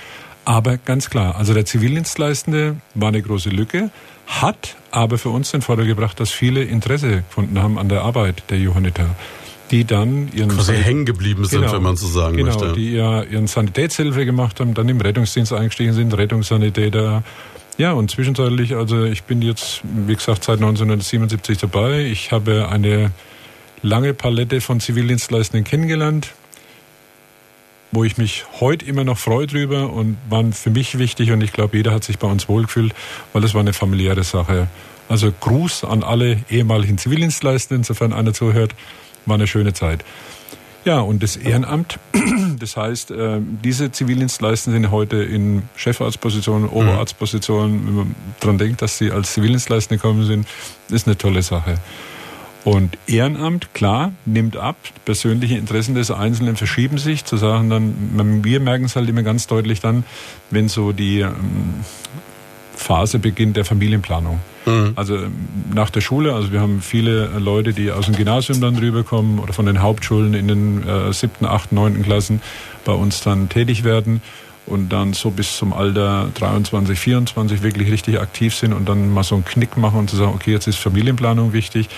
Aber 0.46 0.78
ganz 0.78 1.10
klar, 1.10 1.36
also 1.36 1.54
der 1.54 1.66
Zivildienstleistende 1.66 2.78
war 2.96 3.10
eine 3.10 3.22
große 3.22 3.50
Lücke, 3.50 3.92
hat 4.28 4.76
aber 4.92 5.18
für 5.18 5.30
uns 5.30 5.52
den 5.52 5.62
Vorteil 5.62 5.86
gebracht, 5.86 6.20
dass 6.20 6.32
viele 6.32 6.64
Interesse 6.64 7.24
gefunden 7.28 7.62
haben 7.62 7.78
an 7.78 7.90
der 7.90 8.02
Arbeit 8.02 8.44
der 8.50 8.60
Johanniter 8.60 9.16
die 9.72 9.86
dann 9.86 10.30
ihren 10.34 10.50
quasi 10.50 10.76
hängen 10.76 11.04
geblieben 11.04 11.46
sind, 11.46 11.62
genau, 11.62 11.74
wenn 11.74 11.82
man 11.82 11.96
so 11.96 12.06
sagen 12.06 12.38
genau, 12.38 12.60
möchte. 12.60 12.74
die 12.74 12.92
ja 12.92 13.24
ihren 13.24 13.48
Sanitätshilfe 13.48 14.24
gemacht 14.24 14.60
haben, 14.60 14.76
dann 14.76 14.88
im 14.88 15.02
Rettungsdienst 15.02 15.52
eingestiegen 15.52 15.94
sind, 15.94 16.16
Rettungssanitäter. 16.16 17.24
Ja, 17.80 17.94
und 17.94 18.12
zwischenzeitlich, 18.12 18.76
also 18.76 19.04
ich 19.06 19.24
bin 19.24 19.42
jetzt, 19.42 19.82
wie 19.84 20.14
gesagt, 20.14 20.44
seit 20.44 20.58
1977 20.58 21.58
dabei. 21.58 22.02
Ich 22.02 22.32
habe 22.32 22.70
eine 22.70 23.10
lange 23.82 24.14
Palette 24.14 24.62
von 24.62 24.80
Zivildienstleistenden 24.80 25.64
kennengelernt 25.64 26.34
wo 27.94 28.04
ich 28.04 28.18
mich 28.18 28.46
heute 28.60 28.86
immer 28.86 29.04
noch 29.04 29.18
freue 29.18 29.48
drüber 29.48 29.94
und 29.94 30.18
waren 30.30 30.52
für 30.52 30.72
mich 30.72 30.98
wichtig 30.98 31.32
und 31.32 31.42
ich 31.42 31.54
glaube, 31.54 31.78
jeder 31.78 31.92
hat 31.92 32.04
sich 32.04 32.18
bei 32.18 32.28
uns 32.28 32.50
wohlgefühlt, 32.50 32.94
weil 33.32 33.42
das 33.42 33.54
war 33.54 33.62
eine 33.62 33.74
familiäre 33.74 34.24
Sache. 34.24 34.68
Also 35.10 35.32
Gruß 35.40 35.84
an 35.84 36.04
alle 36.04 36.40
ehemaligen 36.50 36.98
Zivildienstleistenden, 36.98 37.84
sofern 37.84 38.14
einer 38.14 38.34
zuhört, 38.34 38.74
war 39.26 39.36
eine 39.36 39.48
schöne 39.48 39.74
Zeit. 39.74 40.04
Ja, 40.86 41.00
und 41.00 41.24
das 41.24 41.38
Ehrenamt, 41.38 42.00
das 42.60 42.76
heißt, 42.76 43.12
äh, 43.12 43.40
diese 43.64 43.92
Zivildienstleistenden 43.92 44.84
sind 44.84 44.92
heute 44.92 45.18
in 45.24 45.64
Chefarztpositionen, 45.78 46.64
mhm. 46.64 46.74
Oberarztpositionen, 46.74 47.88
wenn 47.88 47.96
man 47.96 48.16
daran 48.40 48.58
denkt, 48.58 48.82
dass 48.82 48.98
sie 48.98 49.12
als 49.12 49.34
Zivildienstleistende 49.34 50.02
gekommen 50.02 50.26
sind, 50.26 50.48
ist 50.90 51.08
eine 51.08 51.18
tolle 51.18 51.42
Sache. 51.42 51.76
Und 52.64 52.98
Ehrenamt, 53.08 53.74
klar, 53.74 54.14
nimmt 54.26 54.56
ab. 54.56 54.78
Persönliche 55.04 55.58
Interessen 55.58 55.96
des 55.96 56.12
Einzelnen 56.12 56.56
verschieben 56.56 56.98
sich. 56.98 57.26
Zu 57.26 57.36
sagen 57.36 57.70
dann, 57.70 58.42
wir 58.44 58.60
merken 58.60 58.86
es 58.86 58.96
halt 58.96 59.10
immer 59.10 59.24
ganz 59.24 59.48
deutlich 59.48 59.82
dann, 59.82 60.06
wenn 60.50 60.70
so 60.70 60.94
die 60.94 61.20
ähm, 61.20 61.84
Phase 62.76 63.20
beginnt 63.20 63.58
der 63.58 63.66
Familienplanung. 63.66 64.40
Mhm. 64.66 64.94
Also 64.96 65.16
ähm, 65.16 65.34
nach 65.74 65.90
der 65.90 66.00
Schule, 66.00 66.34
also 66.34 66.54
wir 66.54 66.62
haben 66.62 66.82
viele 66.82 67.28
Leute, 67.38 67.74
die 67.74 67.92
aus 67.92 68.06
dem 68.06 68.16
Gymnasium 68.16 68.62
dann 68.62 68.78
rüberkommen 68.78 69.40
oder 69.40 69.52
von 69.52 69.66
den 69.66 69.82
Hauptschulen 69.82 70.34
in 70.34 70.48
den 70.48 70.88
äh, 70.88 71.12
siebten, 71.12 71.46
achten, 71.46 71.76
neunten 71.76 72.04
Klassen 72.04 72.42
bei 72.86 72.94
uns 72.94 73.22
dann 73.22 73.50
tätig 73.50 73.84
werden 73.84 74.22
und 74.66 74.94
dann 74.94 75.12
so 75.12 75.32
bis 75.32 75.58
zum 75.58 75.74
Alter 75.74 76.30
23, 76.36 76.98
24 76.98 77.62
wirklich 77.62 77.92
richtig 77.92 78.22
aktiv 78.22 78.56
sind 78.56 78.72
und 78.72 78.88
dann 78.88 79.14
mal 79.14 79.24
so 79.24 79.36
einen 79.36 79.44
Knick 79.44 79.76
machen 79.76 80.00
und 80.00 80.10
zu 80.10 80.16
sagen, 80.16 80.32
okay, 80.34 80.52
jetzt 80.52 80.68
ist 80.68 80.78
Familienplanung 80.78 81.52
wichtig 81.52 81.90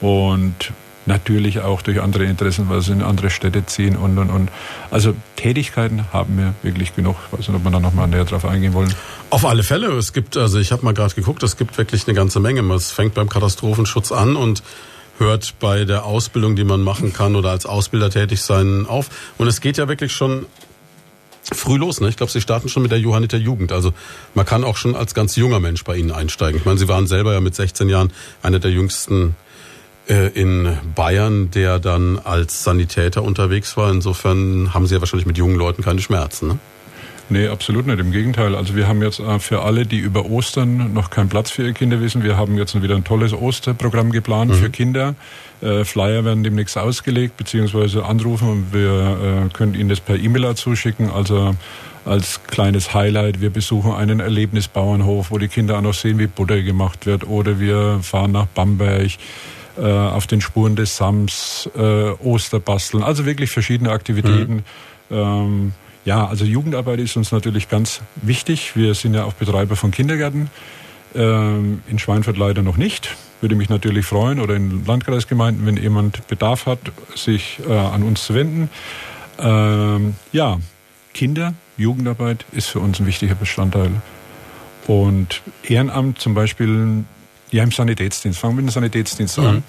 und 0.00 0.72
natürlich 1.06 1.60
auch 1.60 1.82
durch 1.82 2.00
andere 2.00 2.24
Interessen, 2.24 2.68
weil 2.68 2.80
sie 2.80 2.92
in 2.92 3.02
andere 3.02 3.30
Städte 3.30 3.66
ziehen 3.66 3.96
und 3.96 4.18
und 4.18 4.30
und. 4.30 4.50
Also 4.90 5.14
Tätigkeiten 5.36 6.06
haben 6.12 6.38
wir 6.38 6.54
wirklich 6.62 6.94
genug. 6.94 7.16
Ich 7.26 7.38
weiß 7.38 7.48
nicht, 7.48 7.56
ob 7.56 7.64
wir 7.64 7.70
da 7.70 7.80
noch 7.80 7.92
mal 7.92 8.06
näher 8.06 8.24
drauf 8.24 8.44
eingehen 8.44 8.72
wollen. 8.72 8.94
Auf 9.30 9.44
alle 9.44 9.62
Fälle. 9.62 9.92
Es 9.92 10.12
gibt, 10.12 10.36
also 10.36 10.58
ich 10.58 10.72
habe 10.72 10.84
mal 10.84 10.94
gerade 10.94 11.14
geguckt, 11.14 11.42
es 11.42 11.56
gibt 11.56 11.76
wirklich 11.78 12.06
eine 12.06 12.14
ganze 12.14 12.40
Menge. 12.40 12.60
Es 12.74 12.90
fängt 12.90 13.14
beim 13.14 13.28
Katastrophenschutz 13.28 14.12
an 14.12 14.36
und 14.36 14.62
hört 15.18 15.54
bei 15.60 15.84
der 15.84 16.04
Ausbildung, 16.04 16.56
die 16.56 16.64
man 16.64 16.82
machen 16.82 17.12
kann 17.12 17.36
oder 17.36 17.50
als 17.50 17.66
Ausbilder 17.66 18.10
tätig 18.10 18.42
sein, 18.42 18.86
auf. 18.86 19.10
Und 19.38 19.46
es 19.46 19.60
geht 19.60 19.76
ja 19.76 19.88
wirklich 19.88 20.12
schon 20.12 20.46
früh 21.52 21.76
los. 21.76 22.00
Ne? 22.00 22.08
Ich 22.08 22.16
glaube, 22.16 22.32
Sie 22.32 22.40
starten 22.40 22.68
schon 22.68 22.82
mit 22.82 22.90
der 22.90 22.98
Johanniter 22.98 23.36
Jugend. 23.36 23.70
Also 23.70 23.92
man 24.34 24.46
kann 24.46 24.64
auch 24.64 24.76
schon 24.76 24.96
als 24.96 25.14
ganz 25.14 25.36
junger 25.36 25.60
Mensch 25.60 25.84
bei 25.84 25.96
Ihnen 25.96 26.10
einsteigen. 26.10 26.58
Ich 26.58 26.64
meine, 26.64 26.78
Sie 26.78 26.88
waren 26.88 27.06
selber 27.06 27.34
ja 27.34 27.40
mit 27.40 27.54
16 27.54 27.88
Jahren 27.88 28.12
einer 28.42 28.58
der 28.58 28.70
jüngsten 28.70 29.36
in 30.06 30.76
Bayern, 30.94 31.50
der 31.50 31.78
dann 31.78 32.18
als 32.18 32.62
Sanitäter 32.62 33.22
unterwegs 33.22 33.76
war. 33.76 33.90
Insofern 33.90 34.74
haben 34.74 34.86
Sie 34.86 34.94
ja 34.94 35.00
wahrscheinlich 35.00 35.26
mit 35.26 35.38
jungen 35.38 35.56
Leuten 35.56 35.82
keine 35.82 36.00
Schmerzen. 36.00 36.48
Ne? 36.48 36.58
Nee, 37.30 37.48
absolut 37.48 37.86
nicht. 37.86 37.98
Im 37.98 38.12
Gegenteil. 38.12 38.54
Also 38.54 38.76
wir 38.76 38.86
haben 38.86 39.02
jetzt 39.02 39.18
äh, 39.18 39.38
für 39.38 39.62
alle, 39.62 39.86
die 39.86 39.98
über 39.98 40.26
Ostern 40.26 40.92
noch 40.92 41.10
keinen 41.10 41.28
Platz 41.28 41.50
für 41.50 41.66
ihr 41.66 41.72
Kinder 41.72 42.00
wissen, 42.00 42.22
wir 42.22 42.36
haben 42.36 42.58
jetzt 42.58 42.80
wieder 42.80 42.96
ein 42.96 43.04
tolles 43.04 43.32
Osterprogramm 43.32 44.12
geplant 44.12 44.50
mhm. 44.50 44.54
für 44.56 44.70
Kinder. 44.70 45.14
Äh, 45.62 45.84
Flyer 45.84 46.24
werden 46.24 46.44
demnächst 46.44 46.76
ausgelegt, 46.76 47.36
beziehungsweise 47.36 48.04
anrufen 48.04 48.48
und 48.48 48.72
wir 48.72 49.48
können 49.52 49.74
Ihnen 49.74 49.88
das 49.88 50.00
per 50.00 50.16
E-Mail 50.16 50.54
zuschicken. 50.54 51.10
Also 51.10 51.54
als 52.04 52.42
kleines 52.44 52.92
Highlight, 52.92 53.40
wir 53.40 53.48
besuchen 53.48 53.92
einen 53.92 54.20
Erlebnisbauernhof, 54.20 55.30
wo 55.30 55.38
die 55.38 55.48
Kinder 55.48 55.78
auch 55.78 55.82
noch 55.82 55.94
sehen, 55.94 56.18
wie 56.18 56.26
Butter 56.26 56.60
gemacht 56.60 57.06
wird. 57.06 57.26
Oder 57.26 57.58
wir 57.58 58.00
fahren 58.02 58.32
nach 58.32 58.46
Bamberg 58.46 59.12
äh, 59.78 59.82
auf 59.82 60.26
den 60.26 60.40
Spuren 60.40 60.76
des 60.76 60.96
Sams, 60.96 61.68
äh, 61.76 62.10
Osterbasteln, 62.10 63.02
also 63.02 63.26
wirklich 63.26 63.50
verschiedene 63.50 63.90
Aktivitäten. 63.90 64.64
Mhm. 65.08 65.16
Ähm, 65.16 65.72
ja, 66.04 66.26
also 66.26 66.44
Jugendarbeit 66.44 67.00
ist 67.00 67.16
uns 67.16 67.32
natürlich 67.32 67.68
ganz 67.68 68.00
wichtig. 68.16 68.76
Wir 68.76 68.94
sind 68.94 69.14
ja 69.14 69.24
auch 69.24 69.32
Betreiber 69.32 69.76
von 69.76 69.90
Kindergärten. 69.90 70.50
Ähm, 71.14 71.82
in 71.88 71.98
Schweinfurt 71.98 72.36
leider 72.36 72.62
noch 72.62 72.76
nicht. 72.76 73.16
Würde 73.40 73.54
mich 73.54 73.68
natürlich 73.68 74.04
freuen 74.04 74.40
oder 74.40 74.54
in 74.54 74.84
Landkreisgemeinden, 74.84 75.64
wenn 75.66 75.76
jemand 75.76 76.26
Bedarf 76.28 76.66
hat, 76.66 76.80
sich 77.14 77.60
äh, 77.68 77.72
an 77.72 78.02
uns 78.02 78.24
zu 78.24 78.34
wenden. 78.34 78.68
Ähm, 79.38 80.14
ja, 80.32 80.58
Kinder, 81.12 81.54
Jugendarbeit 81.76 82.44
ist 82.52 82.66
für 82.68 82.80
uns 82.80 83.00
ein 83.00 83.06
wichtiger 83.06 83.34
Bestandteil. 83.34 83.90
Und 84.86 85.42
Ehrenamt 85.62 86.18
zum 86.18 86.34
Beispiel 86.34 87.04
ja, 87.54 87.62
im 87.62 87.70
Sanitätsdienst. 87.70 88.38
Fangen 88.38 88.56
wir 88.56 88.62
mit 88.62 88.70
dem 88.70 88.74
Sanitätsdienst 88.74 89.38
mhm. 89.38 89.46
an. 89.46 89.64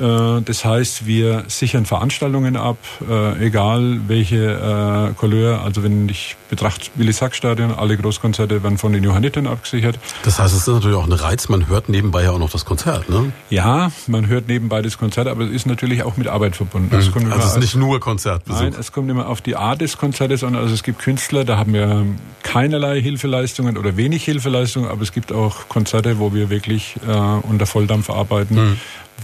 Äh, 0.00 0.42
das 0.42 0.64
heißt, 0.64 1.06
wir 1.06 1.44
sichern 1.48 1.86
Veranstaltungen 1.86 2.56
ab, 2.56 2.78
äh, 3.08 3.46
egal 3.46 4.00
welche 4.06 5.10
äh, 5.10 5.14
Couleur. 5.14 5.62
Also 5.62 5.82
wenn 5.82 6.08
ich 6.08 6.36
betrachte 6.48 6.90
Willi-Sack-Stadion, 6.94 7.72
alle 7.72 7.96
Großkonzerte 7.96 8.62
werden 8.62 8.78
von 8.78 8.92
den 8.92 9.02
Johannitern 9.02 9.46
abgesichert. 9.46 9.98
Das 10.24 10.38
heißt, 10.38 10.54
es 10.54 10.60
ist 10.60 10.68
natürlich 10.68 10.96
auch 10.96 11.06
ein 11.06 11.12
Reiz, 11.12 11.48
man 11.48 11.68
hört 11.68 11.88
nebenbei 11.88 12.24
ja 12.24 12.32
auch 12.32 12.38
noch 12.38 12.50
das 12.50 12.64
Konzert, 12.64 13.08
ne? 13.08 13.32
Ja, 13.50 13.90
man 14.06 14.26
hört 14.26 14.48
nebenbei 14.48 14.82
das 14.82 14.98
Konzert, 14.98 15.28
aber 15.28 15.44
es 15.44 15.50
ist 15.50 15.66
natürlich 15.66 16.02
auch 16.02 16.16
mit 16.16 16.28
Arbeit 16.28 16.56
verbunden. 16.56 16.88
Mhm. 16.94 17.32
Also 17.32 17.46
es 17.46 17.52
ist 17.52 17.60
nicht 17.60 17.76
nur 17.76 18.00
Konzertbesuch. 18.00 18.60
Nein, 18.60 18.74
es 18.78 18.92
kommt 18.92 19.10
immer 19.10 19.28
auf 19.28 19.40
die 19.40 19.56
Art 19.56 19.80
des 19.80 19.96
Konzertes 19.96 20.44
an. 20.44 20.54
Also 20.56 20.74
es 20.74 20.82
gibt 20.82 20.98
Künstler, 20.98 21.44
da 21.44 21.58
haben 21.58 21.72
wir 21.72 22.04
keinerlei 22.42 23.00
Hilfeleistungen 23.00 23.76
oder 23.76 23.96
wenig 23.96 24.24
Hilfeleistungen, 24.24 24.88
aber 24.88 25.02
es 25.02 25.12
gibt 25.12 25.32
auch 25.32 25.68
Konzerte, 25.68 26.18
wo 26.18 26.32
wir 26.32 26.50
wirklich 26.50 26.96
äh, 27.06 27.10
unter 27.10 27.66
Volldampf 27.66 28.10
arbeiten. 28.10 28.54
Mhm 28.54 28.76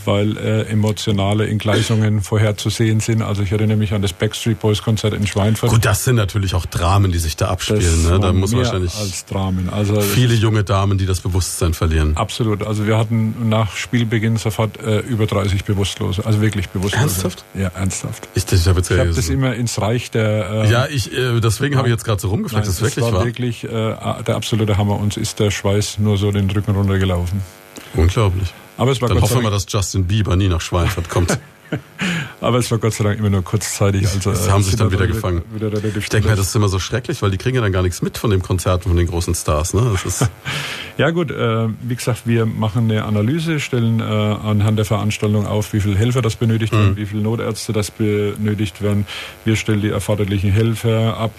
weil 0.04 0.36
äh, 0.36 0.62
emotionale 0.62 1.48
Entgleisungen 1.48 2.22
vorherzusehen 2.22 3.00
sind. 3.00 3.22
Also 3.22 3.42
ich 3.42 3.52
erinnere 3.52 3.76
mich 3.76 3.92
an 3.92 4.02
das 4.02 4.12
Backstreet 4.12 4.60
Boys 4.60 4.82
Konzert 4.82 5.14
in 5.14 5.26
Schweinfurt. 5.26 5.70
Gut, 5.70 5.84
das 5.84 6.04
sind 6.04 6.16
natürlich 6.16 6.54
auch 6.54 6.66
Dramen, 6.66 7.12
die 7.12 7.18
sich 7.18 7.36
da 7.36 7.48
abspielen. 7.48 8.02
Ne? 8.04 8.18
Da 8.20 8.32
muss 8.32 8.54
wahrscheinlich 8.54 8.94
als 8.94 9.24
Dramen. 9.26 9.68
Also 9.68 10.00
viele 10.00 10.34
junge 10.34 10.64
Damen, 10.64 10.98
die 10.98 11.06
das 11.06 11.20
Bewusstsein 11.20 11.74
verlieren. 11.74 12.16
Absolut. 12.16 12.66
Also 12.66 12.86
wir 12.86 12.98
hatten 12.98 13.48
nach 13.48 13.76
Spielbeginn 13.76 14.36
sofort 14.36 14.80
äh, 14.80 15.00
über 15.00 15.26
30 15.26 15.64
Bewusstlose. 15.64 16.24
Also 16.26 16.40
wirklich 16.40 16.68
Bewusstlose. 16.68 17.02
Ernsthaft? 17.02 17.44
Ja, 17.54 17.68
ernsthaft. 17.68 18.28
Ich, 18.34 18.44
ich 18.50 18.66
habe 18.66 18.80
ich 18.80 18.90
hab 18.90 19.14
das 19.14 19.28
immer 19.28 19.54
ins 19.54 19.80
Reich 19.80 20.10
der. 20.10 20.64
Äh, 20.64 20.70
ja, 20.70 20.86
ich 20.86 21.12
äh, 21.12 21.40
deswegen 21.40 21.76
habe 21.76 21.88
ich 21.88 21.92
jetzt 21.92 22.04
gerade 22.04 22.20
so 22.20 22.28
rumgefragt. 22.28 22.66
das, 22.66 22.78
das 22.78 22.82
wirklich 22.82 23.04
war, 23.04 23.12
war 23.12 23.24
wirklich 23.24 23.64
äh, 23.64 23.68
der 23.68 24.36
absolute 24.36 24.76
Hammer. 24.78 24.98
Uns 24.98 25.16
ist 25.16 25.38
der 25.40 25.50
Schweiß 25.50 25.98
nur 25.98 26.16
so 26.16 26.30
den 26.32 26.50
Rücken 26.50 26.72
runtergelaufen. 26.72 27.40
Unglaublich. 27.94 28.52
Aber 28.76 28.90
es 28.90 29.00
war 29.00 29.08
Dann 29.08 29.20
Gott 29.20 29.30
hoffen 29.30 29.42
wir, 29.42 29.50
dass 29.50 29.66
Justin 29.68 30.06
Bieber 30.06 30.36
nie 30.36 30.48
nach 30.48 30.60
Schweinfurt 30.60 31.08
kommt. 31.08 31.38
Aber 32.40 32.58
es 32.58 32.70
war 32.70 32.78
Gott 32.78 32.92
sei 32.92 33.04
Dank 33.04 33.18
immer 33.18 33.30
nur 33.30 33.42
kurzzeitig. 33.42 34.06
Also, 34.06 34.30
das 34.30 34.50
haben 34.50 34.62
sich 34.62 34.76
dann 34.76 34.90
wieder 34.90 35.06
gefangen. 35.06 35.42
Wieder, 35.54 35.72
wieder 35.72 35.96
ich 35.96 36.08
denke 36.08 36.28
mir, 36.28 36.36
das 36.36 36.48
ist 36.48 36.56
immer 36.56 36.68
so 36.68 36.78
schrecklich, 36.78 37.22
weil 37.22 37.30
die 37.30 37.38
kriegen 37.38 37.54
ja 37.56 37.62
dann 37.62 37.72
gar 37.72 37.82
nichts 37.82 38.02
mit 38.02 38.18
von 38.18 38.30
den 38.30 38.42
Konzerten 38.42 38.88
von 38.88 38.96
den 38.96 39.06
großen 39.06 39.34
Stars. 39.34 39.74
Ne? 39.74 39.94
Ja 40.98 41.08
gut, 41.08 41.30
äh, 41.30 41.68
wie 41.82 41.96
gesagt, 41.96 42.26
wir 42.26 42.44
machen 42.44 42.90
eine 42.90 43.04
Analyse, 43.04 43.60
stellen 43.60 44.00
äh, 44.00 44.02
anhand 44.02 44.78
der 44.78 44.84
Veranstaltung 44.84 45.46
auf, 45.46 45.72
wie 45.72 45.80
viele 45.80 45.96
Helfer 45.96 46.20
das 46.20 46.36
benötigt 46.36 46.74
mhm. 46.74 46.78
werden, 46.78 46.96
wie 46.96 47.06
viele 47.06 47.22
Notärzte 47.22 47.72
das 47.72 47.90
benötigt 47.90 48.82
werden. 48.82 49.06
Wir 49.46 49.56
stellen 49.56 49.80
die 49.80 49.88
erforderlichen 49.88 50.50
Helfer 50.50 51.16
ab 51.16 51.32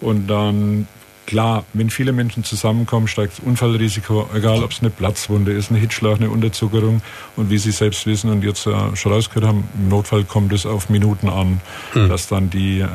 und 0.00 0.26
dann 0.26 0.88
Klar, 1.28 1.66
wenn 1.74 1.90
viele 1.90 2.12
Menschen 2.12 2.42
zusammenkommen, 2.42 3.06
steigt 3.06 3.34
das 3.34 3.44
Unfallrisiko, 3.44 4.30
egal 4.34 4.64
ob 4.64 4.70
es 4.70 4.80
eine 4.80 4.88
Platzwunde 4.88 5.52
ist, 5.52 5.70
eine 5.70 5.78
Hitzschlag, 5.78 6.16
eine 6.16 6.30
Unterzuckerung. 6.30 7.02
Und 7.36 7.50
wie 7.50 7.58
Sie 7.58 7.70
selbst 7.70 8.06
wissen 8.06 8.30
und 8.30 8.42
jetzt 8.42 8.66
äh, 8.66 8.96
schon 8.96 9.12
rausgehört 9.12 9.44
haben, 9.44 9.68
im 9.74 9.90
Notfall 9.90 10.24
kommt 10.24 10.54
es 10.54 10.64
auf 10.64 10.88
Minuten 10.88 11.28
an, 11.28 11.60
hm. 11.92 12.08
dass 12.08 12.28
dann 12.28 12.48
die 12.48 12.80
äh, 12.80 12.86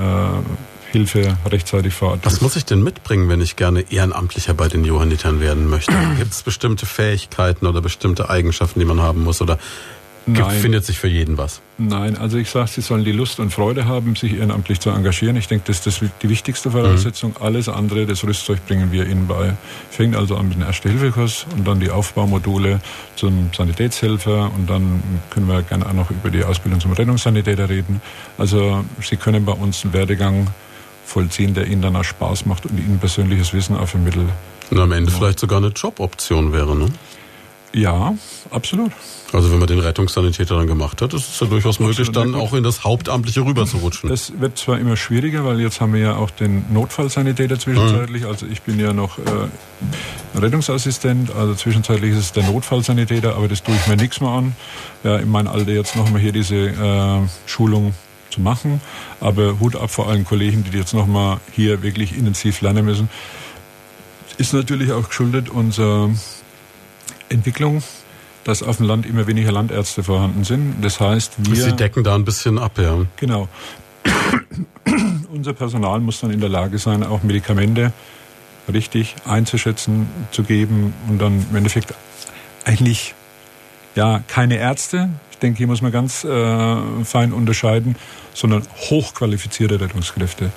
Hilfe 0.92 1.38
rechtzeitig 1.46 1.94
vor 1.94 2.10
Ort 2.10 2.22
Was 2.24 2.42
muss 2.42 2.56
ich 2.56 2.66
denn 2.66 2.82
mitbringen, 2.82 3.30
wenn 3.30 3.40
ich 3.40 3.56
gerne 3.56 3.86
Ehrenamtlicher 3.92 4.56
bei 4.56 4.68
den 4.68 4.84
Johannitern 4.84 5.40
werden 5.40 5.70
möchte? 5.70 5.94
Gibt 6.18 6.32
es 6.32 6.42
bestimmte 6.42 6.88
Fähigkeiten 6.88 7.68
oder 7.68 7.82
bestimmte 7.82 8.32
Eigenschaften, 8.32 8.80
die 8.80 8.86
man 8.86 9.00
haben 9.00 9.24
muss? 9.24 9.44
Oder 9.44 9.60
Nein. 10.26 10.60
Findet 10.60 10.86
sich 10.86 10.98
für 10.98 11.08
jeden 11.08 11.38
was? 11.38 11.62
Nein, 11.88 12.18
also 12.18 12.38
ich 12.38 12.50
sage, 12.50 12.70
sie 12.70 12.82
sollen 12.82 13.04
die 13.04 13.12
Lust 13.12 13.40
und 13.40 13.52
Freude 13.52 13.86
haben, 13.86 14.16
sich 14.16 14.36
ehrenamtlich 14.36 14.80
zu 14.80 14.90
engagieren. 14.90 15.36
Ich 15.36 15.48
denke, 15.48 15.66
das 15.68 15.86
ist 15.86 16.02
die 16.22 16.30
wichtigste 16.30 16.72
Voraussetzung. 16.72 17.32
Mhm. 17.32 17.46
Alles 17.46 17.68
andere, 17.68 18.06
das 18.06 18.24
Rüstzeug 18.24 18.66
bringen 18.66 18.92
wir 18.92 19.06
ihnen 19.06 19.28
bei. 19.28 19.56
Fängt 19.90 20.16
also 20.16 20.38
an 20.38 20.48
mit 20.48 20.56
dem 20.56 20.64
Erste-Hilfe-Kurs 20.64 21.46
und 21.58 21.68
dann 21.68 21.82
die 21.82 21.90
Aufbaumodule 21.90 22.80
zum 23.18 23.50
Sanitätshelfer 23.56 24.50
und 24.56 24.70
dann 24.70 25.04
können 25.30 25.48
wir 25.48 25.62
gerne 25.64 25.86
auch 25.86 25.94
noch 25.94 26.10
über 26.10 26.30
die 26.30 26.44
Ausbildung 26.44 26.80
zum 26.80 26.94
Rettungssanitäter 26.94 27.68
reden. 27.68 28.02
Also 28.38 28.86
sie 29.02 29.18
können 29.18 29.44
bei 29.44 29.54
uns 29.54 29.84
einen 29.84 29.94
Werdegang 29.94 30.48
vollziehen, 31.06 31.54
der 31.54 31.68
ihnen 31.68 31.82
dann 31.82 31.98
auch 31.98 32.06
Spaß 32.06 32.46
macht 32.46 32.66
und 32.66 32.78
ihnen 32.78 33.00
persönliches 33.00 33.54
Wissen 33.54 33.76
auch 33.76 33.90
vermittelt. 33.90 34.30
Und 34.72 34.80
am 34.80 34.92
Ende 34.94 35.12
ja. 35.12 35.18
vielleicht 35.18 35.40
sogar 35.40 35.58
eine 35.58 35.68
Joboption 35.68 36.54
wäre, 36.54 36.78
ne? 36.78 36.88
Ja, 37.74 38.14
absolut. 38.52 38.92
Also 39.32 39.52
wenn 39.52 39.58
man 39.58 39.68
den 39.68 39.80
Rettungssanitäter 39.80 40.56
dann 40.56 40.68
gemacht 40.68 41.02
hat, 41.02 41.12
ist 41.16 41.28
es 41.28 41.40
ja 41.40 41.48
durchaus 41.48 41.78
absolut 41.78 41.98
möglich, 41.98 42.12
dann 42.12 42.36
auch 42.36 42.54
in 42.54 42.64
das 42.64 42.84
Hauptamtliche 42.84 43.42
rüber 43.42 43.66
zu 43.66 43.78
rutschen. 43.78 44.10
Das 44.10 44.40
wird 44.40 44.60
zwar 44.60 44.78
immer 44.78 44.96
schwieriger, 44.96 45.44
weil 45.44 45.60
jetzt 45.60 45.82
haben 45.82 45.94
wir 45.94 46.02
ja 46.02 46.16
auch 46.16 46.30
den 46.30 46.66
Notfallsanitäter 46.72 47.58
zwischenzeitlich. 47.58 48.24
Mhm. 48.24 48.28
Also 48.28 48.46
ich 48.46 48.62
bin 48.62 48.80
ja 48.80 48.94
noch 48.94 49.18
äh, 49.18 50.38
Rettungsassistent, 50.38 51.34
also 51.36 51.56
zwischenzeitlich 51.56 52.12
ist 52.12 52.20
es 52.20 52.32
der 52.34 52.44
Notfallsanitäter, 52.44 53.36
aber 53.36 53.48
das 53.48 53.64
tue 53.64 53.74
ich 53.74 53.88
mir 53.88 53.98
nichts 53.98 54.22
mehr 54.22 54.30
an. 54.30 54.56
Ja, 55.04 55.18
in 55.18 55.30
meinem 55.30 55.48
Alter 55.48 55.72
jetzt 55.72 55.96
nochmal 55.96 56.22
hier 56.22 56.32
diese 56.32 56.56
äh, 56.56 57.28
Schulung 57.48 57.96
zu 58.30 58.40
machen. 58.40 58.82
Aber 59.20 59.60
Hut 59.60 59.76
ab 59.76 59.90
vor 59.90 60.10
allen 60.10 60.26
Kollegen, 60.26 60.64
die 60.64 60.78
jetzt 60.78 60.94
nochmal 60.94 61.40
hier 61.52 61.82
wirklich 61.82 62.16
intensiv 62.16 62.62
lernen 62.62 62.86
müssen. 62.86 63.10
Ist 64.38 64.54
natürlich 64.54 64.92
auch 64.92 65.08
geschuldet 65.08 65.50
unserer 65.50 66.10
Entwicklung, 67.34 67.84
dass 68.44 68.64
auf 68.64 68.78
dem 68.78 68.88
Land 68.88 69.06
immer 69.06 69.28
weniger 69.28 69.52
Landärzte 69.52 70.04
vorhanden 70.04 70.44
sind. 70.44 70.76
Das 70.82 71.00
heißt, 71.00 71.34
wir. 71.38 71.56
Sie 71.56 71.74
decken 71.74 72.04
da 72.04 72.16
ein 72.16 72.26
bisschen 72.26 72.60
ab, 72.60 72.78
ja. 72.78 73.06
Genau. 73.18 73.48
Unser 75.32 75.54
Personal 75.54 76.00
muss 76.00 76.20
dann 76.20 76.32
in 76.32 76.40
der 76.40 76.50
Lage 76.50 76.78
sein, 76.78 77.04
auch 77.04 77.24
Medikamente 77.24 77.92
richtig 78.72 79.16
einzuschätzen, 79.26 80.08
zu 80.32 80.44
geben 80.44 80.94
und 81.10 81.20
dann 81.20 81.46
im 81.50 81.56
Endeffekt 81.56 81.94
eigentlich 82.66 83.14
ja 83.96 84.22
keine 84.28 84.58
Ärzte. 84.58 85.10
Ich 85.32 85.38
denke, 85.40 85.58
hier 85.58 85.68
muss 85.68 85.82
man 85.82 85.92
ganz 85.92 86.24
äh, 86.24 86.78
fein 87.04 87.34
unterscheiden, 87.34 87.96
sondern 88.34 88.64
hochqualifizierte 88.90 89.80
Rettungskräfte, 89.80 90.52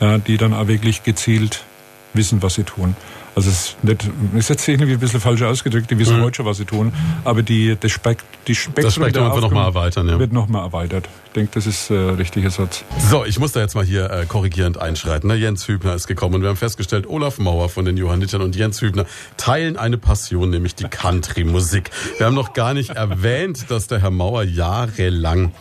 ja, 0.00 0.18
die 0.18 0.36
dann 0.36 0.52
auch 0.52 0.68
wirklich 0.68 1.02
gezielt 1.02 1.64
wissen, 2.12 2.42
was 2.42 2.54
sie 2.54 2.64
tun. 2.64 2.96
Also 3.36 3.50
es 3.50 3.74
ist, 3.74 3.84
nicht, 3.84 4.10
ist 4.34 4.48
jetzt 4.48 4.66
irgendwie 4.66 4.94
ein 4.94 4.98
bisschen 4.98 5.20
falsch 5.20 5.42
ausgedrückt, 5.42 5.90
die 5.90 5.98
wissen 5.98 6.16
mhm. 6.16 6.22
heute 6.22 6.36
schon, 6.36 6.46
was 6.46 6.56
sie 6.56 6.64
tun, 6.64 6.90
aber 7.22 7.42
die, 7.42 7.76
das, 7.78 7.92
Spek 7.92 8.20
die 8.46 8.54
Spektrum, 8.54 8.84
das 8.84 8.94
Spektrum 8.94 9.30
wird 9.30 9.42
nochmal 9.42 9.66
erweitern. 9.66 10.08
Ja. 10.08 10.18
Wird 10.18 10.32
nochmal 10.32 10.64
erweitert. 10.64 11.06
Ich 11.26 11.32
denke, 11.32 11.50
das 11.52 11.66
ist 11.66 11.90
äh, 11.90 11.94
richtiger 11.94 12.48
Satz. 12.48 12.82
So, 13.10 13.26
ich 13.26 13.38
muss 13.38 13.52
da 13.52 13.60
jetzt 13.60 13.74
mal 13.74 13.84
hier 13.84 14.10
äh, 14.10 14.24
korrigierend 14.24 14.80
einschreiten. 14.80 15.28
Ne? 15.28 15.34
Jens 15.34 15.68
Hübner 15.68 15.94
ist 15.94 16.06
gekommen 16.06 16.36
und 16.36 16.42
wir 16.42 16.48
haben 16.48 16.56
festgestellt, 16.56 17.06
Olaf 17.06 17.36
Mauer 17.36 17.68
von 17.68 17.84
den 17.84 17.98
Johannitern 17.98 18.40
und 18.40 18.56
Jens 18.56 18.80
Hübner 18.80 19.04
teilen 19.36 19.76
eine 19.76 19.98
Passion, 19.98 20.48
nämlich 20.48 20.74
die 20.74 20.84
Country-Musik. 20.84 21.90
Wir 22.16 22.24
haben 22.24 22.34
noch 22.34 22.54
gar 22.54 22.72
nicht 22.72 22.92
erwähnt, 22.92 23.66
dass 23.68 23.86
der 23.86 24.00
Herr 24.00 24.10
Mauer 24.10 24.44
jahrelang 24.44 25.52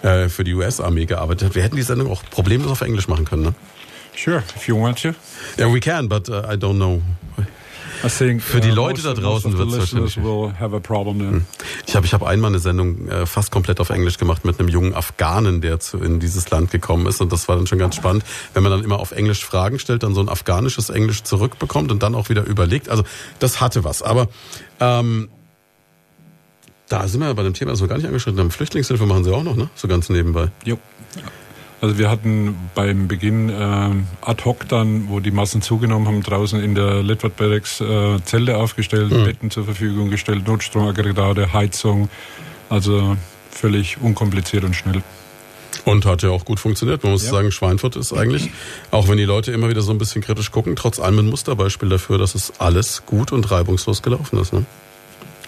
äh, 0.00 0.30
für 0.30 0.44
die 0.44 0.54
US-Armee 0.54 1.04
gearbeitet 1.04 1.48
hat. 1.48 1.54
Wir 1.56 1.62
hätten 1.62 1.76
die 1.76 1.82
Sendung 1.82 2.10
auch 2.10 2.22
problemlos 2.30 2.70
auf 2.70 2.80
Englisch 2.80 3.06
machen 3.06 3.26
können, 3.26 3.42
ne? 3.42 3.54
Sure, 4.18 4.42
if 4.56 4.66
you 4.66 4.76
want 4.76 4.98
to. 5.02 5.14
Yeah, 5.56 5.72
we 5.72 5.78
can, 5.78 6.08
but 6.08 6.28
uh, 6.28 6.42
I 6.48 6.56
don't 6.56 6.78
know. 6.78 7.02
Think, 8.08 8.42
Für 8.42 8.60
die 8.60 8.70
uh, 8.70 8.74
Leute 8.74 9.02
da 9.02 9.12
draußen 9.12 9.56
wird 9.58 9.70
es 9.70 9.78
wahrscheinlich. 9.78 10.16
Hm. 10.16 11.44
Ich 11.86 11.96
habe 11.96 12.06
ich 12.06 12.14
hab 12.14 12.22
einmal 12.22 12.50
eine 12.50 12.58
Sendung 12.58 13.08
äh, 13.08 13.26
fast 13.26 13.50
komplett 13.50 13.80
auf 13.80 13.90
Englisch 13.90 14.18
gemacht 14.18 14.44
mit 14.44 14.58
einem 14.58 14.68
jungen 14.68 14.94
Afghanen, 14.94 15.60
der 15.60 15.80
zu, 15.80 15.98
in 15.98 16.20
dieses 16.20 16.50
Land 16.50 16.70
gekommen 16.70 17.06
ist. 17.06 17.20
Und 17.20 17.32
das 17.32 17.48
war 17.48 17.56
dann 17.56 17.66
schon 17.66 17.78
ganz 17.78 17.96
spannend, 17.96 18.24
wenn 18.54 18.62
man 18.62 18.70
dann 18.70 18.84
immer 18.84 19.00
auf 19.00 19.10
Englisch 19.10 19.44
Fragen 19.44 19.78
stellt, 19.78 20.04
dann 20.04 20.14
so 20.14 20.20
ein 20.20 20.28
afghanisches 20.28 20.90
Englisch 20.90 21.24
zurückbekommt 21.24 21.90
und 21.90 22.02
dann 22.02 22.14
auch 22.14 22.28
wieder 22.28 22.44
überlegt. 22.44 22.88
Also 22.88 23.04
das 23.40 23.60
hatte 23.60 23.82
was. 23.82 24.02
Aber 24.02 24.28
ähm, 24.78 25.28
da 26.88 27.06
sind 27.08 27.20
wir 27.20 27.34
bei 27.34 27.42
dem 27.42 27.54
Thema, 27.54 27.72
das 27.72 27.80
wir 27.80 27.88
gar 27.88 27.96
nicht 27.96 28.06
angeschnitten 28.06 28.40
haben. 28.40 28.50
Flüchtlingshilfe 28.50 29.06
machen 29.06 29.24
Sie 29.24 29.32
auch 29.32 29.42
noch, 29.42 29.56
ne? 29.56 29.70
So 29.74 29.88
ganz 29.88 30.08
nebenbei. 30.08 30.50
Jo. 30.64 30.78
Also 31.80 31.96
wir 31.96 32.10
hatten 32.10 32.56
beim 32.74 33.06
Beginn 33.06 33.50
äh, 33.50 33.90
ad 34.20 34.44
hoc 34.44 34.68
dann, 34.68 35.08
wo 35.08 35.20
die 35.20 35.30
Massen 35.30 35.62
zugenommen 35.62 36.08
haben, 36.08 36.22
draußen 36.22 36.60
in 36.60 36.74
der 36.74 37.02
Ledward 37.02 37.36
Barracks 37.36 37.80
äh, 37.80 38.18
Zelte 38.24 38.56
aufgestellt, 38.56 39.12
mhm. 39.12 39.24
Betten 39.24 39.50
zur 39.50 39.64
Verfügung 39.64 40.10
gestellt, 40.10 40.46
Notstromaggregate, 40.46 41.52
Heizung. 41.52 42.08
Also 42.68 43.16
völlig 43.50 44.00
unkompliziert 44.00 44.64
und 44.64 44.74
schnell. 44.74 45.02
Und 45.84 46.04
hat 46.04 46.22
ja 46.22 46.30
auch 46.30 46.44
gut 46.44 46.60
funktioniert. 46.60 47.02
Man 47.02 47.12
muss 47.12 47.24
ja. 47.24 47.30
sagen, 47.30 47.50
Schweinfurt 47.52 47.96
ist 47.96 48.12
eigentlich, 48.12 48.50
auch 48.90 49.08
wenn 49.08 49.16
die 49.16 49.24
Leute 49.24 49.52
immer 49.52 49.68
wieder 49.68 49.80
so 49.80 49.92
ein 49.92 49.98
bisschen 49.98 50.22
kritisch 50.22 50.50
gucken, 50.50 50.76
trotz 50.76 50.98
allem 50.98 51.20
ein 51.20 51.26
Musterbeispiel 51.26 51.88
dafür, 51.88 52.18
dass 52.18 52.34
es 52.34 52.52
alles 52.58 53.04
gut 53.06 53.32
und 53.32 53.50
reibungslos 53.50 54.02
gelaufen 54.02 54.38
ist. 54.38 54.52
Ne? 54.52 54.66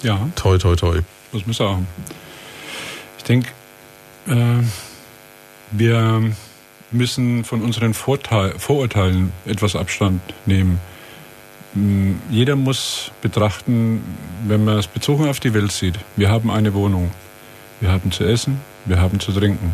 Ja. 0.03 0.29
Toi, 0.37 0.59
toi, 0.59 0.77
toi. 0.77 1.01
Muss 1.33 1.45
man 1.47 1.55
sagen. 1.55 1.87
Ich 3.19 3.25
denke, 3.25 3.51
äh, 4.29 4.63
wir 5.71 6.23
müssen 6.91 7.45
von 7.45 7.63
unseren 7.63 7.95
Vorteil, 7.95 8.59
Vorurteilen 8.59 9.33
etwas 9.47 9.77
Abstand 9.77 10.21
nehmen. 10.47 10.81
Mm, 11.75 12.15
jeder 12.31 12.57
muss 12.57 13.13
betrachten, 13.23 14.03
wenn 14.47 14.65
man 14.65 14.79
es 14.79 14.87
bezogen 14.87 15.29
auf 15.29 15.41
die 15.41 15.55
Welt 15.55 15.73
sieht, 15.73 15.99
wir 16.17 16.31
haben 16.31 16.51
eine 16.51 16.75
Wohnung, 16.75 17.11
wir 17.81 17.93
haben 17.93 18.11
zu 18.11 18.25
essen, 18.25 18.61
wir 18.87 19.01
haben 19.01 19.21
zu 19.21 19.33
trinken. 19.33 19.73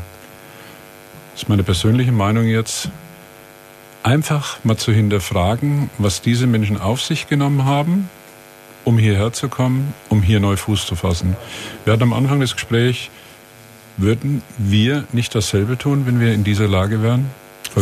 Das 1.32 1.42
ist 1.42 1.48
meine 1.48 1.62
persönliche 1.62 2.12
Meinung 2.12 2.44
jetzt. 2.44 2.90
Einfach 4.02 4.58
mal 4.62 4.76
zu 4.76 4.92
hinterfragen, 4.92 5.90
was 5.98 6.22
diese 6.22 6.46
Menschen 6.46 6.80
auf 6.80 7.02
sich 7.02 7.26
genommen 7.26 7.64
haben, 7.64 8.08
um 8.84 8.98
hierher 8.98 9.32
zu 9.32 9.48
kommen, 9.48 9.92
um 10.08 10.22
hier 10.22 10.38
neu 10.38 10.56
Fuß 10.56 10.86
zu 10.86 10.94
fassen. 10.94 11.36
Wir 11.84 11.92
hatten 11.92 12.04
am 12.04 12.12
Anfang 12.12 12.38
des 12.38 12.54
Gesprächs 12.54 13.10
würden 13.96 14.42
wir 14.58 15.04
nicht 15.12 15.34
dasselbe 15.34 15.78
tun, 15.78 16.06
wenn 16.06 16.20
wir 16.20 16.32
in 16.32 16.44
dieser 16.44 16.68
Lage 16.68 17.02
wären? 17.02 17.26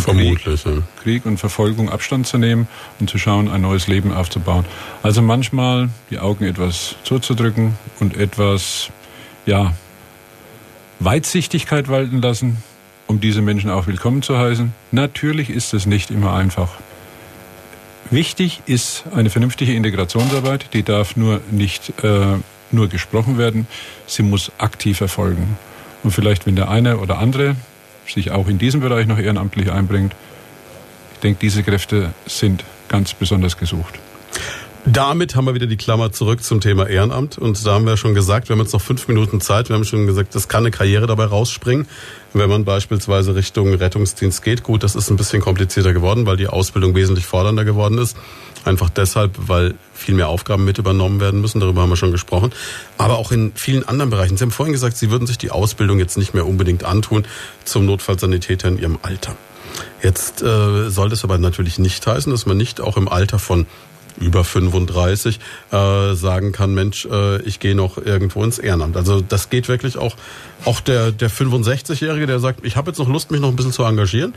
Vermutlich. 0.01 0.63
Krieg, 0.63 0.75
ja. 0.75 0.83
Krieg 1.03 1.27
und 1.27 1.39
Verfolgung 1.39 1.89
Abstand 1.89 2.27
zu 2.27 2.39
nehmen 2.39 2.67
und 2.99 3.09
zu 3.09 3.19
schauen, 3.19 3.49
ein 3.49 3.61
neues 3.61 3.87
Leben 3.87 4.13
aufzubauen. 4.13 4.65
Also 5.03 5.23
manchmal 5.23 5.89
die 6.11 6.19
Augen 6.19 6.45
etwas 6.45 6.97
zuzudrücken 7.05 7.79
und 8.01 8.17
etwas, 8.17 8.91
ja, 9.47 9.75
Weitsichtigkeit 11.01 11.89
walten 11.89 12.21
lassen, 12.23 12.59
um 13.07 13.21
diese 13.21 13.43
Menschen 13.43 13.71
auch 13.71 13.87
willkommen 13.87 14.23
zu 14.23 14.39
heißen. 14.39 14.73
Natürlich 14.91 15.51
ist 15.51 15.75
es 15.75 15.87
nicht 15.87 16.11
immer 16.11 16.35
einfach. 16.35 16.71
Wichtig 18.11 18.63
ist 18.67 19.05
eine 19.15 19.31
vernünftige 19.31 19.75
Integrationsarbeit, 19.75 20.73
die 20.73 20.83
darf 20.83 21.17
nur 21.17 21.41
nicht 21.51 21.93
äh, 22.03 22.37
nur 22.71 22.89
gesprochen 22.89 23.39
werden, 23.39 23.67
sie 24.07 24.23
muss 24.23 24.53
aktiv 24.59 25.01
erfolgen. 25.01 25.57
Und 26.05 26.13
vielleicht, 26.13 26.47
wenn 26.47 26.55
der 26.55 26.69
eine 26.69 26.99
oder 26.99 27.19
andere 27.19 27.57
sich 28.07 28.31
auch 28.31 28.47
in 28.47 28.59
diesem 28.59 28.81
Bereich 28.81 29.07
noch 29.07 29.19
ehrenamtlich 29.19 29.73
einbringt, 29.73 30.15
ich 31.15 31.21
denke, 31.21 31.39
diese 31.41 31.63
Kräfte 31.63 32.13
sind 32.27 32.65
ganz 32.89 33.15
besonders 33.15 33.57
gesucht. 33.57 33.99
Damit 34.87 35.35
haben 35.35 35.47
wir 35.47 35.55
wieder 35.55 35.67
die 35.67 35.79
Klammer 35.79 36.13
zurück 36.13 36.43
zum 36.43 36.61
Thema 36.61 36.87
Ehrenamt. 36.87 37.39
Und 37.39 37.65
da 37.67 37.73
haben 37.73 37.87
wir 37.87 37.97
schon 37.97 38.15
gesagt, 38.15 38.51
wir 38.51 38.55
haben 38.55 38.61
jetzt 38.61 38.75
noch 38.75 38.83
fünf 38.83 39.09
Minuten 39.09 39.41
Zeit. 39.41 39.71
Wir 39.71 39.77
haben 39.77 39.85
schon 39.85 40.07
gesagt, 40.07 40.35
es 40.35 40.47
kann 40.47 40.65
eine 40.65 40.71
Karriere 40.71 41.07
dabei 41.07 41.25
rausspringen, 41.25 41.87
wenn 42.35 42.51
man 42.51 42.67
beispielsweise 42.67 43.35
Richtung 43.35 43.73
Rettungsdienst 43.73 44.43
geht. 44.43 44.63
Gut, 44.63 44.83
das 44.83 44.95
ist 44.95 45.09
ein 45.09 45.17
bisschen 45.17 45.41
komplizierter 45.41 45.95
geworden, 45.95 46.27
weil 46.27 46.37
die 46.37 46.49
Ausbildung 46.49 46.95
wesentlich 46.95 47.25
fordernder 47.25 47.65
geworden 47.65 47.97
ist. 47.97 48.15
Einfach 48.65 48.89
deshalb, 48.89 49.33
weil 49.37 49.75
viel 49.93 50.15
mehr 50.15 50.29
Aufgaben 50.29 50.65
mit 50.65 50.79
übernommen 50.79 51.21
werden 51.21 51.41
müssen. 51.41 51.61
Darüber 51.61 51.83
haben 51.83 51.91
wir 51.91 51.97
schon 51.97 52.13
gesprochen. 52.13 52.53
Aber 52.99 53.19
auch 53.19 53.31
in 53.33 53.53
vielen 53.55 53.87
anderen 53.87 54.11
Bereichen. 54.11 54.37
Sie 54.37 54.43
haben 54.43 54.51
vorhin 54.51 54.73
gesagt, 54.73 54.97
Sie 54.97 55.11
würden 55.11 55.27
sich 55.27 55.39
die 55.39 55.51
Ausbildung 55.51 55.99
jetzt 55.99 56.17
nicht 56.17 56.35
mehr 56.35 56.47
unbedingt 56.47 56.85
antun 56.85 57.27
zum 57.65 57.87
Notfallsanitäter 57.87 58.69
in 58.69 58.79
Ihrem 58.79 58.99
Alter. 59.03 59.37
Jetzt 60.03 60.43
äh, 60.43 60.91
soll 60.91 61.09
das 61.09 61.25
aber 61.25 61.39
natürlich 61.39 61.79
nicht 61.79 62.07
heißen, 62.07 62.31
dass 62.31 62.47
man 62.47 62.57
nicht 62.57 62.81
auch 62.81 62.97
im 62.97 63.09
Alter 63.09 63.39
von 63.39 63.67
über 64.21 64.45
35 64.45 65.41
äh, 65.73 66.15
sagen 66.15 66.53
kann, 66.53 66.75
Mensch, 66.75 67.07
äh, 67.07 67.43
ich 67.43 67.59
gehe 67.59 67.75
noch 67.75 67.99
irgendwo 67.99 68.45
ins 68.45 68.59
Ehrenamt. 68.59 68.97
Also 68.97 69.21
das 69.21 69.51
geht 69.51 69.69
wirklich 69.69 69.99
auch, 69.99 70.17
auch 70.65 70.81
der, 70.81 71.11
der 71.11 71.31
65-Jährige, 71.31 72.27
der 72.27 72.39
sagt, 72.39 72.65
ich 72.65 72.77
habe 72.77 72.91
jetzt 72.91 72.99
noch 72.99 73.09
Lust, 73.09 73.31
mich 73.31 73.41
noch 73.41 73.49
ein 73.49 73.57
bisschen 73.57 73.73
zu 73.73 73.83
engagieren, 73.83 74.35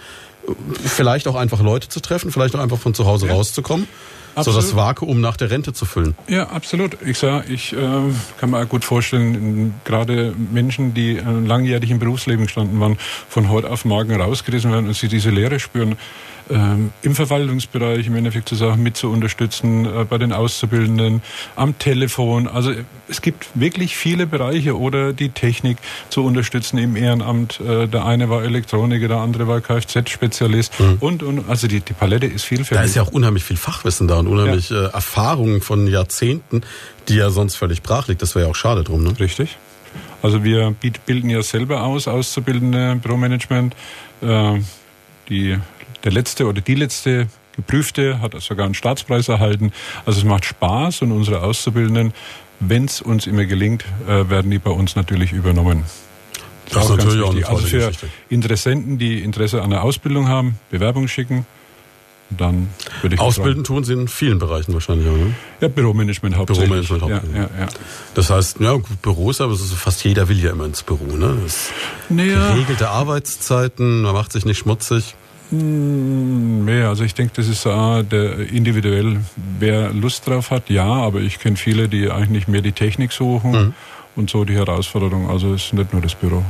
vielleicht 0.83 1.27
auch 1.27 1.35
einfach 1.35 1.61
Leute 1.61 1.89
zu 1.89 1.99
treffen, 1.99 2.31
vielleicht 2.31 2.55
auch 2.55 2.59
einfach 2.59 2.79
von 2.79 2.93
zu 2.93 3.05
Hause 3.05 3.29
rauszukommen. 3.29 3.87
Absolut. 4.37 4.61
so 4.61 4.67
das 4.67 4.75
Vakuum 4.75 5.19
nach 5.19 5.37
der 5.37 5.49
Rente 5.49 5.73
zu 5.73 5.85
füllen. 5.85 6.15
Ja, 6.27 6.49
absolut. 6.49 6.97
Ich 7.05 7.17
sag, 7.17 7.49
ich 7.49 7.73
äh, 7.73 7.77
kann 8.39 8.49
mir 8.49 8.65
gut 8.65 8.85
vorstellen, 8.85 9.73
gerade 9.83 10.33
Menschen, 10.51 10.93
die 10.93 11.17
äh, 11.17 11.23
langjährig 11.23 11.89
im 11.89 11.99
Berufsleben 11.99 12.45
gestanden 12.45 12.79
waren, 12.79 12.97
von 13.29 13.49
heute 13.49 13.69
auf 13.69 13.85
morgen 13.85 14.19
rausgerissen 14.19 14.71
werden 14.71 14.87
und 14.87 14.95
sie 14.95 15.07
diese 15.07 15.29
Leere 15.29 15.59
spüren 15.59 15.97
ähm, 16.49 16.91
im 17.01 17.15
Verwaltungsbereich 17.15 18.07
im 18.07 18.15
Endeffekt 18.15 18.49
zu 18.49 18.55
Sachen 18.55 18.83
mit 18.83 18.97
zu 18.97 19.09
unterstützen, 19.09 19.85
äh, 19.85 20.05
bei 20.05 20.17
den 20.17 20.33
Auszubildenden, 20.33 21.21
am 21.55 21.77
Telefon. 21.79 22.47
Also 22.47 22.71
es 23.07 23.21
gibt 23.21 23.47
wirklich 23.53 23.95
viele 23.95 24.27
Bereiche 24.27 24.77
oder 24.77 25.13
die 25.13 25.29
Technik 25.29 25.77
zu 26.09 26.23
unterstützen 26.23 26.77
im 26.77 26.95
Ehrenamt. 26.95 27.59
Äh, 27.59 27.87
der 27.87 28.05
eine 28.05 28.29
war 28.29 28.43
Elektroniker, 28.43 29.07
der 29.07 29.17
andere 29.17 29.47
war 29.47 29.61
Kfz-Spezialist 29.61 30.79
mhm. 30.79 30.97
und, 30.99 31.23
und 31.23 31.49
also 31.49 31.67
die, 31.67 31.81
die 31.81 31.93
Palette 31.93 32.25
ist 32.25 32.45
vielfältig. 32.45 32.77
Da 32.77 32.83
ist 32.83 32.95
ja 32.95 33.01
auch 33.01 33.11
unheimlich 33.11 33.43
viel 33.43 33.57
Fachwissen 33.57 34.07
da 34.07 34.19
und 34.19 34.27
unheimlich 34.27 34.69
ja. 34.69 34.87
äh, 34.87 34.93
Erfahrungen 34.93 35.61
von 35.61 35.87
Jahrzehnten, 35.87 36.61
die 37.07 37.15
ja 37.15 37.29
sonst 37.29 37.55
völlig 37.55 37.83
brach 37.83 38.07
liegt. 38.07 38.21
Das 38.21 38.35
wäre 38.35 38.45
ja 38.45 38.51
auch 38.51 38.55
schade 38.55 38.83
drum, 38.83 39.03
ne? 39.03 39.19
Richtig. 39.19 39.57
Also 40.21 40.43
wir 40.43 40.75
bilden 41.05 41.29
ja 41.29 41.41
selber 41.43 41.83
aus, 41.83 42.07
Auszubildende, 42.07 42.99
Büromanagement. 43.01 43.75
Äh, 44.21 44.59
die 45.29 45.57
der 46.07 46.13
letzte 46.13 46.45
oder 46.45 46.61
die 46.61 46.75
letzte 46.75 47.27
geprüfte 47.57 48.21
hat 48.21 48.33
sogar 48.41 48.63
einen 48.63 48.75
Staatspreis 48.75 49.27
erhalten. 49.27 49.73
Also 50.05 50.19
es 50.19 50.25
macht 50.25 50.45
Spaß 50.45 51.01
und 51.01 51.11
unsere 51.11 51.43
Auszubildenden, 51.43 52.13
wenn 52.61 52.85
es 52.85 53.01
uns 53.01 53.27
immer 53.27 53.43
gelingt, 53.43 53.83
äh, 54.07 54.29
werden 54.29 54.49
die 54.49 54.57
bei 54.57 54.71
uns 54.71 54.95
natürlich 54.95 55.33
übernommen. 55.33 55.83
Das, 56.69 56.73
das 56.75 56.83
ist 56.91 56.97
natürlich 56.97 57.23
auch 57.25 57.35
eine 57.35 57.45
Also 57.45 57.67
für 57.67 57.77
Geschichte. 57.79 58.07
Interessenten, 58.29 58.97
die 58.97 59.21
Interesse 59.21 59.61
an 59.61 59.71
der 59.71 59.83
Ausbildung 59.83 60.29
haben, 60.29 60.57
Bewerbung 60.69 61.09
schicken. 61.09 61.45
dann 62.29 62.69
würde 63.01 63.15
ich 63.15 63.21
Ausbilden 63.21 63.65
tun 63.65 63.83
Sie 63.83 63.91
in 63.91 64.07
vielen 64.07 64.39
Bereichen 64.39 64.73
wahrscheinlich 64.73 65.09
auch, 65.09 65.17
ne? 65.17 65.33
Ja, 65.59 65.67
Büromanagement 65.67 66.37
hauptsächlich. 66.37 66.69
Büromanagement 66.69 67.03
hauptsächlich. 67.03 67.35
Ja, 67.35 67.49
ja, 67.59 67.65
ja. 67.65 67.67
Das 68.13 68.29
heißt, 68.29 68.61
ja, 68.61 68.77
Büros, 69.01 69.41
aber 69.41 69.55
fast 69.55 70.05
jeder 70.05 70.29
will 70.29 70.41
ja 70.41 70.51
immer 70.51 70.65
ins 70.65 70.83
Büro, 70.83 71.17
ne? 71.17 71.37
Naja. 72.07 72.53
Geregelte 72.53 72.89
Arbeitszeiten, 72.89 74.03
man 74.03 74.13
macht 74.13 74.31
sich 74.31 74.45
nicht 74.45 74.59
schmutzig. 74.59 75.15
Nee, 75.49 76.81
also 76.83 77.03
ich 77.03 77.13
denke, 77.13 77.33
das 77.35 77.47
ist 77.47 77.65
äh, 77.65 78.03
der 78.03 78.39
individuell, 78.51 79.19
wer 79.59 79.91
Lust 79.93 80.27
drauf 80.27 80.51
hat, 80.51 80.69
ja, 80.69 80.85
aber 80.85 81.21
ich 81.21 81.39
kenne 81.39 81.55
viele, 81.55 81.87
die 81.87 82.09
eigentlich 82.11 82.47
mehr 82.47 82.61
die 82.61 82.73
Technik 82.73 83.11
suchen 83.13 83.51
Mhm. 83.51 83.73
und 84.15 84.29
so 84.29 84.43
die 84.43 84.55
Herausforderung. 84.55 85.29
Also 85.29 85.53
es 85.53 85.65
ist 85.67 85.73
nicht 85.73 85.93
nur 85.93 86.01
das 86.01 86.15
Büro. 86.15 86.43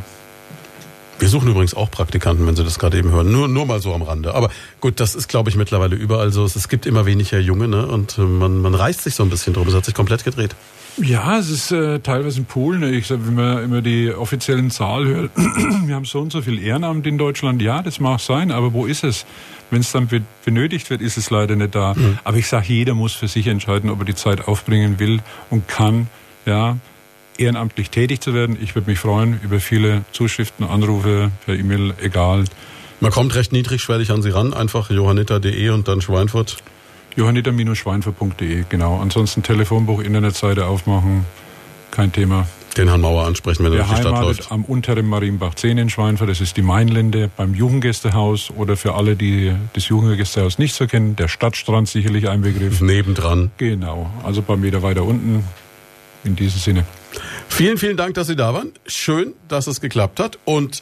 Wir 1.20 1.30
suchen 1.30 1.50
übrigens 1.50 1.74
auch 1.74 1.90
Praktikanten, 1.90 2.46
wenn 2.46 2.56
Sie 2.56 2.64
das 2.64 2.78
gerade 2.78 2.98
eben 2.98 3.10
hören. 3.12 3.32
Nur, 3.32 3.48
nur 3.48 3.66
mal 3.66 3.82
so 3.82 3.94
am 3.94 4.04
Rande. 4.04 4.36
Aber 4.36 4.50
gut, 4.82 5.00
das 5.00 5.16
ist, 5.16 5.28
glaube 5.28 5.50
ich, 5.50 5.56
mittlerweile 5.56 5.96
überall 5.96 6.32
so. 6.32 6.46
Es 6.46 6.70
gibt 6.70 6.86
immer 6.86 7.08
weniger 7.08 7.40
Junge, 7.40 7.68
ne? 7.68 7.88
Und 7.88 8.20
äh, 8.20 8.22
man, 8.22 8.60
man 8.62 8.76
reißt 8.76 9.02
sich 9.04 9.16
so 9.16 9.24
ein 9.24 9.30
bisschen 9.32 9.54
drum. 9.54 9.68
Es 9.68 9.74
hat 9.74 9.84
sich 9.86 9.96
komplett 9.96 10.24
gedreht. 10.24 10.56
Ja, 11.00 11.38
es 11.38 11.50
ist 11.50 11.72
äh, 11.72 12.00
teilweise 12.00 12.42
ein 12.42 12.46
Pool. 12.46 12.80
Ne? 12.80 12.92
Ich 12.92 13.08
sag, 13.08 13.20
wenn 13.26 13.36
man 13.36 13.64
immer 13.64 13.82
die 13.82 14.12
offiziellen 14.12 14.72
Zahl 14.72 15.06
hört, 15.06 15.32
wir 15.86 15.94
haben 15.94 16.06
so 16.06 16.20
und 16.20 16.32
so 16.32 16.42
viel 16.42 16.62
Ehrenamt 16.62 17.06
in 17.06 17.18
Deutschland. 17.18 17.62
Ja, 17.62 17.84
das 17.84 18.00
mag 18.00 18.20
sein, 18.20 18.52
aber 18.52 18.74
wo 18.74 18.86
ist 18.86 19.04
es? 19.04 19.26
Wenn 19.70 19.82
es 19.82 19.92
dann 19.92 20.08
be 20.08 20.22
benötigt 20.46 20.90
wird, 20.90 21.02
ist 21.02 21.18
es 21.18 21.30
leider 21.30 21.56
nicht 21.56 21.76
da. 21.76 21.94
Aber 22.24 22.38
ich 22.38 22.48
sage, 22.48 22.74
jeder 22.74 22.94
muss 22.94 23.14
für 23.14 23.28
sich 23.28 23.48
entscheiden, 23.48 23.90
ob 23.90 24.00
er 24.00 24.06
die 24.06 24.16
Zeit 24.16 24.48
aufbringen 24.48 24.98
will 24.98 25.20
und 25.50 25.68
kann. 25.68 26.08
Ja, 26.46 26.78
ehrenamtlich 27.38 27.90
tätig 27.90 28.22
zu 28.22 28.34
werden. 28.34 28.58
Ich 28.62 28.76
würde 28.76 28.90
mich 28.90 29.00
freuen 29.00 29.40
über 29.44 29.60
viele 29.60 30.04
Zuschriften, 30.14 30.66
Anrufe 30.66 31.32
per 31.46 31.56
E-Mail, 31.56 31.94
egal. 32.02 32.46
Man 33.00 33.12
kommt 33.12 33.36
recht 33.36 33.52
niedrigschwellig 33.52 34.10
an 34.12 34.22
Sie 34.22 34.30
ran. 34.30 34.54
Einfach 34.54 34.90
johanniter.de 34.90 35.70
und 35.70 35.88
dann 35.88 36.02
Schweinfurt. 36.02 36.58
johanniter-schweinfer.de, 37.18 38.66
genau. 38.70 39.00
Ansonsten 39.00 39.44
Telefonbuch, 39.44 40.02
Internetseite 40.02 40.66
aufmachen, 40.66 41.26
kein 41.92 42.14
Thema. 42.14 42.48
Den 42.78 42.90
Herrn 42.90 43.02
Mauer 43.02 43.26
ansprechen, 43.26 43.66
wenn 43.66 43.74
er 43.74 43.80
durch 43.80 43.90
die 43.90 44.02
Stadt 44.02 44.22
läuft. 44.22 44.52
am 44.52 44.64
unteren 44.64 45.08
Marienbach 45.08 45.56
10 45.56 45.80
in 45.80 45.90
Schweinfurt, 45.90 46.30
das 46.30 46.42
ist 46.42 46.58
die 46.58 46.62
Mainlinde 46.62 47.30
beim 47.36 47.56
Jugendgästehaus 47.56 48.52
oder 48.52 48.78
für 48.78 48.94
alle, 48.94 49.16
die 49.16 49.52
das 49.74 49.88
Jugendgästehaus 49.88 50.60
nicht 50.60 50.76
so 50.76 50.86
kennen, 50.86 51.16
der 51.16 51.28
Stadtstrand 51.28 51.90
sicherlich 51.90 52.30
ein 52.30 52.42
Begriff. 52.42 52.80
Nebendran. 52.82 53.50
Genau, 53.58 54.12
also 54.24 54.42
ein 54.42 54.46
paar 54.46 54.58
Meter 54.58 54.84
weiter 54.84 55.04
unten. 55.04 55.44
In 56.24 56.36
diesem 56.36 56.60
Sinne. 56.60 56.84
Vielen, 57.48 57.78
vielen 57.78 57.96
Dank, 57.98 58.14
dass 58.16 58.28
Sie 58.28 58.36
da 58.36 58.54
waren. 58.54 58.74
Schön, 58.86 59.34
dass 59.48 59.68
es 59.68 59.82
geklappt 59.82 60.20
hat. 60.20 60.38
Und 60.46 60.82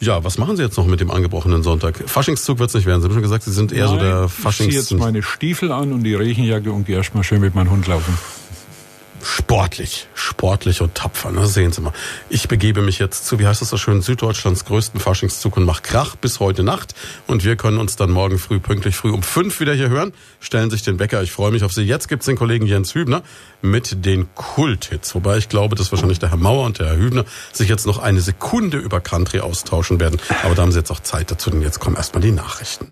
ja, 0.00 0.24
was 0.24 0.38
machen 0.38 0.56
Sie 0.56 0.62
jetzt 0.62 0.76
noch 0.76 0.86
mit 0.86 1.00
dem 1.00 1.10
angebrochenen 1.10 1.62
Sonntag? 1.62 2.02
Faschingszug 2.06 2.58
wird 2.58 2.68
es 2.68 2.74
nicht 2.74 2.86
werden. 2.86 3.00
Sie 3.00 3.06
haben 3.06 3.14
schon 3.14 3.22
gesagt, 3.22 3.44
Sie 3.44 3.52
sind 3.52 3.72
eher 3.72 3.88
so 3.88 3.96
der 3.96 4.14
Nein, 4.14 4.24
ich 4.26 4.32
ziehe 4.32 4.42
Faschings... 4.42 4.74
jetzt 4.74 4.92
meine 4.92 5.22
Stiefel 5.22 5.72
an 5.72 5.92
und 5.92 6.02
die 6.04 6.14
Regenjacke 6.14 6.70
und 6.72 6.86
gehe 6.86 6.96
erstmal 6.96 7.24
schön 7.24 7.40
mit 7.40 7.54
meinem 7.54 7.70
Hund 7.70 7.86
laufen. 7.86 8.16
Sportlich, 9.22 10.06
sportlich 10.14 10.80
und 10.80 10.94
tapfer. 10.94 11.30
Ne? 11.30 11.46
Sehen 11.46 11.72
Sie 11.72 11.80
mal. 11.80 11.92
Ich 12.28 12.48
begebe 12.48 12.82
mich 12.82 12.98
jetzt 12.98 13.26
zu, 13.26 13.38
wie 13.38 13.46
heißt 13.46 13.60
das 13.60 13.70
so 13.70 13.76
schön, 13.76 14.02
Süddeutschlands 14.02 14.64
größten 14.64 15.00
Faschingszug 15.00 15.56
und 15.56 15.64
mach 15.64 15.82
Krach 15.82 16.16
bis 16.16 16.40
heute 16.40 16.62
Nacht. 16.62 16.94
Und 17.26 17.44
wir 17.44 17.56
können 17.56 17.78
uns 17.78 17.96
dann 17.96 18.10
morgen 18.10 18.38
früh, 18.38 18.60
pünktlich 18.60 18.96
früh 18.96 19.10
um 19.10 19.22
fünf 19.22 19.60
wieder 19.60 19.74
hier 19.74 19.88
hören. 19.88 20.12
Stellen 20.40 20.70
sich 20.70 20.82
den 20.82 20.98
Wecker. 20.98 21.22
Ich 21.22 21.32
freue 21.32 21.50
mich 21.50 21.64
auf 21.64 21.72
Sie. 21.72 21.82
Jetzt 21.82 22.08
gibt's 22.08 22.26
den 22.26 22.36
Kollegen 22.36 22.66
Jens 22.66 22.94
Hübner 22.94 23.22
mit 23.62 24.04
den 24.04 24.28
Kulthits. 24.34 25.14
Wobei 25.14 25.38
ich 25.38 25.48
glaube, 25.48 25.76
dass 25.76 25.90
wahrscheinlich 25.90 26.18
der 26.18 26.30
Herr 26.30 26.36
Mauer 26.36 26.66
und 26.66 26.78
der 26.78 26.88
Herr 26.88 26.96
Hübner 26.96 27.24
sich 27.52 27.68
jetzt 27.68 27.86
noch 27.86 27.98
eine 27.98 28.20
Sekunde 28.20 28.76
über 28.76 29.00
Country 29.00 29.40
austauschen 29.40 29.98
werden. 30.00 30.20
Aber 30.42 30.54
da 30.54 30.62
haben 30.62 30.72
Sie 30.72 30.78
jetzt 30.78 30.90
auch 30.90 31.00
Zeit 31.00 31.30
dazu, 31.30 31.50
denn 31.50 31.62
jetzt 31.62 31.80
kommen 31.80 31.96
erstmal 31.96 32.20
die 32.20 32.32
Nachrichten. 32.32 32.84